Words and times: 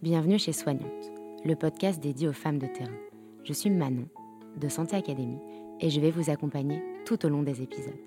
Bienvenue 0.00 0.38
chez 0.38 0.52
Soignante, 0.52 1.10
le 1.44 1.56
podcast 1.56 2.00
dédié 2.00 2.28
aux 2.28 2.32
femmes 2.32 2.60
de 2.60 2.68
terrain. 2.68 2.94
Je 3.42 3.52
suis 3.52 3.68
Manon, 3.68 4.06
de 4.56 4.68
Santé 4.68 4.94
Académie, 4.94 5.40
et 5.80 5.90
je 5.90 6.00
vais 6.00 6.12
vous 6.12 6.30
accompagner 6.30 6.80
tout 7.04 7.26
au 7.26 7.28
long 7.28 7.42
des 7.42 7.62
épisodes. 7.62 7.98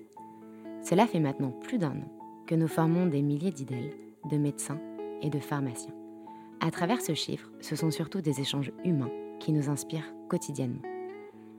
Cela 0.82 1.06
fait 1.06 1.20
maintenant 1.20 1.50
plus 1.50 1.76
d'un 1.76 1.90
an 1.90 2.12
que 2.46 2.54
nous 2.54 2.66
formons 2.66 3.04
des 3.04 3.20
milliers 3.20 3.50
d'idèles, 3.50 3.92
de 4.30 4.38
médecins 4.38 4.80
et 5.20 5.28
de 5.28 5.38
pharmaciens. 5.38 5.92
À 6.60 6.70
travers 6.70 7.02
ce 7.02 7.12
chiffre, 7.12 7.52
ce 7.60 7.76
sont 7.76 7.90
surtout 7.90 8.22
des 8.22 8.40
échanges 8.40 8.72
humains 8.86 9.12
qui 9.38 9.52
nous 9.52 9.68
inspirent 9.68 10.14
quotidiennement. 10.30 10.80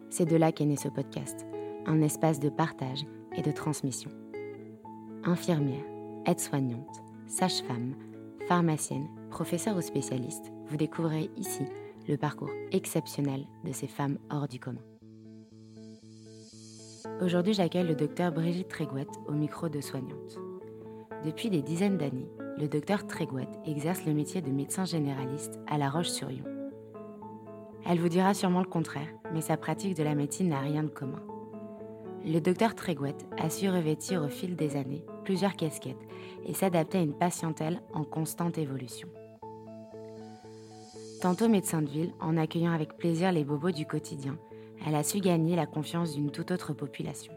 C'est 0.09 0.25
de 0.25 0.35
là 0.35 0.51
qu'est 0.51 0.65
né 0.65 0.77
ce 0.77 0.89
podcast, 0.89 1.45
un 1.85 2.01
espace 2.01 2.39
de 2.39 2.49
partage 2.49 3.05
et 3.35 3.43
de 3.43 3.51
transmission. 3.51 4.09
Infirmières, 5.25 5.85
aides-soignantes, 6.25 7.03
sages-femmes, 7.27 7.93
pharmaciennes, 8.47 9.09
professeurs 9.33 9.75
ou 9.75 9.81
spécialistes, 9.81 10.53
vous 10.67 10.77
découvrirez 10.77 11.31
ici 11.37 11.63
le 12.07 12.17
parcours 12.17 12.51
exceptionnel 12.71 13.47
de 13.63 13.71
ces 13.71 13.87
femmes 13.87 14.19
hors 14.29 14.47
du 14.47 14.59
commun. 14.59 14.83
Aujourd'hui, 17.19 17.55
j'accueille 17.55 17.87
le 17.87 17.95
docteur 17.95 18.31
Brigitte 18.31 18.67
Trégouette 18.67 19.19
au 19.27 19.31
micro 19.31 19.69
de 19.69 19.81
soignante. 19.81 20.37
Depuis 21.25 21.49
des 21.49 21.63
dizaines 21.63 21.97
d'années, 21.97 22.29
le 22.59 22.67
docteur 22.67 23.07
Trégouette 23.07 23.59
exerce 23.65 24.05
le 24.05 24.13
métier 24.13 24.43
de 24.43 24.51
médecin 24.51 24.85
généraliste 24.85 25.59
à 25.65 25.79
La 25.79 25.89
Roche-sur-Yon. 25.89 26.45
Elle 27.87 27.99
vous 27.99 28.09
dira 28.09 28.35
sûrement 28.35 28.61
le 28.61 28.69
contraire, 28.69 29.09
mais 29.33 29.41
sa 29.41 29.57
pratique 29.57 29.97
de 29.97 30.03
la 30.03 30.13
médecine 30.13 30.49
n'a 30.49 30.59
rien 30.59 30.83
de 30.83 30.89
commun. 30.89 31.23
Le 32.23 32.39
docteur 32.39 32.75
Trégouette 32.75 33.25
a 33.39 33.49
su 33.49 33.67
revêtir 33.67 34.21
au 34.21 34.29
fil 34.29 34.55
des 34.55 34.75
années 34.75 35.03
plusieurs 35.23 35.55
casquettes 35.55 36.07
et 36.45 36.53
s'adapter 36.53 36.99
à 36.99 37.01
une 37.01 37.17
patientèle 37.17 37.81
en 37.93 38.03
constante 38.03 38.59
évolution. 38.59 39.09
Tantôt 41.23 41.47
médecin 41.47 41.81
de 41.81 41.87
ville, 41.87 42.13
en 42.19 42.35
accueillant 42.35 42.73
avec 42.73 42.97
plaisir 42.97 43.31
les 43.31 43.45
bobos 43.45 43.71
du 43.71 43.85
quotidien, 43.85 44.37
elle 44.85 44.93
a 44.93 45.03
su 45.03 45.21
gagner 45.21 45.55
la 45.55 45.65
confiance 45.65 46.13
d'une 46.13 46.31
toute 46.31 46.51
autre 46.51 46.73
population. 46.73 47.31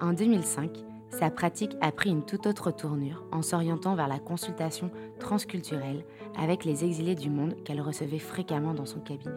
En 0.00 0.14
2005, 0.14 0.78
sa 1.10 1.30
pratique 1.30 1.76
a 1.82 1.92
pris 1.92 2.08
une 2.08 2.24
toute 2.24 2.46
autre 2.46 2.70
tournure 2.70 3.26
en 3.32 3.42
s'orientant 3.42 3.96
vers 3.96 4.08
la 4.08 4.18
consultation 4.18 4.90
transculturelle 5.18 6.06
avec 6.38 6.64
les 6.64 6.86
exilés 6.86 7.16
du 7.16 7.28
monde 7.28 7.62
qu'elle 7.64 7.82
recevait 7.82 8.18
fréquemment 8.18 8.72
dans 8.72 8.86
son 8.86 9.00
cabinet. 9.00 9.34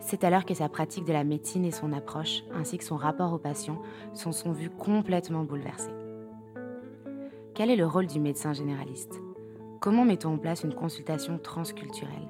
C'est 0.00 0.22
alors 0.22 0.44
que 0.44 0.52
sa 0.52 0.68
pratique 0.68 1.06
de 1.06 1.14
la 1.14 1.24
médecine 1.24 1.64
et 1.64 1.70
son 1.70 1.94
approche, 1.94 2.42
ainsi 2.52 2.76
que 2.76 2.84
son 2.84 2.96
rapport 2.96 3.32
aux 3.32 3.38
patients, 3.38 3.80
sont, 4.12 4.32
sont 4.32 4.52
vus 4.52 4.68
complètement 4.68 5.44
bouleversés. 5.44 5.94
Quel 7.54 7.70
est 7.70 7.76
le 7.76 7.86
rôle 7.86 8.06
du 8.06 8.20
médecin 8.20 8.52
généraliste? 8.52 9.22
Comment 9.80 10.06
mettons 10.06 10.34
en 10.34 10.38
place 10.38 10.64
une 10.64 10.74
consultation 10.74 11.38
transculturelle? 11.38 12.28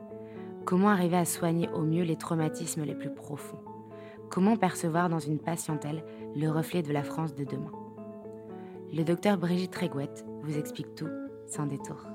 Comment 0.65 0.89
arriver 0.89 1.17
à 1.17 1.25
soigner 1.25 1.69
au 1.71 1.83
mieux 1.83 2.03
les 2.03 2.17
traumatismes 2.17 2.83
les 2.83 2.95
plus 2.95 3.15
profonds? 3.15 3.63
Comment 4.31 4.57
percevoir 4.57 5.09
dans 5.09 5.21
une 5.21 5.39
patientèle 5.39 6.05
le 6.35 6.49
reflet 6.49 6.83
de 6.83 6.93
la 6.93 7.05
France 7.05 7.35
de 7.35 7.45
demain? 7.45 7.71
Le 8.93 9.05
docteur 9.05 9.39
Brigitte 9.39 9.73
Trégouette 9.73 10.25
vous 10.43 10.59
explique 10.59 10.95
tout 10.97 11.09
sans 11.47 11.67
détour. 11.67 12.07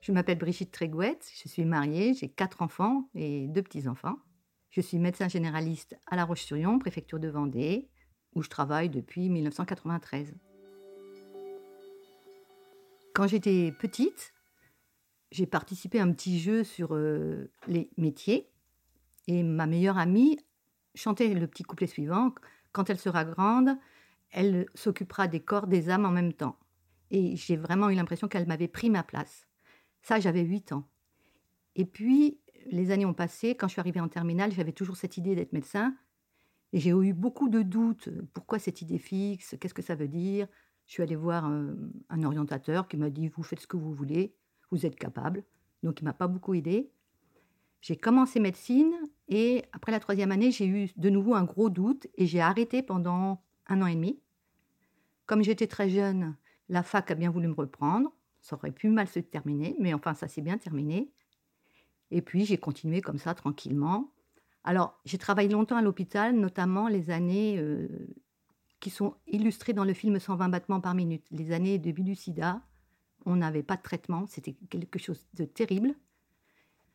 Je 0.00 0.12
m'appelle 0.12 0.38
Brigitte 0.38 0.72
Trégouette, 0.72 1.30
je 1.42 1.46
suis 1.46 1.66
mariée, 1.66 2.14
j'ai 2.14 2.30
quatre 2.30 2.62
enfants 2.62 3.10
et 3.14 3.48
deux 3.48 3.62
petits-enfants. 3.62 4.16
Je 4.70 4.80
suis 4.80 4.98
médecin 4.98 5.28
généraliste 5.28 5.98
à 6.06 6.16
La 6.16 6.24
Roche-sur-Yon, 6.24 6.78
préfecture 6.78 7.20
de 7.20 7.28
Vendée, 7.28 7.86
où 8.34 8.42
je 8.42 8.48
travaille 8.48 8.88
depuis 8.88 9.28
1993. 9.28 10.34
Quand 13.20 13.26
j'étais 13.26 13.70
petite, 13.70 14.32
j'ai 15.30 15.44
participé 15.44 16.00
à 16.00 16.04
un 16.04 16.12
petit 16.14 16.40
jeu 16.40 16.64
sur 16.64 16.94
euh, 16.94 17.52
les 17.66 17.90
métiers 17.98 18.48
et 19.26 19.42
ma 19.42 19.66
meilleure 19.66 19.98
amie 19.98 20.38
chantait 20.94 21.34
le 21.34 21.46
petit 21.46 21.62
couplet 21.62 21.86
suivant 21.86 22.34
Quand 22.72 22.88
elle 22.88 22.98
sera 22.98 23.26
grande, 23.26 23.76
elle 24.30 24.64
s'occupera 24.74 25.28
des 25.28 25.40
corps, 25.40 25.66
des 25.66 25.90
âmes 25.90 26.06
en 26.06 26.10
même 26.10 26.32
temps. 26.32 26.58
Et 27.10 27.36
j'ai 27.36 27.58
vraiment 27.58 27.90
eu 27.90 27.94
l'impression 27.94 28.26
qu'elle 28.26 28.46
m'avait 28.46 28.68
pris 28.68 28.88
ma 28.88 29.02
place. 29.02 29.46
Ça, 30.00 30.18
j'avais 30.18 30.40
8 30.40 30.72
ans. 30.72 30.88
Et 31.76 31.84
puis, 31.84 32.40
les 32.70 32.90
années 32.90 33.04
ont 33.04 33.12
passé. 33.12 33.54
Quand 33.54 33.68
je 33.68 33.72
suis 33.72 33.80
arrivée 33.80 34.00
en 34.00 34.08
terminale, 34.08 34.50
j'avais 34.50 34.72
toujours 34.72 34.96
cette 34.96 35.18
idée 35.18 35.34
d'être 35.34 35.52
médecin. 35.52 35.94
Et 36.72 36.80
j'ai 36.80 36.92
eu 36.92 37.12
beaucoup 37.12 37.50
de 37.50 37.60
doutes. 37.60 38.08
Pourquoi 38.32 38.58
cette 38.58 38.80
idée 38.80 38.98
fixe? 38.98 39.56
Qu'est-ce 39.60 39.74
que 39.74 39.82
ça 39.82 39.94
veut 39.94 40.08
dire? 40.08 40.48
Je 40.90 40.94
suis 40.94 41.04
allée 41.04 41.14
voir 41.14 41.44
un, 41.44 42.22
orientateur 42.24 42.88
qui 42.88 42.96
m'a 42.96 43.10
dit 43.10 43.28
Vous 43.28 43.44
faites 43.44 43.60
ce 43.60 43.68
que 43.68 43.76
vous 43.76 43.94
voulez, 43.94 44.34
vous 44.72 44.86
êtes 44.86 44.96
capable. 44.96 45.44
Donc, 45.84 46.00
il 46.00 46.04
m'a 46.04 46.12
pas 46.12 46.26
beaucoup 46.26 46.52
aidé. 46.52 46.90
J'ai 47.80 47.96
commencé 47.96 48.40
médecine 48.40 48.92
et 49.28 49.64
après 49.70 49.92
la 49.92 50.00
troisième 50.00 50.32
année, 50.32 50.50
j'ai 50.50 50.66
eu 50.66 50.90
de 50.96 51.08
nouveau 51.08 51.36
un 51.36 51.44
gros 51.44 51.70
doute 51.70 52.08
et 52.16 52.26
j'ai 52.26 52.40
arrêté 52.40 52.82
pendant 52.82 53.40
un 53.68 53.82
an 53.82 53.86
et 53.86 53.94
demi. 53.94 54.18
Comme 55.26 55.44
j'étais 55.44 55.68
très 55.68 55.88
jeune, 55.88 56.34
la 56.68 56.82
fac 56.82 57.08
a 57.12 57.14
bien 57.14 57.30
voulu 57.30 57.46
me 57.46 57.54
reprendre. 57.54 58.12
Ça 58.40 58.56
aurait 58.56 58.72
pu 58.72 58.88
mal 58.88 59.06
se 59.06 59.20
terminer, 59.20 59.76
mais 59.78 59.94
enfin, 59.94 60.14
ça 60.14 60.26
s'est 60.26 60.42
bien 60.42 60.58
terminé. 60.58 61.12
Et 62.10 62.20
puis, 62.20 62.44
j'ai 62.44 62.58
continué 62.58 63.00
comme 63.00 63.18
ça, 63.18 63.34
tranquillement. 63.34 64.10
Alors, 64.64 64.98
j'ai 65.04 65.18
travaillé 65.18 65.50
longtemps 65.50 65.76
à 65.76 65.82
l'hôpital, 65.82 66.34
notamment 66.34 66.88
les 66.88 67.10
années 67.10 67.58
euh, 67.58 67.86
qui 68.80 68.90
sont 68.90 69.14
illustrées 69.26 69.72
dans 69.72 69.84
le 69.84 69.92
film 69.92 70.18
120 70.18 70.48
battements 70.48 70.80
par 70.80 70.94
minute. 70.94 71.24
Les 71.30 71.52
années 71.52 71.78
de 71.78 71.90
du 71.90 72.14
sida, 72.14 72.60
on 73.26 73.36
n'avait 73.36 73.62
pas 73.62 73.76
de 73.76 73.82
traitement, 73.82 74.26
c'était 74.26 74.56
quelque 74.70 74.98
chose 74.98 75.26
de 75.34 75.44
terrible. 75.44 75.94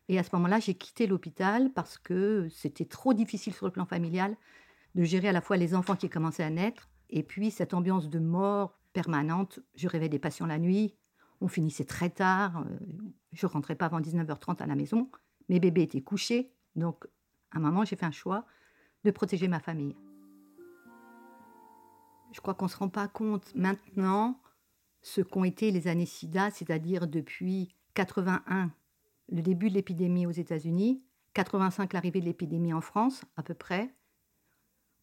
Et 0.08 0.18
à 0.18 0.22
ce 0.22 0.30
moment-là, 0.34 0.60
j'ai 0.60 0.74
quitté 0.74 1.06
l'hôpital 1.06 1.72
parce 1.72 1.98
que 1.98 2.48
c'était 2.50 2.84
trop 2.84 3.14
difficile 3.14 3.54
sur 3.54 3.66
le 3.66 3.72
plan 3.72 3.86
familial 3.86 4.36
de 4.94 5.04
gérer 5.04 5.28
à 5.28 5.32
la 5.32 5.40
fois 5.40 5.56
les 5.56 5.74
enfants 5.74 5.96
qui 5.96 6.08
commençaient 6.08 6.44
à 6.44 6.50
naître 6.50 6.88
et 7.10 7.22
puis 7.22 7.50
cette 7.50 7.74
ambiance 7.74 8.08
de 8.08 8.18
mort 8.18 8.78
permanente. 8.92 9.60
Je 9.74 9.88
rêvais 9.88 10.08
des 10.08 10.18
patients 10.18 10.46
la 10.46 10.58
nuit, 10.58 10.94
on 11.40 11.48
finissait 11.48 11.84
très 11.84 12.10
tard. 12.10 12.64
Euh, 12.66 12.78
je 13.32 13.46
rentrais 13.46 13.74
pas 13.74 13.86
avant 13.86 14.00
19h30 14.00 14.62
à 14.62 14.66
la 14.66 14.74
maison. 14.74 15.10
Mes 15.48 15.60
bébés 15.60 15.82
étaient 15.82 16.00
couchés. 16.00 16.52
Donc, 16.74 17.04
à 17.52 17.58
un 17.58 17.60
moment, 17.60 17.84
j'ai 17.84 17.96
fait 17.96 18.06
un 18.06 18.10
choix 18.10 18.46
de 19.04 19.10
protéger 19.10 19.48
ma 19.48 19.60
famille. 19.60 19.94
Je 22.32 22.40
crois 22.40 22.54
qu'on 22.54 22.66
ne 22.66 22.70
se 22.70 22.76
rend 22.76 22.88
pas 22.88 23.08
compte 23.08 23.54
maintenant 23.54 24.40
ce 25.02 25.20
qu'ont 25.20 25.44
été 25.44 25.70
les 25.70 25.88
années 25.88 26.06
SIDA, 26.06 26.50
c'est-à-dire 26.50 27.06
depuis 27.06 27.68
81, 27.94 28.72
le 29.30 29.42
début 29.42 29.68
de 29.68 29.74
l'épidémie 29.74 30.26
aux 30.26 30.32
États-Unis, 30.32 31.02
85, 31.34 31.92
l'arrivée 31.92 32.20
de 32.20 32.24
l'épidémie 32.24 32.72
en 32.72 32.80
France, 32.80 33.24
à 33.36 33.42
peu 33.42 33.54
près. 33.54 33.94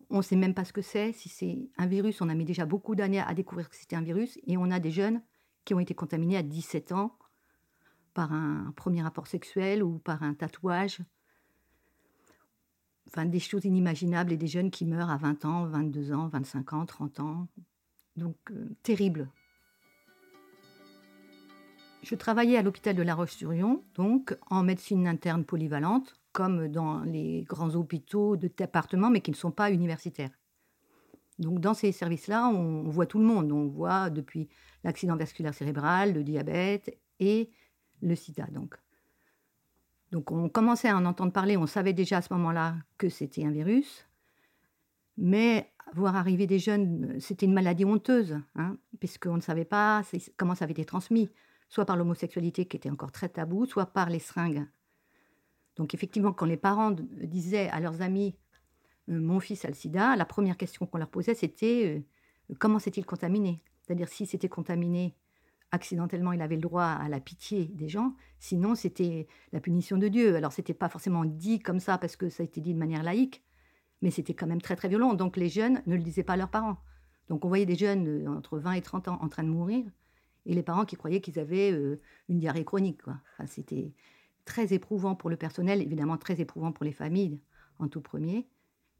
On 0.10 0.18
ne 0.18 0.22
sait 0.22 0.36
même 0.36 0.54
pas 0.54 0.66
ce 0.66 0.74
que 0.74 0.82
c'est. 0.82 1.14
Si 1.14 1.30
c'est 1.30 1.70
un 1.78 1.86
virus, 1.86 2.22
on 2.22 2.30
a 2.30 2.36
mis 2.36 2.46
déjà 2.46 2.66
beaucoup 2.66 2.96
d'années 2.96 3.20
à 3.20 3.34
découvrir 3.34 3.70
que 3.70 3.76
c'était 3.76 3.96
un 3.96 4.02
virus. 4.02 4.38
Et 4.46 4.58
on 4.58 4.70
a 4.72 4.80
des 4.80 4.92
jeunes 4.92 5.22
qui 5.66 5.74
ont 5.74 5.80
été 5.80 5.96
contaminés 5.96 6.38
à 6.38 6.44
17 6.44 6.92
ans 6.92 7.18
par 8.14 8.34
un 8.34 8.74
premier 8.76 9.02
rapport 9.02 9.28
sexuel 9.28 9.84
ou 9.84 10.00
par 10.00 10.24
un 10.24 10.34
tatouage. 10.34 11.00
Enfin, 13.14 13.28
des 13.28 13.40
choses 13.40 13.66
inimaginables 13.66 14.32
et 14.32 14.38
des 14.38 14.48
jeunes 14.48 14.72
qui 14.72 14.86
meurent 14.86 15.12
à 15.12 15.18
20 15.18 15.46
ans, 15.46 15.66
22 15.68 16.14
ans, 16.14 16.30
25 16.30 16.74
ans, 16.74 16.86
30 16.86 17.20
ans. 17.20 17.48
Donc, 18.16 18.36
euh, 18.50 18.76
terrible. 18.82 19.30
Je 22.02 22.16
travaillais 22.16 22.58
à 22.58 22.64
l'hôpital 22.64 22.96
de 22.96 23.04
La 23.04 23.14
Roche-sur-Yon, 23.14 23.84
donc 23.94 24.36
en 24.50 24.64
médecine 24.64 25.08
interne 25.08 25.46
polyvalente, 25.46 26.16
comme 26.32 26.68
dans 26.68 27.02
les 27.02 27.44
grands 27.44 27.76
hôpitaux 27.76 28.36
de 28.36 28.48
département, 28.48 29.12
mais 29.12 29.22
qui 29.22 29.30
ne 29.30 29.36
sont 29.36 29.52
pas 29.52 29.72
universitaires. 29.72 30.32
Donc 31.38 31.60
dans 31.60 31.76
ces 31.76 31.92
services-là, 31.92 32.48
on 32.48 32.90
voit 32.90 33.06
tout 33.06 33.20
le 33.20 33.26
monde. 33.26 33.52
On 33.52 33.68
voit 33.68 34.10
depuis 34.10 34.50
l'accident 34.84 35.16
vasculaire 35.16 35.54
cérébral, 35.54 36.14
le 36.14 36.24
diabète 36.24 36.98
et 37.20 37.52
le 38.02 38.16
sida. 38.16 38.48
Donc. 38.48 38.76
Donc 40.14 40.32
on 40.32 40.48
commençait 40.48 40.90
à 40.90 40.96
en 40.96 41.06
entendre 41.06 41.34
parler, 41.34 41.58
on 41.58 41.66
savait 41.66 41.92
déjà 41.92 42.18
à 42.18 42.22
ce 42.22 42.32
moment-là 42.34 42.76
que 43.00 43.10
c'était 43.10 43.44
un 43.44 43.50
virus. 43.50 44.06
Mais 45.18 45.74
voir 45.96 46.16
arriver 46.16 46.46
des 46.46 46.60
jeunes, 46.60 47.20
c'était 47.20 47.48
une 47.48 47.54
maladie 47.54 47.84
honteuse, 47.84 48.40
hein, 48.56 48.78
puisqu'on 49.00 49.38
ne 49.38 49.42
savait 49.42 49.66
pas 49.66 50.04
comment 50.38 50.54
ça 50.54 50.66
avait 50.66 50.74
été 50.74 50.86
transmis, 50.86 51.32
soit 51.68 51.86
par 51.86 51.98
l'homosexualité 51.98 52.68
qui 52.68 52.78
était 52.78 52.92
encore 52.92 53.12
très 53.12 53.28
tabou, 53.28 53.66
soit 53.66 53.88
par 53.88 54.12
les 54.12 54.20
seringues. 54.20 54.68
Donc 55.78 55.96
effectivement, 55.96 56.32
quand 56.32 56.46
les 56.46 56.58
parents 56.58 56.92
disaient 56.92 57.70
à 57.70 57.80
leurs 57.80 58.04
amis 58.04 58.36
euh, 59.10 59.20
mon 59.20 59.40
fils 59.40 59.66
a 59.66 59.68
le 59.68 59.74
sida, 59.74 60.16
la 60.16 60.26
première 60.26 60.58
question 60.58 60.86
qu'on 60.86 61.00
leur 61.00 61.10
posait, 61.10 61.34
c'était 61.34 62.04
euh, 62.52 62.56
comment 62.60 62.78
s'est-il 62.78 63.04
contaminé? 63.04 63.64
C'est-à-dire 63.82 64.10
si 64.10 64.28
c'était 64.28 64.48
contaminé 64.48 65.16
accidentellement, 65.74 66.32
il 66.34 66.42
avait 66.42 66.56
le 66.56 66.62
droit 66.62 66.86
à 66.86 67.10
la 67.10 67.20
pitié 67.20 67.66
des 67.66 67.90
gens, 67.90 68.14
sinon 68.40 68.76
c'était 68.76 69.28
la 69.52 69.60
punition 69.60 69.98
de 69.98 70.08
Dieu. 70.08 70.36
Alors 70.36 70.54
c'était 70.54 70.76
pas 70.76 70.88
forcément 70.88 71.26
dit 71.26 71.60
comme 71.60 71.80
ça 71.80 71.98
parce 71.98 72.16
que 72.16 72.30
ça 72.30 72.44
a 72.44 72.46
été 72.46 72.62
dit 72.62 72.76
de 72.76 72.80
manière 72.80 73.02
laïque, 73.02 73.44
mais 74.04 74.12
c'était 74.12 74.36
quand 74.36 74.46
même 74.46 74.62
très 74.62 74.76
très 74.76 74.88
violent. 74.88 75.16
Donc 75.16 75.36
les 75.36 75.50
jeunes 75.50 75.82
ne 75.88 75.96
le 75.96 76.04
disaient 76.04 76.24
pas 76.24 76.34
à 76.34 76.38
leurs 76.38 76.52
parents. 76.52 76.78
Donc 77.28 77.44
on 77.44 77.48
voyait 77.48 77.66
des 77.66 77.76
jeunes 77.76 78.08
euh, 78.08 78.30
entre 78.30 78.60
20 78.60 78.74
et 78.74 78.82
30 78.82 79.08
ans 79.08 79.18
en 79.20 79.30
train 79.30 79.44
de 79.44 79.50
mourir, 79.50 79.84
et 80.46 80.54
les 80.54 80.62
parents 80.62 80.86
qui 80.86 80.96
croyaient 80.96 81.22
qu'ils 81.22 81.40
avaient 81.40 81.72
euh, 81.72 82.00
une 82.30 82.38
diarrhée 82.38 82.66
chronique. 82.66 83.02
Quoi. 83.02 83.16
c'était 83.48 83.94
très 84.46 84.74
éprouvant 84.74 85.16
pour 85.16 85.32
le 85.32 85.38
personnel, 85.38 85.82
évidemment 85.82 86.18
très 86.18 86.40
éprouvant 86.40 86.72
pour 86.72 86.86
les 86.86 86.94
familles 86.94 87.42
en 87.80 87.88
tout 87.88 88.02
premier, 88.02 88.48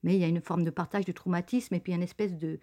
mais 0.02 0.16
il 0.16 0.22
y 0.22 0.24
a 0.24 0.28
une 0.28 0.42
forme 0.42 0.64
de 0.64 0.72
partage 0.72 1.06
du 1.06 1.14
traumatisme 1.14 1.76
et 1.76 1.80
puis 1.80 1.94
une 1.94 2.02
espèce 2.02 2.36
de, 2.36 2.60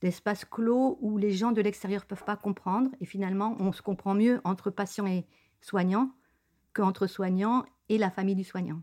d'espace 0.00 0.44
clos 0.44 0.98
où 1.00 1.18
les 1.18 1.32
gens 1.32 1.52
de 1.52 1.60
l'extérieur 1.60 2.02
ne 2.02 2.06
peuvent 2.06 2.24
pas 2.24 2.36
comprendre, 2.36 2.90
et 3.00 3.06
finalement 3.06 3.56
on 3.60 3.72
se 3.72 3.82
comprend 3.82 4.14
mieux 4.14 4.40
entre 4.44 4.70
patients 4.70 5.06
et 5.06 5.26
soignants 5.60 6.10
qu'entre 6.72 7.06
soignants 7.06 7.64
et 7.88 7.98
la 7.98 8.10
famille 8.10 8.36
du 8.36 8.44
soignant. 8.44 8.82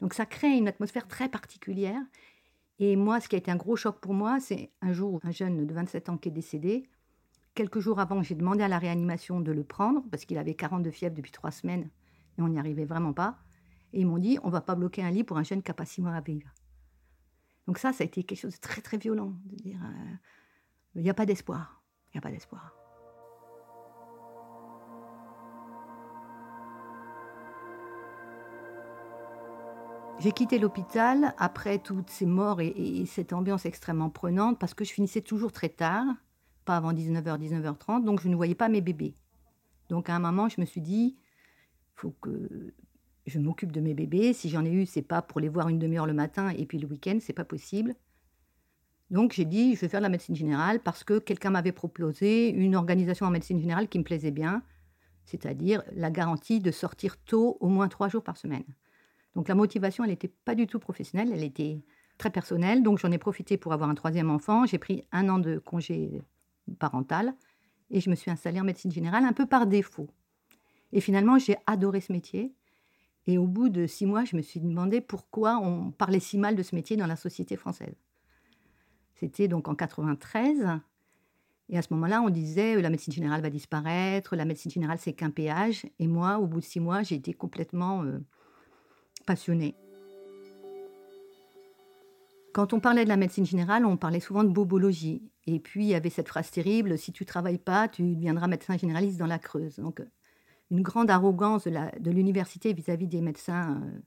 Donc 0.00 0.14
ça 0.14 0.26
crée 0.26 0.56
une 0.56 0.68
atmosphère 0.68 1.06
très 1.06 1.28
particulière. 1.28 2.00
Et 2.78 2.96
moi, 2.96 3.20
ce 3.20 3.28
qui 3.28 3.36
a 3.36 3.38
été 3.38 3.50
un 3.50 3.56
gros 3.56 3.76
choc 3.76 4.00
pour 4.00 4.12
moi, 4.12 4.38
c'est 4.40 4.70
un 4.82 4.92
jour 4.92 5.20
un 5.22 5.30
jeune 5.30 5.66
de 5.66 5.74
27 5.74 6.08
ans 6.10 6.18
qui 6.18 6.28
est 6.28 6.32
décédé. 6.32 6.88
Quelques 7.54 7.80
jours 7.80 8.00
avant, 8.00 8.22
j'ai 8.22 8.34
demandé 8.34 8.62
à 8.62 8.68
la 8.68 8.78
réanimation 8.78 9.40
de 9.40 9.50
le 9.52 9.64
prendre 9.64 10.04
parce 10.10 10.26
qu'il 10.26 10.36
avait 10.36 10.54
40 10.54 10.82
de 10.82 10.90
fièvre 10.90 11.14
depuis 11.14 11.32
trois 11.32 11.50
semaines 11.50 11.88
et 12.36 12.42
on 12.42 12.48
n'y 12.48 12.58
arrivait 12.58 12.84
vraiment 12.84 13.14
pas. 13.14 13.38
Et 13.94 14.00
ils 14.00 14.06
m'ont 14.06 14.18
dit, 14.18 14.38
on 14.42 14.50
va 14.50 14.60
pas 14.60 14.74
bloquer 14.74 15.02
un 15.02 15.10
lit 15.10 15.24
pour 15.24 15.38
un 15.38 15.42
jeune 15.42 15.62
qui 15.62 15.70
n'a 15.70 15.74
pas 15.74 15.86
six 15.86 16.02
mois 16.02 16.12
à 16.12 16.20
vivre. 16.20 16.50
Donc 17.66 17.78
ça, 17.78 17.92
ça 17.92 18.04
a 18.04 18.06
été 18.06 18.24
quelque 18.24 18.38
chose 18.38 18.54
de 18.54 18.60
très 18.60 18.82
très 18.82 18.98
violent, 18.98 19.32
de 19.46 19.56
dire, 19.56 19.80
euh, 19.82 20.14
il 20.96 21.02
n'y 21.02 21.10
a 21.10 21.14
pas 21.14 21.26
d'espoir, 21.26 21.82
il 22.08 22.16
n'y 22.16 22.18
a 22.18 22.22
pas 22.22 22.30
d'espoir. 22.30 22.72
J'ai 30.18 30.32
quitté 30.32 30.58
l'hôpital 30.58 31.34
après 31.36 31.78
toutes 31.78 32.08
ces 32.08 32.24
morts 32.24 32.62
et, 32.62 33.04
cette 33.04 33.34
ambiance 33.34 33.66
extrêmement 33.66 34.08
prenante 34.08 34.58
parce 34.58 34.72
que 34.72 34.84
je 34.84 34.92
finissais 34.92 35.20
toujours 35.20 35.52
très 35.52 35.68
tard, 35.68 36.06
pas 36.64 36.78
avant 36.78 36.94
19h, 36.94 37.38
19h30, 37.38 38.02
donc 38.02 38.22
je 38.22 38.28
ne 38.28 38.34
voyais 38.34 38.54
pas 38.54 38.70
mes 38.70 38.80
bébés. 38.80 39.14
Donc 39.90 40.08
à 40.08 40.16
un 40.16 40.18
moment, 40.18 40.48
je 40.48 40.58
me 40.58 40.64
suis 40.64 40.80
dit, 40.80 41.18
faut 41.94 42.14
que 42.22 42.72
je 43.26 43.38
m'occupe 43.38 43.72
de 43.72 43.82
mes 43.82 43.92
bébés. 43.92 44.32
Si 44.32 44.48
j'en 44.48 44.64
ai 44.64 44.72
eu, 44.72 44.86
c'est 44.86 45.02
pas 45.02 45.20
pour 45.20 45.38
les 45.38 45.50
voir 45.50 45.68
une 45.68 45.78
demi-heure 45.78 46.06
le 46.06 46.14
matin 46.14 46.48
et 46.48 46.64
puis 46.64 46.78
le 46.78 46.88
week-end, 46.88 47.18
c'est 47.20 47.34
pas 47.34 47.44
possible. 47.44 47.94
Donc 49.10 49.32
j'ai 49.32 49.44
dit, 49.44 49.74
je 49.76 49.80
vais 49.80 49.88
faire 49.88 50.00
de 50.00 50.04
la 50.04 50.08
médecine 50.08 50.34
générale 50.34 50.80
parce 50.80 51.04
que 51.04 51.18
quelqu'un 51.18 51.50
m'avait 51.50 51.72
proposé 51.72 52.48
une 52.48 52.74
organisation 52.74 53.26
en 53.26 53.30
médecine 53.30 53.60
générale 53.60 53.88
qui 53.88 53.98
me 53.98 54.04
plaisait 54.04 54.32
bien, 54.32 54.62
c'est-à-dire 55.24 55.82
la 55.94 56.10
garantie 56.10 56.60
de 56.60 56.70
sortir 56.70 57.16
tôt, 57.18 57.56
au 57.60 57.68
moins 57.68 57.88
trois 57.88 58.08
jours 58.08 58.24
par 58.24 58.36
semaine. 58.36 58.64
Donc 59.36 59.48
la 59.48 59.54
motivation, 59.54 60.02
elle 60.02 60.10
n'était 60.10 60.32
pas 60.44 60.54
du 60.54 60.66
tout 60.66 60.78
professionnelle, 60.78 61.30
elle 61.32 61.44
était 61.44 61.82
très 62.18 62.30
personnelle. 62.30 62.82
Donc 62.82 62.98
j'en 62.98 63.12
ai 63.12 63.18
profité 63.18 63.56
pour 63.56 63.72
avoir 63.72 63.88
un 63.88 63.94
troisième 63.94 64.30
enfant. 64.30 64.66
J'ai 64.66 64.78
pris 64.78 65.04
un 65.12 65.28
an 65.28 65.38
de 65.38 65.58
congé 65.58 66.22
parental 66.78 67.34
et 67.90 68.00
je 68.00 68.10
me 68.10 68.14
suis 68.14 68.30
installée 68.30 68.60
en 68.60 68.64
médecine 68.64 68.90
générale 68.90 69.24
un 69.24 69.32
peu 69.32 69.46
par 69.46 69.66
défaut. 69.66 70.08
Et 70.92 71.00
finalement, 71.00 71.38
j'ai 71.38 71.56
adoré 71.66 72.00
ce 72.00 72.12
métier. 72.12 72.54
Et 73.26 73.38
au 73.38 73.46
bout 73.46 73.68
de 73.68 73.86
six 73.86 74.06
mois, 74.06 74.24
je 74.24 74.36
me 74.36 74.42
suis 74.42 74.60
demandé 74.60 75.00
pourquoi 75.00 75.58
on 75.58 75.90
parlait 75.90 76.20
si 76.20 76.38
mal 76.38 76.54
de 76.54 76.62
ce 76.62 76.74
métier 76.74 76.96
dans 76.96 77.06
la 77.06 77.16
société 77.16 77.56
française. 77.56 77.94
C'était 79.18 79.48
donc 79.48 79.68
en 79.68 79.74
93. 79.74 80.80
Et 81.68 81.78
à 81.78 81.82
ce 81.82 81.92
moment-là, 81.94 82.22
on 82.22 82.30
disait 82.30 82.80
la 82.80 82.90
médecine 82.90 83.12
générale 83.12 83.40
va 83.40 83.50
disparaître, 83.50 84.36
la 84.36 84.44
médecine 84.44 84.70
générale 84.70 84.98
c'est 85.00 85.14
qu'un 85.14 85.30
péage. 85.30 85.86
Et 85.98 86.06
moi, 86.06 86.38
au 86.38 86.46
bout 86.46 86.60
de 86.60 86.64
six 86.64 86.80
mois, 86.80 87.02
j'ai 87.02 87.16
été 87.16 87.32
complètement 87.32 88.04
euh, 88.04 88.18
passionnée. 89.26 89.74
Quand 92.52 92.72
on 92.72 92.80
parlait 92.80 93.04
de 93.04 93.08
la 93.08 93.16
médecine 93.16 93.44
générale, 93.44 93.84
on 93.84 93.96
parlait 93.96 94.20
souvent 94.20 94.44
de 94.44 94.48
bobologie. 94.48 95.22
Et 95.46 95.60
puis, 95.60 95.84
il 95.84 95.88
y 95.88 95.94
avait 95.94 96.10
cette 96.10 96.28
phrase 96.28 96.50
terrible 96.50 96.96
si 96.96 97.12
tu 97.12 97.26
travailles 97.26 97.58
pas, 97.58 97.88
tu 97.88 98.02
deviendras 98.02 98.46
médecin 98.46 98.78
généraliste 98.78 99.18
dans 99.18 99.26
la 99.26 99.38
Creuse. 99.38 99.76
Donc, 99.76 100.02
une 100.70 100.82
grande 100.82 101.10
arrogance 101.10 101.66
de 101.66 102.10
l'université 102.10 102.72
vis-à-vis 102.72 103.06
des 103.06 103.20
médecins 103.20 103.80
euh, 103.82 104.00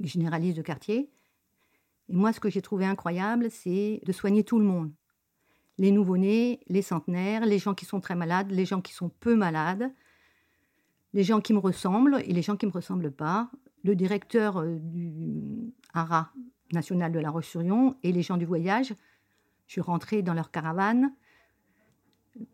généralistes 0.00 0.56
de 0.56 0.62
quartier. 0.62 1.10
Et 2.12 2.14
moi, 2.14 2.32
ce 2.34 2.40
que 2.40 2.50
j'ai 2.50 2.60
trouvé 2.60 2.84
incroyable, 2.84 3.50
c'est 3.50 4.02
de 4.04 4.12
soigner 4.12 4.44
tout 4.44 4.58
le 4.58 4.66
monde. 4.66 4.92
Les 5.78 5.90
nouveau-nés, 5.90 6.60
les 6.68 6.82
centenaires, 6.82 7.46
les 7.46 7.58
gens 7.58 7.72
qui 7.72 7.86
sont 7.86 8.00
très 8.00 8.14
malades, 8.14 8.50
les 8.50 8.66
gens 8.66 8.82
qui 8.82 8.92
sont 8.92 9.08
peu 9.08 9.34
malades, 9.34 9.90
les 11.14 11.24
gens 11.24 11.40
qui 11.40 11.54
me 11.54 11.58
ressemblent 11.58 12.22
et 12.26 12.34
les 12.34 12.42
gens 12.42 12.56
qui 12.56 12.66
ne 12.66 12.70
me 12.70 12.74
ressemblent 12.74 13.10
pas, 13.10 13.50
le 13.82 13.96
directeur 13.96 14.58
euh, 14.58 14.76
du 14.78 15.72
HARA 15.94 16.30
national 16.72 17.12
de 17.12 17.18
La 17.18 17.30
Roche-sur-Yon 17.30 17.96
et 18.02 18.12
les 18.12 18.22
gens 18.22 18.36
du 18.36 18.44
voyage. 18.44 18.94
Je 19.66 19.72
suis 19.72 19.80
rentrée 19.80 20.20
dans 20.20 20.34
leur 20.34 20.50
caravane, 20.50 21.14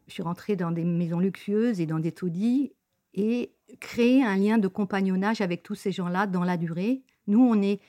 je 0.07 0.13
suis 0.13 0.23
rentrée 0.23 0.55
dans 0.55 0.71
des 0.71 0.85
maisons 0.85 1.19
luxueuses 1.19 1.81
et 1.81 1.87
dans 1.87 1.99
des 1.99 2.13
taudis 2.13 2.73
et 3.15 3.53
créer 3.81 4.23
un 4.23 4.37
lien 4.37 4.59
de 4.59 4.69
compagnonnage 4.69 5.41
avec 5.41 5.65
tous 5.65 5.75
ces 5.75 5.91
gens-là 5.91 6.29
dans 6.29 6.45
la 6.45 6.57
durée. 6.57 7.03
Nous, 7.27 7.41
on 7.41 7.61
est 7.61 7.81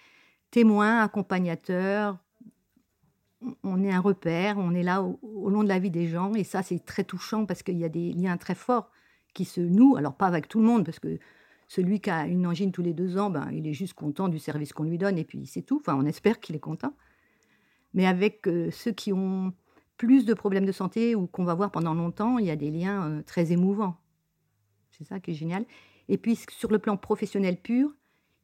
témoins, 0.51 1.01
accompagnateurs, 1.01 2.17
on 3.63 3.83
est 3.83 3.91
un 3.91 3.99
repère, 3.99 4.57
on 4.57 4.73
est 4.73 4.83
là 4.83 5.01
au, 5.01 5.49
long 5.49 5.63
de 5.63 5.69
la 5.69 5.79
vie 5.79 5.91
des 5.91 6.07
gens 6.07 6.33
et 6.33 6.43
ça, 6.43 6.63
c'est 6.63 6.83
très 6.83 7.03
touchant 7.03 7.45
parce 7.45 7.63
qu'il 7.63 7.77
y 7.77 7.85
a 7.85 7.89
des 7.89 8.11
liens 8.11 8.37
très 8.37 8.55
forts 8.55 8.91
qui 9.33 9.45
se 9.45 9.61
nouent, 9.61 9.95
alors 9.95 10.15
pas 10.15 10.27
avec 10.27 10.47
tout 10.47 10.59
le 10.59 10.65
monde 10.65 10.85
parce 10.85 10.99
que 10.99 11.19
celui 11.67 12.01
qui 12.01 12.09
a 12.09 12.25
une 12.27 12.47
angine 12.47 12.71
tous 12.71 12.81
les 12.81 12.93
deux 12.93 13.17
ans, 13.17 13.29
ben, 13.29 13.49
il 13.51 13.67
est 13.67 13.73
juste 13.73 13.93
content 13.93 14.27
du 14.27 14.39
service 14.39 14.73
qu'on 14.73 14.83
lui 14.83 14.97
donne 14.97 15.17
et 15.17 15.23
puis 15.23 15.45
c'est 15.45 15.61
tout. 15.61 15.77
Enfin, 15.79 15.95
on 15.95 16.05
espère 16.05 16.39
qu'il 16.39 16.55
est 16.55 16.59
content. 16.59 16.93
Mais 17.93 18.07
avec 18.07 18.47
euh, 18.47 18.71
ceux 18.71 18.91
qui 18.91 19.13
ont 19.13 19.53
plus 19.97 20.25
de 20.25 20.33
problèmes 20.33 20.65
de 20.65 20.71
santé 20.71 21.15
ou 21.15 21.27
qu'on 21.27 21.43
va 21.43 21.53
voir 21.53 21.71
pendant 21.71 21.93
longtemps, 21.93 22.39
il 22.39 22.45
y 22.45 22.51
a 22.51 22.55
des 22.55 22.71
liens 22.71 23.07
euh, 23.07 23.21
très 23.21 23.51
émouvants. 23.51 23.97
C'est 24.91 25.03
ça 25.03 25.19
qui 25.19 25.31
est 25.31 25.35
génial. 25.35 25.65
Et 26.07 26.17
puis 26.17 26.35
sur 26.49 26.71
le 26.71 26.79
plan 26.79 26.97
professionnel 26.97 27.55
pur, 27.55 27.95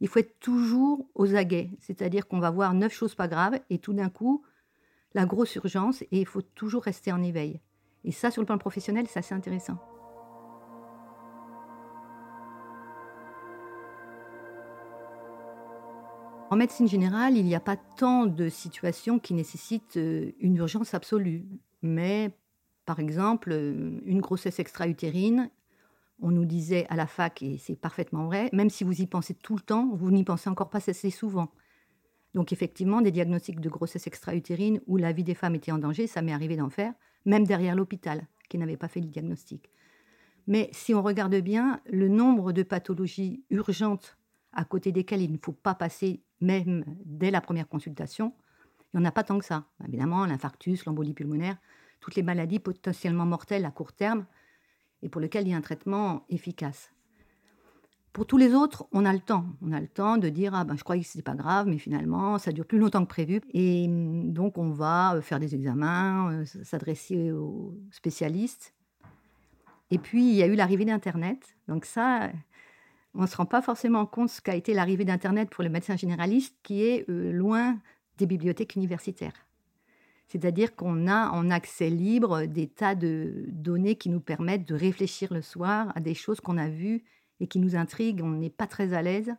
il 0.05 0.07
faut 0.07 0.19
être 0.19 0.39
toujours 0.39 1.09
aux 1.15 1.33
aguets. 1.33 1.71
C'est-à-dire 1.79 2.27
qu'on 2.27 2.39
va 2.39 2.51
voir 2.51 2.75
neuf 2.75 2.93
choses 2.93 3.15
pas 3.15 3.27
graves 3.27 3.59
et 3.71 3.79
tout 3.79 3.91
d'un 3.91 4.09
coup, 4.09 4.43
la 5.15 5.25
grosse 5.25 5.55
urgence 5.55 6.03
et 6.03 6.19
il 6.19 6.27
faut 6.27 6.43
toujours 6.43 6.83
rester 6.83 7.11
en 7.11 7.23
éveil. 7.23 7.59
Et 8.03 8.11
ça, 8.11 8.29
sur 8.29 8.43
le 8.43 8.45
plan 8.45 8.59
professionnel, 8.59 9.07
c'est 9.09 9.17
assez 9.17 9.33
intéressant. 9.33 9.79
En 16.51 16.55
médecine 16.55 16.87
générale, 16.87 17.35
il 17.35 17.45
n'y 17.45 17.55
a 17.55 17.59
pas 17.59 17.75
tant 17.75 18.27
de 18.27 18.47
situations 18.47 19.17
qui 19.17 19.33
nécessitent 19.33 19.97
euh, 19.97 20.33
une 20.39 20.57
urgence 20.57 20.93
absolue. 20.93 21.47
Mais, 21.81 22.29
par 22.85 22.99
exemple, 22.99 23.49
euh, 23.51 23.99
une 24.05 24.21
grossesse 24.21 24.59
extra-utérine, 24.59 25.49
on 26.21 26.31
nous 26.31 26.45
disait 26.45 26.85
à 26.89 26.95
la 26.95 27.07
fac, 27.07 27.41
et 27.41 27.57
c'est 27.57 27.75
parfaitement 27.75 28.25
vrai, 28.25 28.49
même 28.53 28.69
si 28.69 28.83
vous 28.83 29.01
y 29.01 29.07
pensez 29.07 29.33
tout 29.33 29.55
le 29.55 29.61
temps, 29.61 29.89
vous 29.93 30.11
n'y 30.11 30.23
pensez 30.23 30.49
encore 30.49 30.69
pas 30.69 30.89
assez 30.89 31.09
souvent. 31.09 31.51
Donc 32.33 32.51
effectivement, 32.51 33.01
des 33.01 33.11
diagnostics 33.11 33.59
de 33.59 33.69
grossesse 33.69 34.07
extra-utérine 34.07 34.81
où 34.87 34.97
la 34.97 35.11
vie 35.11 35.23
des 35.23 35.35
femmes 35.35 35.55
était 35.55 35.71
en 35.71 35.77
danger, 35.77 36.07
ça 36.07 36.21
m'est 36.21 36.33
arrivé 36.33 36.57
d'en 36.57 36.69
faire, 36.69 36.93
même 37.25 37.45
derrière 37.45 37.75
l'hôpital, 37.75 38.27
qui 38.49 38.57
n'avait 38.57 38.77
pas 38.77 38.87
fait 38.87 38.99
le 38.99 39.07
diagnostic. 39.07 39.69
Mais 40.47 40.69
si 40.71 40.93
on 40.93 41.01
regarde 41.01 41.35
bien, 41.35 41.81
le 41.85 42.07
nombre 42.07 42.51
de 42.51 42.63
pathologies 42.63 43.43
urgentes 43.49 44.17
à 44.51 44.63
côté 44.63 44.91
desquelles 44.91 45.21
il 45.21 45.31
ne 45.31 45.37
faut 45.41 45.53
pas 45.53 45.75
passer 45.75 46.23
même 46.39 46.85
dès 47.03 47.31
la 47.31 47.41
première 47.41 47.67
consultation, 47.67 48.33
il 48.93 48.99
n'y 48.99 49.05
en 49.05 49.09
a 49.09 49.11
pas 49.11 49.23
tant 49.23 49.39
que 49.39 49.45
ça. 49.45 49.65
Évidemment, 49.87 50.25
l'infarctus, 50.25 50.85
l'embolie 50.85 51.13
pulmonaire, 51.13 51.57
toutes 51.99 52.15
les 52.15 52.23
maladies 52.23 52.59
potentiellement 52.59 53.25
mortelles 53.25 53.65
à 53.65 53.71
court 53.71 53.93
terme 53.93 54.25
et 55.05 55.09
pour 55.09 55.21
lesquelles 55.21 55.47
il 55.47 55.51
y 55.51 55.53
a 55.53 55.57
un 55.57 55.61
traitement 55.61 56.25
efficace. 56.29 56.91
Pour 58.11 58.25
tous 58.25 58.37
les 58.37 58.53
autres, 58.53 58.87
on 58.91 59.05
a 59.05 59.13
le 59.13 59.19
temps. 59.19 59.45
On 59.61 59.71
a 59.71 59.79
le 59.79 59.87
temps 59.87 60.17
de 60.17 60.29
dire 60.29 60.55
ah 60.55 60.63
ben 60.63 60.75
je 60.75 60.83
croyais 60.83 61.03
que 61.03 61.07
ce 61.07 61.17
n'était 61.17 61.29
pas 61.29 61.35
grave, 61.35 61.67
mais 61.67 61.77
finalement 61.77 62.39
ça 62.39 62.51
dure 62.51 62.65
plus 62.65 62.79
longtemps 62.79 63.03
que 63.03 63.09
prévu. 63.09 63.41
Et 63.53 63.85
hum, 63.87 64.33
donc 64.33 64.57
on 64.57 64.71
va 64.71 65.15
euh, 65.15 65.21
faire 65.21 65.39
des 65.39 65.53
examens, 65.53 66.31
euh, 66.31 66.45
s'adresser 66.63 67.31
aux 67.31 67.77
spécialistes. 67.91 68.73
Et 69.91 69.99
puis 69.99 70.27
il 70.27 70.35
y 70.35 70.41
a 70.41 70.47
eu 70.47 70.55
l'arrivée 70.55 70.85
d'Internet. 70.85 71.55
Donc 71.67 71.85
ça, 71.85 72.31
on 73.13 73.21
ne 73.21 73.27
se 73.27 73.37
rend 73.37 73.45
pas 73.45 73.61
forcément 73.61 74.05
compte 74.07 74.29
ce 74.29 74.41
qu'a 74.41 74.55
été 74.55 74.73
l'arrivée 74.73 75.05
d'Internet 75.05 75.49
pour 75.51 75.63
les 75.63 75.69
médecins 75.69 75.97
généralistes, 75.97 76.55
qui 76.63 76.83
est 76.83 77.07
euh, 77.09 77.31
loin 77.31 77.77
des 78.17 78.25
bibliothèques 78.25 78.75
universitaires. 78.75 79.44
C'est-à-dire 80.27 80.75
qu'on 80.75 81.07
a 81.07 81.29
en 81.29 81.51
accès 81.51 81.89
libre 81.89 82.45
des 82.45 82.67
tas 82.67 82.95
de 82.95 83.45
données 83.47 83.95
qui 83.95 84.09
nous 84.09 84.19
permettent 84.19 84.67
de 84.67 84.75
réfléchir 84.75 85.33
le 85.33 85.41
soir 85.41 85.91
à 85.95 85.99
des 85.99 86.15
choses 86.15 86.41
qu'on 86.41 86.57
a 86.57 86.67
vues 86.67 87.03
et 87.39 87.47
qui 87.47 87.59
nous 87.59 87.75
intriguent. 87.75 88.21
On 88.23 88.31
n'est 88.31 88.49
pas 88.49 88.67
très 88.67 88.93
à 88.93 89.01
l'aise. 89.01 89.33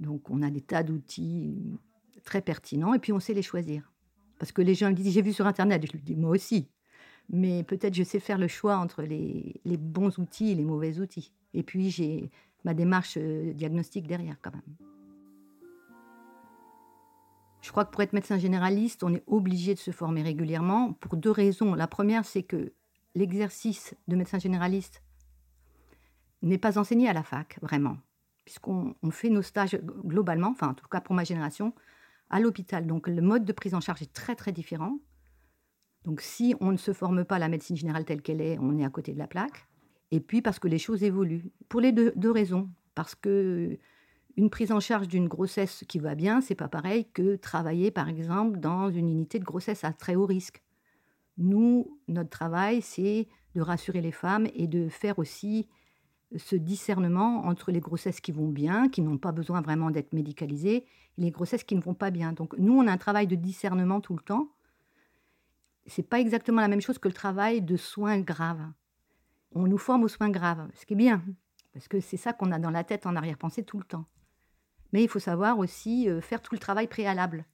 Donc 0.00 0.30
on 0.30 0.42
a 0.42 0.50
des 0.50 0.60
tas 0.60 0.82
d'outils 0.82 1.78
très 2.24 2.40
pertinents 2.40 2.94
et 2.94 2.98
puis 2.98 3.12
on 3.12 3.20
sait 3.20 3.34
les 3.34 3.42
choisir. 3.42 3.92
Parce 4.38 4.50
que 4.50 4.62
les 4.62 4.74
gens 4.74 4.88
me 4.88 4.94
disent 4.94 5.12
j'ai 5.12 5.22
vu 5.22 5.32
sur 5.32 5.46
Internet, 5.46 5.86
je 5.86 5.92
lui 5.92 6.02
dis 6.02 6.16
moi 6.16 6.30
aussi. 6.30 6.68
Mais 7.30 7.62
peut-être 7.62 7.94
je 7.94 8.02
sais 8.02 8.20
faire 8.20 8.38
le 8.38 8.48
choix 8.48 8.76
entre 8.76 9.02
les, 9.02 9.60
les 9.64 9.76
bons 9.76 10.18
outils 10.18 10.50
et 10.50 10.54
les 10.54 10.64
mauvais 10.64 10.98
outils. 10.98 11.32
Et 11.54 11.62
puis 11.62 11.90
j'ai 11.90 12.30
ma 12.64 12.74
démarche 12.74 13.16
euh, 13.18 13.52
diagnostique 13.52 14.06
derrière 14.06 14.36
quand 14.42 14.52
même. 14.52 14.93
Je 17.64 17.70
crois 17.70 17.86
que 17.86 17.92
pour 17.92 18.02
être 18.02 18.12
médecin 18.12 18.36
généraliste, 18.36 19.02
on 19.04 19.14
est 19.14 19.24
obligé 19.26 19.72
de 19.72 19.78
se 19.78 19.90
former 19.90 20.20
régulièrement 20.20 20.92
pour 20.92 21.16
deux 21.16 21.30
raisons. 21.30 21.74
La 21.74 21.86
première, 21.86 22.26
c'est 22.26 22.42
que 22.42 22.74
l'exercice 23.14 23.94
de 24.06 24.16
médecin 24.16 24.38
généraliste 24.38 25.02
n'est 26.42 26.58
pas 26.58 26.78
enseigné 26.78 27.08
à 27.08 27.14
la 27.14 27.22
fac, 27.22 27.58
vraiment, 27.62 27.96
puisqu'on 28.44 28.94
fait 29.10 29.30
nos 29.30 29.40
stages 29.40 29.78
globalement, 30.04 30.50
enfin 30.50 30.68
en 30.68 30.74
tout 30.74 30.86
cas 30.88 31.00
pour 31.00 31.14
ma 31.14 31.24
génération, 31.24 31.74
à 32.28 32.38
l'hôpital. 32.38 32.86
Donc 32.86 33.08
le 33.08 33.22
mode 33.22 33.46
de 33.46 33.52
prise 33.54 33.74
en 33.74 33.80
charge 33.80 34.02
est 34.02 34.12
très 34.12 34.36
très 34.36 34.52
différent. 34.52 34.98
Donc 36.04 36.20
si 36.20 36.54
on 36.60 36.70
ne 36.70 36.76
se 36.76 36.92
forme 36.92 37.24
pas 37.24 37.36
à 37.36 37.38
la 37.38 37.48
médecine 37.48 37.76
générale 37.76 38.04
telle 38.04 38.20
qu'elle 38.20 38.42
est, 38.42 38.58
on 38.58 38.76
est 38.76 38.84
à 38.84 38.90
côté 38.90 39.14
de 39.14 39.18
la 39.18 39.26
plaque. 39.26 39.66
Et 40.10 40.20
puis 40.20 40.42
parce 40.42 40.58
que 40.58 40.68
les 40.68 40.78
choses 40.78 41.02
évoluent. 41.02 41.50
Pour 41.70 41.80
les 41.80 41.92
deux, 41.92 42.30
raisons. 42.30 42.68
Parce 42.94 43.14
que 43.14 43.78
une 44.36 44.50
prise 44.50 44.72
en 44.72 44.80
charge 44.80 45.08
d'une 45.08 45.28
grossesse 45.28 45.84
qui 45.88 45.98
va 45.98 46.14
bien, 46.14 46.40
c'est 46.40 46.54
pas 46.54 46.68
pareil 46.68 47.06
que 47.12 47.36
travailler 47.36 47.90
par 47.90 48.08
exemple 48.08 48.58
dans 48.58 48.90
une 48.90 49.08
unité 49.08 49.38
de 49.38 49.44
grossesse 49.44 49.84
à 49.84 49.92
très 49.92 50.16
haut 50.16 50.26
risque. 50.26 50.62
Nous, 51.38 51.98
notre 52.08 52.30
travail, 52.30 52.82
c'est 52.82 53.28
de 53.54 53.60
rassurer 53.60 54.00
les 54.00 54.12
femmes 54.12 54.46
et 54.54 54.66
de 54.66 54.88
faire 54.88 55.18
aussi 55.18 55.68
ce 56.36 56.56
discernement 56.56 57.44
entre 57.46 57.70
les 57.70 57.80
grossesses 57.80 58.20
qui 58.20 58.32
vont 58.32 58.48
bien, 58.48 58.88
qui 58.88 59.02
n'ont 59.02 59.18
pas 59.18 59.32
besoin 59.32 59.60
vraiment 59.60 59.90
d'être 59.90 60.12
médicalisées, 60.12 60.84
et 61.18 61.20
les 61.20 61.30
grossesses 61.30 61.64
qui 61.64 61.76
ne 61.76 61.80
vont 61.80 61.94
pas 61.94 62.10
bien. 62.10 62.32
Donc 62.32 62.56
nous, 62.58 62.72
on 62.72 62.86
a 62.86 62.92
un 62.92 62.98
travail 62.98 63.26
de 63.26 63.36
discernement 63.36 64.00
tout 64.00 64.14
le 64.14 64.22
temps. 64.22 64.48
C'est 65.86 66.08
pas 66.08 66.18
exactement 66.18 66.60
la 66.60 66.68
même 66.68 66.80
chose 66.80 66.98
que 66.98 67.08
le 67.08 67.14
travail 67.14 67.62
de 67.62 67.76
soins 67.76 68.18
graves. 68.20 68.66
On 69.52 69.66
nous 69.68 69.78
forme 69.78 70.02
aux 70.02 70.08
soins 70.08 70.30
graves, 70.30 70.68
ce 70.74 70.86
qui 70.86 70.94
est 70.94 70.96
bien, 70.96 71.22
parce 71.72 71.86
que 71.86 72.00
c'est 72.00 72.16
ça 72.16 72.32
qu'on 72.32 72.50
a 72.50 72.58
dans 72.58 72.70
la 72.70 72.82
tête 72.82 73.06
en 73.06 73.14
arrière-pensée 73.14 73.62
tout 73.62 73.78
le 73.78 73.84
temps. 73.84 74.06
Mais 74.94 75.02
il 75.02 75.08
faut 75.08 75.18
savoir 75.18 75.58
aussi 75.58 76.08
euh, 76.08 76.20
faire 76.20 76.40
tout 76.40 76.54
le 76.54 76.60
travail 76.60 76.86
préalable. 76.86 77.44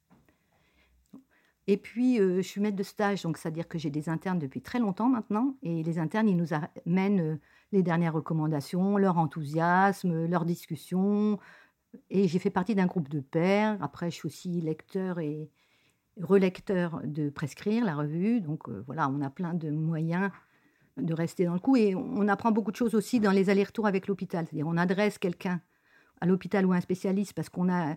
Et 1.66 1.78
puis, 1.78 2.20
euh, 2.20 2.36
je 2.36 2.46
suis 2.46 2.60
maître 2.60 2.76
de 2.76 2.82
stage, 2.82 3.22
donc 3.22 3.38
c'est-à-dire 3.38 3.66
que 3.66 3.78
j'ai 3.78 3.88
des 3.88 4.10
internes 4.10 4.38
depuis 4.38 4.60
très 4.60 4.78
longtemps 4.78 5.08
maintenant. 5.08 5.56
Et 5.62 5.82
les 5.82 5.98
internes, 5.98 6.28
ils 6.28 6.36
nous 6.36 6.52
amènent 6.52 7.20
euh, 7.20 7.36
les 7.72 7.82
dernières 7.82 8.12
recommandations, 8.12 8.98
leur 8.98 9.16
enthousiasme, 9.16 10.26
leurs 10.26 10.44
discussions. 10.44 11.38
Et 12.10 12.28
j'ai 12.28 12.38
fait 12.38 12.50
partie 12.50 12.74
d'un 12.74 12.84
groupe 12.84 13.08
de 13.08 13.20
pairs. 13.20 13.78
Après, 13.80 14.10
je 14.10 14.16
suis 14.16 14.26
aussi 14.26 14.60
lecteur 14.60 15.18
et 15.18 15.48
relecteur 16.20 17.00
de 17.04 17.30
Prescrire, 17.30 17.86
la 17.86 17.94
revue. 17.94 18.42
Donc 18.42 18.68
voilà, 18.68 19.08
on 19.08 19.22
a 19.22 19.30
plein 19.30 19.54
de 19.54 19.70
moyens 19.70 20.30
de 20.98 21.14
rester 21.14 21.46
dans 21.46 21.54
le 21.54 21.60
coup. 21.60 21.76
Et 21.76 21.94
on 21.94 22.28
apprend 22.28 22.52
beaucoup 22.52 22.70
de 22.70 22.76
choses 22.76 22.94
aussi 22.94 23.18
dans 23.18 23.32
les 23.32 23.48
allers-retours 23.48 23.86
avec 23.86 24.08
l'hôpital. 24.08 24.44
C'est-à-dire, 24.44 24.66
on 24.66 24.76
adresse 24.76 25.16
quelqu'un 25.16 25.62
à 26.20 26.26
l'hôpital 26.26 26.66
ou 26.66 26.72
un 26.72 26.80
spécialiste 26.80 27.32
parce 27.34 27.48
qu'on 27.48 27.72
a 27.72 27.96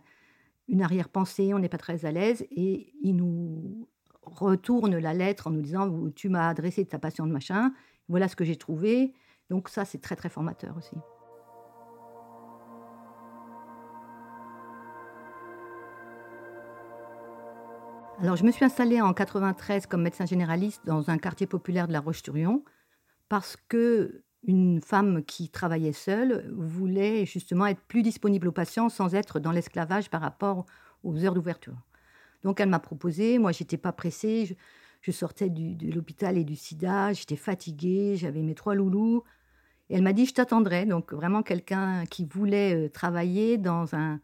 une 0.67 0.81
arrière-pensée, 0.81 1.53
on 1.53 1.59
n'est 1.59 1.69
pas 1.69 1.77
très 1.77 2.05
à 2.05 2.11
l'aise, 2.11 2.45
et 2.51 2.93
il 3.01 3.15
nous 3.15 3.87
retourne 4.21 4.97
la 4.97 5.13
lettre 5.13 5.47
en 5.47 5.51
nous 5.51 5.61
disant 5.61 6.09
Tu 6.15 6.29
m'as 6.29 6.47
adressé 6.47 6.83
de 6.83 6.89
ta 6.89 6.99
patiente 6.99 7.29
machin, 7.29 7.73
voilà 8.07 8.27
ce 8.27 8.35
que 8.35 8.45
j'ai 8.45 8.55
trouvé. 8.55 9.13
Donc, 9.49 9.69
ça, 9.69 9.85
c'est 9.85 9.99
très, 9.99 10.15
très 10.15 10.29
formateur 10.29 10.75
aussi. 10.77 10.95
Alors, 18.19 18.37
je 18.37 18.45
me 18.45 18.51
suis 18.51 18.63
installée 18.63 19.01
en 19.01 19.13
93 19.13 19.85
comme 19.87 20.03
médecin 20.03 20.25
généraliste 20.25 20.85
dans 20.85 21.09
un 21.09 21.17
quartier 21.17 21.45
populaire 21.45 21.87
de 21.87 21.93
la 21.93 21.99
Roche-sur-Yon 21.99 22.63
parce 23.27 23.57
que 23.67 24.23
une 24.45 24.81
femme 24.81 25.23
qui 25.23 25.49
travaillait 25.49 25.93
seule 25.93 26.51
voulait 26.53 27.25
justement 27.25 27.65
être 27.65 27.81
plus 27.81 28.01
disponible 28.01 28.47
aux 28.47 28.53
patients 28.53 28.89
sans 28.89 29.15
être 29.15 29.39
dans 29.39 29.51
l'esclavage 29.51 30.09
par 30.09 30.21
rapport 30.21 30.65
aux 31.03 31.23
heures 31.23 31.33
d'ouverture. 31.33 31.77
Donc 32.43 32.59
elle 32.59 32.69
m'a 32.69 32.79
proposé, 32.79 33.39
moi 33.39 33.51
j'étais 33.51 33.77
pas 33.77 33.93
pressée, 33.93 34.57
je, 35.01 35.11
sortais 35.11 35.49
de 35.49 35.91
l'hôpital 35.93 36.37
et 36.37 36.43
du 36.43 36.55
sida, 36.55 37.13
j'étais 37.13 37.37
fatiguée, 37.37 38.15
j'avais 38.15 38.41
mes 38.41 38.55
trois 38.55 38.75
loulous. 38.75 39.23
Et 39.89 39.95
elle 39.95 40.01
m'a 40.01 40.13
dit 40.13 40.25
je 40.25 40.33
t'attendrai, 40.33 40.85
donc 40.85 41.13
vraiment 41.13 41.41
quelqu'un 41.41 42.05
qui 42.05 42.25
voulait 42.25 42.75
euh, 42.75 42.89
travailler 42.89 43.57
dans 43.57 43.95
un 43.95 44.19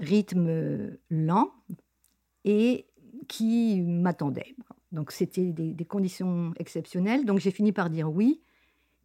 rythme 0.00 0.46
euh, 0.48 1.00
lent 1.10 1.52
et 2.44 2.86
qui 3.28 3.80
m'attendait. 3.80 4.54
Donc 4.90 5.10
c'était 5.10 5.52
des 5.52 5.84
conditions 5.86 6.52
exceptionnelles, 6.58 7.24
donc 7.24 7.38
j'ai 7.38 7.50
fini 7.50 7.72
par 7.72 7.88
dire 7.88 8.12
oui. 8.12 8.42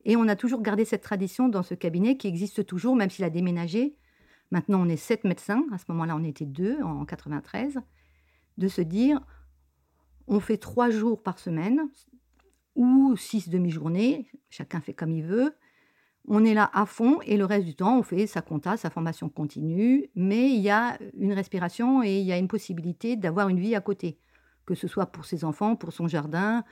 Et 0.08 0.16
on 0.16 0.28
a 0.30 0.38
toujours 0.38 0.62
gardé 0.62 0.86
cette 0.86 1.04
tradition 1.04 1.50
dans 1.50 1.64
ce 1.64 1.76
cabinet 1.76 2.16
qui 2.16 2.28
existe 2.28 2.66
toujours, 2.66 2.96
même 2.96 3.10
s'il 3.10 3.26
a 3.26 3.30
déménagé. 3.30 3.98
Maintenant, 4.52 4.82
on 4.82 4.88
est 4.88 4.96
sept 4.96 5.26
médecins. 5.26 5.66
À 5.74 5.78
ce 5.78 5.84
moment-là, 5.90 6.16
on 6.16 6.24
était 6.24 6.46
deux 6.46 6.82
en 6.82 7.06
93. 7.06 7.78
De 8.58 8.68
se 8.70 8.80
dire, 8.80 9.20
on 10.28 10.40
fait 10.40 10.58
trois 10.58 10.90
jours 10.90 11.22
par 11.22 11.40
semaine 11.40 11.90
ou 12.76 13.18
six 13.18 13.50
demi-journées. 13.50 14.32
Chacun 14.50 14.80
fait 14.80 14.94
comme 14.94 15.12
il 15.12 15.26
veut. 15.26 15.54
On 16.30 16.46
est 16.46 16.54
là 16.54 16.72
à 16.74 16.86
fond 16.86 17.20
et 17.26 17.36
le 17.36 17.44
reste 17.44 17.66
du 17.66 17.76
temps, 17.76 18.00
on 18.00 18.04
fait 18.04 18.28
sa 18.28 18.42
compta, 18.42 18.78
sa 18.78 18.90
formation 18.90 19.28
continue. 19.28 20.10
Mais 20.16 20.50
il 20.50 20.62
y 20.62 20.70
a 20.70 20.98
une 21.18 21.34
respiration 21.34 22.02
et 22.02 22.20
il 22.20 22.26
y 22.26 22.32
a 22.32 22.38
une 22.38 22.48
possibilité 22.48 23.18
d'avoir 23.18 23.50
une 23.50 23.60
vie 23.60 23.76
à 23.76 23.82
côté, 23.82 24.20
que 24.66 24.74
ce 24.74 24.88
soit 24.88 25.08
pour 25.08 25.26
ses 25.26 25.44
enfants, 25.44 25.76
pour 25.76 25.92
son 25.92 26.08
jardin 26.08 26.64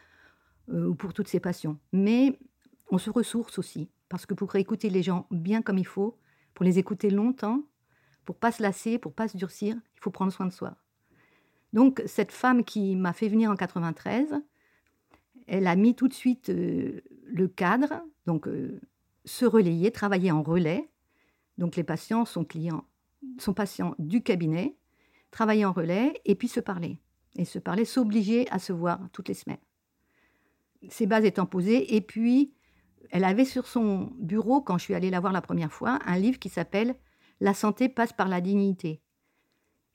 euh, 0.69 0.87
ou 0.87 0.95
pour 0.95 1.13
toutes 1.13 1.27
ses 1.27 1.41
passions. 1.41 1.77
Mais 1.91 2.39
on 2.89 2.97
se 2.97 3.09
ressource 3.09 3.57
aussi, 3.59 3.89
parce 4.09 4.25
que 4.25 4.33
pour 4.33 4.55
écouter 4.55 4.89
les 4.89 5.03
gens 5.03 5.27
bien 5.31 5.61
comme 5.61 5.77
il 5.77 5.87
faut, 5.87 6.17
pour 6.53 6.65
les 6.65 6.79
écouter 6.79 7.09
longtemps, 7.09 7.63
pour 8.25 8.35
pas 8.35 8.51
se 8.51 8.61
lasser, 8.61 8.97
pour 8.97 9.13
pas 9.13 9.27
se 9.27 9.37
durcir, 9.37 9.75
il 9.75 9.99
faut 10.01 10.11
prendre 10.11 10.31
soin 10.31 10.45
de 10.45 10.53
soi. 10.53 10.75
Donc 11.73 12.01
cette 12.05 12.31
femme 12.31 12.63
qui 12.63 12.95
m'a 12.95 13.13
fait 13.13 13.27
venir 13.27 13.51
en 13.51 13.55
93, 13.55 14.33
elle 15.47 15.67
a 15.67 15.75
mis 15.75 15.95
tout 15.95 16.07
de 16.07 16.13
suite 16.13 16.49
euh, 16.49 17.01
le 17.25 17.47
cadre, 17.47 18.01
donc 18.25 18.47
euh, 18.47 18.79
se 19.25 19.45
relayer, 19.45 19.91
travailler 19.91 20.31
en 20.31 20.41
relais. 20.41 20.89
Donc 21.57 21.75
les 21.75 21.83
patients 21.83 22.25
sont 22.25 22.45
clients, 22.45 22.85
sont 23.37 23.53
patients 23.53 23.95
du 23.99 24.23
cabinet, 24.23 24.75
travailler 25.31 25.65
en 25.65 25.73
relais 25.73 26.19
et 26.25 26.35
puis 26.35 26.47
se 26.47 26.59
parler. 26.59 26.99
Et 27.37 27.45
se 27.45 27.59
parler, 27.59 27.83
s'obliger 27.83 28.49
à 28.49 28.59
se 28.59 28.71
voir 28.71 28.99
toutes 29.11 29.27
les 29.27 29.33
semaines. 29.33 29.57
Ces 30.87 31.05
bases 31.05 31.25
étant 31.25 31.45
posées, 31.45 31.95
et 31.95 31.99
puis 31.99 32.53
elle 33.11 33.23
avait 33.23 33.45
sur 33.45 33.67
son 33.67 34.11
bureau, 34.19 34.61
quand 34.61 34.77
je 34.77 34.83
suis 34.83 34.95
allée 34.95 35.09
la 35.09 35.19
voir 35.19 35.33
la 35.33 35.41
première 35.41 35.71
fois, 35.71 35.99
un 36.05 36.17
livre 36.17 36.39
qui 36.39 36.49
s'appelle 36.49 36.95
La 37.39 37.53
santé 37.53 37.89
passe 37.89 38.13
par 38.13 38.27
la 38.27 38.41
dignité. 38.41 39.01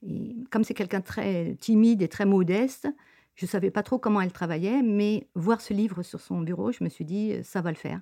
Et 0.03 0.35
comme 0.49 0.63
c'est 0.63 0.73
quelqu'un 0.73 1.01
très 1.01 1.55
timide 1.55 2.01
et 2.01 2.07
très 2.07 2.25
modeste, 2.25 2.87
je 3.35 3.45
ne 3.45 3.49
savais 3.49 3.71
pas 3.71 3.83
trop 3.83 3.97
comment 3.97 4.21
elle 4.21 4.31
travaillait, 4.31 4.81
mais 4.81 5.27
voir 5.35 5.61
ce 5.61 5.73
livre 5.73 6.03
sur 6.03 6.19
son 6.19 6.41
bureau, 6.41 6.71
je 6.71 6.83
me 6.83 6.89
suis 6.89 7.05
dit, 7.05 7.35
ça 7.43 7.61
va 7.61 7.71
le 7.71 7.77
faire. 7.77 8.01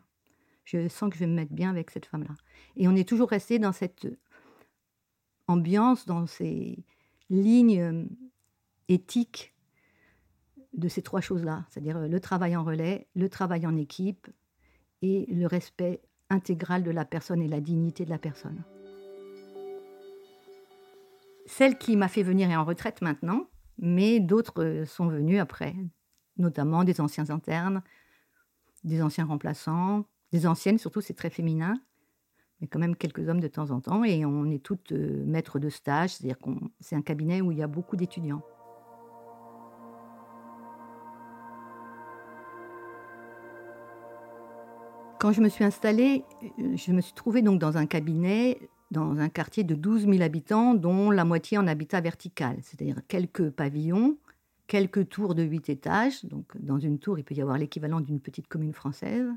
Je 0.64 0.88
sens 0.88 1.10
que 1.10 1.16
je 1.16 1.22
vais 1.22 1.28
me 1.28 1.36
mettre 1.36 1.54
bien 1.54 1.70
avec 1.70 1.92
cette 1.92 2.06
femme-là. 2.06 2.36
Et 2.76 2.88
on 2.88 2.96
est 2.96 3.08
toujours 3.08 3.30
resté 3.30 3.60
dans 3.60 3.72
cette 3.72 4.08
ambiance, 5.48 6.06
dans 6.06 6.28
ces 6.28 6.84
lignes 7.30 8.08
éthiques 8.88 9.54
de 10.74 10.88
ces 10.88 11.02
trois 11.02 11.22
choses-là, 11.22 11.66
c'est-à-dire 11.70 12.00
le 12.00 12.20
travail 12.20 12.56
en 12.56 12.64
relais, 12.64 13.08
le 13.16 13.30
travail 13.30 13.66
en 13.66 13.76
équipe 13.76 14.28
et 15.02 15.26
le 15.28 15.48
respect 15.48 16.02
intégral 16.30 16.84
de 16.84 16.92
la 16.92 17.06
personne 17.06 17.42
et 17.42 17.48
la 17.48 17.62
dignité 17.62 18.06
de 18.06 18.10
la 18.10 18.20
personne. 18.20 18.64
Celle 21.46 21.78
qui 21.78 21.96
m'a 21.98 22.08
fait 22.08 22.24
venir 22.24 22.50
est 22.52 22.56
en 22.56 22.64
retraite 22.64 23.02
maintenant, 23.02 23.48
mais 23.80 24.20
d'autres 24.20 24.84
sont 24.86 25.08
venus 25.08 25.40
après, 25.40 25.76
notamment 26.38 26.84
des 26.84 27.02
anciens 27.02 27.30
internes, 27.30 27.82
des 28.84 29.02
anciens 29.02 29.26
remplaçants, 29.26 30.06
des 30.32 30.46
anciennes 30.46 30.78
surtout, 30.78 31.02
c'est 31.02 31.16
très 31.16 31.30
féminin, 31.30 31.82
mais 32.62 32.68
quand 32.68 32.80
même 32.80 32.96
quelques 32.96 33.28
hommes 33.30 33.40
de 33.40 33.48
temps 33.48 33.72
en 33.72 33.82
temps, 33.82 34.04
et 34.04 34.26
on 34.26 34.46
est 34.46 34.64
toutes 34.64 34.92
euh, 34.92 35.24
maîtres 35.26 35.60
de 35.60 35.70
stage, 35.70 36.16
c'est-à-dire 36.16 36.38
que 36.38 36.52
c'est 36.80 36.96
un 36.96 37.02
cabinet 37.02 37.42
où 37.42 37.52
il 37.52 37.58
y 37.58 37.64
a 37.64 37.68
beaucoup 37.68 37.96
d'étudiants. 37.96 38.44
Quand 45.20 45.34
je 45.34 45.42
me 45.42 45.50
suis 45.50 45.66
installée, 45.66 46.24
euh, 46.44 46.76
je 46.76 46.92
me 46.94 47.02
suis 47.02 47.14
trouvée 47.14 47.42
donc 47.42 47.60
dans 47.60 47.78
un 47.78 47.86
cabinet 47.86 48.58
dans 48.92 49.20
un 49.20 49.30
quartier 49.30 49.64
de 49.64 49.76
12 49.76 50.08
000 50.08 50.22
habitants, 50.22 50.74
dont 50.74 51.12
la 51.12 51.26
moitié 51.26 51.58
en 51.58 51.68
habitat 51.68 52.02
vertical, 52.02 52.58
c'est-à-dire 52.64 53.02
quelques 53.08 53.50
pavillons, 53.52 54.18
quelques 54.68 55.10
tours 55.10 55.36
de 55.36 55.44
8 55.44 55.70
étages. 55.70 56.26
Donc, 56.26 56.46
dans 56.60 56.80
une 56.80 57.00
tour, 57.00 57.20
il 57.20 57.24
peut 57.24 57.36
y 57.36 57.42
avoir 57.42 57.58
l'équivalent 57.58 58.02
d'une 58.02 58.20
petite 58.20 58.48
commune 58.48 58.74
française. 58.74 59.28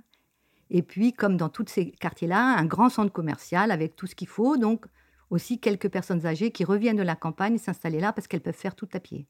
Et 0.71 0.83
puis, 0.83 1.13
comme 1.13 1.37
dans 1.37 1.51
tous 1.51 1.67
ces 1.69 1.91
quartiers-là, 1.91 2.57
un 2.57 2.65
grand 2.65 2.89
centre 2.89 3.13
commercial 3.13 3.71
avec 3.71 3.95
tout 3.95 4.07
ce 4.07 4.15
qu'il 4.15 4.29
faut. 4.29 4.57
Donc, 4.57 4.87
aussi 5.29 5.59
quelques 5.59 5.91
personnes 5.91 6.27
âgées 6.27 6.51
qui 6.51 6.65
reviennent 6.65 6.97
de 6.97 7.03
la 7.03 7.17
campagne 7.17 7.59
s'installer 7.59 8.01
là 8.01 8.13
parce 8.13 8.27
qu'elles 8.27 8.41
peuvent 8.41 8.55
faire 8.55 8.75
tout 8.75 8.89
à 8.95 9.01
pied. 9.01 9.27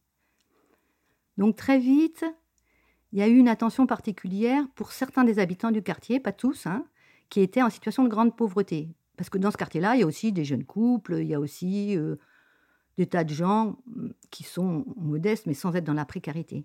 Donc, 1.36 1.56
très 1.56 1.78
vite, 1.78 2.24
il 3.12 3.18
y 3.18 3.22
a 3.22 3.28
eu 3.28 3.36
une 3.36 3.48
attention 3.48 3.86
particulière 3.86 4.64
pour 4.74 4.92
certains 4.92 5.24
des 5.24 5.38
habitants 5.38 5.70
du 5.70 5.82
quartier, 5.82 6.18
pas 6.18 6.32
tous, 6.32 6.66
hein, 6.66 6.84
qui 7.28 7.40
étaient 7.40 7.62
en 7.62 7.70
situation 7.70 8.04
de 8.04 8.08
grande 8.08 8.34
pauvreté. 8.36 8.88
Parce 9.16 9.28
que 9.28 9.38
dans 9.38 9.50
ce 9.50 9.56
quartier-là, 9.56 9.94
il 9.94 10.00
y 10.00 10.02
a 10.02 10.06
aussi 10.06 10.32
des 10.32 10.44
jeunes 10.44 10.64
couples, 10.64 11.18
il 11.20 11.28
y 11.28 11.34
a 11.34 11.40
aussi 11.40 11.96
euh, 11.96 12.16
des 12.96 13.06
tas 13.06 13.24
de 13.24 13.34
gens 13.34 13.76
mm, 13.86 14.08
qui 14.30 14.44
sont 14.44 14.84
modestes, 14.96 15.46
mais 15.46 15.54
sans 15.54 15.74
être 15.74 15.84
dans 15.84 15.92
la 15.92 16.06
précarité. 16.06 16.64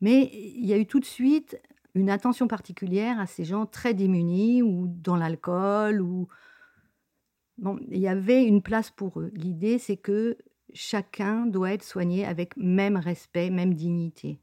Mais 0.00 0.30
il 0.32 0.66
y 0.66 0.72
a 0.72 0.78
eu 0.78 0.86
tout 0.86 1.00
de 1.00 1.04
suite 1.04 1.60
une 1.94 2.10
attention 2.10 2.46
particulière 2.46 3.18
à 3.18 3.26
ces 3.26 3.44
gens 3.44 3.66
très 3.66 3.94
démunis 3.94 4.62
ou 4.62 4.86
dans 4.86 5.16
l'alcool 5.16 6.02
ou 6.02 6.28
il 7.88 7.98
y 7.98 8.06
avait 8.06 8.44
une 8.44 8.60
place 8.60 8.90
pour 8.90 9.18
eux. 9.20 9.30
L'idée 9.34 9.78
c'est 9.78 9.96
que 9.96 10.36
chacun 10.74 11.46
doit 11.46 11.72
être 11.72 11.82
soigné 11.82 12.26
avec 12.26 12.54
même 12.58 12.98
respect, 12.98 13.48
même 13.48 13.72
dignité. 13.72 14.38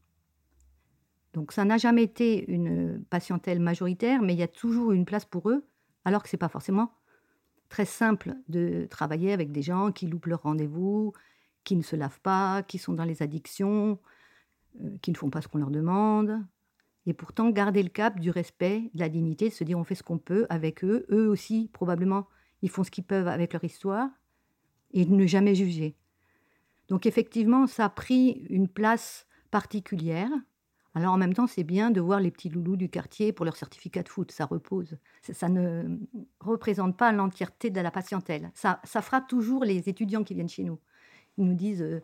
Donc 1.34 1.52
ça 1.52 1.66
n'a 1.66 1.78
jamais 1.78 2.04
été 2.04 2.50
une 2.52 3.04
patientèle 3.10 3.60
majoritaire, 3.60 4.22
mais 4.22 4.34
il 4.34 4.40
y 4.40 4.44
a 4.44 4.48
toujours 4.48 4.92
une 4.92 5.06
place 5.06 5.25
pour 5.25 5.50
eux, 5.50 5.66
alors 6.06 6.24
que 6.24 6.30
c'est 6.30 6.38
pas 6.38 6.50
forcément 6.50 6.92
très 7.74 7.86
simple 7.86 8.36
de 8.50 8.86
travailler 8.88 9.34
avec 9.34 9.52
des 9.52 9.63
gens 9.63 9.92
qui 9.92 10.06
loupent 10.06 10.28
leur 10.28 10.44
rendez-vous, 10.44 11.12
qui 11.63 11.75
ne 11.75 11.82
se 11.82 11.96
lavent 11.96 12.20
pas, 12.22 12.62
qui 12.62 12.78
sont 12.78 12.94
dans 12.94 13.04
les 13.04 13.24
addictions, 13.24 13.98
euh, 14.80 14.96
qui 15.02 15.10
ne 15.10 15.18
font 15.18 15.32
pas 15.32 15.42
ce 15.42 15.48
qu'on 15.48 15.58
leur 15.58 15.72
demande. 15.72 16.40
Et 17.08 17.13
pourtant, 17.13 17.50
garder 17.50 17.82
le 17.82 17.90
cap 17.90 18.20
du 18.20 18.30
respect, 18.30 18.92
de 18.94 19.00
la 19.00 19.10
dignité, 19.10 19.50
de 19.50 19.54
se 19.54 19.63
dire 19.63 19.80
on 19.80 19.84
fait 19.84 19.96
ce 19.96 20.04
qu'on 20.04 20.20
peut 20.20 20.46
avec 20.52 20.84
eux. 20.84 21.08
Eux 21.10 21.28
aussi, 21.28 21.70
probablement, 21.74 22.28
ils 22.62 22.70
font 22.70 22.84
ce 22.84 22.92
qu'ils 22.92 23.06
peuvent 23.06 23.28
avec 23.28 23.54
leur 23.54 23.63
histoire 23.63 24.08
et 24.92 25.08
ne 25.08 25.25
jamais 25.25 25.56
juger. 25.56 25.96
Donc 26.90 27.08
effectivement, 27.08 27.66
ça 27.66 27.86
a 27.86 27.90
pris 27.90 28.46
une 28.52 28.68
place 28.68 29.25
particulière. 29.50 30.30
Alors 30.95 31.13
en 31.13 31.17
même 31.17 31.33
temps, 31.33 31.47
c'est 31.47 31.63
bien 31.63 31.89
de 31.89 32.00
voir 32.00 32.19
les 32.19 32.29
petits 32.29 32.50
loulous 32.50 32.75
du 32.75 32.88
quartier 32.88 33.33
pour 33.33 33.45
leur 33.45 33.55
certificat 33.55 34.03
de 34.03 34.09
foot, 34.09 34.31
ça 34.31 34.45
repose. 34.45 34.97
Ça, 35.21 35.50
ne 35.50 35.97
représente 36.39 36.97
pas 36.97 37.12
l'entièreté 37.12 37.71
de 37.71 37.81
la 37.81 37.89
patientèle. 37.89 38.51
Ça, 38.53 38.79
fera 38.83 39.21
toujours 39.21 39.63
les 39.63 39.89
étudiants 39.89 40.23
qui 40.23 40.35
viennent 40.35 40.50
chez 40.50 40.63
nous. 40.63 40.79
Ils 41.38 41.45
nous 41.45 41.55
disent 41.55 41.81
euh, 41.81 42.03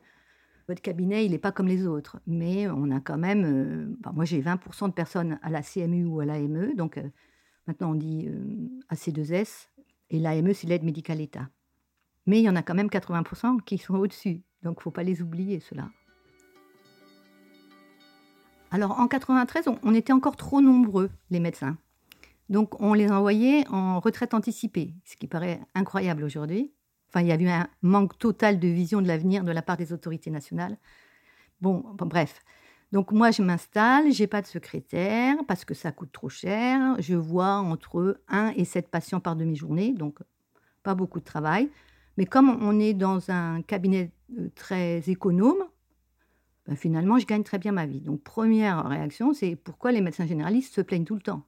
votre 0.67 0.81
cabinet, 0.81 1.23
il 1.23 1.31
n'est 1.31 1.37
pas 1.37 1.51
comme 1.51 1.67
les 1.67 1.85
autres. 1.85 2.19
Mais 2.25 2.67
on 2.67 2.89
a 2.89 2.99
quand 2.99 3.19
même. 3.19 3.45
Euh, 3.45 4.11
moi, 4.13 4.25
j'ai 4.25 4.41
20% 4.41 4.87
de 4.87 4.93
personnes 4.93 5.39
à 5.43 5.51
la 5.51 5.61
CMU 5.61 6.05
ou 6.05 6.19
à 6.19 6.25
l'AME. 6.25 6.75
Donc 6.75 6.97
euh, 6.97 7.07
maintenant, 7.67 7.91
on 7.91 7.95
dit 7.95 8.27
AC2S. 8.91 9.67
Et 10.09 10.17
l'AME, 10.17 10.53
c'est 10.53 10.65
l'aide 10.65 10.83
médicale 10.83 11.21
État. 11.21 11.47
Mais 12.25 12.39
il 12.39 12.43
y 12.43 12.49
en 12.49 12.55
a 12.55 12.63
quand 12.63 12.75
même 12.75 12.87
80% 12.87 13.61
qui 13.61 13.77
sont 13.77 13.95
au-dessus. 13.95 14.41
Donc, 14.63 14.81
faut 14.81 14.91
pas 14.91 15.03
les 15.03 15.21
oublier, 15.21 15.59
ceux-là. 15.59 15.89
Alors, 18.71 18.99
en 18.99 19.07
93, 19.07 19.65
on, 19.83 19.93
était 19.95 20.13
encore 20.13 20.35
trop 20.35 20.61
nombreux, 20.61 21.09
les 21.31 21.39
médecins. 21.39 21.77
Donc, 22.49 22.79
on 22.81 22.93
les 22.93 23.09
envoyait 23.09 23.67
en 23.69 23.99
retraite 23.99 24.33
anticipée, 24.33 24.93
ce 25.05 25.15
qui 25.15 25.27
paraît 25.27 25.59
incroyable 25.75 26.23
aujourd'hui. 26.23 26.71
Enfin, 27.09 27.21
il 27.21 27.27
y 27.27 27.31
a 27.31 27.35
eu 27.35 27.47
un 27.47 27.67
manque 27.81 28.17
total 28.19 28.59
de 28.59 28.67
vision 28.67 29.01
de 29.01 29.07
l'avenir 29.07 29.43
de 29.43 29.51
la 29.51 29.61
part 29.61 29.77
des 29.77 29.91
autorités 29.93 30.29
nationales. 30.29 30.77
Bon, 31.61 31.83
bref. 31.97 32.41
Donc 32.91 33.11
moi, 33.11 33.31
je 33.31 33.41
m'installe, 33.43 34.11
j'ai 34.11 34.27
pas 34.27 34.41
de 34.41 34.47
secrétaire 34.47 35.35
parce 35.47 35.65
que 35.65 35.73
ça 35.73 35.91
coûte 35.91 36.11
trop 36.11 36.29
cher. 36.29 36.95
Je 36.99 37.15
vois 37.15 37.55
entre 37.55 38.19
1 38.29 38.53
et 38.55 38.65
7 38.65 38.89
patients 38.89 39.19
par 39.19 39.35
demi-journée, 39.35 39.93
donc 39.93 40.19
pas 40.81 40.95
beaucoup 40.95 41.19
de 41.19 41.25
travail. 41.25 41.69
Mais 42.17 42.25
comme 42.25 42.49
on 42.61 42.79
est 42.79 42.93
dans 42.93 43.29
un 43.31 43.61
cabinet 43.61 44.11
euh, 44.37 44.49
très 44.55 44.99
économe, 45.07 45.63
ben, 46.69 46.75
finalement, 46.75 47.17
je 47.17 47.25
gagne 47.25 47.41
très 47.41 47.57
bien 47.57 47.71
ma 47.71 47.87
vie. 47.87 47.99
Donc, 47.99 48.21
première 48.21 48.85
réaction, 48.85 49.33
c'est 49.33 49.55
pourquoi 49.55 49.91
les 49.91 50.01
médecins 50.01 50.27
généralistes 50.27 50.75
se 50.75 50.81
plaignent 50.81 51.03
tout 51.03 51.15
le 51.15 51.21
temps? 51.21 51.41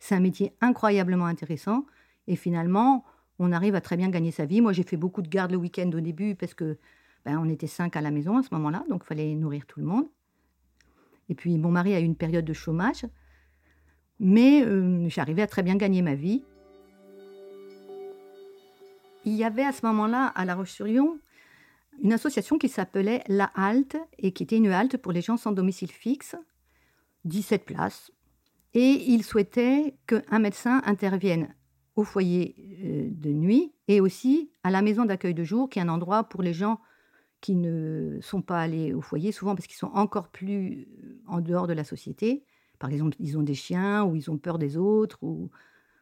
C'est 0.00 0.14
un 0.14 0.20
métier 0.20 0.52
incroyablement 0.60 1.24
intéressant 1.24 1.86
et 2.26 2.36
finalement, 2.36 3.02
on 3.38 3.52
arrive 3.52 3.74
à 3.74 3.80
très 3.80 3.96
bien 3.96 4.10
gagner 4.10 4.32
sa 4.32 4.44
vie. 4.44 4.60
Moi, 4.60 4.74
j'ai 4.74 4.82
fait 4.82 4.98
beaucoup 4.98 5.22
de 5.22 5.28
gardes 5.28 5.52
le 5.52 5.56
week-end 5.56 5.90
au 5.94 6.00
début 6.00 6.34
parce 6.34 6.52
que 6.52 6.76
ben, 7.24 7.38
on 7.38 7.48
était 7.48 7.66
cinq 7.66 7.96
à 7.96 8.02
la 8.02 8.10
maison 8.10 8.36
à 8.36 8.42
ce 8.42 8.48
moment-là, 8.52 8.84
donc 8.90 9.00
il 9.04 9.06
fallait 9.06 9.34
nourrir 9.34 9.64
tout 9.64 9.80
le 9.80 9.86
monde. 9.86 10.08
Et 11.30 11.34
puis, 11.34 11.56
mon 11.56 11.70
mari 11.70 11.94
a 11.94 12.00
eu 12.00 12.04
une 12.04 12.14
période 12.14 12.44
de 12.44 12.52
chômage, 12.52 13.06
mais 14.20 14.62
euh, 14.62 15.08
j'arrivais 15.08 15.40
à 15.40 15.46
très 15.46 15.62
bien 15.62 15.76
gagner 15.76 16.02
ma 16.02 16.14
vie. 16.14 16.44
Il 19.24 19.32
y 19.32 19.42
avait 19.42 19.64
à 19.64 19.72
ce 19.72 19.86
moment-là, 19.86 20.26
à 20.26 20.44
La 20.44 20.54
Roche-sur-Yon, 20.54 21.18
une 22.02 22.12
association 22.12 22.58
qui 22.58 22.68
s'appelait 22.68 23.22
La 23.28 23.50
Halte 23.54 23.96
et 24.18 24.32
qui 24.32 24.42
était 24.42 24.56
une 24.56 24.68
halte 24.68 24.96
pour 24.96 25.12
les 25.12 25.20
gens 25.22 25.36
sans 25.36 25.52
domicile 25.52 25.90
fixe, 25.90 26.36
17 27.24 27.64
places. 27.64 28.12
Et 28.74 29.04
ils 29.08 29.24
souhaitaient 29.24 29.96
qu'un 30.06 30.38
médecin 30.38 30.82
intervienne 30.84 31.54
au 31.96 32.04
foyer 32.04 32.54
euh, 32.84 33.08
de 33.10 33.30
nuit 33.30 33.72
et 33.88 34.00
aussi 34.00 34.50
à 34.62 34.70
la 34.70 34.82
maison 34.82 35.04
d'accueil 35.04 35.34
de 35.34 35.44
jour, 35.44 35.68
qui 35.68 35.78
est 35.78 35.82
un 35.82 35.88
endroit 35.88 36.24
pour 36.24 36.42
les 36.42 36.52
gens 36.52 36.80
qui 37.40 37.54
ne 37.54 38.18
sont 38.20 38.42
pas 38.42 38.60
allés 38.60 38.92
au 38.92 39.00
foyer, 39.00 39.32
souvent 39.32 39.54
parce 39.54 39.66
qu'ils 39.66 39.78
sont 39.78 39.90
encore 39.94 40.28
plus 40.28 40.88
euh, 41.02 41.20
en 41.26 41.40
dehors 41.40 41.66
de 41.66 41.72
la 41.72 41.84
société. 41.84 42.44
Par 42.78 42.90
exemple, 42.90 43.16
ils 43.18 43.38
ont 43.38 43.42
des 43.42 43.54
chiens 43.54 44.04
ou 44.04 44.16
ils 44.16 44.30
ont 44.30 44.36
peur 44.36 44.58
des 44.58 44.76
autres 44.76 45.22
ou 45.22 45.50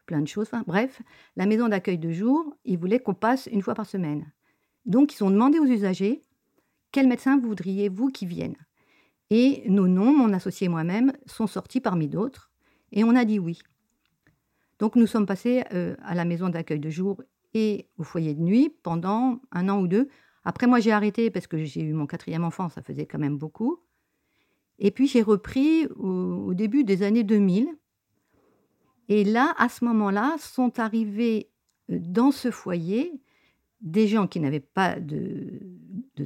plein 0.05 0.21
de 0.21 0.27
choses. 0.27 0.49
bref, 0.67 1.01
la 1.35 1.45
maison 1.45 1.67
d'accueil 1.67 1.97
de 1.97 2.11
jour, 2.11 2.55
ils 2.65 2.77
voulaient 2.77 2.99
qu'on 2.99 3.13
passe 3.13 3.47
une 3.51 3.61
fois 3.61 3.73
par 3.73 3.85
semaine. 3.85 4.31
Donc, 4.85 5.15
ils 5.15 5.23
ont 5.23 5.31
demandé 5.31 5.59
aux 5.59 5.65
usagers 5.65 6.23
quel 6.91 7.07
médecin 7.07 7.37
voudriez-vous 7.39 8.07
qui 8.09 8.25
vienne 8.25 8.55
Et 9.29 9.63
nos 9.67 9.87
noms, 9.87 10.15
mon 10.15 10.31
associé 10.31 10.65
et 10.65 10.69
moi-même, 10.69 11.11
sont 11.25 11.47
sortis 11.47 11.81
parmi 11.81 12.07
d'autres 12.07 12.51
et 12.91 13.03
on 13.03 13.15
a 13.15 13.25
dit 13.25 13.39
oui. 13.39 13.59
Donc, 14.79 14.95
nous 14.95 15.07
sommes 15.07 15.25
passés 15.25 15.63
euh, 15.73 15.95
à 16.03 16.15
la 16.15 16.25
maison 16.25 16.49
d'accueil 16.49 16.79
de 16.79 16.89
jour 16.89 17.21
et 17.53 17.89
au 17.97 18.03
foyer 18.03 18.33
de 18.33 18.41
nuit 18.41 18.69
pendant 18.83 19.41
un 19.51 19.69
an 19.69 19.81
ou 19.81 19.87
deux. 19.87 20.09
Après, 20.43 20.67
moi, 20.67 20.79
j'ai 20.79 20.91
arrêté 20.91 21.31
parce 21.31 21.47
que 21.47 21.63
j'ai 21.63 21.81
eu 21.81 21.93
mon 21.93 22.07
quatrième 22.07 22.43
enfant, 22.43 22.69
ça 22.69 22.81
faisait 22.81 23.05
quand 23.05 23.19
même 23.19 23.37
beaucoup. 23.37 23.79
Et 24.79 24.91
puis, 24.91 25.07
j'ai 25.07 25.21
repris 25.21 25.87
au, 25.95 26.45
au 26.47 26.53
début 26.53 26.83
des 26.83 27.03
années 27.03 27.23
2000. 27.23 27.69
Et 29.07 29.23
là, 29.23 29.53
à 29.57 29.69
ce 29.69 29.85
moment-là, 29.85 30.35
sont 30.39 30.79
arrivés 30.79 31.49
euh, 31.89 31.97
dans 31.99 32.31
ce 32.31 32.51
foyer 32.51 33.21
des 33.85 34.07
gens 34.07 34.27
qui 34.27 34.39
n'avaient 34.39 34.59
pas 34.59 34.99
de, 34.99 35.61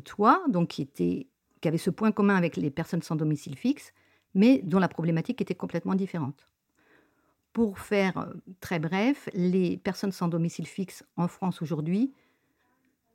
toit, 0.03 0.41
donc 0.47 0.69
qui, 0.69 0.81
étaient, 0.81 1.27
qui 1.61 1.67
avaient 1.67 1.77
ce 1.77 1.89
point 1.89 2.11
commun 2.11 2.35
avec 2.35 2.55
les 2.55 2.71
personnes 2.71 3.03
sans 3.03 3.17
domicile 3.17 3.55
fixe, 3.55 3.93
mais 4.33 4.61
dont 4.63 4.79
la 4.79 4.87
problématique 4.87 5.41
était 5.41 5.55
complètement 5.55 5.93
différente. 5.93 6.47
Pour 7.51 7.79
faire 7.79 8.17
euh, 8.17 8.33
très 8.61 8.79
bref, 8.79 9.27
les 9.33 9.75
personnes 9.77 10.13
sans 10.13 10.29
domicile 10.29 10.67
fixe 10.67 11.03
en 11.17 11.27
France 11.27 11.61
aujourd'hui 11.61 12.13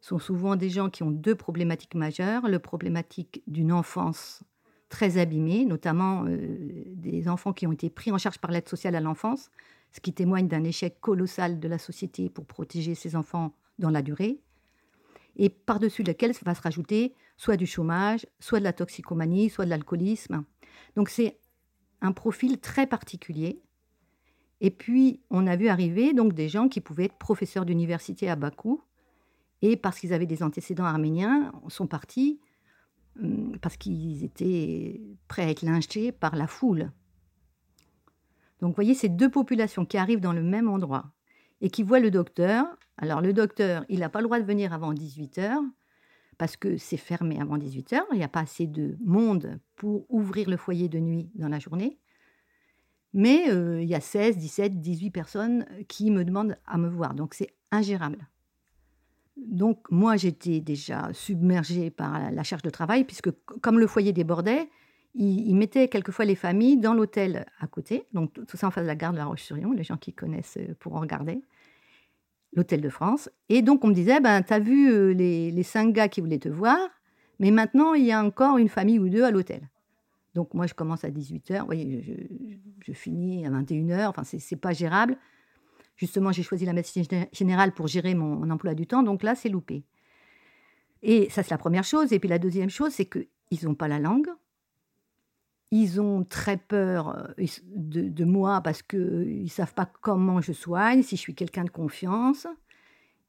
sont 0.00 0.18
souvent 0.18 0.57
des 0.57 0.68
gens 0.68 0.90
qui 0.90 1.02
ont 1.02 1.11
deux 1.11 1.35
problématiques 1.35 1.94
majeures. 1.94 2.46
Le 2.46 2.59
problématique 2.59 3.42
d'une 3.46 3.72
enfance 3.72 4.42
très 4.90 5.16
abîmée, 5.16 5.64
notamment 5.64 6.24
euh, 6.26 6.83
des 6.88 7.28
enfants 7.28 7.54
qui 7.54 7.66
ont 7.66 7.72
été 7.72 7.88
pris 7.88 8.12
en 8.12 8.18
charge 8.18 8.38
par 8.38 8.50
l'aide 8.50 8.68
sociale 8.68 8.96
à 8.96 9.00
l'enfance, 9.00 9.50
ce 9.92 10.00
qui 10.00 10.12
témoigne 10.12 10.48
d'un 10.48 10.64
échec 10.64 11.00
colossal 11.00 11.61
de 11.61 11.68
la 11.68 11.78
société 11.78 12.28
pour 12.28 12.44
protéger 12.44 12.94
ces 12.94 13.16
enfants 13.16 13.54
dans 13.78 13.90
la 13.90 14.02
durée, 14.02 14.40
et 15.37 15.48
par-dessus 15.48 16.02
lequel 16.02 16.32
va 16.44 16.54
se 16.54 16.62
rajouter 16.62 17.14
soit 17.37 17.56
du 17.56 17.66
chômage, 17.66 18.26
soit 18.38 18.60
de 18.60 18.64
la 18.64 18.72
toxicomanie, 18.72 19.50
soit 19.50 19.64
de 19.64 19.70
l'alcoolisme. 19.70 20.44
Donc 20.96 21.08
c'est 21.08 21.38
un 22.00 22.12
profil 22.12 22.60
très 22.60 22.87
particulier. 22.87 23.60
Et 24.60 24.70
puis 24.70 25.20
on 25.30 25.46
a 25.46 25.56
vu 25.56 25.68
arriver 25.68 26.12
donc 26.14 26.32
des 26.32 26.48
gens 26.48 26.68
qui 26.68 26.80
pouvaient 26.80 27.06
être 27.06 27.18
professeurs 27.18 27.64
d'université 27.64 28.28
à 28.30 28.37
Bakou, 28.37 28.82
et 29.62 29.76
parce 29.76 29.98
qu'ils 29.98 30.12
avaient 30.12 30.26
des 30.26 30.42
antécédents 30.42 30.84
arméniens, 30.84 31.52
sont 31.68 31.87
partis 31.87 32.40
hum, 33.20 33.58
parce 33.60 33.76
qu'ils 33.76 34.24
étaient 34.24 35.00
prêts 35.26 35.42
à 35.42 35.50
être 35.50 35.62
lynchés 35.62 36.12
par 36.12 36.37
la 36.37 36.46
foule. 36.46 36.92
Donc 38.60 38.70
vous 38.70 38.76
voyez 38.76 38.94
ces 38.94 39.08
deux 39.08 39.30
populations 39.30 39.84
qui 39.84 39.98
arrivent 39.98 40.20
dans 40.20 40.32
le 40.32 40.42
même 40.42 40.68
endroit 40.68 41.12
et 41.60 41.70
qui 41.70 41.82
voient 41.82 42.00
le 42.00 42.10
docteur 42.10 42.66
alors 42.96 43.20
le 43.20 43.32
docteur, 43.32 43.84
il 43.88 44.00
n'a 44.00 44.08
pas 44.08 44.20
le 44.20 44.24
droit 44.24 44.40
de 44.40 44.44
venir 44.44 44.72
avant 44.72 44.92
18 44.92 45.38
heures 45.38 45.62
parce 46.38 46.56
que 46.56 46.76
c'est 46.76 46.96
fermé 46.96 47.40
avant 47.40 47.58
18 47.58 47.92
heures. 47.94 48.06
Il 48.12 48.18
n'y 48.18 48.24
a 48.24 48.28
pas 48.28 48.40
assez 48.40 48.66
de 48.66 48.96
monde 49.04 49.58
pour 49.76 50.06
ouvrir 50.08 50.48
le 50.48 50.56
foyer 50.56 50.88
de 50.88 50.98
nuit 50.98 51.30
dans 51.34 51.48
la 51.48 51.58
journée. 51.58 51.98
Mais 53.12 53.50
euh, 53.50 53.80
il 53.80 53.88
y 53.88 53.94
a 53.94 54.00
16, 54.00 54.36
17, 54.38 54.80
18 54.80 55.10
personnes 55.10 55.66
qui 55.88 56.10
me 56.10 56.24
demandent 56.24 56.56
à 56.66 56.78
me 56.78 56.88
voir. 56.88 57.14
Donc 57.14 57.34
c'est 57.34 57.54
ingérable. 57.70 58.28
Donc 59.36 59.90
moi 59.90 60.16
j'étais 60.16 60.60
déjà 60.60 61.12
submergée 61.12 61.90
par 61.90 62.30
la 62.30 62.42
charge 62.44 62.62
de 62.62 62.70
travail 62.70 63.04
puisque 63.04 63.30
comme 63.60 63.78
le 63.78 63.86
foyer 63.86 64.12
débordait, 64.12 64.68
il, 65.14 65.48
il 65.48 65.55
mettait 65.55 65.88
quelquefois 65.88 66.24
les 66.24 66.35
familles 66.35 66.77
dans 66.77 66.94
l'hôtel 66.94 67.46
à 67.61 67.66
côté. 67.66 68.05
Donc 68.12 68.33
tout 68.33 68.57
ça 68.57 68.66
en 68.66 68.70
face 68.70 68.85
de 68.85 68.88
la 68.88 68.96
gare 68.96 69.12
de 69.12 69.18
la 69.18 69.27
Roche-sur-Yon. 69.27 69.72
Les 69.72 69.85
gens 69.85 69.96
qui 69.96 70.12
connaissent 70.12 70.59
euh, 70.59 70.74
pourront 70.79 71.00
regarder 71.00 71.40
l'Hôtel 72.55 72.81
de 72.81 72.88
France. 72.88 73.31
Et 73.48 73.62
donc, 73.62 73.85
on 73.85 73.88
me 73.88 73.94
disait, 73.94 74.20
ben, 74.20 74.42
tu 74.42 74.53
as 74.53 74.59
vu 74.59 74.90
euh, 74.90 75.12
les, 75.12 75.62
cinq 75.62 75.92
gars 75.92 76.09
qui 76.09 76.20
voulaient 76.20 76.38
te 76.38 76.48
voir, 76.48 76.79
mais 77.38 77.50
maintenant, 77.50 77.94
il 77.94 78.05
y 78.05 78.12
a 78.12 78.22
encore 78.22 78.59
une 78.59 78.68
famille 78.68 78.98
ou 78.98 79.09
deux 79.09 79.24
à 79.24 79.31
l'hôtel. 79.31 79.68
Donc, 80.35 80.55
moi, 80.55 80.66
je 80.66 80.74
commence 80.74 81.05
à 81.05 81.11
18h, 81.11 81.64
voyez, 81.64 82.03
je, 82.85 82.92
finis 82.92 83.46
à 83.46 83.50
21h, 83.50 84.09
enfin, 84.09 84.24
c'est 84.24 84.57
pas 84.57 84.72
gérable. 84.72 85.16
Justement, 85.96 86.33
j'ai 86.33 86.42
choisi 86.42 86.64
la 86.64 86.72
médecine 86.72 87.05
générale 87.33 87.72
pour 87.72 87.87
gérer 87.87 88.14
mon, 88.14 88.50
emploi 88.50 88.74
du 88.74 88.87
temps, 88.87 89.03
donc 89.03 89.22
là, 89.22 89.35
c'est 89.35 89.48
loupé. 89.48 89.85
Et 91.03 91.29
ça, 91.31 91.42
c'est 91.42 91.53
la 91.53 91.59
première 91.59 91.85
chose. 91.85 92.12
Et 92.12 92.18
puis 92.18 92.29
la 92.29 92.38
deuxième 92.38 92.70
chose, 92.70 92.92
c'est 92.92 93.05
qu'ils 93.05 93.64
n'ont 93.64 93.74
pas 93.74 93.88
la 93.88 93.98
langue. 93.98 94.29
Ils 95.76 96.00
ont 96.00 96.22
très 96.22 96.56
peur 96.56 97.18
euh, 97.18 97.46
de, 97.74 98.24
moi 98.24 98.60
parce 98.60 98.80
qu'ils 98.80 99.42
ne 99.42 99.48
savent 99.48 99.74
pas 99.74 99.87
comment 99.87 100.40
je 100.40 100.52
soigne, 100.52 101.02
si 101.02 101.16
je 101.16 101.20
suis 101.20 101.34
quelqu'un 101.34 101.64
de 101.64 101.70
confiance. 101.70 102.46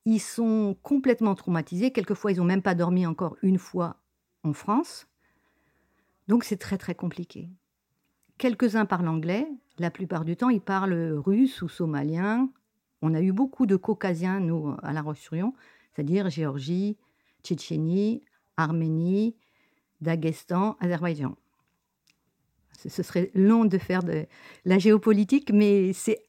Ils 0.05 0.19
sont 0.19 0.77
complètement 0.83 1.33
traumatisés. 1.33 1.89
Quelquefois, 1.89 2.31
ils 2.31 2.37
n'ont 2.37 2.43
même 2.43 2.61
pas 2.61 2.75
dormi 2.75 3.07
encore 3.07 3.35
une 3.41 3.57
fois 3.57 3.95
en 4.43 4.53
France. 4.53 5.07
Donc, 6.27 6.43
c'est 6.43 6.57
très, 6.57 6.77
très 6.77 6.93
compliqué. 6.93 7.49
Quelques-uns 8.37 8.85
parlent 8.85 9.07
anglais. 9.07 9.47
La 9.79 9.89
plupart 9.89 10.23
du 10.23 10.37
temps, 10.37 10.49
ils 10.49 10.61
parlent 10.61 11.13
russe 11.25 11.63
ou 11.63 11.67
somalien. 11.67 12.51
On 13.01 13.15
a 13.15 13.21
eu 13.21 13.31
beaucoup 13.31 13.65
de 13.65 13.75
caucasiens, 13.75 14.39
nous, 14.39 14.75
à 14.83 14.93
La 14.93 15.01
Roche-sur-Yon, 15.01 15.55
c'est-à-dire 15.95 16.29
Géorgie, 16.29 16.95
Tchétchénie, 17.41 18.21
Arménie, 18.55 19.35
Daghestan, 20.01 20.77
Azerbaïdjan. 20.79 21.35
Ce 22.77 23.03
serait 23.03 23.31
long 23.33 23.65
de 23.65 23.77
faire 23.77 24.03
de 24.03 24.25
la 24.65 24.77
géopolitique, 24.77 25.51
mais 25.53 25.93
c'est 25.93 26.25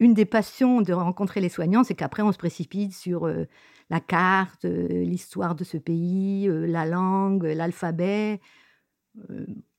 une 0.00 0.14
des 0.14 0.24
passions 0.24 0.80
de 0.80 0.92
rencontrer 0.92 1.40
les 1.40 1.48
soignants, 1.48 1.84
c'est 1.84 1.94
qu'après 1.94 2.22
on 2.22 2.32
se 2.32 2.38
précipite 2.38 2.92
sur 2.92 3.26
euh, 3.26 3.46
la 3.90 4.00
carte, 4.00 4.64
euh, 4.64 4.88
l'histoire 4.88 5.54
de 5.54 5.64
ce 5.64 5.76
pays, 5.76 6.48
euh, 6.48 6.66
la 6.66 6.86
langue, 6.86 7.44
l'alphabet. 7.44 8.40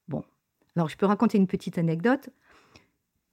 bon, 0.08 0.24
alors 0.76 0.90
je 0.90 0.98
peux 0.98 1.06
raconter 1.06 1.38
une 1.38 1.48
petite 1.48 1.78
anecdote. 1.78 2.30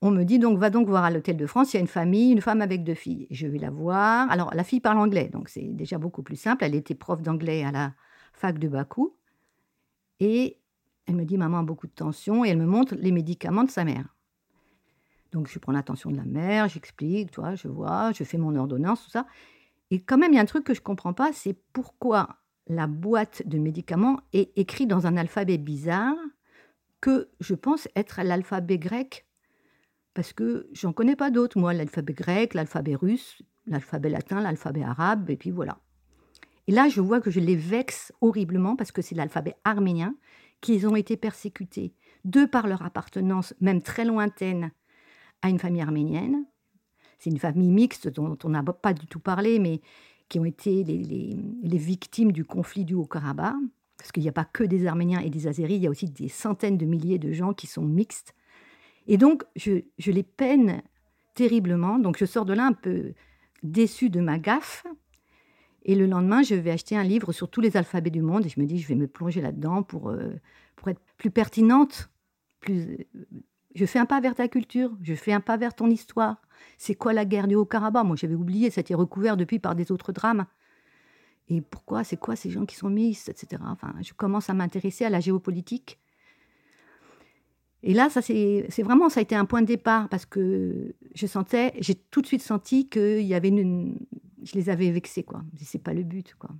On 0.02 0.10
me 0.10 0.24
dit 0.24 0.38
donc 0.38 0.58
va 0.58 0.70
donc 0.70 0.88
voir 0.88 1.04
à 1.04 1.10
l'hôtel 1.10 1.36
de 1.36 1.46
France, 1.46 1.72
il 1.72 1.76
y 1.76 1.78
a 1.78 1.80
une 1.80 1.86
famille, 1.86 2.32
une 2.32 2.40
femme 2.40 2.62
avec 2.62 2.84
deux 2.84 2.94
filles. 2.94 3.26
Je 3.30 3.46
vais 3.46 3.58
la 3.58 3.70
voir. 3.70 4.30
Alors 4.30 4.52
la 4.54 4.64
fille 4.64 4.80
parle 4.80 4.98
anglais, 4.98 5.28
donc 5.32 5.48
c'est 5.48 5.68
déjà 5.74 5.98
beaucoup 5.98 6.22
plus 6.22 6.36
simple. 6.36 6.64
Elle 6.64 6.74
était 6.74 6.94
prof 6.94 7.20
d'anglais 7.22 7.64
à 7.64 7.70
la 7.70 7.92
fac 8.32 8.58
de 8.58 8.68
Bakou. 8.68 9.14
Et 10.20 10.59
elle 11.06 11.16
me 11.16 11.24
dit 11.24 11.38
Maman 11.38 11.58
a 11.58 11.62
beaucoup 11.62 11.86
de 11.86 11.92
tension 11.92 12.44
et 12.44 12.48
elle 12.48 12.58
me 12.58 12.66
montre 12.66 12.94
les 12.94 13.12
médicaments 13.12 13.64
de 13.64 13.70
sa 13.70 13.84
mère. 13.84 14.14
Donc 15.32 15.48
je 15.48 15.58
prends 15.58 15.72
l'attention 15.72 16.10
de 16.10 16.16
la 16.16 16.24
mère, 16.24 16.68
j'explique, 16.68 17.30
toi, 17.30 17.54
je 17.54 17.68
vois, 17.68 18.12
je 18.12 18.24
fais 18.24 18.38
mon 18.38 18.56
ordonnance, 18.56 19.04
tout 19.04 19.10
ça. 19.10 19.26
Et 19.90 20.00
quand 20.00 20.18
même, 20.18 20.32
il 20.32 20.36
y 20.36 20.38
a 20.38 20.42
un 20.42 20.46
truc 20.46 20.64
que 20.64 20.74
je 20.74 20.80
ne 20.80 20.84
comprends 20.84 21.12
pas, 21.12 21.32
c'est 21.32 21.56
pourquoi 21.72 22.36
la 22.66 22.86
boîte 22.86 23.42
de 23.46 23.58
médicaments 23.58 24.20
est 24.32 24.56
écrite 24.56 24.88
dans 24.88 25.06
un 25.06 25.16
alphabet 25.16 25.58
bizarre 25.58 26.16
que 27.00 27.28
je 27.40 27.54
pense 27.54 27.88
être 27.96 28.20
l'alphabet 28.22 28.78
grec, 28.78 29.26
parce 30.14 30.32
que 30.32 30.68
j'en 30.72 30.92
connais 30.92 31.16
pas 31.16 31.30
d'autres, 31.30 31.58
moi, 31.58 31.72
l'alphabet 31.72 32.12
grec, 32.12 32.54
l'alphabet 32.54 32.94
russe, 32.94 33.42
l'alphabet 33.66 34.10
latin, 34.10 34.40
l'alphabet 34.40 34.82
arabe, 34.82 35.30
et 35.30 35.36
puis 35.36 35.50
voilà. 35.50 35.78
Et 36.66 36.72
là, 36.72 36.88
je 36.88 37.00
vois 37.00 37.20
que 37.20 37.30
je 37.30 37.40
les 37.40 37.56
vexe 37.56 38.12
horriblement 38.20 38.76
parce 38.76 38.92
que 38.92 39.02
c'est 39.02 39.14
l'alphabet 39.14 39.56
arménien 39.64 40.14
qu'ils 40.60 40.86
ont 40.86 40.96
été 40.96 41.16
persécutés, 41.16 41.94
de 42.24 42.44
par 42.44 42.66
leur 42.66 42.82
appartenance, 42.82 43.54
même 43.60 43.82
très 43.82 44.04
lointaine, 44.04 44.72
à 45.42 45.48
une 45.48 45.58
famille 45.58 45.82
arménienne. 45.82 46.44
C'est 47.18 47.30
une 47.30 47.38
famille 47.38 47.70
mixte 47.70 48.08
dont 48.08 48.36
on 48.44 48.48
n'a 48.50 48.62
pas 48.62 48.92
du 48.92 49.06
tout 49.06 49.20
parlé, 49.20 49.58
mais 49.58 49.80
qui 50.28 50.38
ont 50.38 50.44
été 50.44 50.84
les, 50.84 51.78
victimes 51.78 52.32
du 52.32 52.44
conflit 52.44 52.84
du 52.84 52.94
Haut-Karabakh. 52.94 53.56
Parce 53.98 54.12
qu'il 54.12 54.22
n'y 54.22 54.28
a 54.30 54.32
pas 54.32 54.46
que 54.46 54.64
des 54.64 54.86
Arméniens 54.86 55.20
et 55.20 55.28
des 55.28 55.46
Azéris, 55.46 55.74
il 55.74 55.82
y 55.82 55.86
a 55.86 55.90
aussi 55.90 56.08
des 56.08 56.28
centaines 56.28 56.78
de 56.78 56.86
milliers 56.86 57.18
de 57.18 57.32
gens 57.32 57.52
qui 57.52 57.66
sont 57.66 57.82
mixtes. 57.82 58.34
Et 59.06 59.18
donc, 59.18 59.44
je, 59.56 59.82
je 59.98 60.10
les 60.10 60.22
peine 60.22 60.82
terriblement. 61.34 61.98
Donc, 61.98 62.16
je 62.16 62.24
sors 62.24 62.46
de 62.46 62.54
là 62.54 62.64
un 62.64 62.72
peu 62.72 63.12
déçue 63.62 64.08
de 64.08 64.20
ma 64.20 64.38
gaffe, 64.38 64.86
et 65.82 65.94
le 65.94 66.06
lendemain, 66.06 66.42
je 66.42 66.54
vais 66.54 66.70
acheter 66.70 66.96
un 66.96 67.02
livre 67.02 67.32
sur 67.32 67.48
tous 67.48 67.60
les 67.60 67.76
alphabets 67.76 68.10
du 68.10 68.22
monde 68.22 68.44
et 68.44 68.48
je 68.48 68.60
me 68.60 68.66
dis, 68.66 68.78
je 68.78 68.86
vais 68.86 68.94
me 68.94 69.06
plonger 69.06 69.40
là-dedans 69.40 69.82
pour, 69.82 70.10
euh, 70.10 70.34
pour 70.76 70.88
être 70.88 71.00
plus 71.16 71.30
pertinente. 71.30 72.10
Plus, 72.60 73.06
euh, 73.16 73.24
je 73.74 73.86
fais 73.86 73.98
un 73.98 74.06
pas 74.06 74.20
vers 74.20 74.34
ta 74.34 74.48
culture, 74.48 74.96
je 75.02 75.14
fais 75.14 75.32
un 75.32 75.40
pas 75.40 75.56
vers 75.56 75.74
ton 75.74 75.88
histoire. 75.88 76.42
C'est 76.76 76.94
quoi 76.94 77.12
la 77.12 77.24
guerre 77.24 77.48
du 77.48 77.54
Haut-Karabakh? 77.54 78.04
Moi, 78.04 78.16
j'avais 78.16 78.34
oublié, 78.34 78.70
ça 78.70 78.80
a 78.80 78.82
été 78.82 78.94
recouvert 78.94 79.36
depuis 79.36 79.58
par 79.58 79.74
des 79.74 79.90
autres 79.90 80.12
drames. 80.12 80.44
Et 81.48 81.62
pourquoi? 81.62 82.04
C'est 82.04 82.18
quoi 82.18 82.36
ces 82.36 82.50
gens 82.50 82.66
qui 82.66 82.76
sont 82.76 82.90
mixtes, 82.90 83.28
etc. 83.28 83.62
Enfin, 83.66 83.94
je 84.02 84.12
commence 84.12 84.50
à 84.50 84.54
m'intéresser 84.54 85.04
à 85.04 85.10
la 85.10 85.20
géopolitique. 85.20 85.98
Et 87.82 87.94
là, 87.94 88.10
ça 88.10 88.20
c'est 88.20 88.82
vraiment, 88.82 89.08
ça 89.08 89.20
a 89.20 89.22
été 89.22 89.34
un 89.34 89.46
point 89.46 89.62
de 89.62 89.66
départ 89.66 90.10
parce 90.10 90.26
que 90.26 90.94
je 91.14 91.26
sentais, 91.26 91.72
j'ai 91.80 91.94
tout 91.94 92.20
de 92.20 92.26
suite 92.26 92.42
senti 92.42 92.90
qu'il 92.90 93.22
y 93.22 93.34
avait 93.34 93.48
une, 93.48 93.98
je 94.42 94.54
les 94.54 94.70
avais 94.70 94.90
vexés, 94.90 95.22
quoi. 95.22 95.42
C'est 95.60 95.82
pas 95.82 95.92
le 95.92 96.02
but, 96.02 96.34
quoi. 96.38 96.50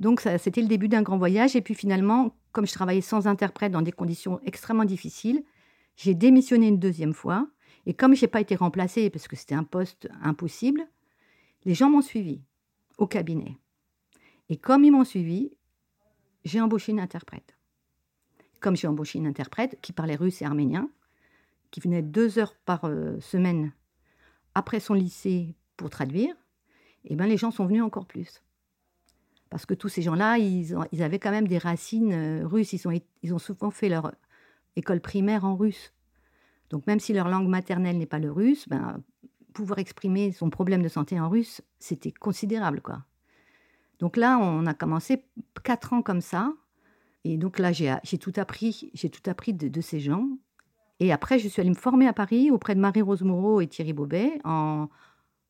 Donc, 0.00 0.22
c'était 0.38 0.62
le 0.62 0.66
début 0.66 0.88
d'un 0.88 1.02
grand 1.02 1.18
voyage. 1.18 1.56
Et 1.56 1.60
puis 1.60 1.74
finalement, 1.74 2.34
comme 2.52 2.66
je 2.66 2.72
travaillais 2.72 3.02
sans 3.02 3.26
interprète 3.26 3.70
dans 3.70 3.82
des 3.82 3.92
conditions 3.92 4.40
extrêmement 4.44 4.86
difficiles, 4.86 5.44
j'ai 5.96 6.14
démissionné 6.14 6.68
une 6.68 6.78
deuxième 6.78 7.12
fois. 7.12 7.48
Et 7.86 7.94
comme 7.94 8.14
je 8.14 8.22
n'ai 8.22 8.28
pas 8.28 8.40
été 8.40 8.56
remplacée 8.56 9.10
parce 9.10 9.28
que 9.28 9.36
c'était 9.36 9.54
un 9.54 9.64
poste 9.64 10.08
impossible, 10.22 10.86
les 11.64 11.74
gens 11.74 11.90
m'ont 11.90 12.00
suivi 12.00 12.42
au 12.96 13.06
cabinet. 13.06 13.58
Et 14.48 14.56
comme 14.56 14.84
ils 14.84 14.90
m'ont 14.90 15.04
suivi, 15.04 15.52
j'ai 16.44 16.60
embauché 16.60 16.92
une 16.92 17.00
interprète. 17.00 17.56
Comme 18.60 18.76
j'ai 18.76 18.88
embauché 18.88 19.18
une 19.18 19.26
interprète 19.26 19.78
qui 19.82 19.92
parlait 19.92 20.16
russe 20.16 20.40
et 20.40 20.46
arménien, 20.46 20.90
qui 21.70 21.80
venait 21.80 22.02
deux 22.02 22.38
heures 22.38 22.54
par 22.64 22.84
euh, 22.84 23.20
semaine 23.20 23.72
après 24.54 24.80
son 24.80 24.94
lycée 24.94 25.54
pour 25.80 25.88
traduire, 25.88 26.36
eh 27.06 27.16
ben, 27.16 27.24
les 27.24 27.38
gens 27.38 27.50
sont 27.50 27.64
venus 27.64 27.82
encore 27.82 28.04
plus. 28.04 28.42
Parce 29.48 29.64
que 29.64 29.72
tous 29.72 29.88
ces 29.88 30.02
gens-là, 30.02 30.36
ils, 30.36 30.76
avaient 31.02 31.18
quand 31.18 31.30
même 31.30 31.48
des 31.48 31.56
racines 31.56 32.12
euh, 32.12 32.46
russes. 32.46 32.74
Ils 32.74 32.86
ont, 32.86 32.92
ils 33.22 33.34
ont 33.34 33.38
souvent 33.38 33.70
fait 33.70 33.88
leur 33.88 34.12
école 34.76 35.00
primaire 35.00 35.46
en 35.46 35.56
russe. 35.56 35.94
Donc 36.68 36.86
même 36.86 37.00
si 37.00 37.14
leur 37.14 37.28
langue 37.30 37.48
maternelle 37.48 37.96
n'est 37.96 38.04
pas 38.04 38.18
le 38.18 38.30
russe, 38.30 38.68
ben, 38.68 39.02
pouvoir 39.54 39.78
exprimer 39.78 40.32
son 40.32 40.50
problème 40.50 40.82
de 40.82 40.88
santé 40.88 41.18
en 41.18 41.30
russe, 41.30 41.62
c'était 41.78 42.12
considérable. 42.12 42.82
quoi. 42.82 43.02
Donc 43.98 44.18
là, 44.18 44.38
on 44.38 44.66
a 44.66 44.74
commencé 44.74 45.24
quatre 45.64 45.94
ans 45.94 46.02
comme 46.02 46.20
ça. 46.20 46.52
Et 47.24 47.38
donc 47.38 47.58
là, 47.58 47.72
j'ai 47.72 48.18
tout 48.18 48.34
appris, 48.36 48.90
j'ai 48.92 49.08
tout 49.08 49.28
appris 49.30 49.54
de, 49.54 49.68
de, 49.68 49.80
ces 49.80 49.98
gens. 49.98 50.28
Et 51.00 51.10
après, 51.10 51.38
je 51.38 51.48
suis 51.48 51.62
allée 51.62 51.70
me 51.70 51.74
former 51.74 52.06
à 52.06 52.12
Paris 52.12 52.50
auprès 52.50 52.74
de 52.74 52.80
Marie-Rose 52.80 53.22
Moreau 53.22 53.62
et 53.62 53.66
Thierry 53.66 53.94
Bobet 53.94 54.40
en, 54.44 54.90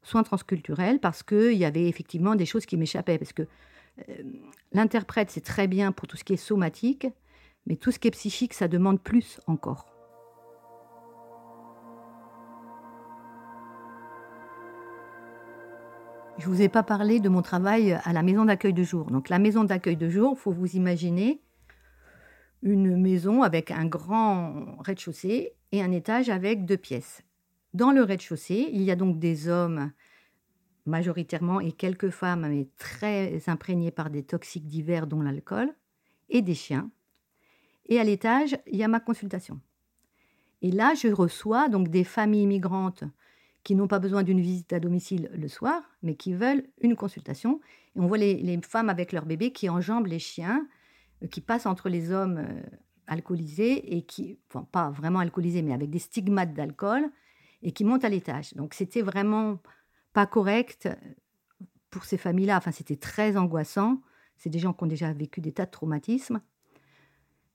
soins 0.03 0.23
transculturels 0.23 0.99
parce 0.99 1.23
qu'il 1.23 1.55
y 1.55 1.65
avait 1.65 1.89
effectivement 1.89 2.35
des 2.35 2.47
choses 2.47 2.67
qui 2.67 2.77
m'échappaient. 2.77 3.19
Parce 3.19 3.33
que 3.33 3.43
euh, 3.43 4.15
l'interprète, 4.73 5.31
c'est 5.31 5.45
très 5.45 5.69
bien 5.69 5.93
pour 5.93 6.09
tout 6.09 6.17
ce 6.17 6.25
qui 6.25 6.35
est 6.35 6.37
somatique, 6.37 7.07
mais 7.67 7.77
tout 7.77 7.91
ce 7.91 7.99
qui 7.99 8.09
est 8.09 8.13
psychique, 8.13 8.55
ça 8.55 8.69
demande 8.69 9.01
plus 9.01 9.41
encore. 9.47 9.87
Je 16.39 16.49
ne 16.49 16.55
vous 16.55 16.63
ai 16.63 16.71
pas 16.71 16.83
parlé 16.83 17.21
de 17.21 17.29
mon 17.29 17.43
travail 17.43 17.93
à 18.03 18.15
la 18.15 18.23
maison 18.23 18.47
d'accueil 18.47 18.73
de 18.73 18.83
jour. 18.83 19.11
Donc 19.11 19.29
la 19.29 19.39
maison 19.39 19.63
d'accueil 19.63 19.97
de 19.97 20.09
jour, 20.09 20.35
il 20.39 20.41
faut 20.41 20.53
vous 20.53 20.75
imaginer 20.75 21.43
une 22.63 22.97
maison 22.97 23.43
avec 23.43 23.71
un 23.71 23.85
grand 23.85 24.77
rez-de-chaussée 24.81 25.53
et 25.73 25.83
un 25.83 25.93
étage 25.93 26.31
avec 26.31 26.65
deux 26.65 26.79
pièces. 26.79 27.23
Dans 27.73 27.93
le 27.93 28.03
rez-de-chaussée, 28.03 28.71
il 28.73 28.83
y 28.83 28.91
a 28.91 28.97
donc 28.97 29.19
des 29.19 29.49
hommes 29.49 29.93
majoritairement 30.87 31.61
et 31.61 31.73
quelques 31.73 32.11
femmes, 32.11 32.49
mais 32.49 32.69
très 32.79 33.43
imprégnées 33.49 33.91
par 33.91 34.11
des 34.11 34.23
toxiques 34.23 34.67
divers, 34.67 35.07
dont 35.07 35.23
l'alcool, 35.23 35.73
et 36.29 36.43
des 36.43 36.55
chiens. 36.55 36.91
Et 37.87 37.99
à 38.01 38.05
l'étage, 38.05 38.57
il 38.67 38.77
y 38.77 38.83
a 38.83 38.89
ma 38.89 39.01
consultation. 39.01 39.61
Et 40.63 40.71
là, 40.71 40.95
je 40.95 41.09
reçois 41.09 41.69
donc 41.69 41.89
des 41.89 42.05
familles 42.05 42.47
migrantes 42.47 43.05
qui 43.63 43.75
n'ont 43.75 43.89
pas 43.89 43.99
besoin 43.99 44.23
d'une 44.23 44.41
visite 44.41 44.73
à 44.73 44.81
domicile 44.81 45.31
le 45.35 45.49
soir, 45.49 45.83
mais 46.03 46.15
qui 46.15 46.33
veulent 46.33 46.65
une 46.81 46.97
consultation. 46.97 47.61
Et 47.95 48.01
on 48.01 48.07
voit 48.07 48.19
les, 48.19 48.61
femmes 48.63 48.89
avec 48.89 49.13
leurs 49.13 49.27
bébés 49.27 49.53
qui 49.53 49.69
enjambent 49.69 50.07
les 50.07 50.19
chiens, 50.19 50.67
euh, 51.23 51.27
qui 51.27 51.41
passent 51.41 51.67
entre 51.67 51.89
les 51.89 52.11
hommes 52.11 52.39
euh, 52.39 52.63
alcoolisés 53.07 53.97
et 53.97 54.03
qui, 54.03 54.39
enfin 54.49 54.67
pas 54.71 54.91
vraiment 54.91 55.19
alcoolisés, 55.19 55.63
mais 55.63 55.75
avec 55.75 55.91
des 55.91 55.99
stigmates 55.99 56.55
d'alcool, 56.55 57.11
et 57.63 57.73
qui 57.73 57.85
montent 57.85 58.05
à 58.05 58.09
l'étage. 58.09 58.55
Donc 58.55 58.75
c'était 58.75 59.03
vraiment 59.03 59.59
pas 60.13 60.27
correct 60.27 60.89
pour 61.91 62.05
ces 62.05 62.17
familles-là. 62.17 62.57
Enfin, 62.57 62.73
c'était 62.73 62.97
très 62.97 63.37
angoissant. 63.37 64.01
C'est 64.37 64.51
des 64.51 64.59
gens 64.59 64.73
qui 64.73 64.85
ont 64.85 64.89
déjà 64.89 65.13
vécu 65.13 65.41
des 65.41 65.53
tas 65.53 65.67
de 65.67 65.71
traumatismes. 65.71 66.41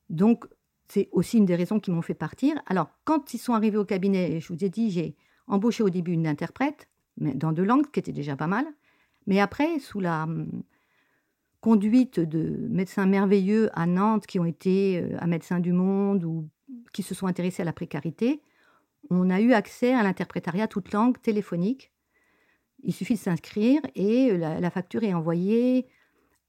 Donc, 0.09 0.45
c'est 0.87 1.09
aussi 1.11 1.37
une 1.37 1.45
des 1.45 1.55
raisons 1.55 1.79
qui 1.79 1.89
m'ont 1.89 2.03
fait 2.03 2.13
partir. 2.13 2.61
Alors, 2.67 2.89
quand 3.05 3.33
ils 3.33 3.39
sont 3.39 3.53
arrivés 3.53 3.77
au 3.77 3.85
cabinet, 3.85 4.39
je 4.39 4.53
vous 4.53 4.63
ai 4.63 4.69
dit, 4.69 4.91
j'ai 4.91 5.15
embauché 5.47 5.81
au 5.81 5.89
début 5.89 6.11
une 6.11 6.27
interprète, 6.27 6.87
dans 7.17 7.53
deux 7.53 7.63
langues, 7.63 7.89
qui 7.91 7.99
était 7.99 8.11
déjà 8.11 8.35
pas 8.35 8.47
mal. 8.47 8.65
Mais 9.25 9.39
après, 9.39 9.79
sous 9.79 9.99
la 9.99 10.23
hum, 10.23 10.63
conduite 11.61 12.19
de 12.19 12.67
médecins 12.69 13.07
merveilleux 13.07 13.69
à 13.73 13.87
Nantes 13.87 14.27
qui 14.27 14.39
ont 14.39 14.45
été 14.45 14.99
à 15.17 15.23
euh, 15.23 15.27
Médecins 15.27 15.59
du 15.59 15.71
Monde 15.71 16.23
ou 16.23 16.47
qui 16.93 17.01
se 17.01 17.15
sont 17.15 17.25
intéressés 17.25 17.63
à 17.63 17.65
la 17.65 17.73
précarité, 17.73 18.43
on 19.09 19.29
a 19.29 19.39
eu 19.41 19.53
accès 19.53 19.93
à 19.93 20.03
l'interprétariat 20.03 20.67
toute 20.67 20.91
langue 20.91 21.19
téléphonique. 21.21 21.91
Il 22.83 22.93
suffit 22.93 23.15
de 23.15 23.19
s'inscrire 23.19 23.81
et 23.95 24.37
la, 24.37 24.69
facture 24.69 25.03
est 25.03 25.13
envoyée 25.13 25.87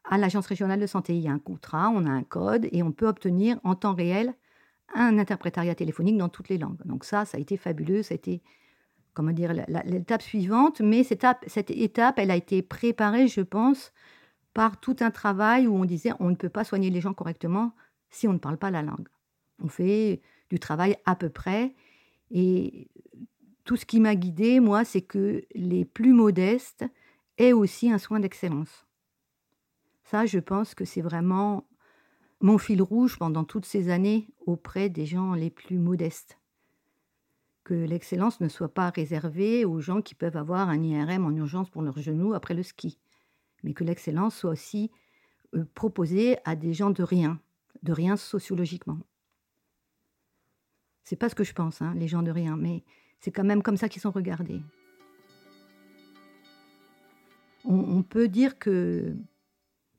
à 0.04 0.18
l'Agence 0.18 0.46
régionale 0.46 0.80
de 0.80 0.86
santé. 0.86 1.16
Il 1.16 1.22
y 1.22 1.28
a 1.28 1.32
un 1.32 1.38
contrat, 1.38 1.90
on 1.90 2.06
a 2.06 2.10
un 2.10 2.22
code 2.22 2.68
et 2.72 2.82
on 2.82 2.92
peut 2.92 3.06
obtenir 3.06 3.58
en 3.64 3.74
temps 3.74 3.94
réel 3.94 4.34
un 4.94 5.18
interprétariat 5.18 5.74
téléphonique 5.74 6.16
dans 6.16 6.28
toutes 6.28 6.48
les 6.48 6.58
langues. 6.58 6.80
Donc 6.84 7.04
ça, 7.04 7.24
ça 7.24 7.38
a 7.38 7.40
été 7.40 7.56
fabuleux, 7.56 8.02
ça 8.02 8.14
a 8.14 8.16
été, 8.16 8.42
comment 9.14 9.32
dire, 9.32 9.52
l'étape 9.84 10.22
suivante. 10.22 10.80
Mais 10.80 11.02
cette 11.02 11.18
étape, 11.18 11.44
cette 11.46 11.70
étape, 11.70 12.18
elle 12.18 12.30
a 12.30 12.36
été 12.36 12.62
préparée, 12.62 13.28
je 13.28 13.40
pense, 13.40 13.92
par 14.54 14.78
tout 14.80 14.96
un 15.00 15.10
travail 15.10 15.66
où 15.66 15.74
on 15.74 15.84
disait 15.84 16.12
on 16.20 16.30
ne 16.30 16.34
peut 16.36 16.48
pas 16.48 16.64
soigner 16.64 16.90
les 16.90 17.00
gens 17.00 17.14
correctement 17.14 17.72
si 18.10 18.28
on 18.28 18.32
ne 18.32 18.38
parle 18.38 18.56
pas 18.58 18.70
la 18.70 18.82
langue. 18.82 19.08
On 19.62 19.68
fait 19.68 20.20
du 20.50 20.58
travail 20.58 20.96
à 21.04 21.16
peu 21.16 21.28
près. 21.28 21.74
Et 22.30 22.88
tout 23.64 23.76
ce 23.76 23.84
qui 23.84 24.00
m'a 24.00 24.14
guidée, 24.14 24.60
moi, 24.60 24.84
c'est 24.84 25.02
que 25.02 25.44
les 25.54 25.84
plus 25.84 26.12
modestes 26.12 26.84
aient 27.38 27.52
aussi 27.52 27.90
un 27.90 27.98
soin 27.98 28.20
d'excellence. 28.20 28.86
Ça, 30.04 30.24
je 30.24 30.38
pense 30.38 30.74
que 30.74 30.84
c'est 30.84 31.00
vraiment 31.00 31.66
mon 32.40 32.58
fil 32.58 32.82
rouge 32.82 33.18
pendant 33.18 33.44
toutes 33.44 33.66
ces 33.66 33.88
années 33.88 34.28
auprès 34.46 34.88
des 34.88 35.06
gens 35.06 35.34
les 35.34 35.50
plus 35.50 35.78
modestes. 35.78 36.38
Que 37.64 37.74
l'excellence 37.74 38.40
ne 38.40 38.48
soit 38.48 38.72
pas 38.72 38.90
réservée 38.90 39.64
aux 39.64 39.80
gens 39.80 40.00
qui 40.02 40.14
peuvent 40.14 40.36
avoir 40.36 40.68
un 40.68 40.80
IRM 40.82 41.24
en 41.24 41.32
urgence 41.32 41.70
pour 41.70 41.82
leurs 41.82 41.98
genoux 41.98 42.34
après 42.34 42.54
le 42.54 42.62
ski, 42.62 42.98
mais 43.64 43.74
que 43.74 43.82
l'excellence 43.82 44.36
soit 44.36 44.52
aussi 44.52 44.92
euh, 45.56 45.64
proposée 45.74 46.36
à 46.44 46.54
des 46.54 46.72
gens 46.72 46.90
de 46.90 47.02
rien, 47.02 47.40
de 47.82 47.92
rien 47.92 48.16
sociologiquement. 48.16 48.98
C'est 51.06 51.14
pas 51.14 51.28
ce 51.28 51.36
que 51.36 51.44
je 51.44 51.52
pense, 51.52 51.80
hein, 51.82 51.94
les 51.96 52.08
gens 52.08 52.24
de 52.24 52.32
rien, 52.32 52.56
mais 52.56 52.82
c'est 53.20 53.30
quand 53.30 53.44
même 53.44 53.62
comme 53.62 53.76
ça 53.76 53.88
qu'ils 53.88 54.02
sont 54.02 54.10
regardés. 54.10 54.60
on 57.68 58.04
peut 58.04 58.28
dire 58.28 58.60
que 58.60 59.16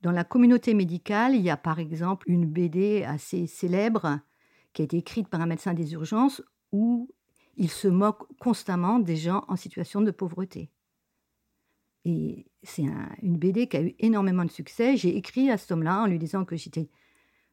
dans 0.02 0.12
la 0.12 0.24
communauté 0.24 0.74
médicale, 0.74 1.36
il 1.36 1.42
y 1.42 1.50
a 1.50 1.58
par 1.58 1.80
exemple 1.80 2.30
une 2.30 2.46
BD 2.46 3.04
assez 3.04 3.46
célèbre 3.46 4.22
qui 4.72 4.84
a 4.84 4.86
été 4.86 4.98
écrite 4.98 5.28
par 5.28 5.42
un 5.42 5.48
médecin 5.48 5.74
des 5.74 5.92
urgences 5.92 6.42
où 6.72 7.10
il 7.58 7.70
se 7.70 7.90
moque 7.90 8.26
constamment 8.40 9.00
des 9.00 9.18
gens 9.18 9.44
en 9.50 9.58
situation 9.58 10.00
de 10.00 10.12
pauvreté. 10.12 10.72
Et 12.06 12.46
c'est 12.64 12.86
une 13.22 13.38
BD 13.38 13.68
qui 13.68 13.76
a 13.76 13.82
eu 13.82 13.96
énormément 14.00 14.46
de 14.46 14.52
succès. 14.52 14.96
J'ai 14.96 15.18
écrit 15.18 15.50
à 15.52 15.58
cet 15.58 15.72
homme-là 15.72 16.04
en 16.04 16.06
lui 16.06 16.20
disant 16.20 16.46
que 16.46 16.56
j'étais 16.56 16.90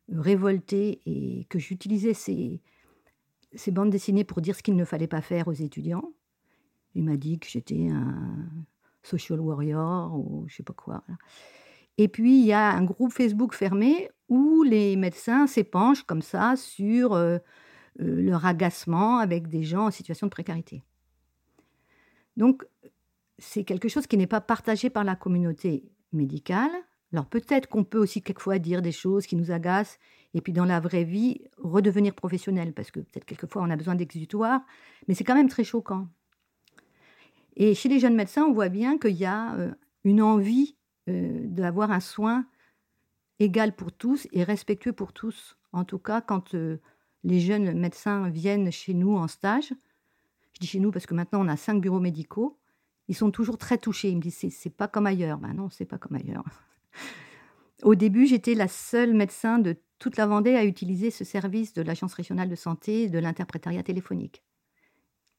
révoltée 0.09 1.03
et 1.07 1.47
que 1.49 1.59
j'utilisais 1.59 2.15
ces, 2.15 2.61
ces 3.57 3.71
bandes 3.71 3.91
dessinées 3.91 4.25
pour 4.25 4.41
dire 4.41 4.57
ce 4.57 4.63
qu'il 4.63 4.77
ne 4.77 4.85
fallait 4.85 5.07
pas 5.07 5.21
faire 5.21 5.49
aux 5.49 5.53
étudiants. 5.53 6.13
Il 6.95 7.05
m'a 7.05 7.17
dit 7.17 7.39
que 7.39 7.47
j'étais 7.49 7.89
un 7.89 8.47
social 9.03 9.41
warrior 9.41 10.15
ou 10.15 10.45
je 10.49 10.57
sais 10.57 10.63
pas 10.63 10.73
quoi. 10.73 11.03
Et 11.99 12.09
puis, 12.09 12.41
il 12.41 12.47
y 12.47 12.53
a 12.53 12.71
un 12.71 12.85
groupe 12.85 13.13
Facebook 13.13 13.55
fermé 13.55 14.11
où 14.29 14.63
les 14.63 14.97
médecins 14.97 15.47
s'épanchent 15.47 16.03
comme 16.03 16.23
ça 16.23 16.57
sur 16.57 17.13
euh, 17.13 17.39
euh, 18.01 18.23
leur 18.23 18.47
agacement 18.47 19.19
avec 19.19 19.49
des 19.49 19.63
gens 19.63 19.87
en 19.87 19.91
situation 19.91 20.27
de 20.27 20.31
précarité. 20.31 20.83
Donc, 22.37 22.67
c'est 23.39 23.65
quelque 23.65 23.89
chose 23.89 24.07
qui 24.07 24.17
n'est 24.17 24.27
pas 24.27 24.41
partagé 24.41 24.91
par 24.91 25.05
la 25.05 25.15
communauté 25.15 25.85
médicale. 26.13 26.73
Alors 27.15 27.27
peut-être 27.27 27.69
qu'on 27.69 27.85
peut 27.85 27.99
aussi 27.99 28.23
quelquefois 28.23 28.59
dire 28.59 28.83
des 28.83 28.91
choses 28.91 29.29
qui 29.29 29.37
nous 29.37 29.53
agacent 29.53 30.01
et 30.35 30.41
puis 30.41 30.53
dans 30.53 30.65
la 30.65 30.81
vraie 30.81 31.05
vie 31.05 31.43
redevenir 31.59 32.13
professionnel 32.13 32.73
parce 32.73 32.91
que 32.91 32.99
peut-être 32.99 33.25
quelquefois 33.25 33.63
on 33.63 33.71
a 33.71 33.77
besoin 33.77 33.95
d'exutoire, 33.95 34.63
mais 35.07 35.15
c'est 35.15 35.23
quand 35.23 35.37
même 35.37 35.49
très 35.49 35.63
choquant. 35.63 36.09
Et 37.55 37.77
chez 37.77 37.89
les 37.89 38.01
jeunes 38.01 38.17
médecins, 38.17 38.43
on 38.43 38.53
voit 38.53 38.69
bien 38.69 38.99
qu'il 38.99 39.15
y 39.15 39.27
a 39.27 39.55
euh, 39.55 39.71
une 40.03 40.21
envie 40.21 40.75
euh, 41.09 41.39
d'avoir 41.45 41.93
un 41.93 42.01
soin 42.01 42.47
égal 43.39 43.77
pour 43.77 43.93
tous 43.93 44.27
et 44.33 44.43
respectueux 44.43 44.93
pour 44.93 45.13
tous. 45.13 45.57
En 45.73 45.85
tout 45.85 46.01
cas, 46.01 46.21
quand 46.21 46.57
euh, 46.57 46.79
les 47.23 47.39
jeunes 47.39 47.79
médecins 47.79 48.29
viennent 48.29 48.73
chez 48.73 48.93
nous 48.93 49.17
en 49.17 49.29
stage, 49.29 49.73
je 50.55 50.59
dis 50.59 50.67
chez 50.67 50.81
nous 50.81 50.91
parce 50.91 51.07
que 51.07 51.15
maintenant 51.15 51.45
on 51.45 51.49
a 51.49 51.57
cinq 51.57 51.81
bureaux 51.81 52.01
médicaux, 52.01 52.59
ils 53.07 53.15
sont 53.15 53.31
toujours 53.31 53.57
très 53.57 53.79
touchés. 53.79 54.11
Ils 54.11 54.17
me 54.17 54.21
disent 54.21 54.49
c'est 54.51 54.77
pas 54.77 54.89
comme 54.89 55.07
ailleurs. 55.07 55.39
Ben 55.39 55.55
non, 55.55 55.71
c'est 55.71 55.85
pas 55.85 55.99
comme 55.99 56.17
ailleurs. 56.17 56.43
Au 57.83 57.95
début, 57.95 58.27
j'étais 58.27 58.55
la 58.55 58.69
seule 58.69 59.15
médecin 59.15 59.59
de 59.59 59.77
toute 59.99 60.17
la 60.17 60.27
Vendée 60.27 60.55
à 60.55 60.65
utiliser 60.65 61.11
ce 61.11 61.25
service 61.25 61.73
de 61.73 61.83
l'Agence 61.83 62.15
régionale 62.15 62.49
de 62.49 62.55
santé 62.55 63.09
de 63.09 63.19
l'interprétariat 63.19 63.83
téléphonique. 63.83 64.43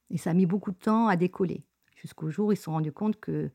Et 0.09 0.17
ça 0.17 0.31
a 0.31 0.33
mis 0.33 0.45
beaucoup 0.45 0.71
de 0.71 0.77
temps 0.77 1.07
à 1.07 1.15
décoller, 1.15 1.63
jusqu'au 1.95 2.29
jour 2.29 2.47
où 2.47 2.51
ils 2.51 2.57
se 2.57 2.63
sont 2.63 2.71
rendus 2.71 2.91
compte 2.91 3.19
que 3.19 3.51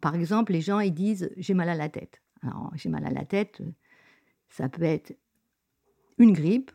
par 0.00 0.14
exemple, 0.14 0.52
les 0.52 0.60
gens 0.60 0.80
ils 0.80 0.94
disent 0.94 1.30
j'ai 1.36 1.54
mal 1.54 1.68
à 1.68 1.74
la 1.74 1.88
tête. 1.88 2.22
Alors 2.42 2.72
j'ai 2.74 2.88
mal 2.88 3.04
à 3.04 3.10
la 3.10 3.24
tête, 3.24 3.62
ça 4.48 4.68
peut 4.68 4.82
être 4.82 5.16
une 6.18 6.32
grippe, 6.32 6.70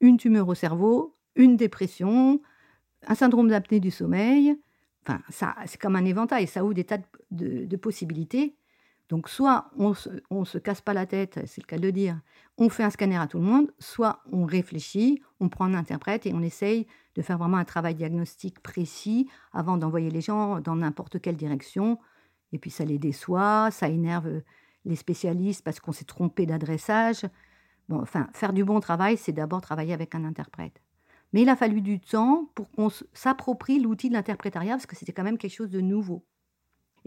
une 0.00 0.16
tumeur 0.16 0.48
au 0.48 0.54
cerveau, 0.54 1.16
une 1.34 1.56
dépression, 1.56 2.40
un 3.06 3.14
syndrome 3.14 3.48
d'apnée 3.48 3.80
du 3.80 3.90
sommeil. 3.90 4.56
Enfin, 5.02 5.22
ça, 5.30 5.54
c'est 5.66 5.80
comme 5.80 5.96
un 5.96 6.04
éventail, 6.04 6.46
ça 6.46 6.64
ouvre 6.64 6.74
des 6.74 6.84
tas 6.84 6.98
de, 7.30 7.76
possibilités. 7.76 8.56
Donc, 9.08 9.28
soit 9.28 9.70
on 9.78 9.94
se, 9.94 10.10
se 10.44 10.58
casse 10.58 10.80
pas 10.82 10.92
la 10.92 11.06
tête, 11.06 11.40
c'est 11.46 11.62
le 11.62 11.66
cas 11.66 11.78
de 11.78 11.90
dire, 11.90 12.20
on 12.58 12.68
fait 12.68 12.84
un 12.84 12.90
scanner 12.90 13.16
à 13.16 13.26
tout 13.26 13.38
le 13.38 13.44
monde, 13.44 13.72
soit 13.78 14.22
on 14.32 14.44
réfléchit, 14.44 15.22
on 15.40 15.48
prend 15.48 15.64
un 15.64 15.74
interprète 15.74 16.26
et 16.26 16.34
on 16.34 16.42
essaye 16.42 16.86
de 17.14 17.22
faire 17.22 17.38
vraiment 17.38 17.56
un 17.56 17.64
travail 17.64 17.94
diagnostique 17.94 18.60
précis 18.60 19.28
avant 19.52 19.78
d'envoyer 19.78 20.10
les 20.10 20.20
gens 20.20 20.60
dans 20.60 20.76
n'importe 20.76 21.20
quelle 21.20 21.36
direction 21.36 21.98
et 22.52 22.58
puis 22.58 22.70
ça 22.70 22.84
les 22.84 22.98
déçoit, 22.98 23.70
ça 23.70 23.88
énerve 23.88 24.42
les 24.84 24.96
spécialistes 24.96 25.64
parce 25.64 25.80
qu'on 25.80 25.92
s'est 25.92 26.04
trompé 26.04 26.46
d'adressage. 26.46 27.26
Bon, 27.88 28.00
enfin, 28.00 28.28
faire 28.32 28.52
du 28.52 28.64
bon 28.64 28.80
travail, 28.80 29.16
c'est 29.16 29.32
d'abord 29.32 29.60
travailler 29.60 29.92
avec 29.92 30.14
un 30.14 30.24
interprète. 30.24 30.82
Mais 31.32 31.42
il 31.42 31.48
a 31.48 31.56
fallu 31.56 31.82
du 31.82 32.00
temps 32.00 32.50
pour 32.54 32.70
qu'on 32.70 32.88
s'approprie 33.12 33.80
l'outil 33.80 34.08
de 34.08 34.14
l'interprétariat 34.14 34.74
parce 34.74 34.86
que 34.86 34.96
c'était 34.96 35.12
quand 35.12 35.24
même 35.24 35.38
quelque 35.38 35.54
chose 35.54 35.70
de 35.70 35.80
nouveau. 35.80 36.24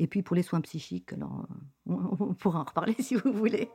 Et 0.02 0.08
puis 0.08 0.24
pour 0.24 0.36
les 0.36 0.42
soins 0.42 0.62
psychiques, 0.62 1.14
alors 1.14 1.46
on, 1.86 2.34
pourra 2.34 2.62
en 2.62 2.64
reparler 2.64 2.96
si 3.00 3.14
vous 3.14 3.32
voulez. 3.32 3.70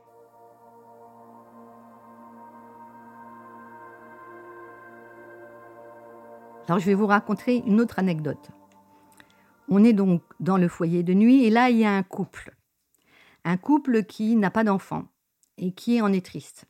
Alors 6.67 6.79
je 6.79 6.85
vais 6.85 6.95
vous 6.95 7.07
raconter 7.07 7.63
une 7.65 7.79
autre 7.79 7.97
anecdote. 7.97 8.51
On 9.69 9.85
est 9.85 9.93
donc 9.93 10.21
dans 10.41 10.57
le 10.57 10.67
foyer 10.67 11.01
de 11.01 11.13
nuit 11.13 11.45
et 11.45 11.49
là, 11.49 11.69
il 11.69 11.77
y 11.77 11.85
a 11.85 11.95
un 11.95 12.03
couple. 12.03 12.53
Un 13.45 13.55
couple 13.55 14.03
qui 14.03 14.35
n'a 14.35 14.51
pas 14.51 14.65
d'enfant 14.65 15.05
et 15.57 15.71
qui 15.71 16.01
en 16.01 16.11
est 16.11 16.25
triste. 16.25 16.65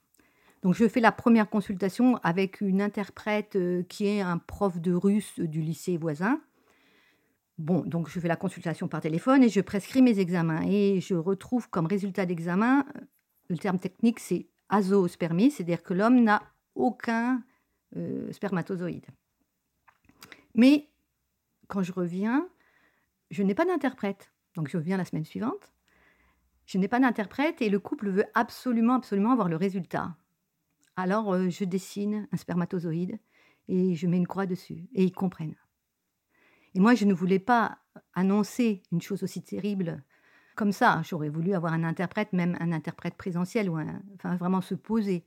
Donc 0.62 0.76
je 0.76 0.88
fais 0.88 1.00
la 1.00 1.12
première 1.12 1.50
consultation 1.50 2.18
avec 2.18 2.62
une 2.62 2.80
interprète 2.80 3.56
euh, 3.56 3.82
qui 3.90 4.06
est 4.06 4.22
un 4.22 4.38
prof 4.38 4.80
de 4.80 4.94
russe 4.94 5.40
du 5.40 5.62
lycée 5.62 5.98
voisin. 5.98 6.42
Bon, 7.58 7.82
donc 7.82 8.08
je 8.08 8.20
fais 8.20 8.28
la 8.28 8.36
consultation 8.36 8.88
par 8.88 9.02
téléphone 9.02 9.44
et 9.44 9.50
je 9.50 9.62
prescris 9.62 10.02
mes 10.02 10.20
examens. 10.20 10.62
Et 10.68 11.02
je 11.02 11.16
retrouve 11.16 11.70
comme 11.70 11.88
résultat 11.88 12.26
d'examen, 12.26 12.86
euh, 12.96 13.02
le 13.50 13.58
terme 13.58 13.80
technique 13.80 14.20
c'est 14.20 14.48
azoospermie, 14.70 15.50
c'est-à-dire 15.50 15.82
que 15.82 15.94
l'homme 15.94 16.24
n'a 16.24 16.44
aucun 16.76 17.44
euh, 17.96 18.32
spermatozoïde. 18.32 19.06
Mais 20.54 20.88
quand 21.68 21.82
je 21.82 21.92
reviens, 21.92 22.48
je 23.32 23.42
n'ai 23.42 23.56
pas 23.56 23.66
d'interprète. 23.66 24.32
Donc 24.56 24.70
je 24.70 24.78
reviens 24.78 24.98
la 24.98 25.06
semaine 25.06 25.26
suivante. 25.26 25.74
Je 26.66 26.78
n'ai 26.78 26.88
pas 26.88 27.00
d'interprète 27.00 27.62
et 27.62 27.70
le 27.70 27.80
couple 27.80 28.10
veut 28.10 28.26
absolument, 28.36 28.96
absolument 28.96 29.32
avoir 29.32 29.50
le 29.50 29.56
résultat. 29.56 30.16
Alors 30.96 31.34
euh, 31.34 31.50
je 31.50 31.64
dessine 31.64 32.28
un 32.32 32.38
spermatozoïde 32.38 33.18
et 33.68 33.96
je 33.96 34.06
mets 34.06 34.18
une 34.18 34.28
croix 34.28 34.46
dessus 34.46 34.86
et 34.94 35.04
ils 35.04 35.14
comprennent. 35.14 35.56
Et 36.76 36.80
moi, 36.80 36.96
je 36.96 37.06
ne 37.06 37.14
voulais 37.14 37.40
pas 37.40 37.80
annoncer 38.14 38.84
une 38.92 39.02
chose 39.02 39.24
aussi 39.24 39.42
terrible 39.42 40.04
comme 40.56 40.72
ça. 40.72 41.02
J'aurais 41.04 41.30
voulu 41.30 41.54
avoir 41.54 41.74
un 41.74 41.84
interprète, 41.84 42.34
même 42.34 42.58
un 42.60 42.72
interprète 42.72 43.16
présentiel, 43.16 43.70
ou 43.70 43.80
enfin 44.16 44.36
vraiment 44.36 44.62
se 44.62 44.76
poser. 44.76 45.26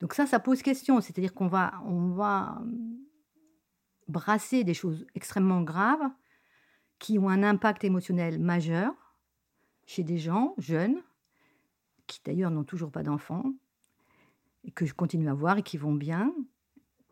Donc 0.00 0.14
ça, 0.14 0.26
ça 0.26 0.40
pose 0.40 0.62
question. 0.62 1.00
C'est-à-dire 1.00 1.34
qu'on 1.34 1.48
va, 1.48 1.80
on 1.84 2.10
va 2.10 2.62
brasser 4.08 4.64
des 4.64 4.74
choses 4.74 5.06
extrêmement 5.14 5.62
graves 5.62 6.10
qui 6.98 7.18
ont 7.18 7.28
un 7.28 7.42
impact 7.42 7.84
émotionnel 7.84 8.38
majeur 8.38 8.92
chez 9.86 10.04
des 10.04 10.18
gens 10.18 10.54
jeunes, 10.58 11.02
qui 12.06 12.20
d'ailleurs 12.24 12.50
n'ont 12.50 12.64
toujours 12.64 12.90
pas 12.90 13.02
d'enfants, 13.02 13.54
et 14.64 14.70
que 14.70 14.84
je 14.86 14.94
continue 14.94 15.28
à 15.28 15.34
voir 15.34 15.58
et 15.58 15.62
qui 15.62 15.78
vont 15.78 15.94
bien. 15.94 16.34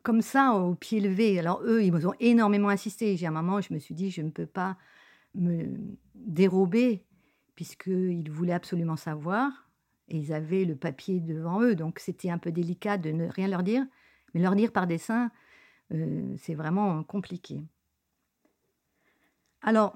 Comme 0.09 0.23
ça, 0.23 0.55
au 0.55 0.75
pied 0.75 1.01
levé. 1.01 1.39
Alors 1.39 1.61
eux, 1.65 1.85
ils 1.85 1.93
m'ont 1.93 2.15
énormément 2.19 2.71
insisté. 2.71 3.15
J'ai 3.19 3.27
un 3.27 3.31
moment, 3.31 3.61
je 3.61 3.75
me 3.75 3.79
suis 3.79 3.95
dit, 3.95 4.11
je 4.11 4.23
ne 4.23 4.31
peux 4.31 4.47
pas 4.47 4.79
me 5.35 5.77
dérober, 6.15 7.05
puisqu'ils 7.55 8.31
voulaient 8.31 8.55
absolument 8.55 8.97
savoir. 8.97 9.69
Et 10.09 10.17
ils 10.17 10.33
avaient 10.33 10.65
le 10.65 10.77
papier 10.77 11.21
devant 11.21 11.61
eux, 11.61 11.75
donc 11.75 11.99
c'était 11.99 12.31
un 12.31 12.39
peu 12.39 12.51
délicat 12.51 12.97
de 12.97 13.11
ne 13.11 13.29
rien 13.29 13.49
leur 13.49 13.63
dire. 13.63 13.85
Mais 14.33 14.41
leur 14.41 14.57
dire 14.57 14.73
par 14.73 14.87
dessin, 14.87 15.31
euh, 15.93 16.35
c'est 16.39 16.55
vraiment 16.55 17.03
compliqué. 17.03 17.63
Alors, 19.61 19.95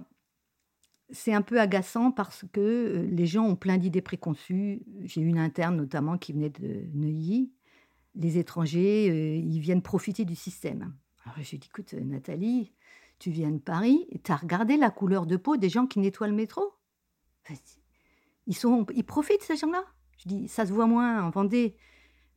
c'est 1.09 1.33
un 1.33 1.41
peu 1.41 1.59
agaçant 1.59 2.13
parce 2.13 2.45
que 2.53 2.61
euh, 2.61 3.07
les 3.11 3.25
gens 3.25 3.47
ont 3.47 3.57
plein 3.57 3.79
d'idées 3.79 4.03
préconçues. 4.03 4.83
J'ai 5.05 5.23
une 5.23 5.39
interne 5.39 5.77
notamment 5.77 6.19
qui 6.19 6.35
venait 6.35 6.51
de 6.51 6.85
Neuilly. 6.93 7.51
Les 8.15 8.39
étrangers, 8.39 9.11
euh, 9.11 9.37
ils 9.37 9.61
viennent 9.61 9.83
profiter 9.83 10.25
du 10.25 10.37
système. 10.37 10.95
Alors 11.25 11.37
je 11.41 11.51
lui 11.51 11.59
dit, 11.59 11.69
écoute, 11.69 11.95
Nathalie, 11.95 12.73
tu 13.19 13.31
viens 13.31 13.51
de 13.51 13.59
Paris, 13.59 14.07
tu 14.25 14.33
as 14.33 14.37
regardé 14.37 14.77
la 14.77 14.91
couleur 14.91 15.27
de 15.27 15.37
peau 15.37 15.57
des 15.57 15.69
gens 15.69 15.87
qui 15.87 16.01
nettoient 16.01 16.29
le 16.29 16.35
métro? 16.35 16.75
Ils, 18.47 18.57
sont, 18.57 18.87
ils 18.95 19.05
profitent, 19.05 19.43
ces 19.43 19.57
gens-là? 19.57 19.85
Je 20.19 20.29
dis, 20.29 20.49
ça 20.49 20.67
se 20.67 20.73
voit 20.73 20.87
moins 20.87 21.23
en 21.23 21.31
Vendée, 21.31 21.77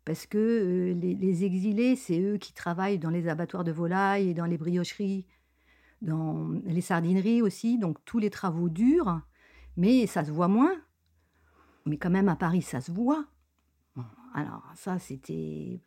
parce 0.05 0.27
que 0.27 0.37
euh, 0.37 0.93
les, 0.93 1.15
les, 1.15 1.43
exilés, 1.43 1.95
c'est 1.95 2.19
eux 2.19 2.37
qui 2.37 2.53
travaillent 2.53 2.99
dans 2.99 3.09
les 3.09 3.27
abattoirs 3.27 3.63
de 3.63 3.71
volailles 3.71 4.29
et 4.29 4.33
dans 4.33 4.45
les 4.45 4.57
briocheries, 4.57 5.25
dans 6.01 6.49
les 6.65 6.81
sardineries 6.81 7.41
aussi, 7.41 7.77
donc 7.79 8.03
tous 8.05 8.19
les 8.19 8.29
travaux 8.29 8.69
durs, 8.69 9.21
mais 9.77 10.07
ça 10.07 10.23
se 10.23 10.31
voit 10.31 10.47
moins. 10.47 10.75
Mais 11.85 11.97
quand 11.97 12.09
même, 12.09 12.29
à 12.29 12.35
Paris, 12.35 12.61
ça 12.61 12.81
se 12.81 12.91
voit. 12.91 13.25
Alors, 14.35 14.63
ça, 14.75 14.99
c'était. 14.99 15.79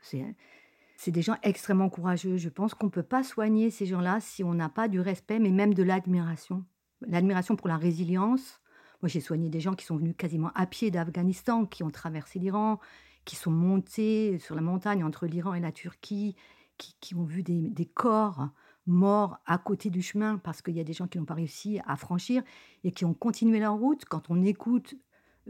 C'est 0.97 1.11
des 1.11 1.23
gens 1.23 1.37
extrêmement 1.43 1.91
courageux. 1.91 2.39
Je 2.39 2.49
pense 2.49 2.75
qu'on 2.75 2.87
ne 2.87 2.91
peut 2.91 3.03
pas 3.03 3.23
soigner 3.23 3.71
ces 3.71 3.85
gens-là 3.85 4.21
si 4.21 4.43
on 4.43 4.55
n'a 4.55 4.71
pas 4.71 4.89
du 4.89 5.01
respect, 5.01 5.39
mais 5.39 5.51
même 5.51 5.75
de 5.75 5.83
l'admiration. 5.83 6.65
L'admiration 7.03 7.57
pour 7.57 7.69
la 7.69 7.77
résilience. 7.77 8.61
Moi, 9.03 9.09
j'ai 9.09 9.21
soigné 9.21 9.51
des 9.51 9.61
gens 9.61 9.75
qui 9.75 9.85
sont 9.85 9.97
venus 9.97 10.15
quasiment 10.17 10.51
à 10.55 10.67
pied 10.67 10.91
d'Afghanistan, 10.91 11.67
qui 11.67 11.85
ont 11.85 11.91
traversé 11.91 12.39
l'Iran, 12.39 12.81
qui 13.27 13.37
sont 13.37 13.51
montés 13.51 14.39
sur 14.39 14.55
la 14.57 14.63
montagne 14.63 15.05
entre 15.05 15.27
l'Iran 15.27 15.53
et 15.53 15.61
la 15.61 15.71
Turquie, 15.71 16.35
qui, 16.79 17.15
ont 17.15 17.25
vu 17.25 17.43
des, 17.43 17.87
corps 17.87 18.49
morts 18.87 19.39
à 19.45 19.59
côté 19.59 19.91
du 19.91 20.01
chemin 20.01 20.39
parce 20.39 20.63
qu'il 20.63 20.75
y 20.75 20.81
a 20.81 20.85
des 20.85 20.95
gens 20.95 21.07
qui 21.07 21.19
n'ont 21.19 21.27
pas 21.27 21.35
réussi 21.35 21.81
à 21.87 21.97
franchir 21.97 22.43
et 22.83 22.93
qui 22.93 23.05
ont 23.05 23.15
continué 23.15 23.61
leur 23.61 23.75
route. 23.75 24.07
Quand 24.07 24.31
on 24.31 24.43
écoute 24.43 24.95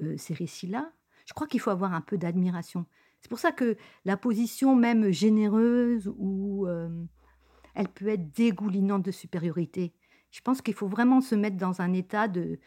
euh, 0.03 0.17
ces 0.17 0.35
récits-là, 0.35 0.91
je 1.29 1.35
crois 1.35 1.47
qu'il 1.47 1.61
faut 1.61 1.69
avoir 1.69 1.93
un 1.93 2.01
peu 2.01 2.17
d'admiration. 2.17 2.87
C'est 3.21 3.29
pour 3.29 3.39
ça 3.39 3.53
que 3.53 3.77
la 4.07 4.17
position 4.17 4.75
même 4.75 5.11
généreuse 5.11 6.11
ou 6.17 6.67
euh, 6.67 6.89
elle 7.75 7.89
peut 7.89 8.09
être 8.09 8.33
dégoulinante 8.33 9.03
de 9.03 9.11
supériorité. 9.11 9.93
Je 10.31 10.41
pense 10.41 10.63
qu'il 10.63 10.73
faut 10.73 10.89
vraiment 10.89 11.21
se 11.21 11.35
mettre 11.35 11.59
dans 11.59 11.83
un 11.83 11.93
état 11.93 12.29
de 12.29 12.59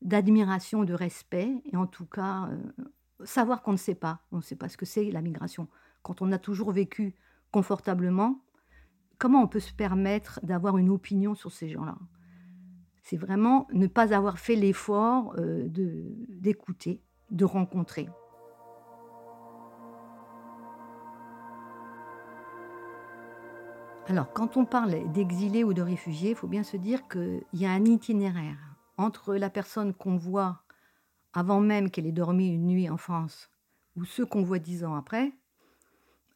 d'admiration, 0.00 0.84
de 0.84 0.94
respect, 0.94 1.50
et 1.72 1.76
en 1.76 1.86
tout 1.86 2.04
cas 2.04 2.50
euh, 2.50 2.84
savoir 3.24 3.62
qu'on 3.62 3.72
ne 3.72 3.78
sait 3.78 3.94
pas, 3.96 4.20
on 4.30 4.36
ne 4.36 4.42
sait 4.42 4.54
pas 4.54 4.68
ce 4.68 4.76
que 4.76 4.86
c'est 4.86 5.10
la 5.10 5.22
migration. 5.22 5.66
Quand 6.02 6.22
on 6.22 6.30
a 6.30 6.38
toujours 6.38 6.70
vécu 6.70 7.16
confortablement, 7.50 8.44
comment 9.18 9.42
on 9.42 9.48
peut 9.48 9.60
se 9.60 9.72
permettre 9.72 10.38
d'avoir 10.44 10.78
une 10.78 10.90
opinion 10.90 11.34
sur 11.34 11.50
ces 11.50 11.68
gens-là? 11.68 11.96
C'est 13.02 13.16
vraiment 13.16 13.66
ne 13.72 13.88
pas 13.88 14.14
avoir 14.14 14.38
fait 14.38 14.56
l'effort 14.56 15.34
euh, 15.38 15.66
d'écouter, 16.28 17.02
de 17.30 17.44
rencontrer. 17.44 18.08
Alors, 24.06 24.32
quand 24.32 24.58
on 24.58 24.66
parle 24.66 25.10
d'exilés 25.12 25.64
ou 25.64 25.72
de 25.72 25.80
réfugiés, 25.80 26.30
il 26.30 26.36
faut 26.36 26.46
bien 26.46 26.62
se 26.62 26.76
dire 26.76 27.08
qu'il 27.08 27.42
y 27.54 27.64
a 27.64 27.70
un 27.70 27.84
itinéraire 27.84 28.58
entre 28.98 29.34
la 29.34 29.48
personne 29.48 29.94
qu'on 29.94 30.16
voit 30.16 30.62
avant 31.32 31.60
même 31.60 31.90
qu'elle 31.90 32.06
ait 32.06 32.12
dormi 32.12 32.48
une 32.48 32.66
nuit 32.66 32.90
en 32.90 32.98
France 32.98 33.50
ou 33.96 34.04
ceux 34.04 34.26
qu'on 34.26 34.42
voit 34.42 34.58
dix 34.58 34.84
ans 34.84 34.94
après, 34.94 35.32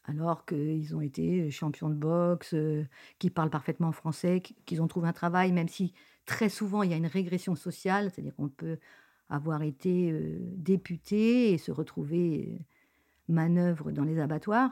alors 0.04 0.46
qu'ils 0.46 0.96
ont 0.96 1.00
été 1.00 1.50
champions 1.50 1.90
de 1.90 1.94
boxe, 1.94 2.54
euh, 2.54 2.86
qui 3.18 3.30
parlent 3.30 3.50
parfaitement 3.50 3.92
français, 3.92 4.42
qu'ils 4.64 4.80
ont 4.80 4.88
trouvé 4.88 5.08
un 5.08 5.12
travail, 5.12 5.52
même 5.52 5.68
si 5.68 5.92
très 6.24 6.48
souvent 6.48 6.82
il 6.82 6.90
y 6.90 6.94
a 6.94 6.96
une 6.96 7.06
régression 7.06 7.54
sociale, 7.54 8.10
c'est-à-dire 8.10 8.34
qu'on 8.36 8.48
peut 8.48 8.78
avoir 9.28 9.62
été 9.62 10.10
euh, 10.10 10.38
député 10.56 11.52
et 11.52 11.58
se 11.58 11.70
retrouver 11.70 12.48
euh, 12.52 12.62
manœuvre 13.28 13.90
dans 13.90 14.04
les 14.04 14.18
abattoirs 14.18 14.70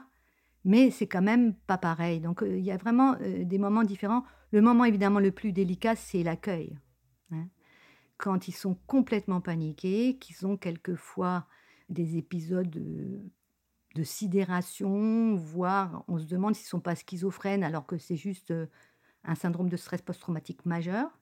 mais 0.65 0.91
c'est 0.91 1.07
quand 1.07 1.21
même 1.21 1.53
pas 1.53 1.77
pareil. 1.77 2.19
Donc 2.19 2.43
euh, 2.43 2.57
il 2.57 2.65
y 2.65 2.71
a 2.71 2.77
vraiment 2.77 3.15
des 3.15 3.57
moments 3.57 3.83
différents. 3.83 4.25
Le 4.51 4.61
moment 4.61 4.83
évidemment 4.83 5.21
le 5.21 5.31
plus 5.31 5.53
délicat, 5.53 5.95
c'est 5.95 6.23
l'accueil. 6.23 6.77
Hein. 7.31 7.47
Quand 8.17 8.49
ils 8.49 8.53
sont 8.53 8.75
complètement 8.85 9.39
paniqués, 9.39 10.17
qu'ils 10.17 10.45
ont 10.45 10.57
quelquefois 10.57 11.47
des 11.87 12.17
épisodes 12.17 12.69
de, 12.69 14.03
sidération, 14.03 15.35
voire 15.35 16.03
on 16.09 16.19
se 16.19 16.25
demande 16.25 16.53
s'ils 16.53 16.65
ne 16.65 16.69
sont 16.69 16.79
pas 16.81 16.95
schizophrènes 16.95 17.63
alors 17.63 17.85
que 17.85 17.97
c'est 17.97 18.17
juste 18.17 18.53
un 19.23 19.35
syndrome 19.35 19.69
de 19.69 19.77
stress 19.77 20.01
post-traumatique 20.01 20.65
majeur. 20.65 21.16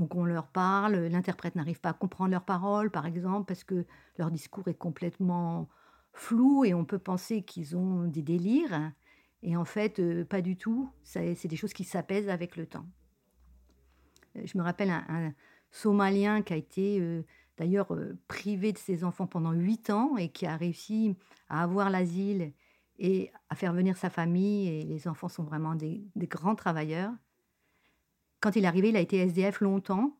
Donc 0.00 0.14
on 0.14 0.24
leur 0.24 0.46
parle, 0.46 0.94
l'interprète 0.94 1.56
n'arrive 1.56 1.78
pas 1.78 1.90
à 1.90 1.92
comprendre 1.92 2.30
leurs 2.30 2.46
paroles, 2.46 2.90
par 2.90 3.04
exemple, 3.04 3.44
parce 3.46 3.64
que 3.64 3.84
leur 4.16 4.30
discours 4.30 4.66
est 4.68 4.74
complètement 4.74 5.68
flou 6.14 6.64
et 6.64 6.72
on 6.72 6.86
peut 6.86 6.98
penser 6.98 7.42
qu'ils 7.42 7.76
ont 7.76 8.04
des 8.04 8.22
délires. 8.22 8.92
Et 9.42 9.58
en 9.58 9.66
fait, 9.66 9.98
euh, 10.00 10.24
pas 10.24 10.40
du 10.40 10.56
tout. 10.56 10.90
C'est 11.02 11.46
des 11.46 11.56
choses 11.56 11.74
qui 11.74 11.84
s'apaisent 11.84 12.30
avec 12.30 12.56
le 12.56 12.64
temps. 12.64 12.86
Euh, 14.36 14.42
je 14.46 14.56
me 14.56 14.62
rappelle 14.62 14.88
un, 14.88 15.34
Somalien 15.70 16.40
qui 16.40 16.54
a 16.54 16.56
été 16.56 16.98
euh, 16.98 17.22
d'ailleurs 17.58 17.94
privé 18.26 18.72
de 18.72 18.78
ses 18.78 19.04
enfants 19.04 19.26
pendant 19.26 19.52
huit 19.52 19.90
ans 19.90 20.16
et 20.16 20.30
qui 20.30 20.46
a 20.46 20.56
réussi 20.56 21.14
à 21.50 21.62
avoir 21.62 21.90
l'asile 21.90 22.54
et 22.98 23.30
à 23.50 23.54
faire 23.54 23.74
venir 23.74 23.98
sa 23.98 24.08
famille. 24.08 24.66
Et 24.66 24.82
les 24.82 25.08
enfants 25.08 25.28
sont 25.28 25.44
vraiment 25.44 25.74
des, 25.74 26.02
des 26.16 26.26
grands 26.26 26.54
travailleurs. 26.54 27.12
Quand 28.40 28.56
il 28.56 28.64
est 28.64 28.68
arrivé, 28.68 28.88
il 28.90 28.96
a 28.96 29.00
été 29.00 29.18
SDF 29.18 29.60
longtemps. 29.60 30.16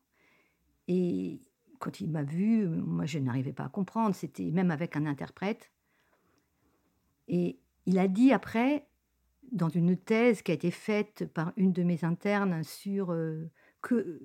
Et 0.87 1.41
quand 1.79 1.99
il 1.99 2.09
m'a 2.09 2.23
vu, 2.23 2.67
moi 2.67 3.05
je 3.05 3.19
n'arrivais 3.19 3.53
pas 3.53 3.65
à 3.65 3.69
comprendre. 3.69 4.15
C'était 4.15 4.51
même 4.51 4.71
avec 4.71 4.95
un 4.95 5.05
interprète. 5.05 5.71
Et 7.27 7.59
il 7.85 7.97
a 7.97 8.07
dit 8.07 8.31
après, 8.31 8.87
dans 9.51 9.69
une 9.69 9.97
thèse 9.97 10.41
qui 10.41 10.51
a 10.51 10.53
été 10.53 10.71
faite 10.71 11.25
par 11.33 11.51
une 11.57 11.73
de 11.73 11.83
mes 11.83 12.03
internes 12.03 12.63
sur 12.63 13.11
euh, 13.11 13.49
que, 13.81 14.21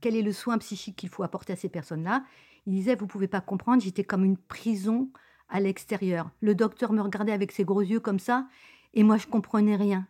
quel 0.00 0.16
est 0.16 0.22
le 0.22 0.32
soin 0.32 0.58
psychique 0.58 0.96
qu'il 0.96 1.08
faut 1.08 1.22
apporter 1.22 1.52
à 1.52 1.56
ces 1.56 1.68
personnes-là, 1.68 2.24
il 2.66 2.74
disait, 2.74 2.94
vous 2.94 3.06
pouvez 3.06 3.28
pas 3.28 3.40
comprendre, 3.40 3.82
j'étais 3.82 4.04
comme 4.04 4.24
une 4.24 4.36
prison 4.36 5.10
à 5.48 5.60
l'extérieur. 5.60 6.30
Le 6.40 6.54
docteur 6.54 6.92
me 6.92 7.00
regardait 7.00 7.32
avec 7.32 7.52
ses 7.52 7.64
gros 7.64 7.80
yeux 7.80 8.00
comme 8.00 8.18
ça, 8.18 8.48
et 8.94 9.02
moi 9.02 9.16
je 9.16 9.26
comprenais 9.26 9.76
rien. 9.76 10.06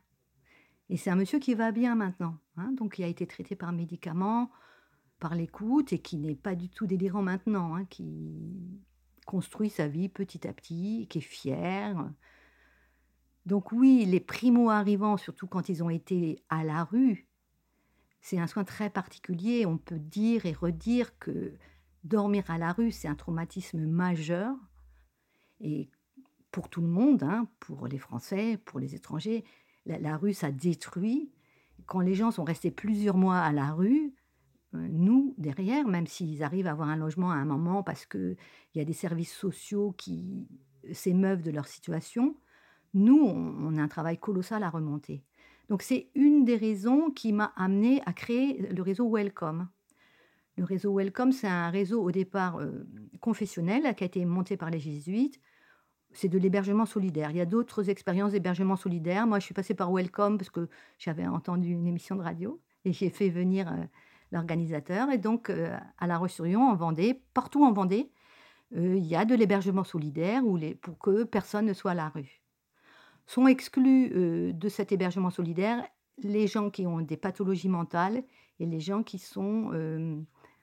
Et 0.90 0.96
c'est 0.96 1.08
un 1.08 1.16
monsieur 1.16 1.38
qui 1.38 1.54
va 1.54 1.70
bien 1.70 1.94
maintenant, 1.94 2.36
hein, 2.56 2.72
donc 2.72 2.98
il 2.98 3.04
a 3.04 3.06
été 3.06 3.24
traité 3.24 3.54
par 3.54 3.72
médicaments, 3.72 4.50
par 5.20 5.36
l'écoute, 5.36 5.92
et 5.92 6.00
qui 6.00 6.16
n'est 6.16 6.34
pas 6.34 6.56
du 6.56 6.68
tout 6.68 6.88
délirant 6.88 7.22
maintenant, 7.22 7.76
hein, 7.76 7.84
qui 7.84 8.82
construit 9.24 9.70
sa 9.70 9.86
vie 9.86 10.08
petit 10.08 10.48
à 10.48 10.52
petit, 10.52 11.06
qui 11.08 11.18
est 11.18 11.22
fier. 11.22 12.10
Donc 13.46 13.70
oui, 13.70 14.04
les 14.04 14.18
primo-arrivants, 14.18 15.16
surtout 15.16 15.46
quand 15.46 15.68
ils 15.68 15.84
ont 15.84 15.90
été 15.90 16.42
à 16.48 16.64
la 16.64 16.82
rue, 16.82 17.28
c'est 18.20 18.40
un 18.40 18.48
soin 18.48 18.64
très 18.64 18.90
particulier. 18.90 19.66
On 19.66 19.78
peut 19.78 20.00
dire 20.00 20.44
et 20.44 20.52
redire 20.52 21.16
que 21.20 21.54
dormir 22.02 22.50
à 22.50 22.58
la 22.58 22.72
rue, 22.72 22.90
c'est 22.90 23.06
un 23.06 23.14
traumatisme 23.14 23.86
majeur. 23.86 24.56
Et 25.60 25.88
pour 26.50 26.68
tout 26.68 26.80
le 26.80 26.88
monde, 26.88 27.22
hein, 27.22 27.46
pour 27.60 27.86
les 27.86 27.98
Français, 27.98 28.56
pour 28.64 28.80
les 28.80 28.96
étrangers, 28.96 29.44
la, 29.86 30.16
rue, 30.16 30.34
ça 30.34 30.50
détruit. 30.50 31.30
Quand 31.86 32.00
les 32.00 32.14
gens 32.14 32.30
sont 32.30 32.44
restés 32.44 32.70
plusieurs 32.70 33.16
mois 33.16 33.38
à 33.38 33.52
la 33.52 33.72
rue, 33.72 34.14
euh, 34.74 34.88
nous, 34.90 35.34
derrière, 35.38 35.86
même 35.88 36.06
s'ils 36.06 36.42
arrivent 36.42 36.66
à 36.66 36.72
avoir 36.72 36.88
un 36.88 36.96
logement 36.96 37.30
à 37.30 37.36
un 37.36 37.44
moment 37.44 37.82
parce 37.82 38.06
qu'il 38.06 38.36
y 38.74 38.80
a 38.80 38.84
des 38.84 38.92
services 38.92 39.32
sociaux 39.32 39.92
qui 39.96 40.46
s'émeuvent 40.92 41.42
de 41.42 41.50
leur 41.50 41.66
situation, 41.66 42.36
nous, 42.94 43.20
on, 43.20 43.76
a 43.76 43.82
un 43.82 43.88
travail 43.88 44.18
colossal 44.18 44.62
à 44.62 44.70
remonter. 44.70 45.24
Donc 45.68 45.82
c'est 45.82 46.10
une 46.14 46.44
des 46.44 46.56
raisons 46.56 47.10
qui 47.10 47.32
m'a 47.32 47.52
amené 47.56 48.02
à 48.04 48.12
créer 48.12 48.58
le 48.72 48.82
réseau 48.82 49.08
Welcome. 49.08 49.68
Le 50.56 50.64
réseau 50.64 50.96
Welcome, 50.96 51.32
c'est 51.32 51.46
un 51.46 51.70
réseau 51.70 52.02
au 52.02 52.10
départ 52.10 52.58
euh, 52.58 52.86
confessionnel 53.20 53.94
qui 53.94 54.04
a 54.04 54.06
été 54.06 54.24
monté 54.24 54.56
par 54.56 54.70
les 54.70 54.80
jésuites. 54.80 55.40
C'est 56.12 56.28
de 56.28 56.38
l'hébergement 56.38 56.86
solidaire. 56.86 57.30
Il 57.30 57.36
y 57.36 57.40
a 57.40 57.46
d'autres 57.46 57.88
expériences 57.88 58.32
d'hébergement 58.32 58.76
solidaire. 58.76 59.26
Moi, 59.26 59.38
je 59.38 59.44
suis 59.44 59.54
passée 59.54 59.74
par 59.74 59.92
Welcome 59.92 60.38
parce 60.38 60.50
que 60.50 60.68
j'avais 60.98 61.26
entendu 61.26 61.70
une 61.70 61.86
émission 61.86 62.16
de 62.16 62.22
radio 62.22 62.60
et 62.84 62.92
j'ai 62.92 63.10
fait 63.10 63.28
venir 63.28 63.68
euh, 63.68 63.76
l'organisateur. 64.32 65.10
Et 65.10 65.18
donc, 65.18 65.50
euh, 65.50 65.76
à 65.98 66.06
La 66.06 66.18
Roche-sur-Yon, 66.18 66.62
en 66.62 66.74
Vendée, 66.74 67.22
partout 67.32 67.64
en 67.64 67.72
Vendée, 67.72 68.10
euh, 68.76 68.96
il 68.96 69.06
y 69.06 69.14
a 69.14 69.24
de 69.24 69.34
l'hébergement 69.34 69.84
solidaire 69.84 70.44
où 70.44 70.58
pour 70.80 70.98
que 70.98 71.24
personne 71.24 71.66
ne 71.66 71.72
soit 71.72 71.92
à 71.92 71.94
la 71.94 72.08
rue. 72.08 72.42
Sont 73.26 73.46
exclus 73.46 74.10
de 74.52 74.68
cet 74.68 74.90
hébergement 74.90 75.30
solidaire 75.30 75.86
les 76.18 76.48
gens 76.48 76.68
qui 76.68 76.84
ont 76.88 77.00
des 77.00 77.16
pathologies 77.16 77.68
mentales 77.68 78.24
et 78.58 78.66
les 78.66 78.80
gens 78.80 79.04
qui 79.04 79.18
sont 79.18 79.70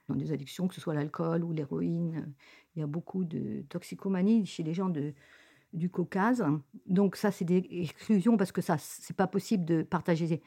dans 0.08 0.14
des 0.14 0.32
addictions, 0.32 0.68
que 0.68 0.74
ce 0.74 0.80
soit 0.80 0.92
l'alcool 0.92 1.44
ou 1.44 1.52
l'héroïne. 1.52 2.30
Il 2.74 2.80
y 2.80 2.82
a 2.82 2.86
beaucoup 2.86 3.24
de 3.24 3.62
toxicomanie 3.70 4.44
chez 4.44 4.62
les 4.62 4.74
gens 4.74 4.90
de, 4.90 5.14
du 5.72 5.90
Caucase. 5.90 6.44
Donc 6.86 7.16
ça, 7.16 7.30
c'est 7.30 7.44
des 7.44 7.66
exclusions 7.70 8.36
parce 8.36 8.52
que 8.52 8.60
ça, 8.60 8.76
c'est 8.78 9.16
pas 9.16 9.26
possible 9.26 9.64
de 9.64 9.82
partager 9.82 10.42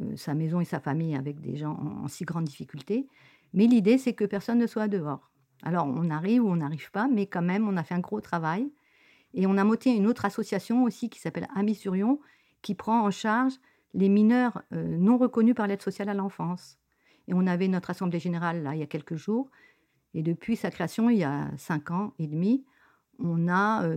euh, 0.00 0.16
sa 0.16 0.34
maison 0.34 0.60
et 0.60 0.64
sa 0.64 0.80
famille 0.80 1.14
avec 1.14 1.40
des 1.40 1.56
gens 1.56 1.74
en, 1.74 2.08
si 2.08 2.24
grande 2.24 2.44
difficulté. 2.44 3.08
Mais 3.52 3.66
l'idée, 3.66 3.98
c'est 3.98 4.12
que 4.12 4.24
personne 4.24 4.58
ne 4.58 4.66
soit 4.66 4.88
dehors. 4.88 5.30
Alors, 5.62 5.86
on 5.86 6.10
arrive 6.10 6.44
ou 6.44 6.48
on 6.48 6.56
n'arrive 6.56 6.90
pas, 6.90 7.08
mais 7.08 7.26
quand 7.26 7.42
même, 7.42 7.68
on 7.68 7.76
a 7.76 7.84
fait 7.84 7.94
un 7.94 8.00
gros 8.00 8.20
travail. 8.20 8.70
Et 9.34 9.46
on 9.46 9.56
a 9.56 9.64
monté 9.64 9.94
une 9.94 10.06
autre 10.06 10.24
association 10.24 10.84
aussi 10.84 11.08
qui 11.08 11.18
s'appelle 11.18 11.48
Amis 11.54 11.74
Surion, 11.74 12.20
qui 12.62 12.74
prend 12.74 13.02
en 13.02 13.10
charge 13.10 13.54
les 13.94 14.08
mineurs 14.08 14.62
euh, 14.72 14.96
non 14.98 15.16
reconnus 15.16 15.54
par 15.54 15.66
l'aide 15.66 15.82
sociale 15.82 16.08
à 16.08 16.14
l'enfance. 16.14 16.78
Et 17.28 17.34
on 17.34 17.46
avait 17.46 17.68
notre 17.68 17.90
assemblée 17.90 18.20
générale 18.20 18.62
là 18.62 18.74
il 18.74 18.80
y 18.80 18.82
a 18.82 18.86
quelques 18.86 19.16
jours. 19.16 19.50
Et 20.14 20.22
depuis 20.22 20.56
sa 20.56 20.70
création, 20.70 21.10
il 21.10 21.18
y 21.18 21.24
a 21.24 21.50
cinq 21.56 21.90
ans 21.90 22.12
et 22.18 22.26
demi, 22.26 22.64
on 23.18 23.48
a 23.48 23.88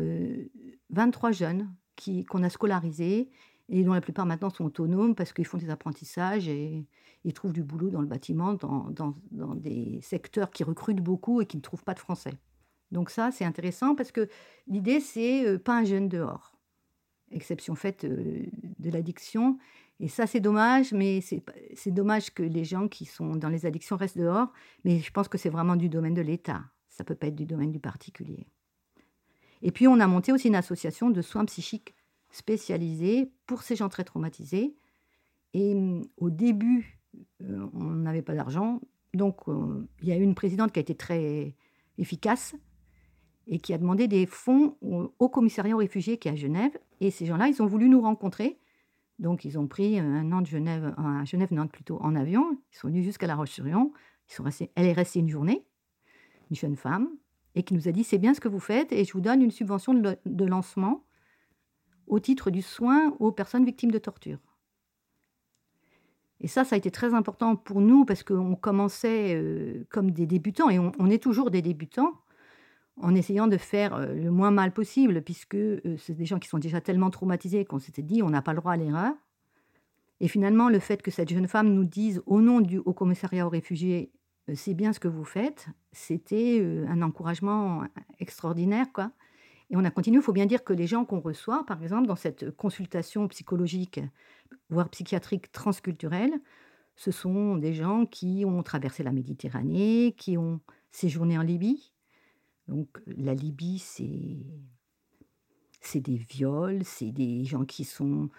23 0.89 1.29
euh, 1.29 1.33
jeunes 1.33 1.69
qui, 1.95 2.25
qu'on 2.25 2.43
a 2.43 2.49
scolarisés 2.49 3.29
et 3.69 3.83
dont 3.83 3.93
la 3.93 4.01
plupart 4.01 4.25
maintenant 4.25 4.49
sont 4.49 4.65
autonomes 4.65 5.15
parce 5.15 5.33
qu'ils 5.33 5.45
font 5.45 5.57
des 5.57 5.69
apprentissages 5.69 6.47
et 6.47 6.87
ils 7.23 7.33
trouvent 7.33 7.53
du 7.53 7.63
boulot 7.63 7.89
dans 7.89 8.01
le 8.01 8.07
bâtiment, 8.07 8.53
dans, 8.55 9.55
des 9.55 9.99
secteurs 10.01 10.49
qui 10.49 10.63
recrutent 10.63 11.01
beaucoup 11.01 11.41
et 11.41 11.45
qui 11.45 11.57
ne 11.57 11.61
trouvent 11.61 11.83
pas 11.83 11.93
de 11.93 11.99
français. 11.99 12.33
Donc 12.91 13.09
ça, 13.11 13.31
c'est 13.31 13.45
intéressant 13.45 13.95
parce 13.95 14.11
que 14.11 14.27
l'idée, 14.67 14.99
c'est 14.99 15.45
euh, 15.45 15.59
pas 15.59 15.77
un 15.77 15.83
jeune 15.83 16.09
dehors, 16.09 16.57
exception 17.29 17.75
faite 17.75 18.03
euh, 18.05 18.45
de 18.79 18.89
l'addiction. 18.89 19.59
Et 19.99 20.07
ça, 20.07 20.25
c'est 20.25 20.39
dommage, 20.39 20.93
mais 20.93 21.19
c'est 21.21 21.91
dommage 21.91 22.33
que 22.33 22.41
les 22.41 22.63
gens 22.63 22.87
qui 22.87 23.05
sont 23.05 23.35
dans 23.35 23.49
les 23.49 23.65
addictions 23.65 23.97
restent 23.97 24.17
dehors, 24.17 24.51
mais 24.85 24.99
je 24.99 25.11
pense 25.11 25.27
que 25.27 25.37
c'est 25.37 25.49
vraiment 25.49 25.75
du 25.75 25.89
domaine 25.89 26.13
de 26.13 26.21
l'État. 26.21 26.63
Ça 26.87 27.03
peut 27.03 27.15
pas 27.15 27.27
être 27.27 27.35
du 27.35 27.45
domaine 27.45 27.71
du 27.71 27.79
particulier. 27.79 28.47
Et 29.61 29.71
puis, 29.71 29.87
on 29.87 29.99
a 29.99 30.07
monté 30.07 30.31
aussi 30.31 30.47
une 30.47 30.55
association 30.55 31.09
de 31.09 31.21
soins 31.21 31.45
psychiques 31.45 31.95
spécialisés 32.31 33.31
pour 33.45 33.63
ces 33.63 33.75
gens 33.75 33.89
très 33.89 34.03
traumatisés. 34.03 34.75
Et 35.53 35.75
mm, 35.75 36.03
au 36.17 36.29
début, 36.29 36.99
euh, 37.41 37.67
on 37.73 37.83
n'avait 37.83 38.21
pas 38.21 38.35
d'argent. 38.35 38.81
Donc, 39.13 39.37
il 40.01 40.07
y 40.07 40.11
a 40.11 40.17
eu 40.17 40.21
une 40.21 40.35
présidente 40.35 40.71
qui 40.71 40.79
a 40.79 40.81
été 40.81 40.93
très 40.93 41.55
efficace 41.97 42.55
et 43.47 43.59
qui 43.59 43.73
a 43.73 43.77
demandé 43.77 44.07
des 44.07 44.27
fonds 44.27 44.77
au, 44.81 45.29
commissariat 45.29 45.75
aux 45.75 45.79
réfugiés 45.79 46.17
qui 46.17 46.27
est 46.27 46.31
à 46.31 46.35
Genève. 46.35 46.77
Et 47.01 47.09
ces 47.09 47.25
gens-là, 47.25 47.47
ils 47.47 47.61
ont 47.61 47.65
voulu 47.65 47.89
nous 47.89 48.01
rencontrer. 48.01 48.59
Donc, 49.17 49.43
ils 49.43 49.57
ont 49.57 49.67
pris 49.67 49.99
un 49.99 50.31
an 50.31 50.41
de 50.41 50.45
Genève, 50.45 50.93
à 50.97 51.25
Genève-Nantes 51.25 51.71
plutôt, 51.71 51.97
en 52.01 52.15
avion. 52.15 52.57
Ils 52.71 52.77
sont 52.77 52.87
venus 52.87 53.03
jusqu'à 53.03 53.25
La 53.25 53.35
Roche-sur-Yon. 53.35 53.91
elle 54.75 54.85
est 54.85 54.93
restée 54.93 55.19
une 55.19 55.29
journée, 55.29 55.65
une 56.51 56.55
jeune 56.55 56.75
femme, 56.75 57.09
et 57.55 57.63
qui 57.63 57.73
nous 57.73 57.87
a 57.87 57.91
dit 57.91 58.03
c'est 58.03 58.17
bien 58.17 58.33
ce 58.33 58.39
que 58.39 58.47
vous 58.47 58.59
faites, 58.59 58.91
et 58.91 59.05
je 59.05 59.13
vous 59.13 59.21
donne 59.21 59.41
une 59.41 59.51
subvention 59.51 59.93
de, 59.93 60.45
lancement 60.45 61.03
au 62.07 62.19
titre 62.19 62.51
du 62.51 62.61
soin 62.61 63.13
aux 63.19 63.31
personnes 63.31 63.65
victimes 63.65 63.91
de 63.91 63.97
torture. 63.97 64.39
Et 66.41 66.47
ça, 66.47 66.63
ça 66.63 66.75
a 66.75 66.77
été 66.77 66.89
très 66.89 67.13
important 67.13 67.55
pour 67.55 67.81
nous 67.81 68.05
parce 68.05 68.23
qu'on 68.23 68.55
commençait 68.55 69.35
euh, 69.35 69.85
comme 69.89 70.11
des 70.11 70.25
débutants, 70.25 70.69
et 70.69 70.79
on, 70.79 71.09
est 71.09 71.21
toujours 71.21 71.51
des 71.51 71.61
débutants 71.61 72.13
en 73.01 73.13
essayant 73.15 73.47
de 73.47 73.57
faire 73.57 73.93
euh, 73.95 74.13
le 74.13 74.31
moins 74.31 74.51
mal 74.51 74.71
possible, 74.71 75.21
puisque 75.21 75.55
euh, 75.55 75.97
c'est 75.97 76.15
des 76.15 76.25
gens 76.25 76.39
qui 76.39 76.47
sont 76.47 76.59
déjà 76.59 76.81
tellement 76.81 77.09
traumatisés 77.09 77.65
qu'on 77.65 77.79
s'était 77.79 78.01
dit 78.01 78.23
on 78.23 78.29
n'a 78.29 78.41
pas 78.41 78.53
le 78.53 78.59
droit 78.59 78.73
à 78.73 78.77
l'erreur. 78.77 79.13
Et 80.21 80.27
finalement, 80.27 80.69
le 80.69 80.79
fait 80.79 81.01
que 81.01 81.11
cette 81.11 81.29
jeune 81.29 81.47
femme 81.47 81.73
nous 81.73 81.85
dise 81.85 82.21
au 82.25 82.41
nom 82.41 82.59
du 82.59 82.77
Haut 82.77 82.93
Commissariat 82.93 83.45
aux 83.45 83.49
réfugiés, 83.49 84.11
c'est 84.55 84.73
bien 84.73 84.93
ce 84.93 84.99
que 84.99 85.07
vous 85.07 85.25
faites, 85.25 85.67
c'était 85.91 86.63
un 86.87 87.01
encouragement 87.01 87.83
extraordinaire. 88.19 88.87
quoi. 88.93 89.11
Et 89.69 89.77
on 89.77 89.83
a 89.83 89.91
continué. 89.91 90.17
Il 90.17 90.23
faut 90.23 90.33
bien 90.33 90.45
dire 90.45 90.63
que 90.63 90.73
les 90.73 90.87
gens 90.87 91.05
qu'on 91.05 91.19
reçoit, 91.19 91.65
par 91.65 91.81
exemple, 91.83 92.07
dans 92.07 92.15
cette 92.15 92.51
consultation 92.51 93.27
psychologique, 93.27 93.99
voire 94.69 94.89
psychiatrique 94.89 95.51
transculturelle, 95.51 96.33
ce 96.95 97.11
sont 97.11 97.55
des 97.55 97.73
gens 97.73 98.05
qui 98.05 98.43
ont 98.45 98.61
traversé 98.63 99.03
la 99.03 99.11
Méditerranée, 99.11 100.15
qui 100.17 100.37
ont 100.37 100.59
séjourné 100.91 101.37
en 101.37 101.43
Libye, 101.43 101.93
donc 102.69 103.01
la 103.07 103.33
Libye, 103.33 103.79
c'est 103.79 104.37
c'est 105.81 106.01
des 106.01 106.17
viols, 106.17 106.83
c'est 106.83 107.11
des 107.11 107.45
gens 107.45 107.65
qui 107.65 107.83
sont 107.83 108.29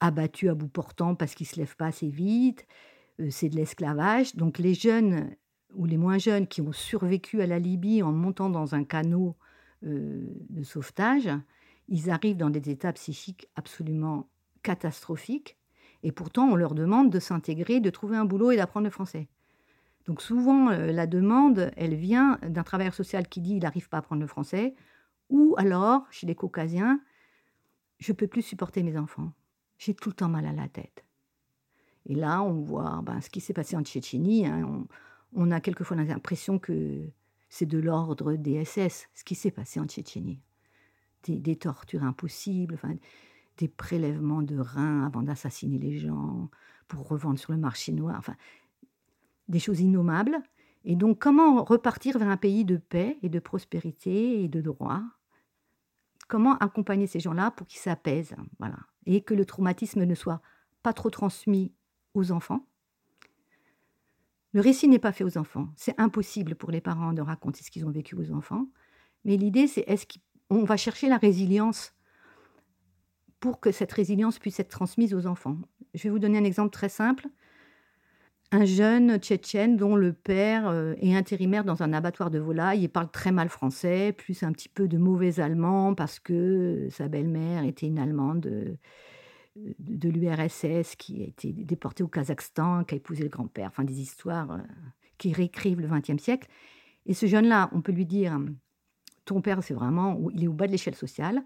abattus 0.00 0.48
à 0.48 0.54
bout 0.54 0.68
portant 0.68 1.14
parce 1.14 1.34
qu'ils 1.34 1.46
se 1.46 1.56
lèvent 1.56 1.76
pas 1.76 1.86
assez 1.86 2.08
vite, 2.08 2.66
euh, 2.66 2.97
c'est 3.30 3.48
de 3.48 3.56
l'esclavage. 3.56 4.36
Donc 4.36 4.58
les 4.58 4.74
jeunes 4.74 5.30
ou 5.74 5.84
les 5.84 5.96
moins 5.96 6.18
jeunes 6.18 6.46
qui 6.46 6.60
ont 6.60 6.72
survécu 6.72 7.42
à 7.42 7.46
la 7.46 7.58
Libye 7.58 8.02
en 8.02 8.12
montant 8.12 8.50
dans 8.50 8.74
un 8.74 8.84
canot 8.84 9.36
euh, 9.84 10.26
de 10.50 10.62
sauvetage, 10.62 11.28
ils 11.88 12.10
arrivent 12.10 12.36
dans 12.36 12.50
des 12.50 12.70
états 12.70 12.92
psychiques 12.92 13.48
absolument 13.54 14.28
catastrophiques. 14.62 15.56
Et 16.02 16.12
pourtant, 16.12 16.48
on 16.48 16.56
leur 16.56 16.74
demande 16.74 17.10
de 17.10 17.18
s'intégrer, 17.18 17.80
de 17.80 17.90
trouver 17.90 18.16
un 18.16 18.24
boulot 18.24 18.50
et 18.50 18.56
d'apprendre 18.56 18.84
le 18.84 18.90
français. 18.90 19.28
Donc 20.06 20.22
souvent, 20.22 20.70
euh, 20.70 20.92
la 20.92 21.06
demande, 21.06 21.70
elle 21.76 21.94
vient 21.94 22.38
d'un 22.42 22.62
travailleur 22.62 22.94
social 22.94 23.28
qui 23.28 23.40
dit 23.40 23.54
il 23.54 23.62
n'arrive 23.62 23.88
pas 23.88 23.98
à 23.98 24.00
apprendre 24.00 24.22
le 24.22 24.28
français, 24.28 24.74
ou 25.28 25.54
alors, 25.58 26.06
chez 26.10 26.26
les 26.26 26.34
caucasiens, 26.34 27.00
je 27.98 28.12
peux 28.12 28.26
plus 28.26 28.42
supporter 28.42 28.82
mes 28.82 28.96
enfants. 28.96 29.32
J'ai 29.76 29.94
tout 29.94 30.08
le 30.08 30.14
temps 30.14 30.28
mal 30.28 30.46
à 30.46 30.52
la 30.52 30.68
tête. 30.68 31.04
Et 32.08 32.14
là, 32.14 32.42
on 32.42 32.60
voit 32.60 33.02
ben, 33.04 33.20
ce 33.20 33.30
qui 33.30 33.40
s'est 33.40 33.52
passé 33.52 33.76
en 33.76 33.82
Tchétchénie. 33.82 34.46
Hein. 34.46 34.84
on, 35.34 35.50
a 35.50 35.60
quelquefois 35.60 35.96
l'impression 35.96 36.58
que 36.58 37.06
c'est 37.50 37.66
de 37.66 37.78
l'ordre 37.78 38.34
des 38.34 38.64
SS, 38.64 39.08
ce 39.14 39.24
qui 39.24 39.34
s'est 39.34 39.50
passé 39.50 39.78
en 39.78 39.86
Tchétchénie. 39.86 40.40
Des, 41.26 41.56
tortures 41.56 42.04
impossibles, 42.04 42.74
enfin, 42.74 42.94
des 43.58 43.68
prélèvements 43.68 44.40
de 44.40 44.58
reins 44.58 45.04
avant 45.04 45.20
d'assassiner 45.20 45.78
les 45.78 45.98
gens 45.98 46.48
pour 46.86 47.06
revendre 47.06 47.38
sur 47.38 47.52
le 47.52 47.58
marché 47.58 47.92
noir. 47.92 48.16
Enfin, 48.18 48.36
des 49.48 49.58
choses 49.58 49.80
innommables. 49.80 50.38
Et 50.84 50.96
donc, 50.96 51.18
comment 51.18 51.62
repartir 51.64 52.18
vers 52.18 52.28
un 52.28 52.36
pays 52.38 52.64
de 52.64 52.76
paix 52.76 53.18
et 53.22 53.28
de 53.28 53.38
prospérité 53.38 54.42
et 54.42 54.48
de 54.48 54.62
droit? 54.62 55.02
Comment 56.28 56.56
accompagner 56.58 57.06
ces 57.06 57.20
gens-là 57.20 57.50
pour 57.50 57.66
qu'ils 57.66 57.80
s'apaisent? 57.80 58.36
Voilà. 58.58 58.78
Et 59.04 59.20
que 59.22 59.34
le 59.34 59.44
traumatisme 59.44 60.04
ne 60.04 60.14
soit 60.14 60.40
pas 60.82 60.92
trop 60.92 61.10
transmis 61.10 61.72
aux 62.18 62.32
enfants 62.32 62.66
Le 64.52 64.60
récit 64.60 64.88
n'est 64.88 64.98
pas 64.98 65.12
fait 65.12 65.24
aux 65.24 65.38
enfants. 65.38 65.68
C'est 65.76 65.98
impossible 65.98 66.54
pour 66.54 66.70
les 66.70 66.80
parents 66.80 67.12
de 67.12 67.22
raconter 67.22 67.62
ce 67.62 67.70
qu'ils 67.70 67.86
ont 67.86 67.90
vécu 67.90 68.14
aux 68.14 68.32
enfants. 68.32 68.66
Mais 69.24 69.36
l'idée, 69.36 69.66
c'est 69.66 69.84
est-ce 69.86 70.06
qu'on 70.48 70.64
va 70.64 70.76
chercher 70.76 71.08
la 71.08 71.16
résilience 71.16 71.94
pour 73.40 73.60
que 73.60 73.70
cette 73.70 73.92
résilience 73.92 74.38
puisse 74.38 74.58
être 74.60 74.68
transmise 74.68 75.14
aux 75.14 75.26
enfants 75.26 75.58
Je 75.94 76.04
vais 76.04 76.10
vous 76.10 76.18
donner 76.18 76.38
un 76.38 76.44
exemple 76.44 76.70
très 76.70 76.88
simple 76.88 77.28
un 78.50 78.64
jeune 78.64 79.18
tchétchène 79.18 79.76
dont 79.76 79.94
le 79.94 80.12
père 80.12 80.68
euh, 80.68 80.94
est 81.00 81.14
intérimaire 81.14 81.64
dans 81.64 81.82
un 81.82 81.92
abattoir 81.92 82.30
de 82.30 82.38
volailles 82.38 82.84
et 82.84 82.88
parle 82.88 83.10
très 83.10 83.30
mal 83.30 83.48
français, 83.48 84.12
plus 84.16 84.42
un 84.42 84.52
petit 84.52 84.68
peu 84.68 84.88
de 84.88 84.96
mauvais 84.96 85.40
allemand 85.40 85.94
parce 85.94 86.18
que 86.18 86.88
sa 86.90 87.08
belle-mère 87.08 87.64
était 87.64 87.86
une 87.86 87.98
Allemande 87.98 88.78
de, 89.78 90.08
l'URSS 90.08 90.96
qui 90.96 91.22
a 91.22 91.26
été 91.26 91.52
déportée 91.52 92.02
au 92.02 92.08
Kazakhstan, 92.08 92.84
qui 92.84 92.94
a 92.94 92.98
épousé 92.98 93.22
le 93.22 93.28
grand-père, 93.28 93.68
enfin 93.68 93.84
des 93.84 94.00
histoires 94.00 94.52
euh, 94.52 94.58
qui 95.18 95.32
réécrivent 95.32 95.80
le 95.80 95.88
XXe 95.88 96.22
siècle. 96.22 96.48
Et 97.06 97.14
ce 97.14 97.26
jeune-là, 97.26 97.70
on 97.72 97.80
peut 97.80 97.92
lui 97.92 98.06
dire, 98.06 98.38
ton 99.24 99.40
père, 99.40 99.62
c'est 99.62 99.74
vraiment, 99.74 100.18
il 100.30 100.44
est 100.44 100.48
au 100.48 100.52
bas 100.52 100.66
de 100.66 100.72
l'échelle 100.72 100.94
sociale, 100.94 101.44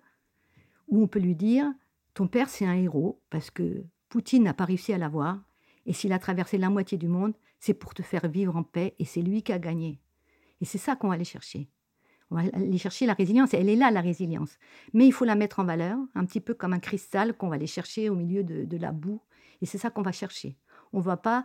ou 0.88 1.02
on 1.02 1.06
peut 1.06 1.20
lui 1.20 1.34
dire, 1.34 1.72
ton 2.14 2.28
père, 2.28 2.48
c'est 2.48 2.66
un 2.66 2.74
héros 2.74 3.20
parce 3.30 3.50
que 3.50 3.84
Poutine 4.08 4.42
n'a 4.42 4.54
pas 4.54 4.64
réussi 4.64 4.92
à 4.92 4.98
l'avoir 4.98 5.40
et 5.86 5.92
s'il 5.92 6.12
a 6.12 6.18
traversé 6.18 6.58
la 6.58 6.70
moitié 6.70 6.98
du 6.98 7.08
monde, 7.08 7.34
c'est 7.58 7.74
pour 7.74 7.94
te 7.94 8.02
faire 8.02 8.28
vivre 8.28 8.56
en 8.56 8.62
paix 8.62 8.94
et 8.98 9.04
c'est 9.04 9.22
lui 9.22 9.42
qui 9.42 9.52
a 9.52 9.58
gagné. 9.58 10.00
Et 10.60 10.64
c'est 10.64 10.78
ça 10.78 10.96
qu'on 10.96 11.08
va 11.08 11.14
aller 11.14 11.24
chercher. 11.24 11.68
On 12.32 12.34
va 12.34 12.48
aller 12.54 12.78
chercher 12.78 13.04
la 13.04 13.12
résilience. 13.12 13.52
Elle 13.52 13.68
est 13.68 13.76
là, 13.76 13.90
la 13.90 14.00
résilience. 14.00 14.58
Mais 14.94 15.06
il 15.06 15.12
faut 15.12 15.26
la 15.26 15.34
mettre 15.34 15.60
en 15.60 15.64
valeur, 15.64 15.98
un 16.14 16.24
petit 16.24 16.40
peu 16.40 16.54
comme 16.54 16.72
un 16.72 16.78
cristal 16.78 17.36
qu'on 17.36 17.48
va 17.48 17.56
aller 17.56 17.66
chercher 17.66 18.08
au 18.08 18.14
milieu 18.14 18.42
de, 18.42 18.76
la 18.78 18.90
boue. 18.90 19.20
Et 19.60 19.66
c'est 19.66 19.76
ça 19.76 19.90
qu'on 19.90 20.00
va 20.00 20.12
chercher. 20.12 20.56
On 20.94 20.98
ne 20.98 21.02
va 21.02 21.18
pas 21.18 21.44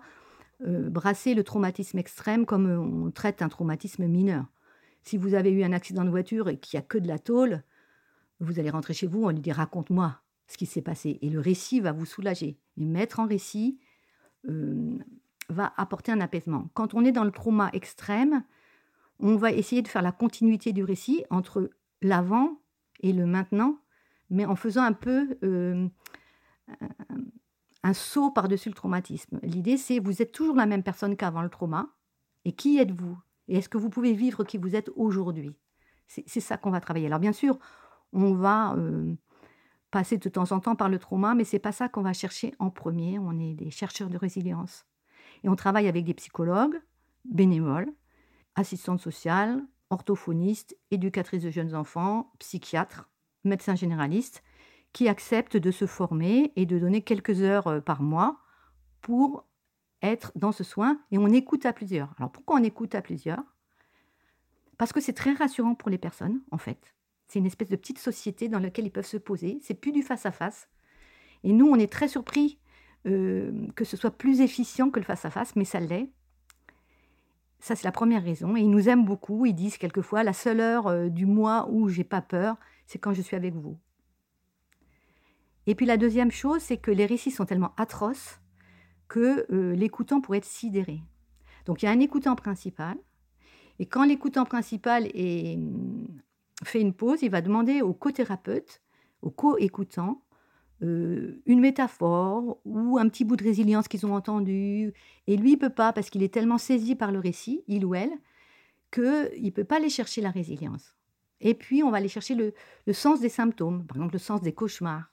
euh, 0.66 0.90
brasser 0.90 1.34
le 1.34 1.44
traumatisme 1.44 1.98
extrême 1.98 2.46
comme 2.46 2.68
on 2.68 3.12
traite 3.12 3.42
un 3.42 3.50
traumatisme 3.50 4.08
mineur. 4.08 4.46
Si 5.04 5.18
vous 5.18 5.34
avez 5.34 5.52
eu 5.52 5.64
un 5.64 5.74
accident 5.74 6.06
de 6.06 6.10
voiture 6.10 6.48
et 6.48 6.58
qu'il 6.58 6.78
n'y 6.78 6.84
a 6.84 6.88
que 6.88 6.98
de 6.98 7.08
la 7.08 7.20
tôle, 7.20 7.64
vous 8.40 8.58
allez 8.58 8.70
rentrer 8.70 8.94
chez 8.94 9.08
vous, 9.08 9.24
on 9.26 9.30
lui 9.30 9.42
dit 9.42 9.52
raconte-moi 9.52 10.22
ce 10.48 10.56
qui 10.56 10.66
s'est 10.66 10.82
passé. 10.82 11.20
Et 11.22 11.30
le 11.30 11.42
récit 11.42 11.82
va 11.82 11.92
vous 11.92 12.06
soulager. 12.06 12.58
Et 12.78 12.86
mettre 12.86 13.20
en 13.20 13.26
récit, 13.26 13.78
euh, 14.48 14.98
va 15.50 15.74
apporter 15.76 16.14
un 16.14 16.22
apaisement. 16.22 16.70
Quand 16.74 16.94
on 16.94 17.04
est 17.04 17.12
dans 17.12 17.26
le 17.26 17.32
trauma 17.32 17.70
extrême, 17.74 18.44
on 19.20 19.36
va 19.36 19.52
essayer 19.52 19.82
de 19.82 19.88
faire 19.88 20.02
la 20.02 20.12
continuité 20.12 20.74
du 20.74 20.84
récit 20.84 21.24
entre 21.30 21.70
l'avant 22.02 22.60
et 23.00 23.14
le 23.14 23.26
maintenant, 23.26 23.80
mais 24.30 24.46
en 24.46 24.56
faisant 24.56 24.84
un 24.84 24.94
peu 24.94 25.38
euh, 25.44 25.88
un 27.84 27.94
saut 27.94 28.32
par-dessus 28.32 28.70
le 28.70 28.76
traumatisme. 28.76 29.40
L'idée, 29.44 29.78
c'est 29.78 30.00
vous 30.00 30.22
êtes 30.22 30.32
toujours 30.32 30.56
la 30.56 30.66
même 30.66 30.84
personne 30.84 31.16
qu'avant 31.16 31.42
le 31.42 31.50
trauma, 31.50 31.90
et 32.46 32.52
qui 32.52 32.78
êtes-vous? 32.78 33.18
Et 33.48 33.58
est-ce 33.58 33.70
que 33.70 33.78
vous 33.78 33.90
pouvez 33.90 34.14
vivre 34.14 34.44
qui 34.44 34.58
vous 34.58 34.76
êtes 34.76 34.90
aujourd'hui? 34.96 35.56
C'est 36.08 36.40
ça 36.40 36.58
qu'on 36.58 36.72
va 36.72 36.80
travailler. 36.80 37.08
Alors 37.08 37.20
bien 37.20 37.34
sûr, 37.34 37.58
on 38.14 38.34
va 38.34 38.74
euh, 38.76 39.14
passer 39.92 40.18
de 40.18 40.30
temps 40.30 40.52
en 40.52 40.60
temps 40.60 40.76
par 40.76 40.90
le 40.90 41.00
trauma, 41.00 41.36
mais 41.36 41.44
c'est 41.44 41.60
pas 41.60 41.74
ça 41.74 41.90
qu'on 41.90 42.02
va 42.02 42.14
chercher 42.14 42.54
en 42.60 42.70
premier. 42.70 43.20
On 43.20 43.38
est 43.40 43.54
des 43.54 43.72
chercheurs 43.72 44.10
de 44.10 44.18
résilience. 44.18 44.86
Et 45.44 45.50
on 45.50 45.56
travaille 45.56 45.88
avec 45.88 46.06
des 46.06 46.14
psychologues, 46.14 46.82
bénévoles, 47.26 47.92
assistantes 48.58 49.00
sociales, 49.00 49.64
orthophonistes, 49.90 50.78
éducatrices 50.92 51.44
de 51.44 51.50
jeunes 51.50 51.76
enfants, 51.76 52.34
psychiatres, 52.40 53.10
médecins 53.46 53.76
généralistes, 53.76 54.44
qui 54.92 55.08
acceptent 55.08 55.58
de 55.58 55.72
se 55.72 55.86
former 55.86 56.52
et 56.56 56.66
de 56.66 56.80
donner 56.80 57.02
quelques 57.02 57.42
heures 57.42 57.68
euh, 57.68 57.80
par 57.80 58.02
mois 58.02 58.40
pour 59.02 59.46
être 60.02 60.32
dans 60.36 60.52
ce 60.52 60.64
soin 60.64 61.00
et 61.12 61.18
on 61.18 61.28
écoute 61.28 61.66
à 61.66 61.74
plusieurs. 61.74 62.14
Alors 62.18 62.32
pourquoi 62.32 62.60
on 62.60 62.64
écoute 62.64 62.96
à 62.96 63.02
plusieurs? 63.02 63.44
Parce 64.78 64.94
que 64.94 65.02
c'est 65.02 65.14
très 65.14 65.34
rassurant 65.34 65.76
pour 65.76 65.90
les 65.90 65.98
personnes, 65.98 66.42
en 66.52 66.58
fait. 66.58 66.96
C'est 67.28 67.40
une 67.40 67.46
espèce 67.46 67.70
de 67.70 67.76
petite 67.76 68.00
société 68.00 68.48
dans 68.48 68.60
laquelle 68.60 68.86
ils 68.86 68.92
peuvent 68.92 69.06
se 69.06 69.18
poser. 69.18 69.60
C'est 69.62 69.74
plus 69.74 69.92
du 69.92 70.04
face-à-face. 70.04 70.70
Et 71.44 71.52
nous, 71.52 71.68
on 71.68 71.76
est 71.76 71.92
très 71.92 72.08
surpris 72.08 72.60
euh, 73.06 73.68
que 73.76 73.86
ce 73.86 73.98
soit 73.98 74.12
plus 74.12 74.42
efficient 74.42 74.90
que 74.90 75.00
le 75.00 75.06
face-à-face, 75.06 75.56
mais 75.56 75.66
ça 75.66 75.80
l'est. 75.80 76.12
Ça, 77.60 77.76
c'est 77.76 77.86
la 77.86 77.92
première 77.92 78.24
raison. 78.24 78.56
Et 78.56 78.62
ils 78.62 78.70
nous 78.70 78.90
aiment 78.90 79.06
beaucoup. 79.06 79.46
Ils 79.46 79.54
disent 79.54 79.78
quelquefois, 79.78 80.24
la 80.24 80.34
seule 80.34 80.60
heure 80.60 80.88
euh, 80.88 81.10
du 81.10 81.26
mois 81.26 81.68
où 81.72 81.90
j'ai 81.90 82.04
pas 82.04 82.22
peur, 82.22 82.56
c'est 82.86 83.00
quand 83.00 83.14
je 83.14 83.22
suis 83.22 83.36
avec 83.36 83.56
vous. 83.56 83.78
Et 85.66 85.76
puis 85.76 85.86
la 85.86 85.98
deuxième 85.98 86.32
chose, 86.32 86.62
c'est 86.62 86.78
que 86.78 86.92
les 86.92 87.06
récits 87.06 87.32
sont 87.32 87.46
tellement 87.46 87.74
atroces 87.78 88.40
que 89.08 89.46
euh, 89.52 89.76
l'écoutant 89.76 90.22
pourrait 90.22 90.40
être 90.40 90.46
sidéré. 90.46 91.02
Donc 91.66 91.82
il 91.82 91.86
y 91.86 91.90
a 91.90 91.92
un 91.92 92.00
écoutant 92.00 92.36
principal, 92.36 92.98
et 93.80 93.86
quand 93.86 94.06
l'écoutant 94.06 94.46
principal 94.46 95.04
mm, 95.04 96.08
fait 96.64 96.82
une 96.82 96.94
pause, 96.94 97.22
il 97.22 97.30
va 97.30 97.42
demander 97.42 97.82
au 97.82 97.94
co-thérapeute, 97.94 98.82
au 99.22 99.30
co-écoutant, 99.30 100.22
euh, 100.84 101.42
une 101.46 101.60
métaphore 101.60 102.60
ou 102.66 102.98
un 102.98 103.10
petit 103.10 103.26
bout 103.26 103.36
de 103.36 103.44
résilience 103.44 103.88
qu'ils 103.88 104.06
ont 104.06 104.14
entendu. 104.14 104.94
Et 105.28 105.38
lui, 105.38 105.54
il 105.54 105.58
peut 105.58 105.72
pas, 105.72 105.94
parce 105.94 106.10
qu'il 106.10 106.24
est 106.24 106.34
tellement 106.34 106.58
saisi 106.58 106.96
par 106.96 107.12
le 107.12 107.20
récit, 107.20 107.64
il 107.68 107.86
ou 107.86 107.96
elle, 107.96 108.12
qu'il 108.92 109.44
ne 109.44 109.50
peut 109.50 109.64
pas 109.64 109.78
aller 109.78 109.90
chercher 109.90 110.22
la 110.22 110.30
résilience. 110.30 110.96
Et 111.42 111.54
puis, 111.54 111.84
on 111.84 111.92
va 111.92 111.98
aller 111.98 112.08
chercher 112.08 112.36
le, 112.36 112.54
le 112.86 112.94
sens 112.94 113.20
des 113.20 113.30
symptômes, 113.30 113.86
par 113.86 113.98
exemple 113.98 114.14
le 114.14 114.20
sens 114.20 114.42
des 114.42 114.54
cauchemars, 114.54 115.12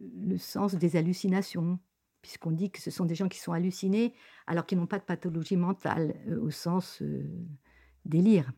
le 0.00 0.38
sens 0.38 0.74
des 0.74 0.96
hallucinations, 0.96 1.78
puisqu'on 2.22 2.50
dit 2.50 2.70
que 2.70 2.80
ce 2.80 2.90
sont 2.90 3.04
des 3.04 3.14
gens 3.14 3.28
qui 3.28 3.38
sont 3.38 3.52
hallucinés 3.52 4.14
alors 4.46 4.66
qu'ils 4.66 4.78
n'ont 4.78 4.86
pas 4.86 4.98
de 4.98 5.04
pathologie 5.04 5.56
mentale 5.56 6.14
euh, 6.28 6.40
au 6.40 6.50
sens 6.50 7.00
euh, 7.02 7.24
délire. 8.04 8.52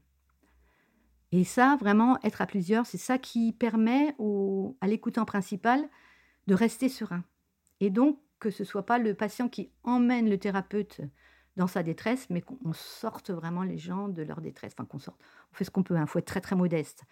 Et 1.30 1.45
ça, 1.45 1.76
vraiment, 1.80 2.18
être 2.22 2.43
à 2.43 2.47
plusieurs, 2.47 2.85
c'est 2.85 2.99
ça 2.99 3.18
qui 3.18 3.53
permet 3.53 4.14
au, 4.18 4.76
à 4.80 4.87
l'écoutant 4.87 5.24
principal 5.24 5.89
de 6.47 6.55
rester 6.55 6.88
serein. 6.88 7.24
Et 7.80 7.90
donc, 7.90 8.18
que 8.38 8.51
ce 8.51 8.64
soit 8.64 8.84
pas 8.84 8.99
le 8.99 9.14
patient 9.14 9.49
qui 9.49 9.70
emmène 9.84 10.28
le 10.28 10.38
thérapeute 10.38 11.01
dans 11.57 11.66
sa 11.66 11.82
détresse, 11.82 12.28
mais 12.30 12.40
qu'on 12.40 12.72
sorte 12.72 13.30
vraiment 13.30 13.62
les 13.62 13.78
gens 13.78 14.09
de 14.09 14.22
leur 14.22 14.40
détresse. 14.40 14.72
Enfin, 14.76 14.86
qu'on 14.86 14.99
sorte. 14.99 15.20
On 15.53 15.57
fait 15.57 15.64
ce 15.64 15.70
qu'on 15.70 15.82
peut, 15.82 15.95
il 15.95 15.99
hein, 15.99 16.07
faut 16.07 16.18
être 16.18 16.26
très 16.26 16.40
très 16.40 16.57
modeste. 16.57 17.05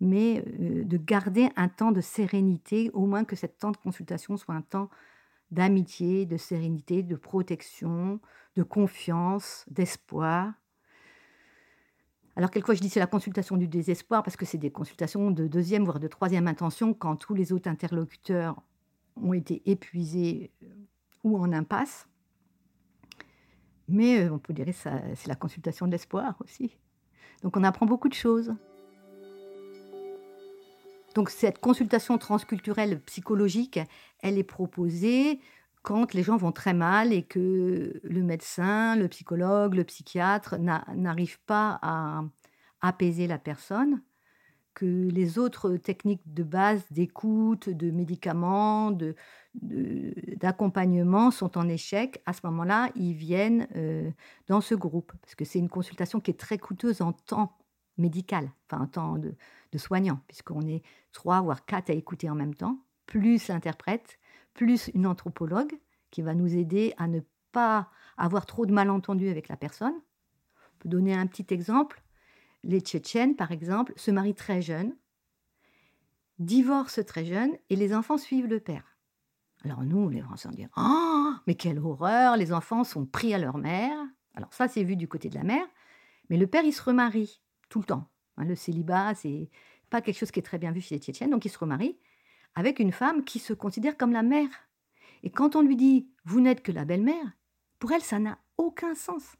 Mais 0.00 0.44
euh, 0.60 0.84
de 0.84 0.96
garder 0.96 1.50
un 1.56 1.68
temps 1.68 1.90
de 1.90 2.00
sérénité, 2.00 2.90
au 2.92 3.06
moins 3.06 3.24
que 3.24 3.34
cette 3.34 3.58
temps 3.58 3.72
de 3.72 3.76
consultation 3.76 4.36
soit 4.36 4.54
un 4.54 4.62
temps 4.62 4.90
d'amitié, 5.50 6.26
de 6.26 6.36
sérénité, 6.36 7.02
de 7.02 7.16
protection, 7.16 8.20
de 8.54 8.62
confiance, 8.62 9.64
d'espoir. 9.68 10.52
Alors, 12.36 12.50
quelquefois, 12.50 12.74
je 12.74 12.80
dis 12.80 12.90
c'est 12.90 13.00
la 13.00 13.06
consultation 13.08 13.56
du 13.56 13.66
désespoir 13.66 14.22
parce 14.22 14.36
que 14.36 14.46
c'est 14.46 14.58
des 14.58 14.70
consultations 14.70 15.30
de 15.30 15.48
deuxième, 15.48 15.84
voire 15.84 15.98
de 15.98 16.06
troisième 16.06 16.46
intention 16.46 16.94
quand 16.94 17.16
tous 17.16 17.34
les 17.34 17.52
autres 17.52 17.68
interlocuteurs 17.68 18.62
ont 19.22 19.32
été 19.32 19.62
épuisés 19.70 20.50
euh, 20.62 20.66
ou 21.24 21.38
en 21.38 21.52
impasse. 21.52 22.08
Mais 23.88 24.20
euh, 24.20 24.32
on 24.32 24.38
peut 24.38 24.52
dire 24.52 24.66
que 24.66 24.72
c'est 24.72 25.26
la 25.26 25.34
consultation 25.34 25.86
de 25.86 25.92
l'espoir 25.92 26.36
aussi. 26.40 26.76
Donc, 27.42 27.56
on 27.56 27.64
apprend 27.64 27.86
beaucoup 27.86 28.08
de 28.08 28.14
choses. 28.14 28.54
Donc 31.14 31.30
cette 31.30 31.58
consultation 31.58 32.16
transculturelle 32.16 33.00
psychologique, 33.00 33.80
elle 34.20 34.38
est 34.38 34.44
proposée 34.44 35.40
quand 35.82 36.14
les 36.14 36.22
gens 36.22 36.36
vont 36.36 36.52
très 36.52 36.74
mal 36.74 37.12
et 37.12 37.24
que 37.24 38.00
le 38.04 38.22
médecin, 38.22 38.94
le 38.94 39.08
psychologue, 39.08 39.74
le 39.74 39.82
psychiatre 39.82 40.58
n'arrivent 40.58 41.40
pas 41.46 41.78
à 41.82 42.22
apaiser 42.80 43.26
la 43.26 43.38
personne, 43.38 44.00
que 44.74 45.08
les 45.08 45.38
autres 45.38 45.76
techniques 45.76 46.22
de 46.32 46.42
base 46.42 46.84
d'écoute, 46.90 47.68
de 47.68 47.90
médicaments, 47.90 48.96
d'accompagnement 49.54 51.30
sont 51.30 51.58
en 51.58 51.68
échec, 51.68 52.22
à 52.26 52.32
ce 52.32 52.40
moment-là, 52.44 52.90
ils 52.94 53.14
viennent 53.14 53.66
euh, 53.76 54.10
dans 54.46 54.60
ce 54.60 54.74
groupe. 54.74 55.12
Parce 55.20 55.34
que 55.34 55.44
c'est 55.44 55.58
une 55.58 55.68
consultation 55.68 56.20
qui 56.20 56.30
est 56.30 56.38
très 56.38 56.58
coûteuse 56.58 57.00
en 57.02 57.12
temps 57.12 57.58
médical, 57.96 58.52
enfin 58.70 58.84
en 58.84 58.86
temps 58.86 59.18
de, 59.18 59.34
de 59.72 59.78
soignants, 59.78 60.20
puisqu'on 60.28 60.66
est 60.66 60.82
trois 61.12 61.40
voire 61.40 61.64
quatre 61.64 61.90
à 61.90 61.94
écouter 61.94 62.30
en 62.30 62.34
même 62.34 62.54
temps, 62.54 62.78
plus 63.06 63.48
l'interprète, 63.48 64.18
plus 64.54 64.90
une 64.94 65.06
anthropologue 65.06 65.72
qui 66.10 66.22
va 66.22 66.34
nous 66.34 66.56
aider 66.56 66.94
à 66.96 67.08
ne 67.08 67.20
pas 67.52 67.90
avoir 68.16 68.46
trop 68.46 68.66
de 68.66 68.72
malentendus 68.72 69.28
avec 69.28 69.48
la 69.48 69.56
personne. 69.56 69.94
On 69.94 70.78
peut 70.78 70.88
donner 70.88 71.14
un 71.14 71.26
petit 71.26 71.52
exemple. 71.52 72.02
Les 72.68 72.80
Tchétchènes, 72.80 73.34
par 73.34 73.50
exemple, 73.50 73.94
se 73.96 74.10
marient 74.10 74.34
très 74.34 74.60
jeunes, 74.60 74.94
divorcent 76.38 77.02
très 77.02 77.24
jeunes 77.24 77.56
et 77.70 77.76
les 77.76 77.94
enfants 77.94 78.18
suivent 78.18 78.46
le 78.46 78.60
père. 78.60 78.98
Alors 79.64 79.82
nous, 79.82 80.10
les 80.10 80.20
Français, 80.20 80.48
on 80.48 80.54
dit 80.54 80.66
Oh, 80.76 81.32
mais 81.46 81.54
quelle 81.54 81.78
horreur 81.78 82.36
Les 82.36 82.52
enfants 82.52 82.84
sont 82.84 83.06
pris 83.06 83.32
à 83.32 83.38
leur 83.38 83.56
mère. 83.56 83.96
Alors 84.34 84.52
ça, 84.52 84.68
c'est 84.68 84.84
vu 84.84 84.96
du 84.96 85.08
côté 85.08 85.30
de 85.30 85.34
la 85.34 85.44
mère. 85.44 85.66
Mais 86.28 86.36
le 86.36 86.46
père, 86.46 86.62
il 86.62 86.74
se 86.74 86.82
remarie 86.82 87.40
tout 87.70 87.78
le 87.78 87.86
temps. 87.86 88.10
Hein, 88.36 88.44
le 88.44 88.54
célibat, 88.54 89.14
c'est 89.14 89.48
pas 89.88 90.02
quelque 90.02 90.18
chose 90.18 90.30
qui 90.30 90.40
est 90.40 90.42
très 90.42 90.58
bien 90.58 90.70
vu 90.70 90.82
chez 90.82 90.96
les 90.96 91.00
Tchétchènes. 91.00 91.30
Donc 91.30 91.46
il 91.46 91.50
se 91.50 91.58
remarie 91.58 91.98
avec 92.54 92.80
une 92.80 92.92
femme 92.92 93.24
qui 93.24 93.38
se 93.38 93.54
considère 93.54 93.96
comme 93.96 94.12
la 94.12 94.22
mère. 94.22 94.50
Et 95.22 95.30
quand 95.30 95.56
on 95.56 95.62
lui 95.62 95.74
dit 95.74 96.10
Vous 96.26 96.42
n'êtes 96.42 96.62
que 96.62 96.72
la 96.72 96.84
belle-mère, 96.84 97.32
pour 97.78 97.92
elle, 97.92 98.02
ça 98.02 98.18
n'a 98.18 98.38
aucun 98.58 98.94
sens. 98.94 99.38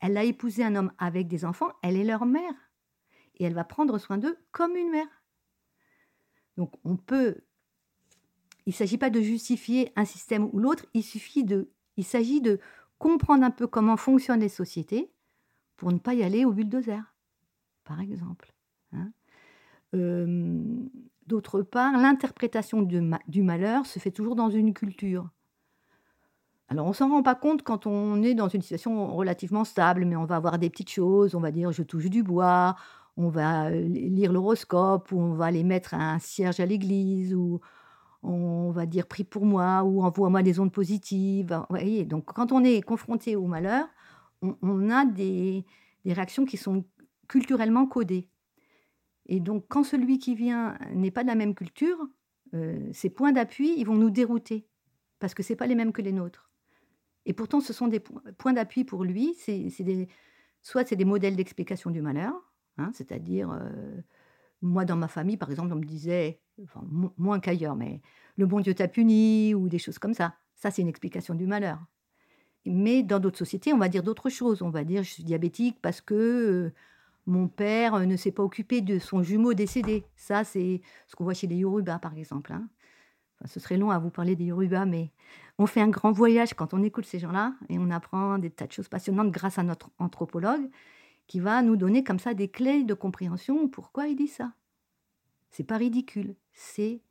Elle 0.00 0.16
a 0.16 0.24
épousé 0.24 0.64
un 0.64 0.74
homme 0.76 0.92
avec 0.98 1.28
des 1.28 1.44
enfants, 1.44 1.70
elle 1.82 1.96
est 1.96 2.04
leur 2.04 2.26
mère. 2.26 2.54
Et 3.36 3.44
elle 3.44 3.54
va 3.54 3.64
prendre 3.64 3.98
soin 3.98 4.18
d'eux 4.18 4.36
comme 4.52 4.76
une 4.76 4.90
mère. 4.90 5.24
Donc 6.56 6.74
on 6.84 6.96
peut. 6.96 7.36
Il 8.66 8.70
ne 8.70 8.74
s'agit 8.74 8.98
pas 8.98 9.10
de 9.10 9.20
justifier 9.20 9.92
un 9.96 10.04
système 10.04 10.48
ou 10.52 10.58
l'autre, 10.58 10.86
il 10.94 11.02
suffit 11.02 11.44
de. 11.44 11.70
Il 11.96 12.04
s'agit 12.04 12.40
de 12.40 12.60
comprendre 12.98 13.44
un 13.44 13.50
peu 13.50 13.66
comment 13.66 13.96
fonctionnent 13.96 14.40
les 14.40 14.48
sociétés 14.48 15.10
pour 15.76 15.92
ne 15.92 15.98
pas 15.98 16.14
y 16.14 16.22
aller 16.22 16.44
au 16.44 16.52
bulldozer 16.52 17.02
par 17.90 18.00
exemple. 18.00 18.52
Hein. 18.92 19.10
D'autre 21.26 21.62
part, 21.62 21.96
l'interprétation 21.98 22.82
du, 22.82 23.42
malheur 23.42 23.86
se 23.86 23.98
fait 23.98 24.12
toujours 24.12 24.36
dans 24.36 24.50
une 24.50 24.74
culture. 24.74 25.28
Alors 26.70 26.86
on 26.86 26.92
s'en 26.92 27.08
rend 27.08 27.22
pas 27.24 27.34
compte 27.34 27.62
quand 27.64 27.86
on 27.86 28.22
est 28.22 28.34
dans 28.34 28.48
une 28.48 28.62
situation 28.62 29.12
relativement 29.14 29.64
stable, 29.64 30.04
mais 30.04 30.14
on 30.14 30.24
va 30.24 30.36
avoir 30.36 30.58
des 30.58 30.70
petites 30.70 30.90
choses, 30.90 31.34
on 31.34 31.40
va 31.40 31.50
dire 31.50 31.72
je 31.72 31.82
touche 31.82 32.08
du 32.08 32.22
bois, 32.22 32.76
on 33.16 33.28
va 33.28 33.66
euh, 33.70 33.80
lire 33.88 34.32
l'horoscope, 34.32 35.10
ou 35.12 35.20
on 35.20 35.34
va 35.34 35.46
aller 35.46 35.64
mettre 35.64 35.94
un 35.94 36.18
cierge 36.20 36.60
à 36.60 36.66
l'église, 36.66 37.34
ou 37.34 37.60
on 38.22 38.70
va 38.70 38.86
dire 38.86 39.06
prie 39.08 39.24
pour 39.24 39.46
moi, 39.46 39.82
ou 39.84 40.02
envoie-moi 40.02 40.42
des 40.42 40.60
ondes 40.60 40.72
positives. 40.72 41.52
Vous 41.70 41.76
voyez, 41.76 42.04
donc 42.04 42.26
quand 42.26 42.52
on 42.52 42.62
est 42.64 42.82
confronté 42.82 43.36
au 43.36 43.46
malheur, 43.46 43.86
on, 44.42 44.90
a 44.90 45.04
des, 45.04 45.64
réactions 46.06 46.44
qui 46.44 46.56
sont 46.56 46.84
culturellement 47.28 47.86
codés. 47.86 48.28
Et 49.26 49.40
donc, 49.40 49.66
quand 49.68 49.84
celui 49.84 50.18
qui 50.18 50.34
vient 50.34 50.76
n'est 50.94 51.10
pas 51.10 51.22
de 51.22 51.28
la 51.28 51.34
même 51.34 51.54
culture, 51.54 51.98
euh, 52.54 52.90
ces 52.92 53.10
points 53.10 53.32
d'appui, 53.32 53.74
ils 53.78 53.84
vont 53.84 53.96
nous 53.96 54.10
dérouter, 54.10 54.66
parce 55.18 55.34
que 55.34 55.42
ce 55.42 55.54
pas 55.54 55.66
les 55.66 55.74
mêmes 55.74 55.92
que 55.92 56.02
les 56.02 56.12
nôtres. 56.12 56.49
Et 57.30 57.32
pourtant, 57.32 57.60
ce 57.60 57.72
sont 57.72 57.86
des 57.86 58.00
points 58.00 58.52
d'appui 58.52 58.82
pour 58.82 59.04
lui, 59.04 59.36
c'est 59.38 59.70
des, 59.84 60.08
soit 60.62 60.84
c'est 60.84 60.96
des 60.96 61.04
modèles 61.04 61.36
d'explication 61.36 61.92
du 61.92 62.02
malheur, 62.02 62.34
hein, 62.76 62.90
c'est-à-dire, 62.92 63.52
euh, 63.52 64.00
moi, 64.62 64.84
dans 64.84 64.96
ma 64.96 65.06
famille, 65.06 65.36
par 65.36 65.48
exemple, 65.48 65.72
on 65.72 65.76
me 65.76 65.84
disait, 65.84 66.40
moins 67.16 67.38
qu'ailleurs, 67.38 67.76
mais 67.76 68.00
le 68.36 68.46
bon 68.46 68.58
Dieu 68.58 68.74
t'a 68.74 68.88
puni, 68.88 69.54
ou 69.54 69.68
des 69.68 69.78
choses 69.78 70.00
comme 70.00 70.12
ça. 70.12 70.34
Ça, 70.56 70.72
c'est 70.72 70.82
une 70.82 70.88
explication 70.88 71.36
du 71.36 71.46
malheur. 71.46 71.78
Mais 72.66 73.04
dans 73.04 73.20
d'autres 73.20 73.38
sociétés, 73.38 73.72
on 73.72 73.78
va 73.78 73.88
dire 73.88 74.02
d'autres 74.02 74.28
choses. 74.28 74.60
On 74.60 74.70
va 74.70 74.82
dire, 74.82 75.04
je 75.04 75.10
suis 75.10 75.22
diabétique 75.22 75.78
parce 75.80 76.00
que... 76.00 76.14
Euh, 76.14 76.74
mon 77.26 77.48
père 77.48 77.94
euh, 77.94 78.06
ne 78.06 78.16
s'est 78.16 78.32
pas 78.32 78.42
occupé 78.42 78.80
de 78.80 78.98
son 78.98 79.22
jumeau 79.22 79.54
décédé. 79.54 80.04
Ça, 80.16 80.42
c'est 80.42 80.80
ce 81.06 81.14
qu'on 81.14 81.24
voit 81.24 81.34
chez 81.34 81.46
les 81.46 81.56
Yoruba, 81.56 81.98
par 81.98 82.16
exemple. 82.16 82.52
Hein. 82.52 82.68
Ce 83.46 83.60
serait 83.60 83.76
long 83.76 83.90
à 83.90 83.98
vous 83.98 84.10
parler 84.10 84.36
des 84.36 84.44
Yoruba, 84.44 84.84
mais 84.86 85.10
on 85.58 85.66
fait 85.66 85.80
un 85.80 85.88
grand 85.88 86.12
voyage 86.12 86.54
quand 86.54 86.74
on 86.74 86.82
écoute 86.82 87.06
ces 87.06 87.18
gens-là 87.18 87.54
et 87.68 87.78
on 87.78 87.90
apprend 87.90 88.38
des 88.38 88.50
tas 88.50 88.66
de 88.66 88.72
choses 88.72 88.88
passionnantes 88.88 89.30
grâce 89.30 89.58
à 89.58 89.62
notre 89.62 89.90
anthropologue 89.98 90.70
qui 91.26 91.40
va 91.40 91.62
nous 91.62 91.76
donner 91.76 92.02
comme 92.02 92.18
ça 92.18 92.34
des 92.34 92.48
clés 92.48 92.84
de 92.84 92.94
compréhension. 92.94 93.68
Pourquoi 93.68 94.08
il 94.08 94.16
dit 94.16 94.28
ça 94.28 94.52
C'est 95.50 95.64
pas 95.64 95.76
ridicule, 95.76 96.34
c'est 96.52 97.02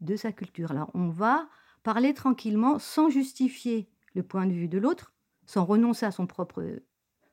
de 0.00 0.16
sa 0.16 0.32
culture. 0.32 0.70
Alors 0.70 0.90
on 0.94 1.08
va 1.08 1.48
parler 1.82 2.14
tranquillement 2.14 2.78
sans 2.78 3.10
justifier 3.10 3.88
le 4.14 4.22
point 4.22 4.46
de 4.46 4.52
vue 4.52 4.68
de 4.68 4.78
l'autre, 4.78 5.12
sans 5.46 5.64
renoncer 5.64 6.06
à 6.06 6.12
son 6.12 6.26
propre 6.26 6.62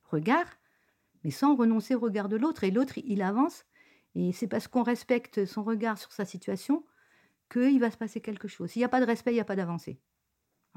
regard, 0.04 0.48
mais 1.24 1.32
sans 1.32 1.56
renoncer 1.56 1.96
au 1.96 2.00
regard 2.00 2.28
de 2.28 2.38
l'autre. 2.38 2.64
Et 2.64 2.72
l'autre, 2.72 2.98
il 2.98 3.22
avance, 3.22 3.66
et 4.16 4.32
c'est 4.34 4.48
parce 4.48 4.68
qu'on 4.68 4.84
respecte 4.84 5.46
son 5.46 5.64
regard 5.64 5.98
sur 5.98 6.12
sa 6.12 6.26
situation 6.26 6.84
qu'il 7.52 7.80
va 7.80 7.92
se 7.92 7.98
passer 7.98 8.22
quelque 8.22 8.48
chose. 8.48 8.72
S'il 8.72 8.80
n'y 8.80 8.86
a 8.86 8.90
pas 8.90 9.02
de 9.02 9.06
respect, 9.06 9.32
il 9.32 9.36
n'y 9.36 9.42
a 9.42 9.46
pas 9.46 9.56
d'avancée. 9.56 10.00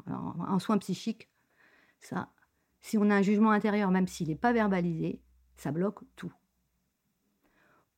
En 0.06 0.58
soins 0.58 0.78
psychiques, 0.78 1.28
ça, 2.00 2.30
si 2.80 2.98
on 2.98 3.08
a 3.10 3.14
un 3.14 3.22
jugement 3.22 3.50
intérieur, 3.50 3.90
même 3.90 4.08
s'il 4.08 4.28
n'est 4.28 4.34
pas 4.34 4.52
verbalisé, 4.52 5.20
ça 5.56 5.70
bloque 5.70 6.00
tout. 6.16 6.32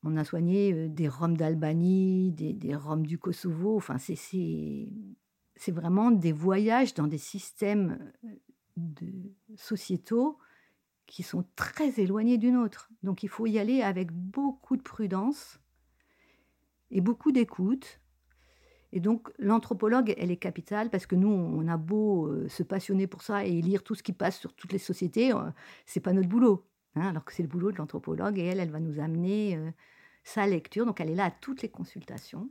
On 0.03 0.16
a 0.16 0.24
soigné 0.24 0.72
euh, 0.72 0.89
des 0.89 1.09
Roms 1.09 1.37
d'Albanie, 1.37 2.31
des, 2.31 2.77
Roms 2.77 3.05
du 3.05 3.18
Kosovo. 3.18 3.77
Enfin, 3.77 3.99
c'est 3.99 5.72
vraiment 5.72 6.12
des 6.12 6.33
voyages 6.33 6.95
dans 6.95 7.09
des 7.09 7.18
systèmes 7.18 8.12
euh, 8.24 9.03
sociétaux 9.57 10.39
qui 11.07 11.22
sont 11.22 11.45
très 11.57 11.99
éloignés 11.99 12.39
d'une 12.39 12.57
autre. 12.57 12.91
Donc 13.03 13.22
il 13.22 13.29
faut 13.29 13.47
y 13.47 13.59
aller 13.59 13.83
avec 13.83 14.12
beaucoup 14.12 14.77
de 14.77 14.83
prudence 14.83 15.59
et 16.91 17.01
beaucoup 17.01 17.33
d'écoute. 17.33 18.01
Et 18.93 19.01
donc 19.01 19.30
l'anthropologue, 19.39 20.14
elle 20.16 20.30
est 20.30 20.37
capitale 20.37 20.91
parce 20.91 21.07
que 21.07 21.16
nous, 21.16 21.28
on 21.28 21.66
a 21.68 21.76
beau 21.76 22.26
euh, 22.26 22.49
se 22.49 22.62
passionner 22.62 23.07
pour 23.07 23.22
ça 23.22 23.45
et 23.45 23.61
lire 23.61 23.82
tout 23.82 23.95
ce 23.95 24.03
qui 24.03 24.12
passe 24.12 24.39
sur 24.39 24.55
toutes 24.55 24.72
les 24.72 24.78
sociétés, 24.78 25.32
euh, 25.32 25.51
c'est 25.87 26.01
pas 26.01 26.12
notre 26.12 26.28
boulot. 26.28 26.66
Hein, 26.95 27.09
alors 27.09 27.24
que 27.24 27.32
c'est 27.32 27.43
le 27.43 27.49
boulot 27.49 27.72
de 27.72 27.76
l'anthropologue 27.76 28.39
et 28.39 28.45
elle, 28.45 28.61
elle 28.61 28.70
va 28.70 28.80
nous 28.80 29.01
amener 29.01 29.57
euh, 29.57 29.70
sa 30.24 30.47
lecture. 30.47 30.87
Donc 30.87 31.01
elle 31.01 31.11
est 31.11 31.14
là 31.14 31.26
à 31.26 31.30
toutes 31.30 31.62
les 31.62 31.68
consultations 31.68 32.49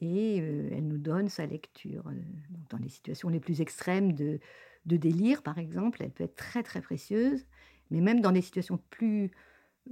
et 0.00 0.38
elle 0.38 0.88
nous 0.88 0.98
donne 0.98 1.28
sa 1.28 1.46
lecture. 1.46 2.02
dans 2.70 2.78
les 2.78 2.88
situations 2.88 3.28
les 3.28 3.38
plus 3.38 3.60
extrêmes 3.60 4.12
de, 4.12 4.40
délire, 4.84 5.42
par 5.42 5.58
exemple, 5.58 6.02
elle 6.02 6.10
peut 6.10 6.24
être 6.24 6.34
très 6.34 6.64
très 6.64 6.80
précieuse, 6.80 7.46
mais 7.90 8.00
même 8.00 8.20
dans 8.20 8.32
des 8.32 8.42
situations 8.42 8.80
plus 8.90 9.30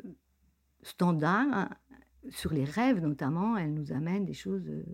euh, 0.04 0.08
standards, 0.82 1.46
hein, 1.52 1.70
sur 2.28 2.52
les 2.52 2.64
rêves 2.64 3.00
notamment, 3.00 3.56
elle 3.56 3.74
nous 3.74 3.92
amène 3.92 4.24
des 4.24 4.34
choses 4.34 4.68
euh, 4.68 4.84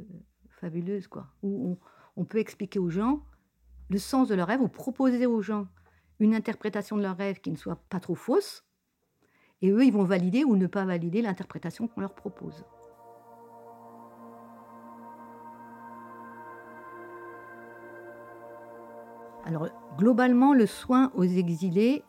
fabuleuses, 0.49 1.09
quoi. 1.09 1.27
Où 1.43 1.79
on, 2.17 2.25
peut 2.25 2.39
expliquer 2.39 2.79
aux 2.79 2.91
gens 2.91 3.23
le 3.91 3.99
sens 3.99 4.29
de 4.29 4.35
leur 4.35 4.49
rêve, 4.49 4.63
ou 4.63 4.69
proposer 4.69 5.27
aux 5.27 5.43
gens 5.43 5.67
une 6.19 6.35
interprétation 6.35 6.97
de 6.97 7.03
leur 7.03 7.17
rêve 7.17 7.41
qui 7.41 7.51
ne 7.51 7.57
soit 7.57 7.77
pas 7.89 8.01
trop 8.01 8.15
fausse, 8.15 8.65
et 9.63 9.71
eux, 9.71 9.85
ils 9.85 9.93
vont 9.93 10.05
valider 10.05 10.45
ou 10.45 10.57
ne 10.57 10.67
pas 10.67 10.85
valider 10.85 11.23
l'interprétation 11.23 11.89
qu'on 11.89 12.01
leur 12.01 12.15
propose. 12.15 12.65
Alors, 19.45 19.69
globalement, 19.97 20.53
le 20.53 20.67
soin 20.67 21.13
aux 21.15 21.23
exilés, 21.23 22.03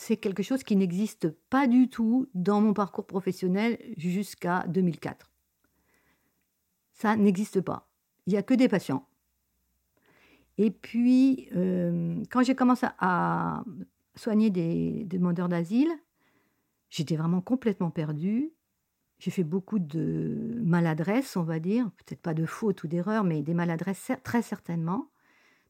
c'est 0.00 0.16
quelque 0.16 0.42
chose 0.42 0.62
qui 0.62 0.76
n'existe 0.76 1.28
pas 1.50 1.66
du 1.66 1.90
tout 1.90 2.26
dans 2.32 2.62
mon 2.62 2.72
parcours 2.72 3.06
professionnel 3.06 3.78
jusqu'à 3.98 4.64
2004. 4.68 5.30
Ça 6.94 7.16
n'existe 7.16 7.60
pas. 7.60 7.86
Il 8.26 8.32
n'y 8.32 8.38
a 8.38 8.42
que 8.42 8.54
des 8.54 8.66
patients. 8.66 9.06
Et 10.56 10.70
puis, 10.70 11.50
euh, 11.54 12.22
quand 12.30 12.42
j'ai 12.42 12.54
commencé 12.54 12.86
à 12.98 13.62
soigner 14.14 14.48
des 14.48 15.04
demandeurs 15.04 15.50
d'asile, 15.50 15.92
j'étais 16.88 17.16
vraiment 17.16 17.42
complètement 17.42 17.90
perdue. 17.90 18.52
J'ai 19.18 19.30
fait 19.30 19.44
beaucoup 19.44 19.78
de 19.78 20.58
maladresses, 20.62 21.36
on 21.36 21.42
va 21.42 21.60
dire, 21.60 21.90
peut-être 21.98 22.22
pas 22.22 22.32
de 22.32 22.46
fautes 22.46 22.82
ou 22.84 22.88
d'erreurs, 22.88 23.24
mais 23.24 23.42
des 23.42 23.54
maladresses 23.54 24.12
très 24.24 24.40
certainement. 24.40 25.10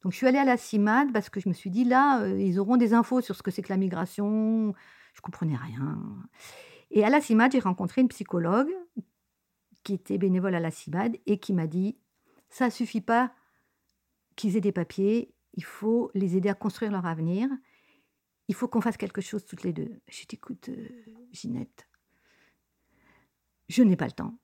Donc 0.03 0.13
je 0.13 0.17
suis 0.17 0.27
allée 0.27 0.39
à 0.39 0.45
la 0.45 0.57
CIMAD 0.57 1.13
parce 1.13 1.29
que 1.29 1.41
je 1.41 1.49
me 1.49 1.55
suis 1.55 1.71
dit 1.71 1.85
là, 1.85 2.23
euh, 2.23 2.41
ils 2.41 2.59
auront 2.59 2.77
des 2.77 2.95
infos 2.95 3.21
sur 3.21 3.37
ce 3.37 3.43
que 3.43 3.51
c'est 3.51 3.63
que 3.63 3.69
la 3.69 3.77
migration. 3.77 4.75
Je 5.15 5.21
comprenais 5.21 5.57
rien. 5.57 5.99
Et 6.91 7.05
à 7.05 7.11
la 7.11 7.21
CIMAD, 7.21 7.53
j'ai 7.53 7.59
rencontré 7.59 8.01
une 8.01 8.09
psychologue 8.09 8.71
qui 9.83 9.95
était 9.95 10.19
bénévole 10.19 10.55
à 10.55 10.61
la 10.61 10.71
CIMAD 10.71 11.17
et 11.27 11.39
qui 11.39 11.53
m'a 11.53 11.67
dit 11.67 11.99
ça 12.49 12.71
suffit 12.71 13.01
pas 13.01 13.33
qu'ils 14.37 14.57
aient 14.57 14.63
des 14.63 14.73
papiers, 14.73 15.35
il 15.55 15.65
faut 15.65 16.11
les 16.15 16.37
aider 16.37 16.49
à 16.49 16.55
construire 16.55 16.93
leur 16.93 17.07
avenir. 17.07 17.49
Il 18.49 18.55
faut 18.55 18.69
qu'on 18.69 18.81
fasse 18.81 18.97
quelque 18.97 19.21
chose 19.21 19.45
toutes 19.45 19.63
les 19.63 19.73
deux. 19.73 20.01
J'ai 20.09 20.25
dit 20.25 20.37
écoute, 20.37 20.69
euh, 20.71 20.89
Ginette, 21.33 21.87
je 23.69 23.83
n'ai 23.83 23.97
pas 23.97 24.07
le 24.07 24.13
temps. 24.13 24.39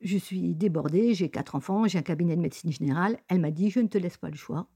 Je 0.00 0.16
suis 0.16 0.54
débordée, 0.54 1.14
j'ai 1.14 1.28
quatre 1.28 1.54
enfants, 1.54 1.88
j'ai 1.88 1.98
un 1.98 2.02
cabinet 2.02 2.36
de 2.36 2.40
médecine 2.40 2.70
générale. 2.70 3.18
Elle 3.28 3.40
m'a 3.40 3.50
dit, 3.50 3.70
je 3.70 3.80
ne 3.80 3.88
te 3.88 3.98
laisse 3.98 4.16
pas 4.16 4.30
le 4.30 4.36
choix. 4.36 4.68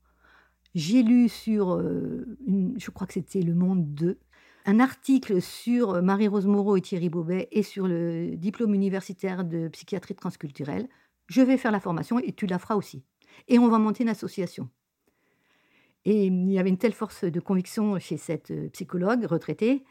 J'ai 0.75 1.03
lu 1.03 1.29
sur, 1.29 1.75
euh, 1.75 2.37
je 2.77 2.91
crois 2.91 3.07
que 3.07 3.13
c'était 3.13 3.43
Le 3.43 3.55
Monde 3.55 3.95
2, 3.95 4.19
un 4.65 4.81
article 4.81 5.43
sur 5.43 5.91
euh, 5.91 6.03
Marie-Rose 6.03 6.47
Moreau 6.47 6.77
et 6.77 6.81
Thierry 6.81 7.09
Bobet 7.09 7.49
et 7.53 7.63
sur 7.63 7.87
le 7.87 8.37
diplôme 8.37 8.75
universitaire 8.75 9.45
de 9.45 9.69
psychiatrie 9.69 10.15
transculturelle. 10.15 10.89
Je 11.27 11.43
vais 11.43 11.57
faire 11.57 11.73
la 11.73 11.81
formation 11.81 12.19
et 12.19 12.33
tu 12.33 12.47
la 12.47 12.59
feras 12.59 12.77
aussi. 12.77 13.05
Et 13.49 13.59
on 13.59 13.69
va 13.69 13.79
monter 13.79 14.03
une 14.03 14.09
association. 14.09 14.69
Et 16.05 16.27
il 16.27 16.51
y 16.51 16.59
avait 16.59 16.71
une 16.71 16.79
telle 16.79 16.95
force 16.95 17.25
de 17.25 17.41
conviction 17.41 17.99
chez 17.99 18.17
cette 18.17 18.51
euh, 18.51 18.69
psychologue 18.71 19.25
retraitée 19.25 19.85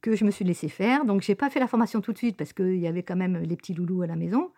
que 0.00 0.16
je 0.16 0.24
me 0.24 0.30
suis 0.30 0.44
laissé 0.44 0.68
faire. 0.68 1.04
Donc, 1.04 1.22
j'ai 1.22 1.34
pas 1.34 1.50
fait 1.50 1.60
la 1.60 1.68
formation 1.68 2.00
tout 2.00 2.12
de 2.12 2.18
suite 2.18 2.36
parce 2.36 2.52
qu'il 2.52 2.78
y 2.78 2.86
avait 2.86 3.02
quand 3.02 3.16
même 3.16 3.38
les 3.38 3.56
petits 3.56 3.74
loulous 3.74 4.02
à 4.02 4.06
la 4.06 4.16
maison. 4.16 4.50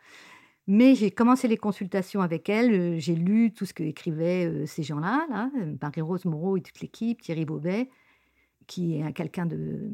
Mais 0.67 0.95
j'ai 0.95 1.11
commencé 1.11 1.49
les 1.49 1.57
consultations 1.57 2.21
avec 2.21 2.49
elle. 2.49 2.73
Euh, 2.73 2.99
j'ai 2.99 3.15
lu 3.15 3.53
tout 3.53 3.67
ce 3.67 3.75
que 3.75 3.83
écrivaient 3.83 4.47
euh, 4.47 4.67
ces 4.67 4.83
gens-là, 4.83 5.27
là, 5.29 5.51
Marie-Rose 5.83 6.27
Moreau 6.27 6.57
et 6.57 6.61
toute 6.61 6.81
l'équipe, 6.81 7.21
Thierry 7.21 7.45
Bobet, 7.45 7.91
qui 8.67 9.01
est 9.01 9.13
quelqu'un 9.13 9.47
de 9.47 9.91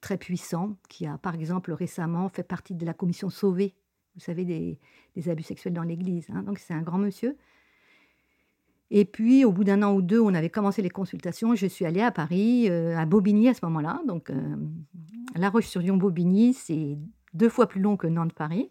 très 0.00 0.16
puissant, 0.16 0.76
qui 0.88 1.06
a 1.06 1.18
par 1.18 1.34
exemple 1.34 1.72
récemment 1.72 2.28
fait 2.28 2.42
partie 2.42 2.74
de 2.74 2.84
la 2.86 2.94
commission 2.94 3.30
Sauvé, 3.30 3.74
vous 4.14 4.20
savez, 4.20 4.44
des, 4.44 5.30
abus 5.30 5.44
sexuels 5.44 5.74
dans 5.74 5.82
l'Église. 5.82 6.26
Hein. 6.30 6.42
Donc 6.42 6.58
c'est 6.58 6.74
un 6.74 6.82
grand 6.82 6.98
monsieur. 6.98 7.36
Et 8.90 9.04
puis, 9.04 9.44
au 9.44 9.52
bout 9.52 9.64
d'un 9.64 9.82
an 9.82 9.94
ou 9.94 10.02
deux, 10.02 10.20
on 10.20 10.34
avait 10.34 10.48
commencé 10.48 10.80
les 10.80 10.90
consultations. 10.90 11.54
Je 11.54 11.66
suis 11.66 11.84
allée 11.84 12.00
à 12.00 12.10
Paris, 12.10 12.70
euh, 12.70 12.96
à 12.96 13.04
Bobigny 13.04 13.48
à 13.48 13.54
ce 13.54 13.64
moment-là. 13.66 14.00
Donc, 14.06 14.30
euh, 14.30 14.56
La 15.34 15.50
Roche-sur-Yon-Bobigny, 15.50 16.54
c'est 16.54 16.96
deux 17.34 17.50
fois 17.50 17.66
plus 17.66 17.80
long 17.80 17.96
que 17.96 18.06
Nantes-Paris. 18.06 18.70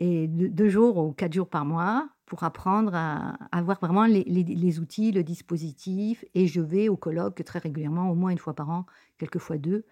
Et 0.00 0.28
deux, 0.28 0.68
jours 0.68 0.96
ou 0.98 1.12
quatre 1.12 1.32
jours 1.32 1.48
par 1.48 1.64
mois 1.64 2.08
pour 2.26 2.42
apprendre 2.42 2.94
à, 2.94 3.36
avoir 3.52 3.78
vraiment 3.80 4.06
les, 4.06 4.80
outils, 4.80 5.12
le 5.12 5.22
dispositif. 5.22 6.24
Et 6.34 6.46
je 6.46 6.60
vais 6.60 6.88
au 6.88 6.96
colloque 6.96 7.42
très 7.44 7.58
régulièrement, 7.58 8.10
au 8.10 8.14
moins 8.14 8.30
une 8.30 8.38
fois 8.38 8.54
par 8.54 8.70
an, 8.70 8.86
quelquefois 9.18 9.58
deux, 9.58 9.84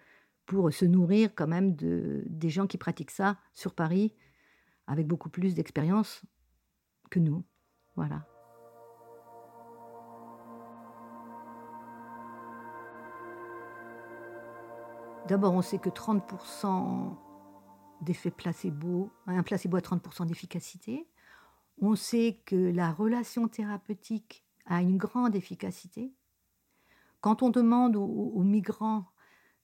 pour 0.45 0.73
se 0.73 0.85
nourrir 0.85 1.29
quand 1.35 1.47
même 1.47 1.75
de, 1.75 2.23
des 2.27 2.49
gens 2.49 2.67
qui 2.67 2.77
pratiquent 2.77 3.11
ça 3.11 3.37
sur 3.53 3.73
Paris 3.73 4.13
avec 4.87 5.07
beaucoup 5.07 5.29
plus 5.29 5.53
d'expérience 5.53 6.23
que 7.09 7.19
nous. 7.19 7.45
Voilà. 7.95 8.25
D'abord, 15.27 15.53
on 15.53 15.61
sait 15.61 15.77
que 15.77 15.89
30% 15.89 17.15
d'effet 18.01 18.31
placebo, 18.31 19.09
un 19.25 19.43
placebo 19.43 19.77
a 19.77 19.79
30% 19.79 20.25
d'efficacité. 20.25 21.07
On 21.81 21.95
sait 21.95 22.41
que 22.45 22.55
la 22.55 22.91
relation 22.91 23.47
thérapeutique 23.47 24.43
a 24.65 24.81
une 24.81 24.97
grande 24.97 25.35
efficacité. 25.35 26.11
Quand 27.21 27.41
on 27.41 27.49
demande 27.49 27.95
aux, 27.95 28.43
migrants, 28.43 29.05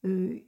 euh, 0.06 0.40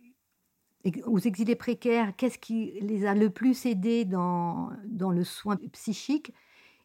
aux 1.05 1.19
exilés 1.19 1.57
précaires, 1.57 2.15
qu'est-ce 2.15 2.39
qui 2.39 2.79
les 2.79 3.05
a 3.05 3.13
le 3.13 3.29
plus 3.29 3.65
aidés 3.65 4.05
dans, 4.05 4.71
dans 4.85 5.11
le 5.11 5.25
soin 5.25 5.57
psychique, 5.73 6.33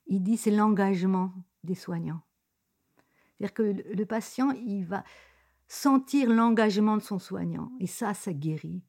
il 0.09 0.25
dit 0.25 0.37
c'est 0.37 0.51
l'engagement 0.51 1.33
des 1.63 1.77
soignants. 1.77 2.23
C'est-à-dire 3.39 3.55
que 3.55 3.95
le 3.95 4.07
patient, 4.07 4.51
il 4.51 4.85
va, 4.85 5.05
sentir 5.69 6.31
l'engagement 6.31 6.97
de 6.97 7.03
son 7.03 7.19
soignant. 7.19 7.73
Et 7.81 7.87
ça, 7.87 8.15
ça 8.15 8.33
guérit. 8.33 8.83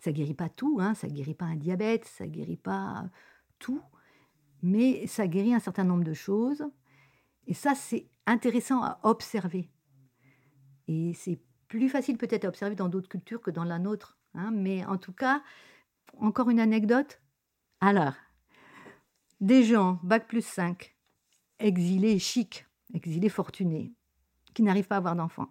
Ça 0.00 0.12
guérit 0.12 0.34
pas 0.34 0.48
tout, 0.48 0.78
hein, 0.80 0.94
ça 0.94 1.08
guérit 1.08 1.34
pas 1.34 1.46
un 1.46 1.56
diabète, 1.56 2.04
ça 2.04 2.26
guérit 2.26 2.56
pas 2.58 3.08
tout, 3.58 3.80
mais 4.62 5.06
ça 5.06 5.26
guérit 5.26 5.54
un 5.54 5.60
certain 5.60 5.84
nombre 5.84 6.04
de 6.04 6.12
choses. 6.12 6.64
Et 7.46 7.54
ça, 7.54 7.74
c'est 7.74 8.08
intéressant 8.26 8.82
à 8.82 8.98
observer. 9.02 9.70
Et 10.88 11.14
c'est 11.14 11.40
plus 11.68 11.88
facile 11.88 12.18
peut-être 12.18 12.44
à 12.44 12.48
observer 12.48 12.74
dans 12.74 12.88
d'autres 12.88 13.08
cultures 13.08 13.40
que 13.40 13.50
dans 13.50 13.64
la 13.64 13.78
nôtre. 13.78 14.18
Hein, 14.34 14.50
mais 14.52 14.84
en 14.84 14.98
tout 14.98 15.12
cas, 15.12 15.42
encore 16.18 16.50
une 16.50 16.60
anecdote. 16.60 17.20
Alors, 17.80 18.14
des 19.40 19.62
gens, 19.62 20.00
bac 20.02 20.26
plus 20.26 20.44
5, 20.44 20.94
exilés 21.58 22.18
chics, 22.18 22.66
exilés 22.92 23.28
fortunés, 23.28 23.92
qui 24.54 24.62
n'arrivent 24.62 24.86
pas 24.86 24.96
à 24.96 24.98
avoir 24.98 25.16
d'enfants. 25.16 25.48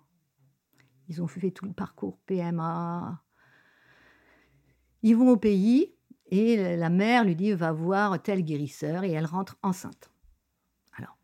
Ils 1.13 1.21
ont 1.21 1.27
fait 1.27 1.51
tout 1.51 1.65
le 1.65 1.73
parcours 1.73 2.17
PMA. 2.25 3.21
Ils 5.03 5.15
vont 5.15 5.29
au 5.29 5.37
pays 5.37 5.93
et 6.31 6.75
la 6.75 6.89
mère 6.89 7.23
lui 7.23 7.35
dit 7.35 7.51
va 7.51 7.71
voir 7.71 8.19
tel 8.19 8.43
guérisseur 8.43 9.03
et 9.03 9.11
elle 9.11 9.27
rentre 9.27 9.55
enceinte. 9.61 10.09
Alors, 10.97 11.15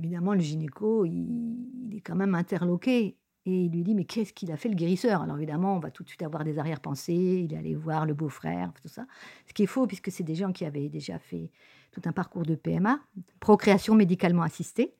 évidemment, 0.00 0.34
le 0.34 0.40
gynéco, 0.40 1.04
il, 1.04 1.94
est 1.94 2.00
quand 2.00 2.16
même 2.16 2.34
interloqué. 2.34 3.16
Et 3.48 3.64
il 3.66 3.70
lui 3.70 3.84
dit, 3.84 3.94
mais 3.94 4.04
qu'est-ce 4.04 4.32
qu'il 4.32 4.50
a 4.50 4.56
fait 4.56 4.68
le 4.68 4.74
guérisseur? 4.74 5.22
Alors 5.22 5.36
évidemment, 5.36 5.76
on 5.76 5.78
va 5.78 5.92
tout 5.92 6.02
de 6.02 6.08
suite 6.08 6.22
avoir 6.22 6.42
des 6.42 6.58
arrière-pensées, 6.58 7.44
il 7.44 7.54
est 7.54 7.56
allé 7.56 7.76
voir 7.76 8.04
le 8.04 8.14
beau-frère, 8.14 8.72
tout 8.72 8.88
ça. 8.88 9.06
Ce 9.46 9.52
qui 9.52 9.62
est 9.62 9.66
faux, 9.66 9.86
puisque 9.86 10.10
c'est 10.10 10.24
des 10.24 10.34
gens 10.34 10.50
qui 10.50 10.64
avaient 10.64 10.88
déjà 10.88 11.20
fait 11.20 11.52
tout 11.92 12.02
un 12.06 12.12
parcours 12.12 12.42
de 12.42 12.56
PMA, 12.56 12.98
procréation 13.38 13.94
médicalement 13.94 14.42
assistée. 14.42 14.96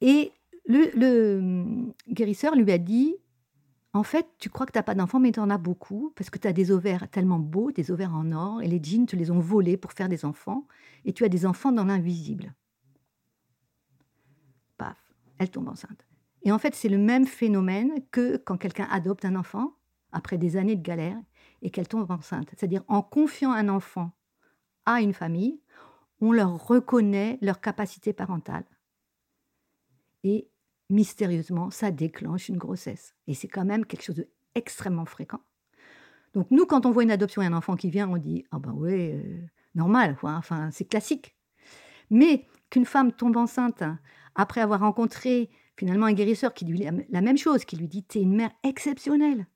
Et 0.00 0.32
le, 0.66 0.90
le 0.96 1.92
guérisseur 2.08 2.56
lui 2.56 2.72
a 2.72 2.78
dit, 2.78 3.14
en 3.92 4.02
fait, 4.04 4.26
tu 4.38 4.50
crois 4.50 4.66
que 4.66 4.72
tu 4.72 4.78
n'as 4.78 4.84
pas 4.84 4.94
d'enfant, 4.94 5.18
mais 5.18 5.32
tu 5.32 5.40
en 5.40 5.50
as 5.50 5.58
beaucoup, 5.58 6.12
parce 6.14 6.30
que 6.30 6.38
tu 6.38 6.46
as 6.46 6.52
des 6.52 6.70
ovaires 6.70 7.08
tellement 7.10 7.40
beaux, 7.40 7.72
des 7.72 7.90
ovaires 7.90 8.14
en 8.14 8.30
or, 8.30 8.62
et 8.62 8.68
les 8.68 8.80
djinns 8.80 9.06
te 9.06 9.16
les 9.16 9.30
ont 9.30 9.40
volés 9.40 9.76
pour 9.76 9.92
faire 9.92 10.08
des 10.08 10.24
enfants, 10.24 10.66
et 11.04 11.12
tu 11.12 11.24
as 11.24 11.28
des 11.28 11.44
enfants 11.44 11.72
dans 11.72 11.84
l'invisible. 11.84 12.54
Paf, 14.78 14.96
elle 15.38 15.50
tombe 15.50 15.68
enceinte. 15.68 16.06
Et 16.42 16.52
en 16.52 16.58
fait, 16.58 16.74
c'est 16.74 16.88
le 16.88 16.98
même 16.98 17.26
phénomène 17.26 17.92
que 18.12 18.36
quand 18.36 18.56
quelqu'un 18.56 18.86
adopte 18.90 19.24
un 19.24 19.34
enfant, 19.34 19.74
après 20.12 20.38
des 20.38 20.56
années 20.56 20.76
de 20.76 20.82
galère, 20.82 21.20
et 21.62 21.70
qu'elle 21.70 21.88
tombe 21.88 22.10
enceinte. 22.10 22.48
C'est-à-dire, 22.50 22.84
en 22.88 23.02
confiant 23.02 23.52
un 23.52 23.68
enfant 23.68 24.12
à 24.86 25.00
une 25.00 25.12
famille, 25.12 25.60
on 26.20 26.32
leur 26.32 26.66
reconnaît 26.66 27.38
leur 27.42 27.60
capacité 27.60 28.12
parentale. 28.12 28.64
Et 30.22 30.49
mystérieusement, 30.90 31.70
ça 31.70 31.90
déclenche 31.90 32.48
une 32.48 32.58
grossesse. 32.58 33.14
Et 33.26 33.34
c'est 33.34 33.48
quand 33.48 33.64
même 33.64 33.86
quelque 33.86 34.02
chose 34.02 34.24
d'extrêmement 34.54 35.06
fréquent. 35.06 35.40
Donc 36.34 36.48
nous, 36.50 36.66
quand 36.66 36.86
on 36.86 36.90
voit 36.90 37.02
une 37.02 37.10
adoption 37.10 37.42
et 37.42 37.46
un 37.46 37.52
enfant 37.52 37.76
qui 37.76 37.90
vient, 37.90 38.08
on 38.08 38.16
dit 38.16 38.44
ah 38.50 38.58
ben 38.58 38.72
ouais, 38.72 39.14
euh, 39.14 39.40
normal, 39.74 40.16
quoi. 40.16 40.32
Enfin, 40.32 40.70
c'est 40.70 40.84
classique. 40.84 41.34
Mais 42.10 42.46
qu'une 42.70 42.84
femme 42.84 43.12
tombe 43.12 43.36
enceinte 43.36 43.82
après 44.34 44.60
avoir 44.60 44.80
rencontré 44.80 45.50
finalement 45.76 46.06
un 46.06 46.12
guérisseur 46.12 46.54
qui 46.54 46.64
lui 46.64 46.80
dit 46.80 46.86
la 47.08 47.20
même 47.20 47.38
chose, 47.38 47.64
qui 47.64 47.76
lui 47.76 47.88
dit 47.88 48.04
es 48.14 48.20
une 48.20 48.36
mère 48.36 48.50
exceptionnelle 48.62 49.46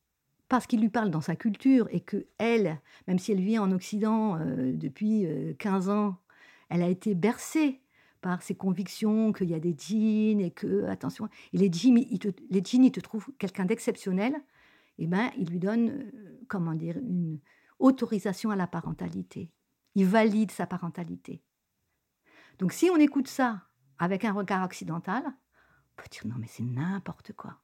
parce 0.48 0.66
qu'il 0.66 0.80
lui 0.80 0.88
parle 0.88 1.10
dans 1.10 1.20
sa 1.20 1.36
culture 1.36 1.88
et 1.90 2.00
que 2.00 2.26
elle, 2.38 2.80
même 3.08 3.18
si 3.18 3.32
elle 3.32 3.40
vit 3.40 3.58
en 3.58 3.72
Occident 3.72 4.38
euh, 4.38 4.72
depuis 4.74 5.26
15 5.58 5.88
euh, 5.88 5.92
ans, 5.92 6.16
elle 6.68 6.82
a 6.82 6.88
été 6.88 7.14
bercée 7.14 7.80
par 8.24 8.42
ses 8.42 8.54
convictions 8.54 9.34
qu'il 9.34 9.50
y 9.50 9.54
a 9.54 9.60
des 9.60 9.74
djinns 9.76 10.40
et 10.40 10.50
que 10.50 10.84
attention 10.84 11.28
les 11.52 11.70
djinns 11.70 11.98
ils 11.98 12.18
te, 12.18 12.28
les 12.48 12.62
djinns 12.64 12.84
ils 12.84 12.90
te 12.90 13.00
trouvent 13.00 13.28
quelqu'un 13.38 13.66
d'exceptionnel 13.66 14.34
et 14.96 15.04
eh 15.04 15.06
ben 15.06 15.30
il 15.36 15.50
lui 15.50 15.58
donne 15.58 15.90
euh, 15.90 16.40
comment 16.48 16.72
dire 16.72 16.96
une 16.96 17.38
autorisation 17.78 18.50
à 18.50 18.56
la 18.56 18.66
parentalité. 18.66 19.52
Il 19.94 20.06
valide 20.06 20.52
sa 20.52 20.66
parentalité. 20.66 21.42
Donc 22.58 22.72
si 22.72 22.88
on 22.88 22.96
écoute 22.96 23.28
ça 23.28 23.68
avec 23.98 24.24
un 24.24 24.32
regard 24.32 24.64
occidental 24.64 25.22
on 25.26 26.02
peut 26.02 26.08
dire 26.10 26.26
non 26.26 26.36
mais 26.38 26.48
c'est 26.48 26.62
n'importe 26.62 27.34
quoi. 27.34 27.60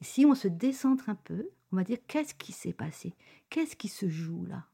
Et 0.00 0.04
si 0.04 0.24
on 0.24 0.36
se 0.36 0.46
décentre 0.46 1.08
un 1.08 1.16
peu, 1.16 1.48
on 1.72 1.76
va 1.76 1.82
dire 1.82 1.98
qu'est-ce 2.06 2.34
qui 2.34 2.52
s'est 2.52 2.72
passé? 2.72 3.16
Qu'est-ce 3.50 3.74
qui 3.74 3.88
se 3.88 4.08
joue 4.08 4.44
là? 4.44 4.68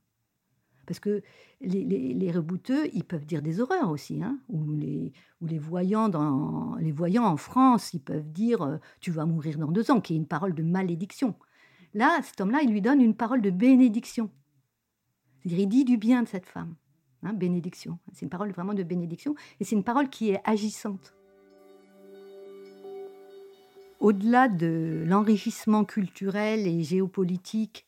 Parce 0.86 0.98
que 1.00 1.22
les, 1.60 1.84
les, 1.84 2.30
rebouteux, 2.32 2.88
ils 2.92 3.04
peuvent 3.04 3.24
dire 3.24 3.40
des 3.40 3.60
horreurs 3.60 3.90
aussi, 3.90 4.22
hein 4.22 4.38
ou, 4.48 4.72
les, 4.72 5.12
voyants 5.58 6.10
en 6.12 7.36
France, 7.36 7.94
ils 7.94 8.00
peuvent 8.00 8.30
dire 8.30 8.62
euh, 8.62 8.78
tu 9.00 9.10
vas 9.10 9.26
mourir 9.26 9.58
dans 9.58 9.70
deux 9.70 9.90
ans, 9.90 10.00
qui 10.00 10.14
est 10.14 10.16
une 10.16 10.26
parole 10.26 10.54
de 10.54 10.62
malédiction. 10.62 11.34
Là, 11.94 12.20
cet 12.22 12.40
homme-là, 12.40 12.62
il 12.62 12.70
lui 12.70 12.80
donne 12.80 13.00
une 13.00 13.14
parole 13.14 13.42
de 13.42 13.50
bénédiction. 13.50 14.30
C'est-à-dire, 15.40 15.60
il 15.60 15.68
dit 15.68 15.84
du 15.84 15.98
bien 15.98 16.22
de 16.22 16.28
cette 16.28 16.46
femme. 16.46 16.74
Hein, 17.22 17.32
bénédiction. 17.32 17.98
C'est 18.12 18.22
une 18.22 18.30
parole 18.30 18.50
vraiment 18.50 18.74
de 18.74 18.82
bénédiction. 18.82 19.34
Et 19.60 19.64
c'est 19.64 19.76
une 19.76 19.84
parole 19.84 20.08
qui 20.08 20.30
est 20.30 20.40
agissante 20.44 21.14
au-delà 24.02 24.48
de 24.48 25.04
l'enrichissement 25.06 25.84
culturel 25.84 26.66
et 26.66 26.82
géopolitique 26.82 27.86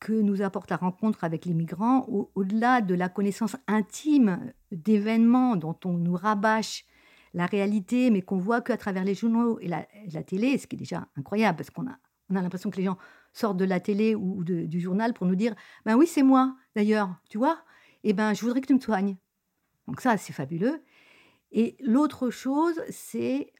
que 0.00 0.12
nous 0.12 0.42
apporte 0.42 0.70
la 0.70 0.76
rencontre 0.76 1.24
avec 1.24 1.44
les 1.44 1.54
migrants, 1.54 2.06
au-delà 2.34 2.80
de 2.80 2.94
la 2.94 3.08
connaissance 3.08 3.56
intime 3.66 4.52
d'événements 4.70 5.56
dont 5.56 5.78
on 5.84 5.94
nous 5.94 6.14
rabâche 6.14 6.84
la 7.34 7.46
réalité, 7.46 8.10
mais 8.10 8.22
qu'on 8.22 8.38
voit 8.38 8.60
qu'à 8.60 8.76
travers 8.76 9.04
les 9.04 9.14
journaux 9.14 9.58
et 9.60 9.68
la, 9.68 9.84
télé, 10.22 10.56
ce 10.58 10.66
qui 10.66 10.76
est 10.76 10.78
déjà 10.78 11.08
incroyable, 11.16 11.56
parce 11.56 11.70
qu'on 11.70 11.86
a, 11.86 11.98
on 12.30 12.36
a 12.36 12.42
l'impression 12.42 12.70
que 12.70 12.76
les 12.76 12.84
gens 12.84 12.98
sortent 13.32 13.56
de 13.56 13.64
la 13.64 13.80
télé 13.80 14.14
ou 14.14 14.44
du 14.44 14.80
journal 14.80 15.12
pour 15.14 15.26
nous 15.26 15.36
dire 15.36 15.54
Ben 15.84 15.96
oui, 15.96 16.06
c'est 16.06 16.22
moi, 16.22 16.56
d'ailleurs, 16.74 17.10
tu 17.28 17.38
vois 17.38 17.58
Eh 18.04 18.12
ben, 18.12 18.34
je 18.34 18.40
voudrais 18.42 18.60
que 18.60 18.66
tu 18.66 18.74
me 18.74 18.80
soignes. 18.80 19.16
Donc, 19.86 20.00
ça, 20.00 20.16
c'est 20.16 20.32
fabuleux. 20.32 20.82
Et 21.50 21.76
l'autre 21.80 22.30
chose, 22.30 22.80
c'est 22.90 23.52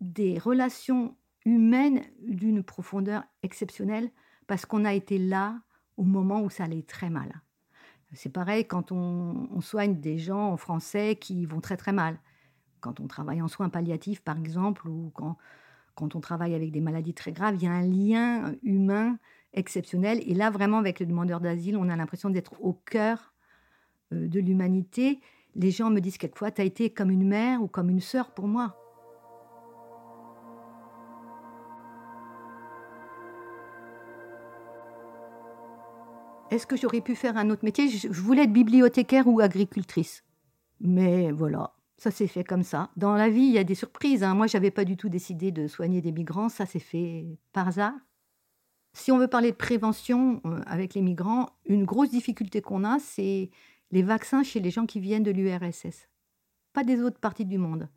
des 0.00 0.38
relations 0.38 1.16
humaines 1.44 2.02
d'une 2.20 2.62
profondeur 2.62 3.24
exceptionnelle 3.42 4.10
parce 4.48 4.66
qu'on 4.66 4.84
a 4.84 4.94
été 4.94 5.18
là 5.18 5.60
au 5.96 6.02
moment 6.02 6.40
où 6.40 6.50
ça 6.50 6.64
allait 6.64 6.82
très 6.82 7.10
mal. 7.10 7.40
C'est 8.14 8.32
pareil 8.32 8.66
quand 8.66 8.90
on, 8.90 9.60
soigne 9.60 10.00
des 10.00 10.18
gens 10.18 10.52
en 10.52 10.56
français 10.56 11.16
qui 11.16 11.44
vont 11.44 11.60
très 11.60 11.76
très 11.76 11.92
mal. 11.92 12.18
Quand 12.80 13.00
on 13.00 13.06
travaille 13.06 13.42
en 13.42 13.48
soins 13.48 13.68
palliatifs, 13.68 14.22
par 14.22 14.38
exemple, 14.38 14.88
ou 14.88 15.10
quand, 15.14 15.36
quand 15.94 16.16
on 16.16 16.20
travaille 16.20 16.54
avec 16.54 16.72
des 16.72 16.80
maladies 16.80 17.12
très 17.12 17.32
graves, 17.32 17.56
il 17.56 17.64
y 17.64 17.66
a 17.66 17.72
un 17.72 17.82
lien 17.82 18.54
humain 18.62 19.18
exceptionnel. 19.52 20.22
Et 20.26 20.34
là, 20.34 20.48
vraiment, 20.48 20.78
avec 20.78 21.00
le 21.00 21.06
demandeur 21.06 21.40
d'asile, 21.40 21.76
on 21.76 21.88
a 21.90 21.96
l'impression 21.96 22.30
d'être 22.30 22.54
au 22.62 22.72
cœur 22.72 23.34
euh, 24.14 24.28
de 24.28 24.40
l'humanité. 24.40 25.20
Les 25.54 25.70
gens 25.70 25.90
me 25.90 26.00
disent 26.00 26.16
quelquefois, 26.16 26.50
tu 26.50 26.62
as 26.62 26.64
été 26.64 26.88
comme 26.88 27.10
une 27.10 27.28
mère 27.28 27.62
ou 27.62 27.68
comme 27.68 27.90
une 27.90 28.00
sœur 28.00 28.32
pour 28.32 28.48
moi. 28.48 28.76
Est-ce 36.50 36.66
que 36.66 36.76
j'aurais 36.76 37.02
pu 37.02 37.14
faire 37.14 37.36
un 37.36 37.50
autre 37.50 37.64
métier? 37.64 37.88
Je 37.88 38.08
voulais 38.08 38.44
être 38.44 38.52
bibliothécaire 38.52 39.28
ou 39.28 39.40
agricultrice. 39.40 40.24
Mais 40.80 41.30
voilà, 41.30 41.74
ça 41.98 42.10
s'est 42.10 42.26
fait 42.26 42.44
comme 42.44 42.62
ça. 42.62 42.90
Dans 42.96 43.14
la 43.14 43.28
vie, 43.28 43.42
il 43.42 43.52
y 43.52 43.58
a 43.58 43.64
des 43.64 43.74
surprises. 43.74 44.22
Hein. 44.22 44.34
Moi, 44.34 44.46
je 44.46 44.56
n'avais 44.56 44.70
pas 44.70 44.84
du 44.84 44.96
tout 44.96 45.10
décidé 45.10 45.52
de 45.52 45.68
soigner 45.68 46.00
des 46.00 46.12
migrants. 46.12 46.48
Ça 46.48 46.64
s'est 46.64 46.78
fait 46.78 47.38
par 47.52 47.68
hasard. 47.68 47.92
Si 48.94 49.12
on 49.12 49.18
veut 49.18 49.28
parler 49.28 49.50
de 49.50 49.56
prévention 49.56 50.40
euh, 50.46 50.60
avec 50.66 50.94
les 50.94 51.02
migrants, 51.02 51.50
une 51.66 51.84
grosse 51.84 52.10
difficulté 52.10 52.62
qu'on 52.62 52.84
a, 52.84 52.98
c'est 52.98 53.50
les 53.90 54.02
vaccins 54.02 54.42
chez 54.42 54.60
les 54.60 54.70
gens 54.70 54.86
qui 54.86 55.00
viennent 55.00 55.22
de 55.22 55.30
l'URSS, 55.30 56.08
pas 56.72 56.84
des 56.84 57.02
autres 57.02 57.20
parties 57.20 57.44
du 57.44 57.58
monde. 57.58 57.88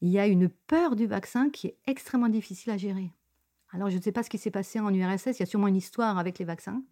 Il 0.00 0.08
y 0.08 0.18
a 0.18 0.26
une 0.26 0.48
peur 0.48 0.96
du 0.96 1.06
vaccin 1.06 1.50
qui 1.50 1.68
est 1.68 1.76
extrêmement 1.86 2.28
difficile 2.28 2.72
à 2.72 2.76
gérer. 2.76 3.10
Alors, 3.72 3.90
je 3.90 3.96
ne 3.96 4.02
sais 4.02 4.12
pas 4.12 4.22
ce 4.22 4.30
qui 4.30 4.38
s'est 4.38 4.50
passé 4.50 4.80
en 4.80 4.92
URSS, 4.92 5.38
il 5.38 5.40
y 5.40 5.42
a 5.42 5.46
sûrement 5.46 5.68
une 5.68 5.76
histoire 5.76 6.18
avec 6.18 6.38
les 6.38 6.44
vaccins. 6.44 6.82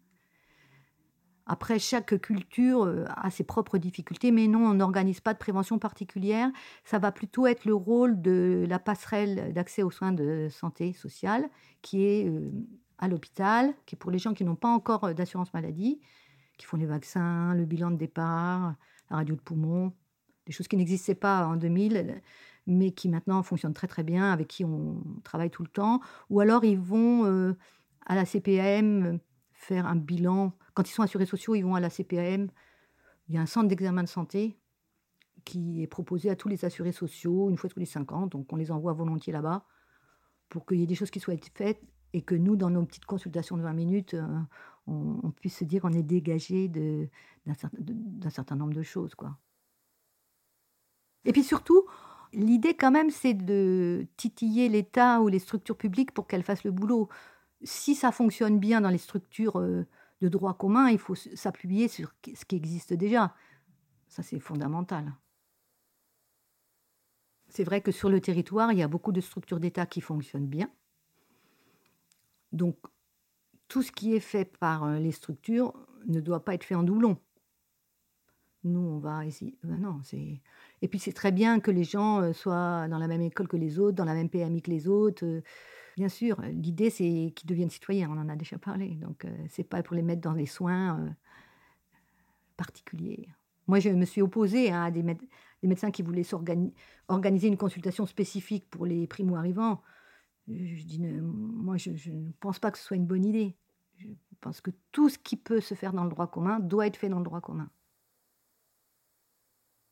Après, 1.45 1.77
chaque 1.77 2.19
culture 2.21 2.83
euh, 2.83 3.03
a 3.07 3.29
ses 3.29 3.43
propres 3.43 3.77
difficultés, 3.77 4.31
mais 4.31 4.47
non, 4.47 4.65
on 4.65 4.73
n'organise 4.75 5.19
pas 5.19 5.33
de 5.33 5.39
prévention 5.39 5.77
particulière. 5.77 6.49
Ça 6.85 6.99
va 6.99 7.11
plutôt 7.11 7.47
être 7.47 7.65
le 7.65 7.73
rôle 7.73 8.21
de 8.21 8.65
la 8.69 8.79
passerelle 8.79 9.51
d'accès 9.53 9.83
aux 9.83 9.91
soins 9.91 10.13
de 10.13 10.47
santé 10.49 10.93
sociale, 10.93 11.49
qui 11.81 12.05
est 12.05 12.29
euh, 12.29 12.49
à 12.97 13.09
l'hôpital, 13.09 13.73
qui 13.85 13.95
est 13.95 13.97
pour 13.97 14.09
les 14.09 14.19
gens 14.19 14.33
qui 14.33 14.45
n'ont 14.45 14.55
pas 14.55 14.69
encore 14.69 15.03
euh, 15.03 15.13
d'assurance 15.13 15.53
maladie, 15.53 15.99
qui 16.57 16.65
font 16.65 16.77
les 16.77 16.85
vaccins, 16.85 17.53
le 17.55 17.65
bilan 17.65 17.91
de 17.91 17.97
départ, 17.97 18.75
la 19.09 19.17
radio 19.17 19.35
de 19.35 19.41
poumon, 19.41 19.91
des 20.45 20.53
choses 20.53 20.69
qui 20.69 20.77
n'existaient 20.77 21.13
pas 21.13 21.45
en 21.45 21.57
2000, 21.57 22.21
mais 22.67 22.91
qui 22.91 23.09
maintenant 23.09 23.43
fonctionnent 23.43 23.73
très 23.73 23.87
très 23.87 24.03
bien, 24.03 24.31
avec 24.31 24.47
qui 24.47 24.63
on 24.63 25.03
travaille 25.25 25.49
tout 25.49 25.63
le 25.63 25.69
temps. 25.69 25.99
Ou 26.29 26.39
alors 26.39 26.63
ils 26.63 26.79
vont 26.79 27.55
à 28.05 28.15
la 28.15 28.25
CPM 28.25 29.19
faire 29.63 29.85
un 29.85 29.95
bilan 29.95 30.53
quand 30.73 30.89
ils 30.89 30.93
sont 30.93 31.03
assurés 31.03 31.25
sociaux, 31.25 31.55
ils 31.55 31.61
vont 31.61 31.75
à 31.75 31.79
la 31.79 31.89
CPAM. 31.89 32.49
Il 33.27 33.35
y 33.35 33.37
a 33.37 33.41
un 33.41 33.45
centre 33.45 33.67
d'examen 33.67 34.03
de 34.03 34.07
santé 34.07 34.57
qui 35.45 35.83
est 35.83 35.87
proposé 35.87 36.29
à 36.29 36.35
tous 36.35 36.47
les 36.47 36.65
assurés 36.65 36.91
sociaux 36.91 37.49
une 37.49 37.57
fois 37.57 37.69
tous 37.69 37.79
les 37.79 37.85
cinq 37.85 38.11
ans. 38.11 38.27
Donc 38.27 38.51
on 38.51 38.55
les 38.55 38.71
envoie 38.71 38.93
volontiers 38.93 39.33
là-bas 39.33 39.65
pour 40.49 40.65
qu'il 40.65 40.79
y 40.79 40.83
ait 40.83 40.87
des 40.87 40.95
choses 40.95 41.11
qui 41.11 41.19
soient 41.19 41.35
faites 41.53 41.81
et 42.13 42.21
que 42.21 42.35
nous, 42.35 42.55
dans 42.55 42.69
nos 42.69 42.85
petites 42.85 43.05
consultations 43.05 43.57
de 43.57 43.63
20 43.63 43.73
minutes, 43.73 44.13
euh, 44.13 44.27
on, 44.85 45.31
puisse 45.31 45.57
se 45.57 45.63
dire 45.63 45.81
qu'on 45.81 45.93
est 45.93 46.03
dégagé 46.03 46.67
d'un 46.67 47.53
certain, 47.55 48.29
certain, 48.29 48.55
nombre 48.55 48.73
de 48.73 48.83
choses. 48.83 49.15
Quoi. 49.15 49.35
Et 51.25 51.31
puis 51.31 51.43
surtout, 51.43 51.85
l'idée 52.31 52.75
quand 52.75 52.91
même, 52.91 53.09
c'est 53.09 53.33
de 53.33 54.05
titiller 54.15 54.69
l'État 54.69 55.21
ou 55.21 55.27
les 55.27 55.39
structures 55.39 55.77
publiques 55.77 56.11
pour 56.11 56.27
qu'elles 56.27 56.43
fassent 56.43 56.63
le 56.63 56.71
boulot. 56.71 57.09
Si 57.63 57.95
ça 57.95 58.11
fonctionne 58.11 58.59
bien 58.59 58.81
dans 58.81 58.89
les 58.89 58.97
structures... 58.97 59.59
Euh, 59.59 59.85
de 60.23 60.29
droit 60.29 60.53
commun, 60.53 60.89
il 60.89 60.97
faut 60.97 61.15
s'appuyer 61.15 61.87
sur 61.87 62.13
ce 62.25 62.45
qui 62.45 62.55
existe 62.55 62.93
déjà. 62.93 63.35
Ça, 64.07 64.23
c'est 64.23 64.39
fondamental. 64.39 65.13
C'est 67.49 67.65
vrai 67.65 67.81
que 67.81 67.91
sur 67.91 68.09
le 68.09 68.21
territoire, 68.21 68.71
il 68.71 68.79
y 68.79 68.83
a 68.83 68.87
beaucoup 68.87 69.11
de 69.11 69.21
structures 69.21 69.59
d'État 69.59 69.85
qui 69.85 70.01
fonctionnent 70.01 70.47
bien. 70.47 70.71
Donc, 72.51 72.77
tout 73.67 73.83
ce 73.83 73.91
qui 73.91 74.15
est 74.15 74.21
fait 74.21 74.45
par 74.45 74.85
euh, 74.85 74.97
les 74.97 75.11
structures 75.11 75.73
ne 76.07 76.21
doit 76.21 76.45
pas 76.45 76.53
être 76.53 76.63
fait 76.63 76.75
en 76.75 76.83
doublon. 76.83 77.17
Nous, 78.63 78.79
on 78.79 78.99
va 78.99 79.25
ici. 79.25 79.57
Ben 79.63 79.77
non, 79.77 79.99
c'est. 80.03 80.41
Et 80.81 80.87
puis, 80.87 80.99
c'est 80.99 81.11
très 81.11 81.31
bien 81.31 81.59
que 81.59 81.71
les 81.71 81.83
gens 81.83 82.21
euh, 82.21 82.33
soient 82.33 82.87
dans 82.87 82.97
la 82.97 83.07
même 83.07 83.21
école 83.21 83.47
que 83.47 83.57
les 83.57 83.77
autres, 83.77 83.95
dans 83.95 84.05
la 84.05 84.13
même 84.13 84.29
PMI 84.29 84.61
que 84.61 84.71
les 84.71 84.87
autres. 84.87 85.41
Euh, 85.93 85.97
Bien 85.97 86.09
sûr, 86.09 86.41
l'idée 86.41 86.89
c'est 86.89 87.33
qu'ils 87.35 87.47
deviennent 87.47 87.69
citoyens, 87.69 88.09
on 88.11 88.19
en 88.19 88.29
a 88.29 88.35
déjà 88.35 88.57
parlé. 88.57 88.89
Donc 88.95 89.25
euh, 89.25 89.45
c'est 89.49 89.63
pas 89.63 89.83
pour 89.83 89.95
les 89.95 90.01
mettre 90.01 90.21
dans 90.21 90.33
des 90.33 90.45
soins 90.45 90.99
euh, 90.99 91.09
particuliers. 92.57 93.29
Moi, 93.67 93.79
je 93.79 93.89
me 93.89 94.05
suis 94.05 94.21
opposée 94.21 94.71
à 94.71 94.91
des, 94.91 95.03
des 95.03 95.67
médecins 95.67 95.91
qui 95.91 96.01
voulaient 96.01 96.27
organiser 97.07 97.47
une 97.47 97.57
consultation 97.57 98.05
spécifique 98.05 98.69
pour 98.69 98.85
les 98.85 99.07
primo-arrivants. 99.07 99.81
Je, 100.49 100.83
dis, 100.83 100.99
moi, 100.99 101.77
je, 101.77 101.91
ne 102.11 102.31
pense 102.41 102.59
pas 102.59 102.71
que 102.71 102.77
ce 102.77 102.83
soit 102.83 102.97
une 102.97 103.05
bonne 103.05 103.23
idée. 103.23 103.55
Je 103.95 104.07
pense 104.41 104.59
que 104.59 104.71
tout 104.91 105.07
ce 105.07 105.17
qui 105.17 105.37
peut 105.37 105.61
se 105.61 105.75
faire 105.75 105.93
dans 105.93 106.03
le 106.03 106.09
droit 106.09 106.27
commun 106.27 106.59
doit 106.59 106.87
être 106.87 106.97
fait 106.97 107.07
dans 107.07 107.19
le 107.19 107.23
droit 107.23 107.39
commun. 107.39 107.69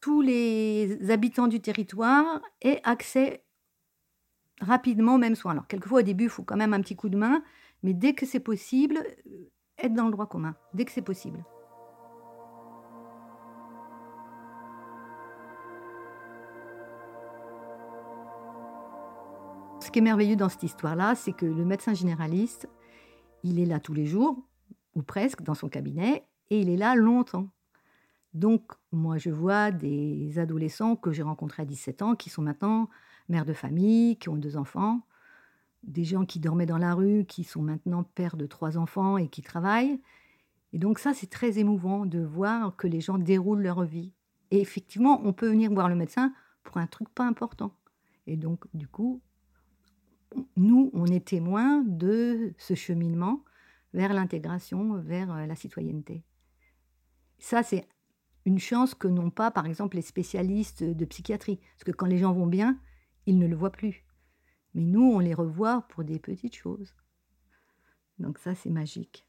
Tous 0.01 0.19
les 0.19 1.09
habitants 1.09 1.47
du 1.47 1.61
territoire 1.61 2.41
aient 2.59 2.81
accès 2.83 3.45
rapidement 4.61 5.15
aux 5.15 5.17
mêmes 5.17 5.35
soins. 5.35 5.51
Alors, 5.51 5.67
quelquefois, 5.67 5.99
au 5.99 6.03
début, 6.03 6.25
il 6.25 6.29
faut 6.29 6.43
quand 6.43 6.55
même 6.55 6.73
un 6.73 6.81
petit 6.81 6.95
coup 6.95 7.09
de 7.09 7.17
main, 7.17 7.43
mais 7.83 7.93
dès 7.93 8.13
que 8.13 8.25
c'est 8.25 8.39
possible, 8.39 8.97
euh, 9.27 9.49
être 9.77 9.93
dans 9.93 10.05
le 10.05 10.11
droit 10.11 10.27
commun, 10.27 10.55
dès 10.73 10.85
que 10.85 10.91
c'est 10.91 11.01
possible. 11.01 11.43
Ce 19.81 19.89
qui 19.89 19.99
est 19.99 20.03
merveilleux 20.03 20.35
dans 20.35 20.47
cette 20.47 20.63
histoire-là, 20.63 21.15
c'est 21.15 21.33
que 21.33 21.45
le 21.45 21.65
médecin 21.65 21.93
généraliste, 21.93 22.69
il 23.43 23.59
est 23.59 23.65
là 23.65 23.79
tous 23.79 23.93
les 23.93 24.05
jours, 24.05 24.37
ou 24.95 25.01
presque, 25.01 25.41
dans 25.41 25.55
son 25.55 25.69
cabinet, 25.69 26.23
et 26.49 26.61
il 26.61 26.69
est 26.69 26.77
là 26.77 26.95
longtemps. 26.95 27.49
Donc, 28.33 28.71
moi, 28.91 29.17
je 29.17 29.29
vois 29.31 29.71
des 29.71 30.39
adolescents 30.39 30.95
que 30.95 31.11
j'ai 31.11 31.23
rencontrés 31.23 31.63
à 31.63 31.65
17 31.65 32.01
ans 32.03 32.15
qui 32.15 32.29
sont 32.29 32.41
maintenant 32.41 32.89
mères 33.31 33.45
de 33.45 33.53
famille, 33.53 34.17
qui 34.17 34.29
ont 34.29 34.35
deux 34.35 34.57
enfants, 34.57 35.01
des 35.83 36.03
gens 36.03 36.25
qui 36.25 36.39
dormaient 36.39 36.65
dans 36.65 36.77
la 36.77 36.93
rue, 36.93 37.25
qui 37.25 37.43
sont 37.43 37.61
maintenant 37.61 38.03
pères 38.03 38.37
de 38.37 38.45
trois 38.45 38.77
enfants 38.77 39.17
et 39.17 39.27
qui 39.27 39.41
travaillent. 39.41 39.99
Et 40.73 40.79
donc 40.79 40.99
ça, 40.99 41.13
c'est 41.13 41.29
très 41.29 41.57
émouvant 41.57 42.05
de 42.05 42.19
voir 42.19 42.75
que 42.75 42.87
les 42.87 43.01
gens 43.01 43.17
déroulent 43.17 43.61
leur 43.61 43.83
vie. 43.83 44.13
Et 44.51 44.61
effectivement, 44.61 45.21
on 45.23 45.33
peut 45.33 45.49
venir 45.49 45.71
voir 45.71 45.89
le 45.89 45.95
médecin 45.95 46.33
pour 46.63 46.77
un 46.77 46.87
truc 46.87 47.09
pas 47.09 47.25
important. 47.25 47.73
Et 48.27 48.37
donc, 48.37 48.65
du 48.73 48.87
coup, 48.87 49.21
nous, 50.55 50.91
on 50.93 51.05
est 51.07 51.25
témoins 51.25 51.83
de 51.85 52.53
ce 52.57 52.75
cheminement 52.75 53.43
vers 53.93 54.13
l'intégration, 54.13 54.95
vers 55.01 55.33
euh, 55.33 55.45
la 55.45 55.55
citoyenneté. 55.55 56.23
Ça, 57.39 57.63
c'est 57.63 57.87
une 58.45 58.59
chance 58.59 58.93
que 58.93 59.07
n'ont 59.07 59.31
pas, 59.31 59.51
par 59.51 59.65
exemple, 59.65 59.97
les 59.97 60.01
spécialistes 60.01 60.83
de 60.83 61.05
psychiatrie. 61.05 61.59
Parce 61.75 61.83
que 61.83 61.91
quand 61.91 62.05
les 62.05 62.17
gens 62.17 62.33
vont 62.33 62.47
bien, 62.47 62.79
ils 63.25 63.37
ne 63.37 63.47
le 63.47 63.55
voient 63.55 63.71
plus. 63.71 64.03
Mais 64.73 64.83
nous, 64.83 65.03
on 65.03 65.19
les 65.19 65.33
revoit 65.33 65.85
pour 65.89 66.03
des 66.03 66.19
petites 66.19 66.55
choses. 66.55 66.93
Donc 68.19 68.37
ça, 68.37 68.55
c'est 68.55 68.69
magique. 68.69 69.25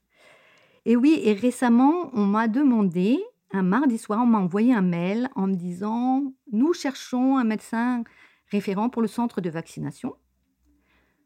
Et 0.84 0.96
oui, 0.96 1.20
et 1.22 1.32
récemment, 1.32 2.10
on 2.12 2.26
m'a 2.26 2.48
demandé, 2.48 3.18
un 3.52 3.62
mardi 3.62 3.98
soir, 3.98 4.20
on 4.22 4.26
m'a 4.26 4.38
envoyé 4.38 4.74
un 4.74 4.82
mail 4.82 5.28
en 5.34 5.46
me 5.46 5.54
disant, 5.54 6.32
nous 6.50 6.72
cherchons 6.72 7.36
un 7.36 7.44
médecin 7.44 8.04
référent 8.50 8.90
pour 8.90 9.02
le 9.02 9.08
centre 9.08 9.40
de 9.40 9.50
vaccination. 9.50 10.14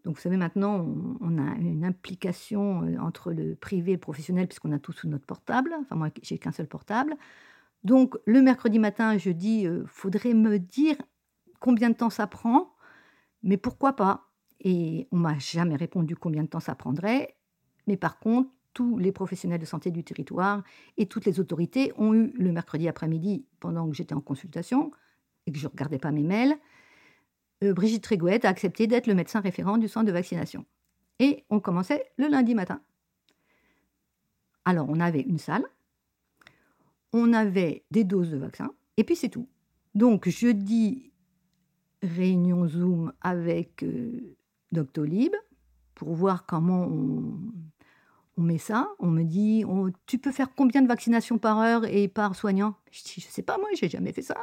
Donc 0.04 0.16
vous 0.16 0.20
savez, 0.20 0.36
maintenant, 0.36 0.86
on, 1.20 1.38
a 1.38 1.56
une 1.56 1.84
implication 1.84 2.84
euh, 2.84 2.96
entre 2.98 3.32
le 3.32 3.56
privé 3.56 3.92
et 3.92 3.94
le 3.94 4.00
professionnel, 4.00 4.46
puisqu'on 4.46 4.70
a 4.70 4.78
tout 4.78 4.92
sous 4.92 5.08
notre 5.08 5.26
portable. 5.26 5.74
Enfin, 5.80 5.96
moi, 5.96 6.10
j'ai 6.22 6.38
qu'un 6.38 6.52
seul 6.52 6.68
portable. 6.68 7.16
Donc 7.82 8.16
le 8.24 8.40
mercredi 8.40 8.78
matin, 8.78 9.18
je 9.18 9.30
dis, 9.30 9.66
euh, 9.66 9.84
faudrait 9.86 10.34
me 10.34 10.58
dire 10.58 10.96
combien 11.58 11.90
de 11.90 11.94
temps 11.94 12.10
ça 12.10 12.26
prend, 12.26 12.74
mais 13.42 13.56
pourquoi 13.56 13.94
pas 13.94 14.30
Et 14.60 15.08
on 15.12 15.16
m'a 15.16 15.38
jamais 15.38 15.76
répondu 15.76 16.16
combien 16.16 16.42
de 16.42 16.48
temps 16.48 16.60
ça 16.60 16.74
prendrait. 16.74 17.36
Mais 17.86 17.96
par 17.96 18.18
contre, 18.18 18.50
tous 18.74 18.98
les 18.98 19.12
professionnels 19.12 19.60
de 19.60 19.64
santé 19.64 19.90
du 19.90 20.04
territoire 20.04 20.62
et 20.98 21.06
toutes 21.06 21.24
les 21.24 21.40
autorités 21.40 21.92
ont 21.96 22.12
eu 22.12 22.32
le 22.36 22.52
mercredi 22.52 22.88
après-midi, 22.88 23.46
pendant 23.58 23.88
que 23.88 23.94
j'étais 23.94 24.14
en 24.14 24.20
consultation 24.20 24.90
et 25.46 25.52
que 25.52 25.58
je 25.58 25.64
ne 25.66 25.70
regardais 25.70 25.98
pas 25.98 26.10
mes 26.10 26.24
mails, 26.24 26.56
euh, 27.64 27.72
Brigitte 27.72 28.02
Trégouette 28.02 28.44
a 28.44 28.48
accepté 28.48 28.86
d'être 28.86 29.06
le 29.06 29.14
médecin 29.14 29.40
référent 29.40 29.78
du 29.78 29.88
centre 29.88 30.06
de 30.06 30.12
vaccination. 30.12 30.66
Et 31.18 31.44
on 31.48 31.60
commençait 31.60 32.04
le 32.18 32.28
lundi 32.28 32.54
matin. 32.54 32.82
Alors, 34.66 34.86
on 34.90 35.00
avait 35.00 35.22
une 35.22 35.38
salle, 35.38 35.64
on 37.12 37.32
avait 37.32 37.84
des 37.90 38.04
doses 38.04 38.30
de 38.30 38.36
vaccins, 38.36 38.72
et 38.96 39.04
puis 39.04 39.16
c'est 39.16 39.28
tout. 39.28 39.48
Donc, 39.94 40.28
jeudi, 40.28 41.12
réunion 42.02 42.66
Zoom 42.66 43.12
avec 43.20 43.82
euh, 43.82 44.36
Doctolib 44.72 45.32
pour 45.94 46.14
voir 46.14 46.46
comment 46.46 46.86
on, 46.86 48.42
met 48.42 48.58
ça. 48.58 48.88
On 48.98 49.06
me 49.06 49.24
dit, 49.24 49.64
tu 50.06 50.18
peux 50.18 50.32
faire 50.32 50.54
combien 50.54 50.82
de 50.82 50.88
vaccinations 50.88 51.38
par 51.38 51.58
heure 51.58 51.84
et 51.86 52.06
par 52.08 52.36
soignant? 52.36 52.74
Je 52.90 53.02
dis, 53.02 53.14
je 53.20 53.26
sais 53.26 53.42
pas, 53.42 53.56
moi, 53.56 53.68
j'ai 53.74 53.88
jamais 53.88 54.12
fait 54.12 54.22
ça. 54.22 54.36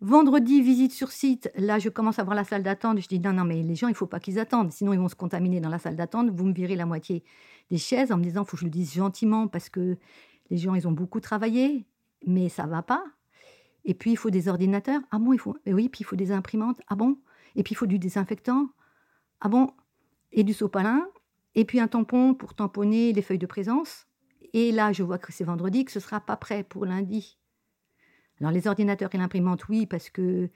Vendredi, 0.00 0.62
visite 0.62 0.92
sur 0.92 1.12
site. 1.12 1.50
Là, 1.56 1.78
je 1.78 1.88
commence 1.88 2.18
à 2.18 2.24
voir 2.24 2.36
la 2.36 2.44
salle 2.44 2.62
d'attente. 2.62 3.00
Je 3.00 3.08
dis, 3.08 3.20
non, 3.20 3.32
non, 3.32 3.44
mais 3.44 3.62
les 3.62 3.74
gens, 3.74 3.88
il 3.88 3.94
faut 3.94 4.06
pas 4.06 4.20
qu'ils 4.20 4.38
attendent. 4.38 4.72
Sinon, 4.72 4.92
ils 4.92 4.98
vont 4.98 5.08
se 5.08 5.14
contaminer 5.14 5.60
dans 5.60 5.68
la 5.68 5.78
salle 5.78 5.96
d'attente. 5.96 6.30
Vous 6.30 6.44
me 6.44 6.52
virez 6.52 6.76
la 6.76 6.86
moitié 6.86 7.24
des 7.70 7.78
chaises 7.78 8.10
en 8.12 8.18
me 8.18 8.22
disant, 8.22 8.44
faut 8.44 8.56
que 8.56 8.60
je 8.60 8.64
le 8.64 8.70
dise 8.70 8.94
gentiment 8.94 9.48
parce 9.48 9.68
que 9.68 9.98
les 10.50 10.56
gens, 10.56 10.74
ils 10.74 10.86
ont 10.88 10.92
beaucoup 10.92 11.20
travaillé, 11.20 11.86
mais 12.26 12.48
ça 12.48 12.66
va 12.66 12.82
pas. 12.82 13.04
Et 13.84 13.94
puis, 13.94 14.12
il 14.12 14.16
faut 14.16 14.30
des 14.30 14.48
ordinateurs. 14.48 15.00
Ah 15.10 15.18
bon, 15.18 15.32
il 15.32 15.38
faut. 15.38 15.56
oui, 15.66 15.88
puis 15.88 16.02
il 16.02 16.04
faut 16.04 16.16
des 16.16 16.32
imprimantes. 16.32 16.80
Ah 16.88 16.94
bon? 16.94 17.18
Et 17.56 17.62
puis, 17.62 17.72
il 17.72 17.76
faut 17.76 17.86
du 17.86 17.98
désinfectant. 17.98 18.68
Ah 19.40 19.48
bon? 19.48 19.70
Et 20.30 20.44
du 20.44 20.52
sopalin. 20.52 21.06
Et 21.54 21.64
puis, 21.64 21.80
un 21.80 21.88
tampon 21.88 22.34
pour 22.34 22.54
tamponner 22.54 23.12
les 23.12 23.22
feuilles 23.22 23.38
de 23.38 23.46
présence. 23.46 24.06
Et 24.52 24.72
là, 24.72 24.92
je 24.92 25.02
vois 25.02 25.18
que 25.18 25.32
c'est 25.32 25.44
vendredi, 25.44 25.84
que 25.84 25.92
ce 25.92 25.98
ne 25.98 26.02
sera 26.02 26.20
pas 26.20 26.36
prêt 26.36 26.62
pour 26.62 26.86
lundi. 26.86 27.38
Alors, 28.40 28.52
les 28.52 28.66
ordinateurs 28.66 29.14
et 29.14 29.18
l'imprimante, 29.18 29.68
oui, 29.68 29.86
parce 29.86 30.10
que 30.10 30.48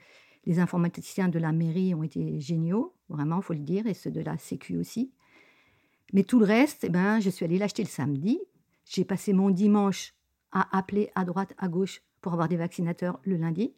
les 0.45 0.59
informaticiens 0.59 1.27
de 1.27 1.39
la 1.39 1.51
mairie 1.51 1.93
ont 1.93 2.03
été 2.03 2.39
géniaux, 2.39 2.95
vraiment, 3.09 3.41
faut 3.41 3.53
le 3.53 3.59
dire, 3.59 3.85
et 3.87 3.93
ceux 3.93 4.11
de 4.11 4.21
la 4.21 4.37
Sécu 4.37 4.77
aussi. 4.77 5.11
Mais 6.13 6.23
tout 6.23 6.39
le 6.39 6.45
reste, 6.45 6.85
eh 6.85 6.89
ben, 6.89 7.19
je 7.19 7.29
suis 7.29 7.43
allée 7.43 7.57
l'acheter 7.57 7.83
le 7.83 7.89
samedi. 7.89 8.39
J'ai 8.85 9.03
passé 9.03 9.33
mon 9.33 9.49
dimanche 9.49 10.13
à 10.51 10.77
appeler 10.77 11.11
à 11.15 11.25
droite, 11.25 11.53
à 11.57 11.67
gauche 11.67 12.01
pour 12.21 12.33
avoir 12.33 12.47
des 12.47 12.57
vaccinateurs 12.57 13.19
le 13.23 13.37
lundi. 13.37 13.73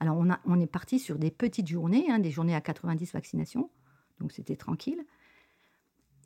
Alors 0.00 0.16
on, 0.18 0.30
a, 0.30 0.40
on 0.44 0.60
est 0.60 0.66
parti 0.66 0.98
sur 0.98 1.18
des 1.18 1.30
petites 1.30 1.68
journées, 1.68 2.06
hein, 2.10 2.18
des 2.18 2.30
journées 2.30 2.54
à 2.54 2.60
90 2.60 3.12
vaccinations, 3.12 3.70
donc 4.20 4.32
c'était 4.32 4.56
tranquille. 4.56 5.04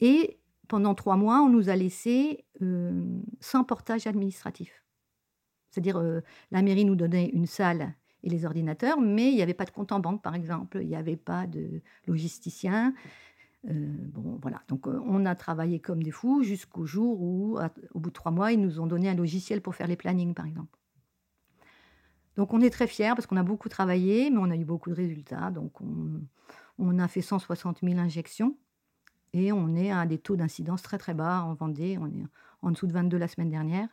Et 0.00 0.38
pendant 0.68 0.94
trois 0.94 1.16
mois, 1.16 1.40
on 1.40 1.48
nous 1.48 1.70
a 1.70 1.76
laissé 1.76 2.44
euh, 2.62 3.20
sans 3.40 3.64
portage 3.64 4.06
administratif. 4.06 4.84
C'est-à-dire, 5.70 5.98
euh, 5.98 6.20
la 6.50 6.62
mairie 6.62 6.84
nous 6.84 6.96
donnait 6.96 7.30
une 7.30 7.46
salle 7.46 7.94
et 8.22 8.28
les 8.28 8.44
ordinateurs, 8.44 9.00
mais 9.00 9.30
il 9.30 9.34
n'y 9.34 9.42
avait 9.42 9.54
pas 9.54 9.64
de 9.64 9.70
compte 9.70 9.92
en 9.92 10.00
banque, 10.00 10.22
par 10.22 10.34
exemple, 10.34 10.78
il 10.80 10.88
n'y 10.88 10.96
avait 10.96 11.16
pas 11.16 11.46
de 11.46 11.80
logisticien. 12.06 12.94
Euh, 13.68 13.94
bon, 14.12 14.38
voilà. 14.42 14.62
Donc, 14.68 14.86
on 14.86 15.24
a 15.24 15.34
travaillé 15.34 15.80
comme 15.80 16.02
des 16.02 16.11
fous 16.11 16.42
jusqu'au 16.42 16.84
jour 16.84 17.20
où, 17.20 17.59
au 17.94 18.00
bout 18.00 18.11
de 18.11 18.14
trois 18.14 18.32
mois, 18.32 18.52
ils 18.52 18.61
nous 18.61 18.80
ont 18.80 18.86
donné 18.86 19.09
un 19.09 19.14
logiciel 19.14 19.61
pour 19.61 19.74
faire 19.74 19.86
les 19.86 19.96
plannings, 19.96 20.34
par 20.34 20.46
exemple. 20.46 20.78
Donc 22.39 22.55
on 22.55 22.61
est 22.61 22.70
très 22.70 22.86
fiers 22.86 23.14
parce 23.16 23.26
qu'on 23.26 23.36
a 23.36 23.43
beaucoup 23.43 23.68
travaillé, 23.68 24.30
mais 24.30 24.39
on 24.39 24.49
a 24.49 24.55
eu 24.55 24.64
beaucoup 24.64 24.91
de 24.91 24.95
résultats. 24.95 25.51
Donc 25.51 25.72
on, 26.78 26.99
a 27.01 27.09
fait 27.09 27.20
160 27.20 27.80
000 27.82 27.99
injections 27.99 28.57
et 29.32 29.51
on 29.51 29.74
est 29.74 29.91
à 29.91 30.07
des 30.07 30.18
taux 30.18 30.36
d'incidence 30.36 30.82
très 30.82 30.99
très 30.99 31.14
bas 31.14 31.43
en 31.43 31.55
Vendée. 31.55 31.99
On 32.01 32.07
est 32.07 32.24
en 32.62 32.70
dessous 32.70 32.86
de 32.86 32.93
22 32.93 33.18
la 33.18 33.26
semaine 33.26 33.51
dernière. 33.51 33.89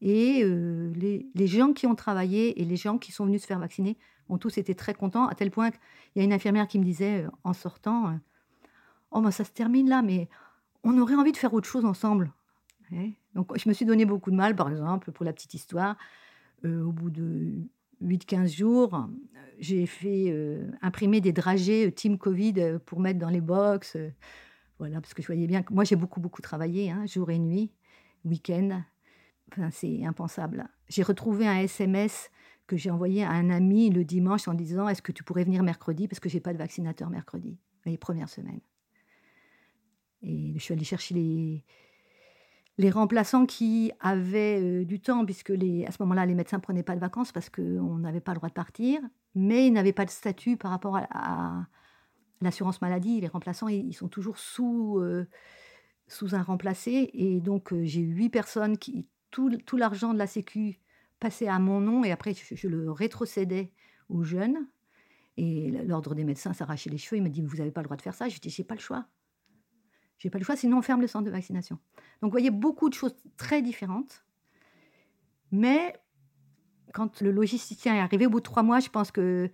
Et 0.00 0.42
euh, 0.42 0.92
les, 0.96 1.46
gens 1.46 1.72
qui 1.72 1.86
ont 1.86 1.94
travaillé 1.94 2.60
et 2.60 2.64
les 2.64 2.74
gens 2.74 2.98
qui 2.98 3.12
sont 3.12 3.26
venus 3.26 3.42
se 3.42 3.46
faire 3.46 3.60
vacciner 3.60 3.96
ont 4.28 4.38
tous 4.38 4.58
été 4.58 4.74
très 4.74 4.92
contents, 4.92 5.28
à 5.28 5.36
tel 5.36 5.52
point 5.52 5.70
qu'il 5.70 5.80
y 6.16 6.20
a 6.20 6.24
une 6.24 6.32
infirmière 6.32 6.66
qui 6.66 6.80
me 6.80 6.84
disait 6.84 7.22
euh, 7.22 7.30
en 7.44 7.52
sortant, 7.52 8.08
euh, 8.08 8.12
oh 9.12 9.20
ben 9.20 9.30
ça 9.30 9.44
se 9.44 9.52
termine 9.52 9.88
là, 9.88 10.02
mais 10.02 10.28
on 10.82 10.98
aurait 10.98 11.14
envie 11.14 11.32
de 11.32 11.36
faire 11.36 11.54
autre 11.54 11.68
chose 11.68 11.84
ensemble. 11.84 12.32
Donc 13.36 13.56
je 13.56 13.68
me 13.68 13.74
suis 13.74 13.84
donné 13.84 14.04
beaucoup 14.04 14.32
de 14.32 14.36
mal, 14.36 14.56
par 14.56 14.68
exemple, 14.68 15.12
pour 15.12 15.24
la 15.24 15.32
petite 15.32 15.54
histoire. 15.54 15.96
Euh, 16.64 16.84
au 16.84 16.92
bout 16.92 17.10
de 17.10 17.52
8-15 18.02 18.48
jours, 18.48 19.08
j'ai 19.58 19.86
fait 19.86 20.26
euh, 20.28 20.70
imprimer 20.82 21.20
des 21.20 21.32
dragées 21.32 21.86
euh, 21.86 21.92
Team 21.92 22.18
Covid 22.18 22.78
pour 22.84 23.00
mettre 23.00 23.18
dans 23.18 23.30
les 23.30 23.40
box. 23.40 23.96
voilà, 24.78 25.00
parce 25.00 25.14
que 25.14 25.22
je 25.22 25.26
voyais 25.26 25.46
bien 25.46 25.62
que 25.62 25.72
moi, 25.72 25.84
j'ai 25.84 25.96
beaucoup, 25.96 26.20
beaucoup 26.20 26.42
travaillé, 26.42 26.90
hein, 26.90 27.06
jour 27.06 27.30
et 27.30 27.38
nuit, 27.38 27.70
week-end. 28.24 28.82
Enfin, 29.52 29.70
c'est 29.70 30.04
impensable. 30.04 30.68
J'ai 30.88 31.02
retrouvé 31.02 31.46
un 31.46 31.58
SMS 31.58 32.30
que 32.66 32.76
j'ai 32.76 32.90
envoyé 32.90 33.24
à 33.24 33.30
un 33.30 33.50
ami 33.50 33.90
le 33.90 34.04
dimanche 34.04 34.46
en 34.46 34.54
disant 34.54 34.88
Est-ce 34.88 35.00
que 35.00 35.12
tu 35.12 35.24
pourrais 35.24 35.44
venir 35.44 35.62
mercredi? 35.62 36.06
Parce 36.06 36.20
que 36.20 36.28
j'ai 36.28 36.40
pas 36.40 36.52
de 36.52 36.58
vaccinateur 36.58 37.08
mercredi, 37.08 37.58
les 37.86 37.96
premières 37.96 38.28
semaines. 38.28 38.60
Et 40.22 40.52
je 40.54 40.58
suis 40.58 40.74
allée 40.74 40.84
chercher 40.84 41.14
les, 41.14 41.64
les 42.78 42.90
remplaçants 42.90 43.44
qui 43.44 43.90
avaient 44.00 44.60
euh, 44.62 44.84
du 44.84 45.00
temps, 45.00 45.24
puisque 45.24 45.50
à 45.50 45.90
ce 45.90 46.02
moment-là, 46.02 46.24
les 46.26 46.34
médecins 46.34 46.58
ne 46.58 46.62
prenaient 46.62 46.84
pas 46.84 46.94
de 46.94 47.00
vacances 47.00 47.32
parce 47.32 47.50
qu'on 47.50 47.98
n'avait 47.98 48.20
pas 48.20 48.32
le 48.32 48.36
droit 48.36 48.48
de 48.48 48.54
partir, 48.54 49.00
mais 49.34 49.66
ils 49.66 49.72
n'avaient 49.72 49.92
pas 49.92 50.04
de 50.04 50.10
statut 50.10 50.56
par 50.56 50.70
rapport 50.70 50.96
à, 50.96 51.66
l'assurance 52.40 52.80
maladie, 52.80 53.20
les 53.20 53.26
remplaçants, 53.26 53.66
ils 53.66 53.92
sont 53.94 54.06
toujours 54.06 54.38
sous, 54.38 54.98
euh, 55.00 55.26
sous 56.06 56.36
un 56.36 56.42
remplacé. 56.42 57.10
Et 57.14 57.40
donc, 57.40 57.72
euh, 57.72 57.84
j'ai 57.84 58.00
eu 58.00 58.14
huit 58.14 58.30
personnes 58.30 58.78
qui, 58.78 59.08
tout, 59.32 59.50
tout 59.66 59.76
l'argent 59.76 60.14
de 60.14 60.18
la 60.18 60.28
Sécu 60.28 60.78
passait 61.18 61.48
à 61.48 61.58
mon 61.58 61.80
nom 61.80 62.04
et 62.04 62.12
après, 62.12 62.32
je, 62.32 62.54
je 62.54 62.68
le 62.68 62.92
rétrocédais 62.92 63.72
aux 64.08 64.22
jeunes. 64.22 64.68
Et 65.36 65.72
l'ordre 65.84 66.14
des 66.14 66.24
médecins 66.24 66.52
s'arrachait 66.52 66.90
les 66.90 66.98
cheveux. 66.98 67.16
Il 67.16 67.24
me 67.24 67.28
dit 67.28 67.42
Vous 67.42 67.56
n'avez 67.56 67.70
pas 67.72 67.80
le 67.80 67.86
droit 67.86 67.96
de 67.96 68.02
faire 68.02 68.14
ça. 68.14 68.28
Je 68.28 68.38
dis 68.38 68.50
J'ai 68.50 68.64
pas 68.64 68.74
le 68.74 68.80
choix. 68.80 69.06
J'ai 70.18 70.30
pas 70.30 70.38
le 70.38 70.44
choix, 70.44 70.56
sinon 70.56 70.78
on 70.78 70.82
ferme 70.82 71.00
le 71.00 71.06
centre 71.06 71.24
de 71.24 71.30
vaccination. 71.30 71.78
Donc, 72.20 72.30
vous 72.30 72.32
voyez, 72.32 72.50
beaucoup 72.50 72.88
de 72.88 72.94
choses 72.94 73.14
très 73.36 73.62
différentes. 73.62 74.24
Mais 75.52 75.94
quand 76.92 77.20
le 77.20 77.30
logisticien 77.30 77.94
est 77.94 78.00
arrivé, 78.00 78.26
au 78.26 78.30
bout 78.30 78.40
de 78.40 78.44
trois 78.44 78.62
mois, 78.62 78.80
je 78.80 78.88
pense 78.88 79.10
que 79.10 79.50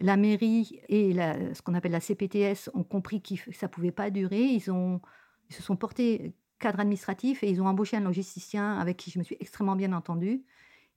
la 0.00 0.16
mairie 0.16 0.80
et 0.88 1.12
ce 1.14 1.62
qu'on 1.62 1.74
appelle 1.74 1.92
la 1.92 2.00
CPTS 2.00 2.70
ont 2.74 2.84
compris 2.84 3.22
que 3.22 3.34
ça 3.52 3.68
pouvait 3.68 3.92
pas 3.92 4.10
durer. 4.10 4.42
Ils, 4.42 4.70
ont, 4.70 5.00
ils 5.48 5.54
se 5.54 5.62
sont 5.62 5.76
portés 5.76 6.34
cadre 6.58 6.80
administratif 6.80 7.42
et 7.42 7.50
ils 7.50 7.60
ont 7.60 7.66
embauché 7.66 7.96
un 7.96 8.00
logisticien 8.00 8.78
avec 8.78 8.96
qui 8.96 9.10
je 9.10 9.18
me 9.18 9.24
suis 9.24 9.36
extrêmement 9.40 9.76
bien 9.76 9.92
entendue 9.92 10.44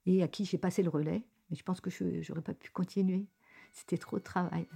et 0.05 0.23
à 0.23 0.27
qui 0.27 0.45
j'ai 0.45 0.57
passé 0.57 0.83
le 0.83 0.89
relais. 0.89 1.23
Mais 1.49 1.57
je 1.57 1.63
pense 1.63 1.81
que 1.81 1.89
je 1.89 2.05
n'aurais 2.29 2.41
pas 2.41 2.53
pu 2.53 2.71
continuer. 2.71 3.25
C'était 3.73 3.97
trop 3.97 4.17
de 4.17 4.23
travail. 4.23 4.67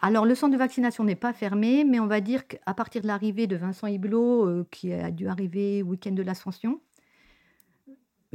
Alors, 0.00 0.26
le 0.26 0.34
centre 0.34 0.52
de 0.52 0.58
vaccination 0.58 1.04
n'est 1.04 1.16
pas 1.16 1.32
fermé, 1.32 1.84
mais 1.84 2.00
on 2.00 2.06
va 2.06 2.20
dire 2.20 2.46
qu'à 2.46 2.74
partir 2.74 3.02
de 3.02 3.06
l'arrivée 3.06 3.46
de 3.46 3.56
Vincent 3.56 3.86
Hiblot, 3.86 4.46
euh, 4.46 4.66
qui 4.70 4.92
a 4.92 5.10
dû 5.10 5.26
arriver 5.28 5.82
week-end 5.82 6.12
de 6.12 6.22
l'Ascension, 6.22 6.80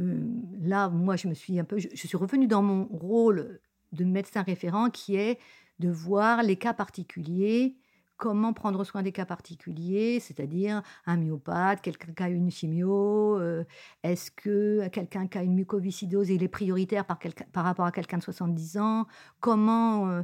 euh, 0.00 0.20
là, 0.60 0.88
moi, 0.88 1.16
je 1.16 1.28
me 1.28 1.34
suis 1.34 1.58
un 1.58 1.64
peu, 1.64 1.78
je, 1.78 1.88
suis 1.94 2.16
revenue 2.16 2.46
dans 2.46 2.62
mon 2.62 2.86
rôle 2.86 3.60
de 3.92 4.04
médecin 4.04 4.42
référent, 4.42 4.90
qui 4.90 5.16
est 5.16 5.38
de 5.78 5.88
voir 5.88 6.42
les 6.42 6.56
cas 6.56 6.74
particuliers, 6.74 7.76
comment 8.16 8.52
prendre 8.52 8.84
soin 8.84 9.02
des 9.02 9.12
cas 9.12 9.26
particuliers, 9.26 10.18
c'est-à-dire 10.20 10.82
un 11.06 11.16
myopathe, 11.16 11.80
quelqu'un 11.80 12.12
qui 12.12 12.22
a 12.22 12.28
une 12.28 12.50
chimio, 12.50 13.38
euh, 13.38 13.64
est-ce 14.02 14.30
que 14.30 14.88
quelqu'un 14.88 15.26
qui 15.26 15.38
a 15.38 15.42
une 15.42 15.54
mucoviscidose, 15.54 16.30
il 16.30 16.42
est 16.42 16.48
prioritaire 16.48 17.04
par, 17.04 17.18
par 17.52 17.64
rapport 17.64 17.86
à 17.86 17.92
quelqu'un 17.92 18.18
de 18.18 18.22
70 18.22 18.78
ans, 18.78 19.06
comment, 19.40 20.22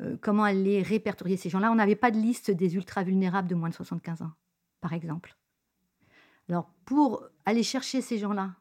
euh, 0.00 0.16
comment 0.20 0.44
aller 0.44 0.82
répertorier 0.82 1.36
ces 1.36 1.48
gens-là. 1.50 1.70
On 1.70 1.76
n'avait 1.76 1.96
pas 1.96 2.10
de 2.10 2.18
liste 2.18 2.50
des 2.50 2.74
ultra-vulnérables 2.74 3.48
de 3.48 3.54
moins 3.54 3.68
de 3.68 3.74
75 3.74 4.22
ans, 4.22 4.32
par 4.80 4.92
exemple. 4.92 5.36
Alors, 6.48 6.70
pour 6.84 7.24
aller 7.46 7.62
chercher 7.62 8.00
ces 8.00 8.18
gens-là, 8.18 8.54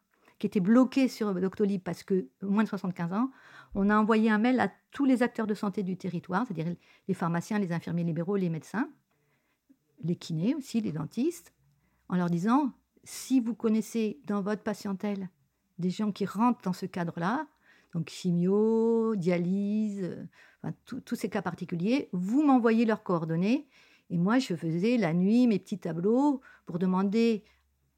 qui 0.44 0.48
étaient 0.48 0.60
bloqués 0.60 1.08
sur 1.08 1.34
Doctolib 1.34 1.82
parce 1.82 2.04
que 2.04 2.28
moins 2.42 2.64
de 2.64 2.68
75 2.68 3.14
ans, 3.14 3.32
on 3.76 3.90
a 3.90 3.98
envoyé 3.98 4.30
un 4.30 4.38
mail 4.38 4.60
à 4.60 4.70
tous 4.92 5.06
les 5.06 5.24
acteurs 5.24 5.48
de 5.48 5.54
santé 5.54 5.84
du 5.84 5.96
territoire, 5.96 6.46
c'est-à-dire 6.46 6.76
les 7.08 7.14
pharmaciens, 7.14 7.60
les 7.60 7.72
infirmiers 7.72 8.04
libéraux, 8.04 8.36
les 8.36 8.50
médecins, 8.50 8.90
les 10.04 10.18
kinés 10.18 10.54
aussi, 10.54 10.82
les 10.82 10.92
dentistes, 10.92 11.54
en 12.10 12.18
leur 12.18 12.30
disant 12.30 12.74
si 13.06 13.40
vous 13.40 13.56
connaissez 13.56 14.20
dans 14.26 14.42
votre 14.42 14.64
patientèle 14.64 15.30
des 15.80 15.90
gens 15.90 16.12
qui 16.12 16.26
rentrent 16.26 16.62
dans 16.62 16.74
ce 16.74 16.86
cadre-là, 16.86 17.48
donc 17.94 18.10
chimio, 18.10 19.16
dialyse, 19.16 20.28
tous 20.86 21.16
ces 21.16 21.30
cas 21.30 21.42
particuliers, 21.42 22.10
vous 22.14 22.44
m'envoyez 22.44 22.86
leurs 22.86 23.04
coordonnées. 23.04 23.68
Et 24.10 24.18
moi, 24.18 24.40
je 24.40 24.56
faisais 24.56 24.98
la 24.98 25.14
nuit 25.14 25.48
mes 25.48 25.60
petits 25.60 25.80
tableaux 25.80 26.42
pour 26.66 26.80
demander 26.80 27.44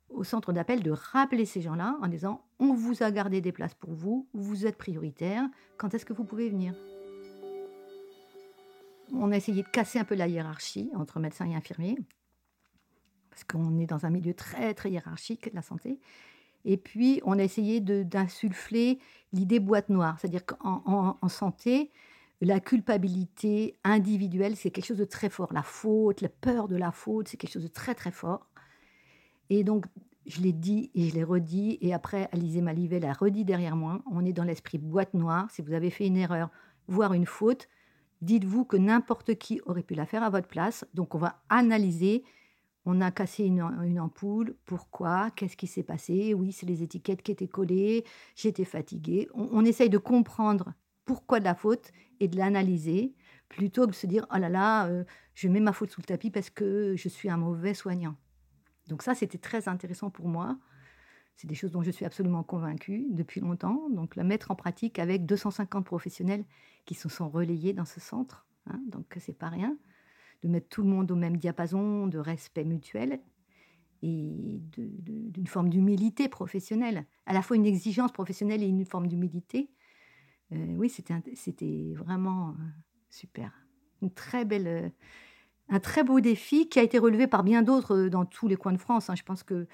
au 0.09 0.23
centre 0.23 0.53
d'appel 0.53 0.83
de 0.83 0.91
rappeler 0.91 1.45
ces 1.45 1.61
gens-là 1.61 1.97
en 2.01 2.07
disant 2.07 2.45
on 2.59 2.73
vous 2.73 3.03
a 3.03 3.11
gardé 3.11 3.41
des 3.41 3.51
places 3.51 3.73
pour 3.73 3.93
vous, 3.93 4.27
vous 4.33 4.65
êtes 4.65 4.77
prioritaire, 4.77 5.43
quand 5.77 5.93
est-ce 5.93 6.05
que 6.05 6.13
vous 6.13 6.23
pouvez 6.23 6.49
venir? 6.49 6.73
On 9.13 9.31
a 9.31 9.37
essayé 9.37 9.63
de 9.63 9.67
casser 9.67 9.99
un 9.99 10.03
peu 10.03 10.15
la 10.15 10.27
hiérarchie 10.27 10.89
entre 10.95 11.19
médecins 11.19 11.49
et 11.49 11.55
infirmiers, 11.55 11.97
parce 13.29 13.43
qu'on 13.43 13.77
est 13.79 13.85
dans 13.85 14.05
un 14.05 14.09
milieu 14.09 14.33
très 14.33 14.73
très 14.73 14.91
hiérarchique 14.91 15.49
de 15.49 15.55
la 15.55 15.61
santé. 15.61 15.99
Et 16.63 16.77
puis 16.77 17.21
on 17.25 17.37
a 17.37 17.43
essayé 17.43 17.79
d'insulfler 17.81 18.99
l'idée 19.33 19.59
boîte 19.59 19.89
noire, 19.89 20.17
c'est-à-dire 20.19 20.45
qu'en 20.45 21.17
en, 21.21 21.29
santé, 21.29 21.91
la 22.41 22.59
culpabilité 22.59 23.77
individuelle, 23.83 24.55
c'est 24.55 24.71
quelque 24.71 24.85
chose 24.85 24.97
de 24.97 25.05
très 25.05 25.29
fort. 25.29 25.53
La 25.53 25.63
faute, 25.63 26.21
la 26.21 26.29
peur 26.29 26.67
de 26.67 26.75
la 26.75 26.91
faute, 26.91 27.27
c'est 27.27 27.37
quelque 27.37 27.53
chose 27.53 27.63
de 27.63 27.69
très 27.69 27.95
très 27.95 28.11
fort. 28.11 28.47
Et 29.49 29.63
donc, 29.63 29.85
je 30.25 30.41
l'ai 30.41 30.53
dit 30.53 30.91
et 30.95 31.09
je 31.09 31.15
l'ai 31.15 31.23
redit. 31.23 31.77
Et 31.81 31.93
après, 31.93 32.29
Alizé 32.31 32.61
Malivet 32.61 32.99
l'a 32.99 33.13
redit 33.13 33.45
derrière 33.45 33.75
moi. 33.75 34.01
On 34.11 34.25
est 34.25 34.33
dans 34.33 34.43
l'esprit 34.43 34.77
boîte 34.77 35.13
noire. 35.13 35.49
Si 35.51 35.61
vous 35.61 35.73
avez 35.73 35.89
fait 35.89 36.07
une 36.07 36.17
erreur, 36.17 36.49
voire 36.87 37.13
une 37.13 37.25
faute, 37.25 37.69
dites-vous 38.21 38.65
que 38.65 38.77
n'importe 38.77 39.35
qui 39.35 39.61
aurait 39.65 39.83
pu 39.83 39.95
la 39.95 40.05
faire 40.05 40.23
à 40.23 40.29
votre 40.29 40.47
place. 40.47 40.85
Donc, 40.93 41.15
on 41.15 41.19
va 41.19 41.41
analyser. 41.49 42.23
On 42.85 43.01
a 43.01 43.11
cassé 43.11 43.45
une, 43.45 43.99
ampoule. 43.99 44.55
Pourquoi? 44.65 45.31
Qu'est-ce 45.31 45.57
qui 45.57 45.67
s'est 45.67 45.83
passé? 45.83 46.33
Oui, 46.33 46.51
c'est 46.51 46.67
les 46.67 46.83
étiquettes 46.83 47.23
qui 47.23 47.31
étaient 47.31 47.47
collées. 47.47 48.03
J'étais 48.35 48.65
fatiguée. 48.65 49.27
On, 49.33 49.65
essaye 49.65 49.89
de 49.89 49.97
comprendre 49.97 50.73
pourquoi 51.05 51.39
de 51.39 51.45
la 51.45 51.55
faute 51.55 51.91
et 52.19 52.27
de 52.27 52.37
l'analyser 52.37 53.13
plutôt 53.49 53.85
que 53.85 53.91
de 53.91 53.95
se 53.95 54.07
dire 54.07 54.25
oh 54.33 54.37
là 54.37 54.49
là, 54.49 54.87
euh, 54.87 55.03
je 55.33 55.47
mets 55.47 55.59
ma 55.59 55.73
faute 55.73 55.91
sous 55.91 56.01
le 56.01 56.05
tapis 56.05 56.31
parce 56.31 56.49
que 56.49 56.95
je 56.95 57.09
suis 57.09 57.29
un 57.29 57.37
mauvais 57.37 57.73
soignant. 57.73 58.15
Donc 58.87 59.01
ça, 59.01 59.15
c'était 59.15 59.37
très 59.37 59.67
intéressant 59.67 60.09
pour 60.09 60.27
moi. 60.27 60.57
C'est 61.35 61.47
des 61.47 61.55
choses 61.55 61.71
dont 61.71 61.81
je 61.81 61.91
suis 61.91 62.05
absolument 62.05 62.43
convaincue 62.43 63.07
depuis 63.09 63.41
longtemps. 63.41 63.89
Donc 63.89 64.15
la 64.15 64.23
mettre 64.23 64.51
en 64.51 64.55
pratique 64.55 64.99
avec 64.99 65.25
250 65.25 65.85
professionnels 65.85 66.45
qui 66.85 66.95
se 66.95 67.09
sont 67.09 67.29
relayés 67.29 67.73
dans 67.73 67.85
ce 67.85 67.99
centre. 67.99 68.45
Hein, 68.67 68.79
donc 68.87 69.15
c'est 69.19 69.37
pas 69.37 69.49
rien. 69.49 69.77
De 70.43 70.47
mettre 70.47 70.69
tout 70.69 70.81
le 70.81 70.89
monde 70.89 71.11
au 71.11 71.15
même 71.15 71.37
diapason 71.37 72.07
de 72.07 72.17
respect 72.17 72.63
mutuel 72.63 73.19
et 74.01 74.61
d'une 74.77 75.47
forme 75.47 75.69
d'humilité 75.69 76.29
professionnelle. 76.29 77.05
À 77.25 77.33
la 77.33 77.41
fois 77.41 77.55
une 77.55 77.65
exigence 77.65 78.11
professionnelle 78.11 78.61
et 78.61 78.67
une 78.67 78.85
forme 78.85 79.07
d'humilité. 79.07 79.69
Euh, 80.51 80.75
oui, 80.77 80.89
c'était 80.89 81.93
vraiment 81.95 82.49
euh, 82.49 82.53
super. 83.09 83.51
Une 84.01 84.11
très 84.11 84.45
belle 84.45 84.67
euh, 84.67 84.89
un 85.69 85.79
très 85.79 86.03
beau 86.03 86.19
défi 86.19 86.69
qui 86.69 86.77
a 86.77 86.83
été 86.83 86.99
relevé 86.99 87.25
par 87.25 87.43
bien 87.43 87.63
d'autres 87.63 88.07
dans 88.07 88.25
tous 88.25 88.47
les 88.47 88.55
coins 88.55 88.73
de 88.73 88.77
France. 88.77 89.09
Hein. 89.09 89.15
Je 89.15 89.23
pense 89.23 89.41
que 89.41 89.67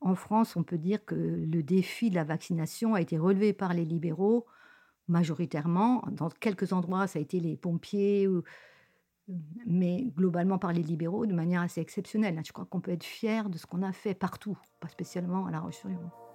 en 0.00 0.14
France, 0.16 0.56
on 0.56 0.64
peut 0.64 0.78
dire 0.78 1.04
que 1.04 1.14
le 1.14 1.62
défi 1.62 2.10
de 2.10 2.16
la 2.16 2.24
vaccination 2.24 2.94
a 2.94 3.00
été 3.00 3.16
relevé 3.18 3.52
par 3.52 3.74
les 3.74 3.84
libéraux 3.84 4.46
majoritairement. 5.06 6.02
Dans 6.10 6.30
quelques 6.30 6.72
endroits, 6.72 7.06
ça 7.06 7.18
a 7.18 7.22
été 7.22 7.38
les 7.38 7.56
pompiers, 7.56 8.26
mais 9.66 10.06
globalement 10.16 10.58
par 10.58 10.72
les 10.72 10.82
libéraux 10.82 11.26
de 11.26 11.34
manière 11.34 11.60
assez 11.60 11.80
exceptionnelle. 11.80 12.38
Hein. 12.38 12.42
Je 12.44 12.52
crois 12.52 12.64
qu'on 12.64 12.80
peut 12.80 12.92
être 12.92 13.04
fier 13.04 13.50
de 13.50 13.58
ce 13.58 13.66
qu'on 13.66 13.82
a 13.82 13.92
fait 13.92 14.14
partout, 14.14 14.58
pas 14.80 14.88
spécialement 14.88 15.46
à 15.46 15.50
La 15.50 15.60
Roche-sur-Yon. 15.60 16.29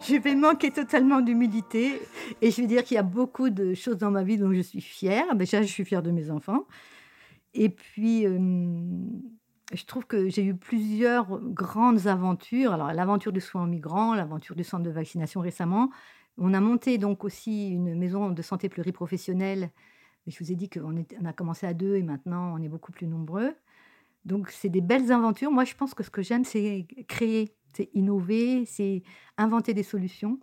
Je 0.00 0.16
vais 0.16 0.34
manquer 0.34 0.70
totalement 0.70 1.20
d'humilité 1.20 2.00
et 2.40 2.50
je 2.50 2.60
vais 2.60 2.66
dire 2.66 2.84
qu'il 2.84 2.94
y 2.94 2.98
a 2.98 3.02
beaucoup 3.02 3.50
de 3.50 3.74
choses 3.74 3.98
dans 3.98 4.10
ma 4.10 4.22
vie 4.22 4.38
dont 4.38 4.52
je 4.52 4.60
suis 4.60 4.80
fière. 4.80 5.34
Déjà, 5.34 5.62
je 5.62 5.68
suis 5.68 5.84
fière 5.84 6.02
de 6.02 6.10
mes 6.10 6.30
enfants. 6.30 6.66
Et 7.54 7.68
puis, 7.68 8.26
euh, 8.26 8.38
je 9.72 9.84
trouve 9.84 10.06
que 10.06 10.28
j'ai 10.28 10.44
eu 10.44 10.54
plusieurs 10.54 11.40
grandes 11.40 12.06
aventures. 12.06 12.72
Alors, 12.72 12.92
l'aventure 12.92 13.32
du 13.32 13.40
soin 13.40 13.62
en 13.62 13.66
migrants, 13.66 14.14
l'aventure 14.14 14.56
du 14.56 14.64
centre 14.64 14.84
de 14.84 14.90
vaccination 14.90 15.40
récemment. 15.40 15.90
On 16.38 16.54
a 16.54 16.60
monté 16.60 16.96
donc 16.96 17.24
aussi 17.24 17.70
une 17.70 17.94
maison 17.94 18.30
de 18.30 18.42
santé 18.42 18.68
pluriprofessionnelle. 18.68 19.70
Je 20.26 20.38
vous 20.38 20.52
ai 20.52 20.54
dit 20.54 20.68
qu'on 20.70 21.04
on 21.20 21.24
a 21.24 21.32
commencé 21.32 21.66
à 21.66 21.74
deux 21.74 21.96
et 21.96 22.02
maintenant 22.02 22.54
on 22.54 22.62
est 22.62 22.68
beaucoup 22.68 22.92
plus 22.92 23.06
nombreux. 23.06 23.54
Donc, 24.24 24.50
c'est 24.50 24.68
des 24.68 24.80
belles 24.80 25.12
aventures. 25.12 25.50
Moi, 25.50 25.64
je 25.64 25.74
pense 25.74 25.94
que 25.94 26.02
ce 26.02 26.10
que 26.10 26.22
j'aime, 26.22 26.44
c'est 26.44 26.86
créer 27.08 27.54
c'est 27.72 27.90
innover, 27.94 28.64
c'est 28.66 29.02
inventer 29.38 29.74
des 29.74 29.82
solutions. 29.82 30.38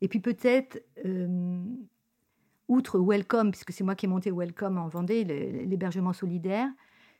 Et 0.00 0.08
puis 0.08 0.20
peut-être, 0.20 0.82
euh, 1.04 1.62
outre 2.68 2.98
Welcome, 2.98 3.50
puisque 3.50 3.72
c'est 3.72 3.84
moi 3.84 3.94
qui 3.94 4.06
ai 4.06 4.08
monté 4.08 4.30
Welcome 4.30 4.78
en 4.78 4.88
Vendée, 4.88 5.24
l'hébergement 5.24 6.12
solidaire, 6.12 6.68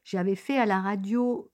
j'avais 0.05 0.35
fait 0.35 0.59
à 0.59 0.67
la 0.67 0.81
radio 0.81 1.51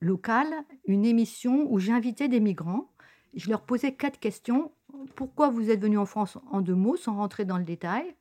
locale 0.00 0.52
une 0.86 1.04
émission 1.04 1.66
où 1.70 1.78
j'invitais 1.78 2.28
des 2.28 2.40
migrants. 2.40 2.90
Je 3.34 3.50
leur 3.50 3.62
posais 3.62 3.94
quatre 3.94 4.18
questions. 4.18 4.72
Pourquoi 5.14 5.50
vous 5.50 5.70
êtes 5.70 5.80
venu 5.80 5.98
en 5.98 6.06
France 6.06 6.38
en 6.50 6.60
deux 6.60 6.74
mots, 6.74 6.96
sans 6.96 7.16
rentrer 7.16 7.44
dans 7.44 7.58
le 7.58 7.64
détail? 7.64 8.14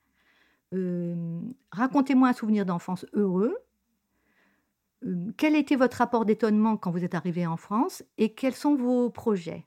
Euh, 0.74 1.40
Racontez-moi 1.72 2.30
un 2.30 2.34
souvenir 2.34 2.66
d'enfance 2.66 3.06
heureux. 3.14 3.56
Euh, 5.06 5.32
quel 5.38 5.56
était 5.56 5.76
votre 5.76 5.98
rapport 5.98 6.26
d'étonnement 6.26 6.78
quand 6.78 6.92
vous 6.92 7.04
êtes 7.04 7.16
arrivé 7.16 7.46
en 7.46 7.58
France 7.58 8.04
et 8.18 8.34
quels 8.34 8.56
sont 8.56 8.76
vos 8.76 9.10
projets? 9.10 9.66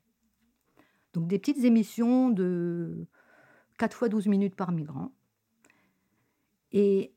Donc 1.12 1.26
des 1.26 1.39
petites 1.39 1.64
émissions 1.64 2.30
de 2.30 3.07
4 3.78 3.97
fois 3.97 4.09
12 4.09 4.26
minutes 4.26 4.55
par 4.55 4.72
migrant. 4.72 5.12
Et 6.72 7.14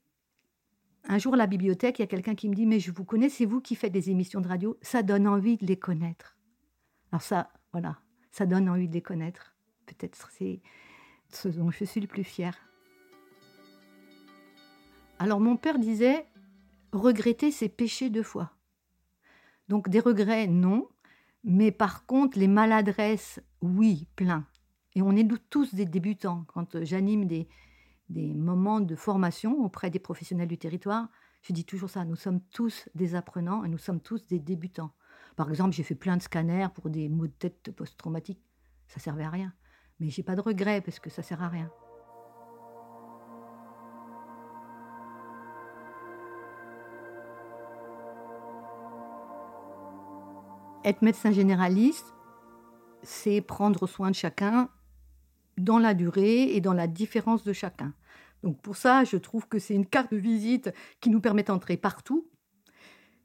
un 1.04 1.18
jour 1.18 1.34
à 1.34 1.38
la 1.38 1.48
bibliothèque, 1.48 2.00
il 2.00 2.04
y 2.04 2.06
a 2.06 2.08
quelqu'un 2.08 2.36
qui 2.36 2.48
me 2.48 2.56
dit 2.56 2.66
Mais 2.66 2.80
je 2.80 2.92
vous 2.92 3.04
connais, 3.04 3.30
c'est 3.30 3.46
vous 3.46 3.62
qui 3.62 3.76
faites 3.76 3.92
des 3.92 4.10
émissions 4.10 4.42
de 4.42 4.48
radio, 4.48 4.78
ça 4.82 5.04
donne 5.04 5.28
envie 5.28 5.58
de 5.58 5.66
les 5.66 5.78
connaître. 5.78 6.38
Alors 7.12 7.22
ça, 7.22 7.52
Voilà, 7.74 8.00
ça 8.32 8.46
donne 8.46 8.70
envie 8.70 8.88
de 8.88 8.94
les 8.94 9.02
connaître. 9.02 9.56
Peut-être 9.86 10.30
c'est 10.32 10.62
ce 11.30 11.48
dont 11.50 11.72
je 11.72 11.84
suis 11.84 12.02
le 12.02 12.08
plus 12.08 12.24
fière. 12.24 12.58
Alors 15.20 15.40
mon 15.40 15.58
père 15.58 15.80
disait 15.80 16.26
regretter 16.92 17.52
ses 17.52 17.70
péchés 17.70 18.10
deux 18.10 18.24
fois. 18.24 18.52
Donc 19.68 19.90
des 19.90 20.00
regrets, 20.00 20.48
non, 20.48 20.90
mais 21.44 21.72
par 21.72 22.06
contre 22.06 22.38
les 22.38 22.48
maladresses, 22.48 23.40
oui, 23.62 24.08
plein. 24.16 24.46
Et 24.96 25.02
on 25.02 25.16
est 25.16 25.28
tous 25.50 25.74
des 25.74 25.86
débutants. 25.86 26.46
Quand 26.54 26.84
j'anime 26.84 27.26
des, 27.26 27.48
des 28.10 28.34
moments 28.34 28.82
de 28.82 28.96
formation 28.96 29.64
auprès 29.64 29.90
des 29.90 30.00
professionnels 30.00 30.50
du 30.50 30.58
territoire, 30.58 31.08
je 31.42 31.54
dis 31.54 31.66
toujours 31.66 31.90
ça, 31.90 32.06
nous 32.06 32.16
sommes 32.16 32.42
tous 32.52 32.90
des 32.94 33.16
apprenants 33.16 33.64
et 33.64 33.70
nous 33.70 33.78
sommes 33.78 34.02
tous 34.02 34.28
des 34.28 34.40
débutants. 34.40 34.94
Par 35.36 35.50
exemple, 35.50 35.74
j'ai 35.74 35.84
fait 35.84 35.96
plein 35.96 36.18
de 36.18 36.22
scanners 36.22 36.68
pour 36.76 36.90
des 36.90 37.10
maux 37.10 37.28
de 37.28 37.32
tête 37.32 37.72
post-traumatiques. 37.72 38.44
Ça 38.88 39.00
servait 39.00 39.24
à 39.24 39.30
rien. 39.30 39.54
Mais 40.00 40.10
j'ai 40.10 40.24
pas 40.24 40.36
de 40.36 40.42
regrets 40.42 40.82
parce 40.82 41.00
que 41.00 41.10
ça 41.10 41.24
sert 41.24 41.42
à 41.42 41.48
rien. 41.48 41.72
Être 50.84 51.04
médecin 51.04 51.32
généraliste, 51.32 52.14
c'est 53.04 53.42
prendre 53.42 53.86
soin 53.88 54.10
de 54.10 54.16
chacun 54.16 54.70
dans 55.58 55.78
la 55.78 55.94
durée 55.94 56.56
et 56.56 56.62
dans 56.62 56.74
la 56.74 56.88
différence 56.88 57.44
de 57.44 57.54
chacun. 57.54 57.94
Donc 58.42 58.60
pour 58.62 58.76
ça, 58.76 59.04
je 59.04 59.18
trouve 59.18 59.48
que 59.48 59.60
c'est 59.60 59.76
une 59.76 59.86
carte 59.86 60.12
de 60.12 60.18
visite 60.18 60.74
qui 61.00 61.12
nous 61.12 61.22
permet 61.22 61.44
d'entrer 61.44 61.78
partout, 61.78 62.28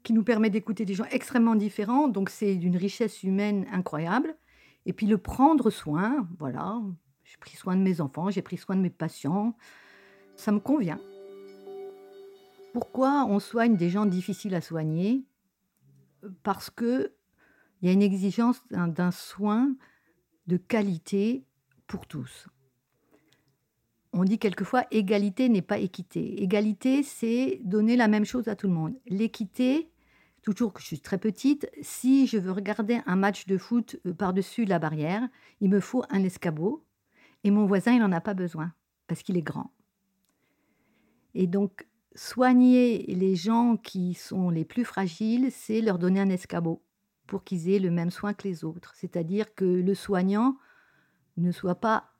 qui 0.03 0.13
nous 0.13 0.23
permet 0.23 0.51
d'écouter 0.51 0.85
des 0.85 0.93
gens 0.93 1.05
extrêmement 1.09 1.55
différents. 1.55 2.07
Donc 2.07 2.29
c'est 2.29 2.55
d'une 2.55 2.77
richesse 2.77 3.23
humaine 3.23 3.65
incroyable. 3.71 4.37
Et 4.85 4.93
puis 4.93 5.07
le 5.07 5.17
prendre 5.17 5.71
soin, 5.71 6.27
voilà, 6.37 6.79
j'ai 7.23 7.37
pris 7.37 7.57
soin 7.57 7.75
de 7.75 7.81
mes 7.81 8.01
enfants, 8.01 8.29
j'ai 8.29 8.43
pris 8.43 8.57
soin 8.57 8.75
de 8.75 8.81
mes 8.81 8.91
patients, 8.91 9.57
ça 10.35 10.51
me 10.51 10.59
convient. 10.59 10.99
Pourquoi 12.73 13.25
on 13.25 13.39
soigne 13.39 13.75
des 13.75 13.89
gens 13.89 14.05
difficiles 14.05 14.53
à 14.53 14.61
soigner? 14.61 15.25
Parce 16.43 16.69
que 16.69 17.16
il 17.81 17.87
y 17.87 17.89
a 17.89 17.93
une 17.93 18.01
exigence 18.01 18.61
d'un 18.69 19.11
soin 19.11 19.75
de 20.47 20.57
qualité 20.57 21.45
pour 21.87 22.07
tous. 22.07 22.47
On 24.13 24.23
dit 24.23 24.39
quelquefois 24.39 24.85
égalité 24.91 25.49
n'est 25.49 25.61
pas 25.61 25.77
équité. 25.77 26.41
Égalité, 26.41 27.03
c'est 27.03 27.59
donner 27.63 27.95
la 27.95 28.07
même 28.07 28.25
chose 28.25 28.47
à 28.47 28.55
tout 28.55 28.67
le 28.67 28.73
monde. 28.73 28.95
L'équité, 29.05 29.91
toujours 30.41 30.73
que 30.73 30.81
je 30.81 30.87
suis 30.87 31.01
très 31.01 31.17
petite, 31.17 31.69
si 31.81 32.25
je 32.25 32.37
veux 32.37 32.51
regarder 32.51 33.01
un 33.05 33.15
match 33.15 33.45
de 33.45 33.57
foot 33.57 33.97
euh, 34.05 34.13
par-dessus 34.13 34.65
la 34.65 34.79
barrière, 34.79 35.27
il 35.61 35.69
me 35.69 35.79
faut 35.79 36.03
un 36.09 36.23
escabeau 36.23 36.85
et 37.43 37.51
mon 37.51 37.65
voisin, 37.65 37.93
il 37.93 37.99
n'en 37.99 38.11
a 38.11 38.21
pas 38.21 38.33
besoin 38.33 38.73
parce 39.07 39.21
qu'il 39.23 39.37
est 39.37 39.41
grand. 39.41 39.71
Et 41.35 41.45
donc, 41.45 41.87
soigner 42.15 43.03
les 43.07 43.35
gens 43.35 43.77
qui 43.77 44.15
sont 44.15 44.49
les 44.49 44.65
plus 44.65 44.85
fragiles, 44.85 45.51
c'est 45.51 45.81
leur 45.81 45.99
donner 45.99 46.19
un 46.19 46.29
escabeau 46.29 46.81
pour 47.27 47.43
qu'ils 47.43 47.69
aient 47.69 47.79
le 47.79 47.91
même 47.91 48.11
soin 48.11 48.33
que 48.33 48.47
les 48.47 48.63
autres. 48.63 48.93
C'est-à-dire 48.95 49.53
que 49.53 49.65
le 49.65 49.93
soignant 49.93 50.57
ne 51.37 51.51
soit 51.51 51.79
pas 51.79 52.11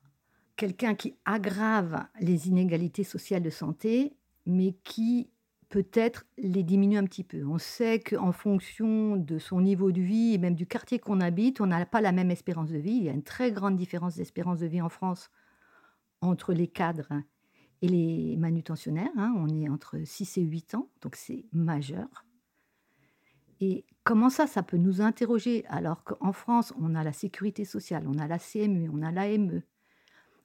quelqu'un 0.55 0.95
qui 0.95 1.15
aggrave 1.25 2.05
les 2.19 2.47
inégalités 2.47 3.03
sociales 3.03 3.43
de 3.43 3.49
santé, 3.49 4.15
mais 4.45 4.75
qui 4.83 5.29
peut-être 5.69 6.25
les 6.37 6.63
diminue 6.63 6.97
un 6.97 7.05
petit 7.05 7.23
peu. 7.23 7.45
On 7.45 7.57
sait 7.57 7.99
qu'en 7.99 8.31
fonction 8.31 9.17
de 9.17 9.37
son 9.37 9.61
niveau 9.61 9.91
de 9.91 10.01
vie 10.01 10.33
et 10.33 10.37
même 10.37 10.55
du 10.55 10.65
quartier 10.65 10.99
qu'on 10.99 11.19
habite, 11.19 11.61
on 11.61 11.67
n'a 11.67 11.85
pas 11.85 12.01
la 12.01 12.11
même 12.11 12.31
espérance 12.31 12.69
de 12.69 12.77
vie. 12.77 12.95
Il 12.95 13.03
y 13.03 13.09
a 13.09 13.13
une 13.13 13.23
très 13.23 13.51
grande 13.51 13.75
différence 13.75 14.15
d'espérance 14.15 14.59
de 14.59 14.67
vie 14.67 14.81
en 14.81 14.89
France 14.89 15.29
entre 16.21 16.53
les 16.53 16.67
cadres 16.67 17.21
et 17.81 17.87
les 17.87 18.35
manutentionnaires. 18.37 19.11
Hein. 19.17 19.33
On 19.37 19.49
est 19.49 19.69
entre 19.69 19.97
6 20.03 20.37
et 20.37 20.41
8 20.41 20.75
ans, 20.75 20.89
donc 21.01 21.15
c'est 21.15 21.45
majeur. 21.51 22.26
Et 23.59 23.85
comment 24.03 24.29
ça, 24.29 24.47
ça 24.47 24.63
peut 24.63 24.77
nous 24.77 25.01
interroger 25.01 25.65
alors 25.67 26.03
qu'en 26.03 26.31
France, 26.31 26.73
on 26.79 26.95
a 26.95 27.03
la 27.03 27.13
sécurité 27.13 27.65
sociale, 27.65 28.05
on 28.07 28.17
a 28.19 28.27
la 28.27 28.39
CMU, 28.39 28.89
on 28.93 29.01
a 29.01 29.11
l'AME, 29.11 29.61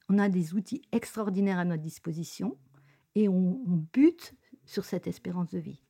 on 0.09 0.17
a 0.17 0.29
des 0.29 0.53
outils 0.53 0.81
extraordinaires 0.91 1.59
à 1.59 1.65
notre 1.65 1.81
disposition 1.81 2.57
et 3.15 3.29
on, 3.29 3.61
bute 3.93 4.33
sur 4.65 4.85
cette 4.85 5.07
espérance 5.07 5.49
de 5.51 5.59
vie. 5.59 5.81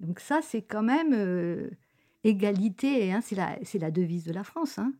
Donc 0.00 0.18
ça, 0.20 0.40
c'est 0.42 0.62
quand 0.62 0.82
même 0.82 1.12
euh, 1.12 1.70
égalité, 2.24 3.12
hein, 3.12 3.20
c'est 3.20 3.36
la, 3.36 3.90
devise 3.90 4.24
de 4.24 4.32
la 4.32 4.42
France. 4.42 4.78
Hein. 4.78 4.92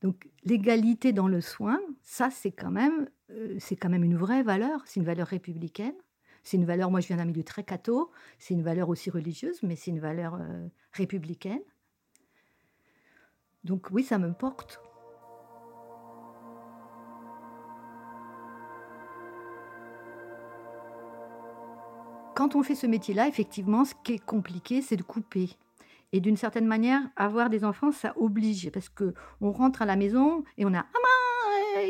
Donc 0.00 0.28
l'égalité 0.44 1.12
dans 1.12 1.28
le 1.28 1.40
soin, 1.40 1.78
ça, 2.02 2.30
c'est 2.30 2.52
quand, 2.52 2.74
euh, 3.30 3.56
c'est 3.58 3.76
quand 3.76 3.90
même 3.90 4.04
une 4.04 4.16
vraie 4.16 4.42
valeur, 4.42 4.82
c'est 4.86 5.00
une 5.00 5.06
valeur 5.06 5.28
républicaine. 5.28 5.94
C'est 6.42 6.56
une 6.56 6.64
valeur, 6.64 6.90
moi 6.90 7.00
je 7.00 7.06
viens 7.06 7.16
d'un 7.16 7.26
milieu 7.26 7.44
très 7.44 7.64
catho, 7.64 8.10
c'est 8.38 8.54
une 8.54 8.62
valeur 8.62 8.88
aussi 8.88 9.10
religieuse, 9.10 9.62
mais 9.62 9.76
c'est 9.76 9.90
une 9.90 10.00
valeur 10.00 10.34
euh, 10.34 10.68
républicaine. 10.92 11.60
Donc 13.64 13.88
oui, 13.90 14.02
ça 14.02 14.18
me 14.18 14.32
porte. 14.32 14.80
Quand 22.34 22.56
on 22.56 22.62
fait 22.62 22.74
ce 22.74 22.86
métier-là, 22.86 23.28
effectivement, 23.28 23.84
ce 23.84 23.92
qui 24.02 24.14
est 24.14 24.24
compliqué, 24.24 24.80
c'est 24.80 24.96
de 24.96 25.02
couper. 25.02 25.50
Et 26.12 26.20
d'une 26.20 26.38
certaine 26.38 26.66
manière, 26.66 27.02
avoir 27.14 27.50
des 27.50 27.64
enfants, 27.64 27.92
ça 27.92 28.14
oblige. 28.16 28.70
Parce 28.70 28.88
que 28.88 29.12
on 29.42 29.52
rentre 29.52 29.82
à 29.82 29.84
la 29.84 29.94
maison 29.96 30.42
et 30.56 30.64
on 30.64 30.72
a 30.72 30.80
Ah, 30.80 31.29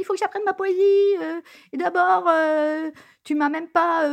il 0.00 0.04
faut 0.04 0.14
que 0.14 0.18
j'apprenne 0.18 0.44
ma 0.44 0.52
poésie. 0.52 1.16
Euh, 1.20 1.40
et 1.72 1.76
d'abord, 1.76 2.26
euh, 2.28 2.90
tu 3.24 3.34
m'as 3.34 3.48
même 3.48 3.68
pas 3.68 4.08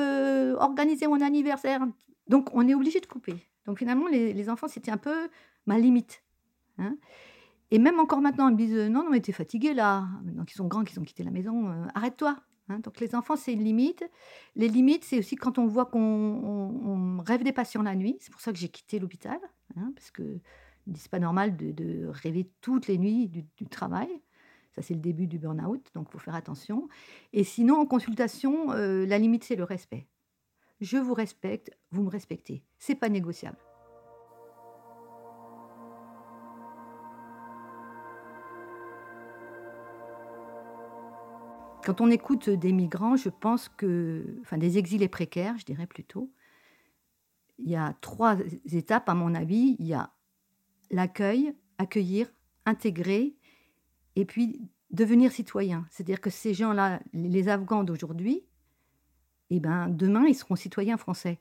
organisé 0.58 1.08
mon 1.08 1.22
anniversaire. 1.22 1.82
Donc, 2.28 2.50
on 2.54 2.68
est 2.68 2.74
obligé 2.74 3.00
de 3.00 3.06
couper. 3.06 3.36
Donc, 3.66 3.80
finalement, 3.80 4.08
les, 4.08 4.50
enfants, 4.50 4.68
c'était 4.68 4.92
un 4.92 4.98
peu 4.98 5.30
ma 5.66 5.78
limite. 5.78 6.24
Hein. 6.78 6.96
Et 7.72 7.80
même 7.80 8.00
encore 8.00 8.22
maintenant, 8.22 8.48
ils 8.50 8.54
me 8.54 8.58
disent 8.58 8.90
Non, 8.90 9.04
non, 9.04 9.10
mais 9.10 9.22
t'es 9.22 9.32
fatigué 9.32 9.74
là. 9.74 10.06
Donc, 10.24 10.52
ils 10.52 10.56
sont 10.56 10.68
grands, 10.68 10.84
qu'ils 10.84 11.00
ont 11.00 11.04
quitté 11.04 11.24
la 11.24 11.32
maison. 11.32 11.74
Arrête-toi. 11.96 12.38
Hein. 12.70 12.80
donc, 12.80 13.00
les 13.00 13.16
enfants, 13.16 13.36
c'est 13.36 13.54
une 13.54 13.64
limite. 13.64 14.04
Les 14.56 14.68
limites, 14.68 15.06
c'est 15.06 15.20
aussi 15.20 15.36
quand 15.36 15.58
on 15.58 15.68
voit 15.68 15.86
qu'on 15.86 17.24
rêve 17.26 17.44
des 17.44 17.54
patients 17.54 17.82
la 17.82 17.96
nuit. 17.96 18.18
C'est 18.20 18.32
pour 18.32 18.42
ça 18.42 18.52
que 18.52 18.58
j'ai 18.58 18.70
quitté 18.70 19.00
l'hôpital. 19.00 19.40
Hein, 19.76 19.92
parce 19.96 20.12
que 20.12 20.40
c'est 20.96 21.12
pas 21.12 21.20
normal 21.20 21.58
de, 21.58 22.08
rêver 22.08 22.50
toutes 22.62 22.88
les 22.88 22.98
nuits 22.98 23.28
du 23.28 23.66
travail. 23.68 24.10
Ça, 24.78 24.84
c'est 24.84 24.94
le 24.94 25.00
début 25.00 25.26
du 25.26 25.40
burn-out, 25.40 25.90
donc 25.96 26.06
il 26.08 26.12
faut 26.12 26.20
faire 26.20 26.36
attention. 26.36 26.88
Et 27.34 27.44
sinon, 27.44 27.80
en 27.80 27.88
consultation, 27.88 28.72
euh, 28.74 29.08
la 29.08 29.18
limite, 29.18 29.44
c'est 29.44 29.56
le 29.56 29.64
respect. 29.64 30.06
Je 30.82 30.98
vous 30.98 31.16
respecte, 31.16 31.72
vous 31.90 32.04
me 32.04 32.10
respectez. 32.10 32.64
C'est 32.78 32.94
pas 32.94 33.10
négociable. 33.10 33.58
Quand 41.84 42.00
on 42.00 42.12
écoute 42.12 42.52
des 42.52 42.72
migrants, 42.72 43.16
je 43.16 43.30
pense 43.30 43.68
que, 43.68 44.38
enfin 44.42 44.60
des 44.60 44.78
exilés 44.78 45.08
précaires, 45.08 45.58
je 45.58 45.66
dirais 45.66 45.88
plutôt, 45.88 46.32
il 47.58 47.72
y 47.72 47.76
a 47.76 47.96
trois 48.02 48.38
étapes 48.72 49.10
à 49.10 49.16
mon 49.16 49.34
avis. 49.34 49.76
Il 49.80 49.88
y 49.88 49.96
a 49.96 50.12
l'accueil, 50.92 51.56
accueillir, 51.80 52.32
intégrer 52.68 53.37
et 54.18 54.26
puis 54.26 54.60
devenir 54.90 55.32
citoyen. 55.32 55.86
C'est-à-dire 55.92 56.20
que 56.20 56.32
ces 56.32 56.56
gens-là, 56.56 57.00
les 57.14 57.50
Afghans 57.50 57.84
d'aujourd'hui, 57.84 58.44
eh 59.52 59.60
ben, 59.60 59.90
demain, 59.90 60.26
ils 60.28 60.34
seront 60.34 60.56
citoyens 60.56 60.98
français. 60.98 61.40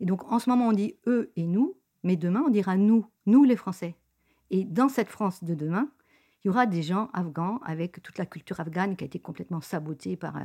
Et 0.00 0.06
donc, 0.06 0.24
en 0.32 0.38
ce 0.38 0.48
moment, 0.48 0.68
on 0.68 0.72
dit 0.72 0.96
eux 1.06 1.30
et 1.36 1.46
nous, 1.46 1.76
mais 2.02 2.16
demain, 2.16 2.42
on 2.46 2.48
dira 2.48 2.78
nous, 2.78 3.06
nous 3.26 3.44
les 3.44 3.54
Français. 3.54 3.96
Et 4.48 4.64
dans 4.64 4.88
cette 4.88 5.10
France 5.10 5.44
de 5.44 5.54
demain, 5.54 5.90
il 6.42 6.46
y 6.46 6.50
aura 6.50 6.64
des 6.64 6.82
gens 6.82 7.10
afghans 7.12 7.58
avec 7.64 8.02
toute 8.02 8.16
la 8.16 8.24
culture 8.24 8.58
afghane 8.58 8.96
qui 8.96 9.04
a 9.04 9.06
été 9.06 9.18
complètement 9.18 9.60
sabotée 9.60 10.16
par 10.16 10.38
euh, 10.38 10.44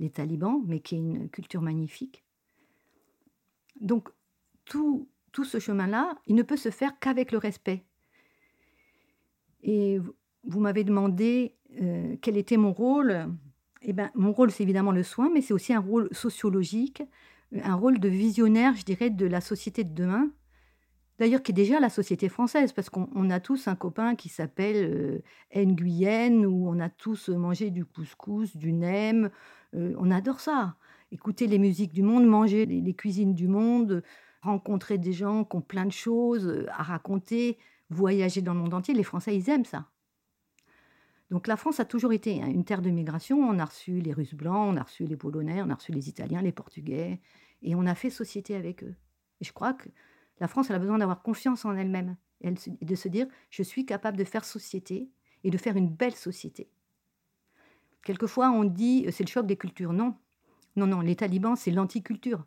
les 0.00 0.10
talibans, 0.10 0.60
mais 0.66 0.80
qui 0.80 0.96
est 0.96 0.98
une 0.98 1.30
culture 1.30 1.62
magnifique. 1.62 2.24
Donc, 3.80 4.08
tout, 4.64 5.08
tout 5.30 5.44
ce 5.44 5.60
chemin-là, 5.60 6.18
il 6.26 6.34
ne 6.34 6.42
peut 6.42 6.56
se 6.56 6.72
faire 6.72 6.98
qu'avec 6.98 7.30
le 7.30 7.38
respect. 7.38 7.84
Et 9.62 10.00
vous 10.44 10.60
m'avez 10.60 10.84
demandé 10.84 11.54
euh, 11.80 12.16
quel 12.22 12.36
était 12.36 12.56
mon 12.56 12.72
rôle. 12.72 13.28
Eh 13.82 13.92
ben, 13.92 14.10
mon 14.14 14.32
rôle, 14.32 14.50
c'est 14.50 14.62
évidemment 14.62 14.92
le 14.92 15.02
soin, 15.02 15.30
mais 15.32 15.40
c'est 15.40 15.54
aussi 15.54 15.72
un 15.72 15.80
rôle 15.80 16.08
sociologique, 16.12 17.02
un 17.62 17.74
rôle 17.74 17.98
de 18.00 18.08
visionnaire, 18.08 18.74
je 18.74 18.84
dirais, 18.84 19.10
de 19.10 19.26
la 19.26 19.40
société 19.40 19.84
de 19.84 19.94
demain. 19.94 20.30
D'ailleurs, 21.18 21.42
qui 21.42 21.50
est 21.50 21.54
déjà 21.54 21.80
la 21.80 21.88
société 21.88 22.28
française, 22.28 22.72
parce 22.72 22.90
qu'on 22.90 23.30
a 23.30 23.40
tous 23.40 23.66
un 23.66 23.74
copain 23.74 24.14
qui 24.14 24.28
s'appelle 24.28 25.22
euh, 25.56 25.64
Nguyen, 25.64 26.44
où 26.44 26.68
on 26.68 26.78
a 26.78 26.88
tous 26.88 27.28
mangé 27.28 27.70
du 27.70 27.84
couscous, 27.84 28.56
du 28.56 28.72
nem. 28.72 29.30
Euh, 29.74 29.94
on 29.98 30.10
adore 30.10 30.40
ça. 30.40 30.76
Écouter 31.10 31.46
les 31.46 31.58
musiques 31.58 31.92
du 31.92 32.02
monde, 32.02 32.26
manger 32.26 32.66
les, 32.66 32.80
les, 32.80 32.94
cuisines 32.94 33.34
du 33.34 33.48
monde, 33.48 34.02
rencontrer 34.42 34.98
des 34.98 35.12
gens 35.12 35.44
qui 35.44 35.56
ont 35.56 35.60
plein 35.60 35.86
de 35.86 35.92
choses 35.92 36.66
à 36.68 36.82
raconter. 36.82 37.58
voyager 37.90 38.42
dans 38.42 38.54
le 38.54 38.60
monde 38.60 38.74
entier. 38.74 38.94
Les 38.94 39.02
Français, 39.02 39.34
ils 39.34 39.48
aiment 39.50 39.64
ça. 39.64 39.88
Donc 41.30 41.46
la 41.46 41.56
France 41.56 41.78
a 41.78 41.84
toujours 41.84 42.12
été 42.12 42.36
une 42.36 42.64
terre 42.64 42.82
de 42.82 42.90
migration. 42.90 43.38
On 43.38 43.58
a 43.58 43.64
reçu 43.64 44.00
les 44.00 44.12
Russes 44.12 44.34
blancs, 44.34 44.74
on 44.74 44.76
a 44.76 44.82
reçu 44.82 45.04
les 45.04 45.16
Polonais, 45.16 45.62
on 45.62 45.70
a 45.70 45.74
reçu 45.74 45.92
les 45.92 46.08
Italiens, 46.08 46.40
les 46.40 46.52
Portugais, 46.52 47.20
et 47.62 47.74
on 47.74 47.86
a 47.86 47.94
fait 47.94 48.10
société 48.10 48.54
avec 48.54 48.82
eux. 48.82 48.94
Et 49.40 49.44
je 49.44 49.52
crois 49.52 49.74
que 49.74 49.88
la 50.40 50.48
France 50.48 50.70
elle 50.70 50.76
a 50.76 50.78
besoin 50.78 50.98
d'avoir 50.98 51.22
confiance 51.22 51.64
en 51.64 51.74
elle-même 51.76 52.16
et 52.40 52.52
de 52.52 52.94
se 52.94 53.08
dire 53.08 53.26
je 53.50 53.62
suis 53.62 53.84
capable 53.84 54.16
de 54.16 54.24
faire 54.24 54.44
société 54.44 55.10
et 55.44 55.50
de 55.50 55.58
faire 55.58 55.76
une 55.76 55.90
belle 55.90 56.14
société. 56.14 56.70
Quelquefois 58.04 58.50
on 58.50 58.64
dit 58.64 59.06
c'est 59.10 59.24
le 59.24 59.28
choc 59.28 59.46
des 59.46 59.56
cultures. 59.56 59.92
Non, 59.92 60.14
non, 60.76 60.86
non. 60.86 61.00
Les 61.00 61.16
talibans 61.16 61.56
c'est 61.56 61.70
l'anticulture. 61.70 62.46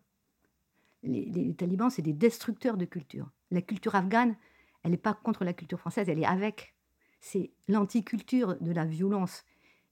Les, 1.03 1.25
les 1.25 1.53
talibans 1.53 1.89
c'est 1.89 2.01
des 2.01 2.13
destructeurs 2.13 2.77
de 2.77 2.85
culture. 2.85 3.29
La 3.51 3.61
culture 3.61 3.93
afghane 3.95 4.35
elle 4.83 4.91
n'est 4.91 4.97
pas 4.97 5.13
contre 5.13 5.43
la 5.43 5.53
culture 5.53 5.79
française, 5.79 6.09
elle 6.09 6.19
est 6.19 6.25
avec 6.25 6.73
c'est 7.21 7.51
l'anticulture 7.67 8.57
de 8.59 8.71
la 8.71 8.85
violence, 8.85 9.45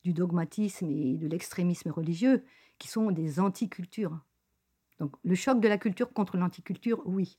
du 0.04 0.14
dogmatisme 0.14 0.90
et 0.90 1.16
de 1.16 1.28
l'extrémisme 1.28 1.92
religieux, 1.92 2.44
qui 2.80 2.88
sont 2.88 3.12
des 3.12 3.40
anticultures. 3.40 4.20
Donc 5.00 5.16
le 5.24 5.36
choc 5.36 5.62
de 5.62 5.68
la 5.68 5.78
culture 5.78 6.12
contre 6.12 6.38
l'anticulture, 6.38 7.02
oui. 7.06 7.38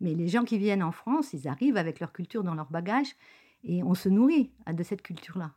Mais 0.00 0.14
les 0.14 0.28
gens 0.28 0.44
qui 0.44 0.58
viennent 0.58 0.82
en 0.82 0.92
France, 0.92 1.32
ils 1.32 1.48
arrivent 1.48 1.76
avec 1.76 2.00
leur 2.00 2.12
culture 2.12 2.44
dans 2.44 2.54
leur 2.54 2.70
bagage 2.70 3.14
et 3.64 3.82
on 3.82 3.94
se 3.94 4.08
nourrit 4.08 4.52
de 4.70 4.82
cette 4.82 5.02
culture-là. 5.02 5.52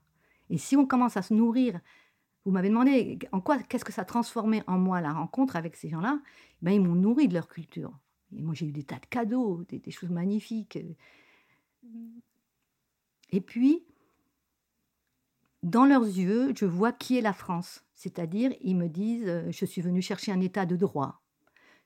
Et 0.50 0.58
si 0.58 0.76
on 0.76 0.86
commence 0.86 1.18
à 1.18 1.22
se 1.22 1.34
nourrir, 1.34 1.80
vous 2.44 2.52
m'avez 2.52 2.70
demandé 2.70 3.20
en 3.32 3.42
quoi, 3.42 3.58
qu'est-ce 3.60 3.86
que 3.86 3.94
ça 3.94 4.02
a 4.02 4.06
transformé 4.06 4.64
en 4.68 4.78
moi 4.78 5.02
la 5.02 5.14
rencontre 5.14 5.56
avec 5.56 5.76
ces 5.76 5.90
gens-là 5.90 6.20
ben, 6.62 6.72
Ils 6.72 6.82
m'ont 6.82 6.96
nourri 6.96 7.28
de 7.28 7.34
leur 7.34 7.48
culture. 7.48 7.98
Et 8.36 8.42
moi, 8.42 8.54
j'ai 8.54 8.68
eu 8.68 8.72
des 8.72 8.84
tas 8.84 9.00
de 9.00 9.06
cadeaux, 9.06 9.64
des 9.70 9.92
choses 9.92 10.12
magnifiques. 10.12 10.78
Et 13.32 13.42
puis, 13.42 13.86
dans 15.64 15.86
leurs 15.86 16.06
yeux, 16.06 16.54
je 16.56 16.66
vois 16.66 16.92
qui 16.92 17.18
est 17.18 17.22
la 17.22 17.34
France. 17.34 17.84
C'est-à-dire, 17.94 18.54
ils 18.62 18.76
me 18.76 18.88
disent, 18.88 19.28
euh, 19.28 19.52
je 19.52 19.66
suis 19.66 19.82
venu 19.82 20.02
chercher 20.02 20.32
un 20.32 20.42
état 20.42 20.66
de 20.66 20.76
droit, 20.76 21.22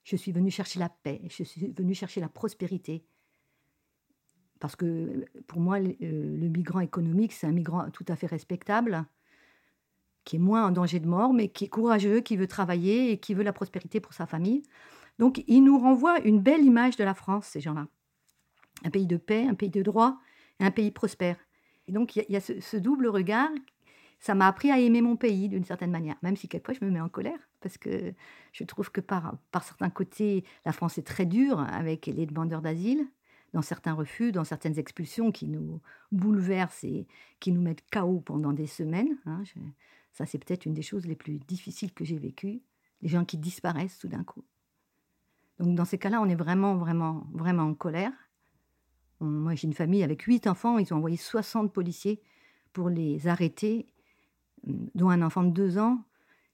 je 0.04 0.16
suis 0.16 0.32
venu 0.32 0.52
chercher 0.52 0.80
la 0.80 0.90
paix, 0.90 1.22
je 1.30 1.44
suis 1.44 1.72
venu 1.72 1.94
chercher 1.94 2.20
la 2.20 2.30
prospérité. 2.30 3.06
Parce 4.60 4.76
que 4.76 5.26
pour 5.48 5.62
moi, 5.62 5.80
le, 5.80 5.96
euh, 6.02 6.50
migrant 6.50 6.82
économique, 6.82 7.32
c'est 7.32 7.48
un 7.48 7.52
migrant 7.52 7.90
tout 7.92 8.06
à 8.10 8.16
fait 8.16 8.28
respectable, 8.28 9.06
qui 10.26 10.36
est 10.36 10.40
moins 10.40 10.68
en 10.68 10.72
danger 10.72 11.00
de 11.00 11.08
mort, 11.08 11.34
mais 11.34 11.48
qui 11.48 11.66
est 11.66 11.70
courageux, 11.70 12.20
qui 12.20 12.36
veut 12.36 12.48
travailler 12.48 13.12
et 13.12 13.20
qui 13.20 13.34
veut 13.34 13.44
la 13.44 13.54
prospérité 13.54 14.02
pour 14.02 14.14
sa 14.14 14.26
famille. 14.26 14.64
Donc, 15.20 15.44
ils 15.48 15.62
nous 15.62 15.80
renvoient 15.80 16.20
une 16.22 16.42
belle 16.42 16.64
image 16.64 16.98
de 16.98 17.04
la 17.04 17.14
France, 17.14 17.46
ces 17.48 17.62
gens-là. 17.62 17.88
Un 18.84 18.90
pays 18.90 19.08
de 19.08 19.18
paix, 19.18 19.48
un 19.48 19.54
pays 19.54 19.70
de 19.70 19.82
droit, 19.82 20.20
un 20.60 20.72
pays 20.72 20.92
prospère. 20.92 21.38
Et 21.88 21.92
donc, 21.92 22.16
il 22.16 22.26
y, 22.30 22.36
a, 22.36 22.42
ce, 22.42 22.78
double 22.78 23.08
regard. 23.08 23.50
Ça 24.20 24.36
m'a 24.36 24.48
appris 24.48 24.70
à 24.70 24.80
aimer 24.80 25.02
mon 25.02 25.16
pays 25.16 25.48
d'une 25.48 25.64
certaine 25.64 25.92
manière, 25.92 26.18
même 26.22 26.36
si 26.36 26.48
quelquefois 26.50 26.76
je 26.80 26.86
me 26.86 26.92
mets 26.92 27.00
en 27.00 27.08
colère, 27.08 27.40
parce 27.62 27.78
que 27.78 28.14
je 28.52 28.64
trouve 28.66 28.92
que 28.92 29.00
par, 29.00 29.38
certains 29.64 29.90
côtés, 29.90 30.44
la 30.66 30.74
France 30.74 30.98
est 30.98 31.08
très 31.08 31.26
dure 31.26 31.62
avec 31.62 32.06
les 32.06 32.26
demandeurs 32.26 32.62
d'asile, 32.62 33.08
dans 33.54 33.62
certains 33.62 33.94
refus, 33.94 34.32
dans 34.32 34.44
certaines 34.44 34.78
expulsions 34.78 35.32
qui 35.32 35.48
nous 35.48 35.82
bouleversent 36.12 36.84
et 36.84 37.08
qui 37.40 37.52
nous 37.52 37.62
mettent 37.62 37.84
KO 37.92 38.20
pendant 38.20 38.52
des 38.52 38.68
semaines. 38.68 39.18
Hein. 39.26 39.44
ça, 40.12 40.26
c'est 40.26 40.38
peut-être 40.38 40.66
une 40.66 40.74
des 40.74 40.82
choses 40.82 41.08
les 41.08 41.16
plus 41.16 41.40
difficiles 41.40 41.94
que 41.94 42.04
j'ai 42.04 42.18
vécues, 42.18 42.62
les 43.02 43.08
gens 43.08 43.24
qui 43.24 43.38
disparaissent 43.38 44.00
tout 44.00 44.10
d'un 44.10 44.24
coup. 44.24 44.44
Donc 45.60 45.76
dans 45.76 45.86
ces 45.86 45.98
cas-là, 45.98 46.22
on 46.22 46.30
est 46.30 46.36
vraiment, 46.36 46.76
vraiment, 46.76 47.28
vraiment 47.34 47.64
en 47.64 47.74
colère. 47.74 48.12
Moi, 49.22 49.56
j'ai 49.56 49.68
une 49.68 49.74
famille 49.74 50.04
avec 50.04 50.22
huit 50.24 50.48
enfants. 50.48 50.78
Ils 50.78 50.94
ont 50.94 50.98
envoyé 50.98 51.18
60 51.18 51.74
policiers 51.74 52.22
pour 52.74 52.90
les 52.90 53.28
arrêter, 53.28 53.88
dont 54.64 55.10
un 55.10 55.22
enfant 55.22 55.44
de 55.44 55.52
deux 55.52 55.78
ans, 55.78 56.04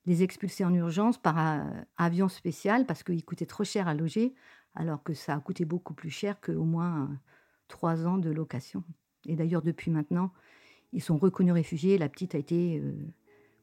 les 0.05 0.23
expulser 0.23 0.63
en 0.63 0.73
urgence 0.73 1.17
par 1.17 1.37
euh, 1.39 1.63
avion 1.97 2.27
spécial 2.27 2.85
parce 2.85 3.03
qu'il 3.03 3.23
coûtait 3.25 3.45
trop 3.45 3.63
cher 3.63 3.87
à 3.87 3.93
loger, 3.93 4.33
alors 4.75 5.03
que 5.03 5.13
ça 5.13 5.33
a 5.33 5.39
coûté 5.39 5.65
beaucoup 5.65 5.93
plus 5.93 6.09
cher 6.09 6.39
qu'au 6.41 6.63
moins 6.63 7.03
euh, 7.03 7.15
trois 7.67 8.05
ans 8.05 8.17
de 8.17 8.29
location. 8.29 8.83
Et 9.25 9.35
d'ailleurs, 9.35 9.63
depuis 9.63 9.89
maintenant, 9.89 10.31
ils 10.93 11.01
sont 11.01 11.17
reconnus 11.17 11.53
réfugiés. 11.53 11.97
La 11.97 12.09
petite 12.09 12.35
a 12.35 12.37
été 12.37 12.79
euh, 12.79 12.93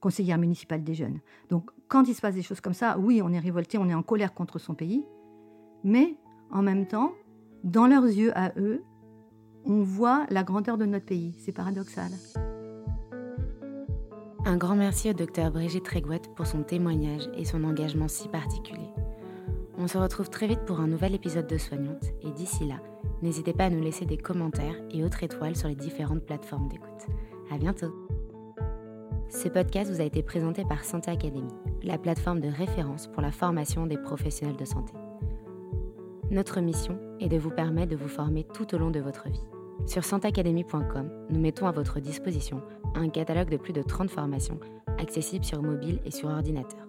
conseillère 0.01 0.39
municipale 0.39 0.83
des 0.83 0.95
jeunes. 0.95 1.20
Donc, 1.49 1.70
quand 1.89 2.09
il 2.09 2.15
se 2.15 2.20
passe 2.20 2.35
des 2.35 2.43
choses 2.43 2.61
comme 2.61 2.74
ça, 2.74 2.99
oui, 2.99 3.23
on 3.23 3.33
est 3.33 3.39
révolté, 3.39 3.79
on 3.79 3.89
est 3.89 3.95
en 3.95 4.03
colère 4.03 4.35
contre 4.35 4.59
son 4.59 4.74
pays, 4.74 5.05
mais 5.85 6.16
en 6.51 6.62
même 6.62 6.87
temps, 6.89 7.15
dans 7.62 7.87
leurs 7.87 8.07
yeux 8.07 8.37
à 8.37 8.53
eux, 8.59 8.83
on 9.66 9.82
voit 9.82 10.26
la 10.30 10.43
grandeur 10.43 10.78
de 10.78 10.84
notre 10.84 11.06
pays. 11.06 11.34
C'est 11.39 11.52
paradoxal. 11.52 12.10
Un 14.44 14.56
grand 14.56 14.74
merci 14.74 15.09
au 15.10 15.12
docteur 15.12 15.52
Brigitte 15.52 15.86
Régouette 15.86 16.34
pour 16.34 16.47
son 16.47 16.62
témoignage 16.62 17.28
et 17.36 17.44
son 17.44 17.62
engagement 17.62 18.09
si 18.09 18.28
particulier. 18.28 18.90
On 19.78 19.86
se 19.86 19.98
retrouve 19.98 20.30
très 20.30 20.48
vite 20.48 20.64
pour 20.66 20.80
un 20.80 20.89
nouvel 20.89 21.14
épisode 21.14 21.47
de 21.47 21.59
Soignante 21.59 22.05
et 22.22 22.30
d'ici 22.32 22.66
là, 22.66 22.80
n'hésitez 23.22 23.52
pas 23.52 23.66
à 23.66 23.70
nous 23.70 23.80
laisser 23.80 24.05
des 24.05 24.18
commentaires 24.18 24.76
et 24.90 25.05
autres 25.05 25.22
étoiles 25.22 25.56
sur 25.56 25.68
les 25.68 25.76
différentes 25.76 26.24
plateformes 26.24 26.68
d'écoute. 26.68 27.06
À 27.52 27.59
bientôt. 27.59 27.94
Ce 29.28 29.48
podcast 29.48 29.90
vous 29.90 30.01
a 30.01 30.05
été 30.05 30.22
présenté 30.22 30.64
par 30.64 30.84
Santé 30.84 31.10
Academy, 31.10 31.52
la 31.82 31.97
plateforme 31.97 32.40
de 32.40 32.48
référence 32.48 33.06
pour 33.06 33.22
la 33.22 33.32
formation 33.32 33.86
des 33.86 33.97
professionnels 33.97 34.56
de 34.56 34.64
santé. 34.64 34.93
Notre 36.30 36.60
mission 36.60 36.98
est 37.20 37.28
de 37.28 37.39
vous 37.39 37.51
permettre 37.51 37.93
de 37.93 37.97
vous 37.97 38.09
former 38.09 38.44
tout 38.44 38.74
au 38.74 38.78
long 38.78 38.90
de 38.90 39.01
votre 39.01 39.28
vie. 39.28 39.52
Sur 39.86 40.05
santacademy.com, 40.05 41.27
nous 41.31 41.40
mettons 41.40 41.66
à 41.66 41.73
votre 41.73 42.01
disposition 42.01 42.62
un 42.94 43.09
catalogue 43.09 43.51
de 43.51 43.57
plus 43.57 43.73
de 43.73 43.82
30 43.82 44.11
formations 44.11 44.61
accessibles 44.99 45.44
sur 45.44 45.62
mobile 45.62 46.01
et 46.05 46.11
sur 46.11 46.28
ordinateur. 46.28 46.86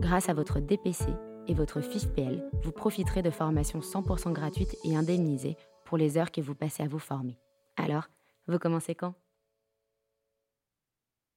Grâce 0.00 0.28
à 0.28 0.34
votre 0.34 0.60
DPC 0.60 1.04
et 1.48 1.54
votre 1.54 1.80
FIFPL, 1.80 2.42
vous 2.62 2.72
profiterez 2.72 3.22
de 3.22 3.30
formations 3.30 3.80
100% 3.80 4.32
gratuites 4.32 4.76
et 4.84 4.96
indemnisées 4.96 5.56
pour 5.84 5.98
les 5.98 6.18
heures 6.18 6.30
que 6.30 6.40
vous 6.40 6.54
passez 6.54 6.82
à 6.82 6.88
vous 6.88 6.98
former. 6.98 7.38
Alors, 7.76 8.08
vous 8.46 8.58
commencez 8.58 8.94
quand? 8.94 9.14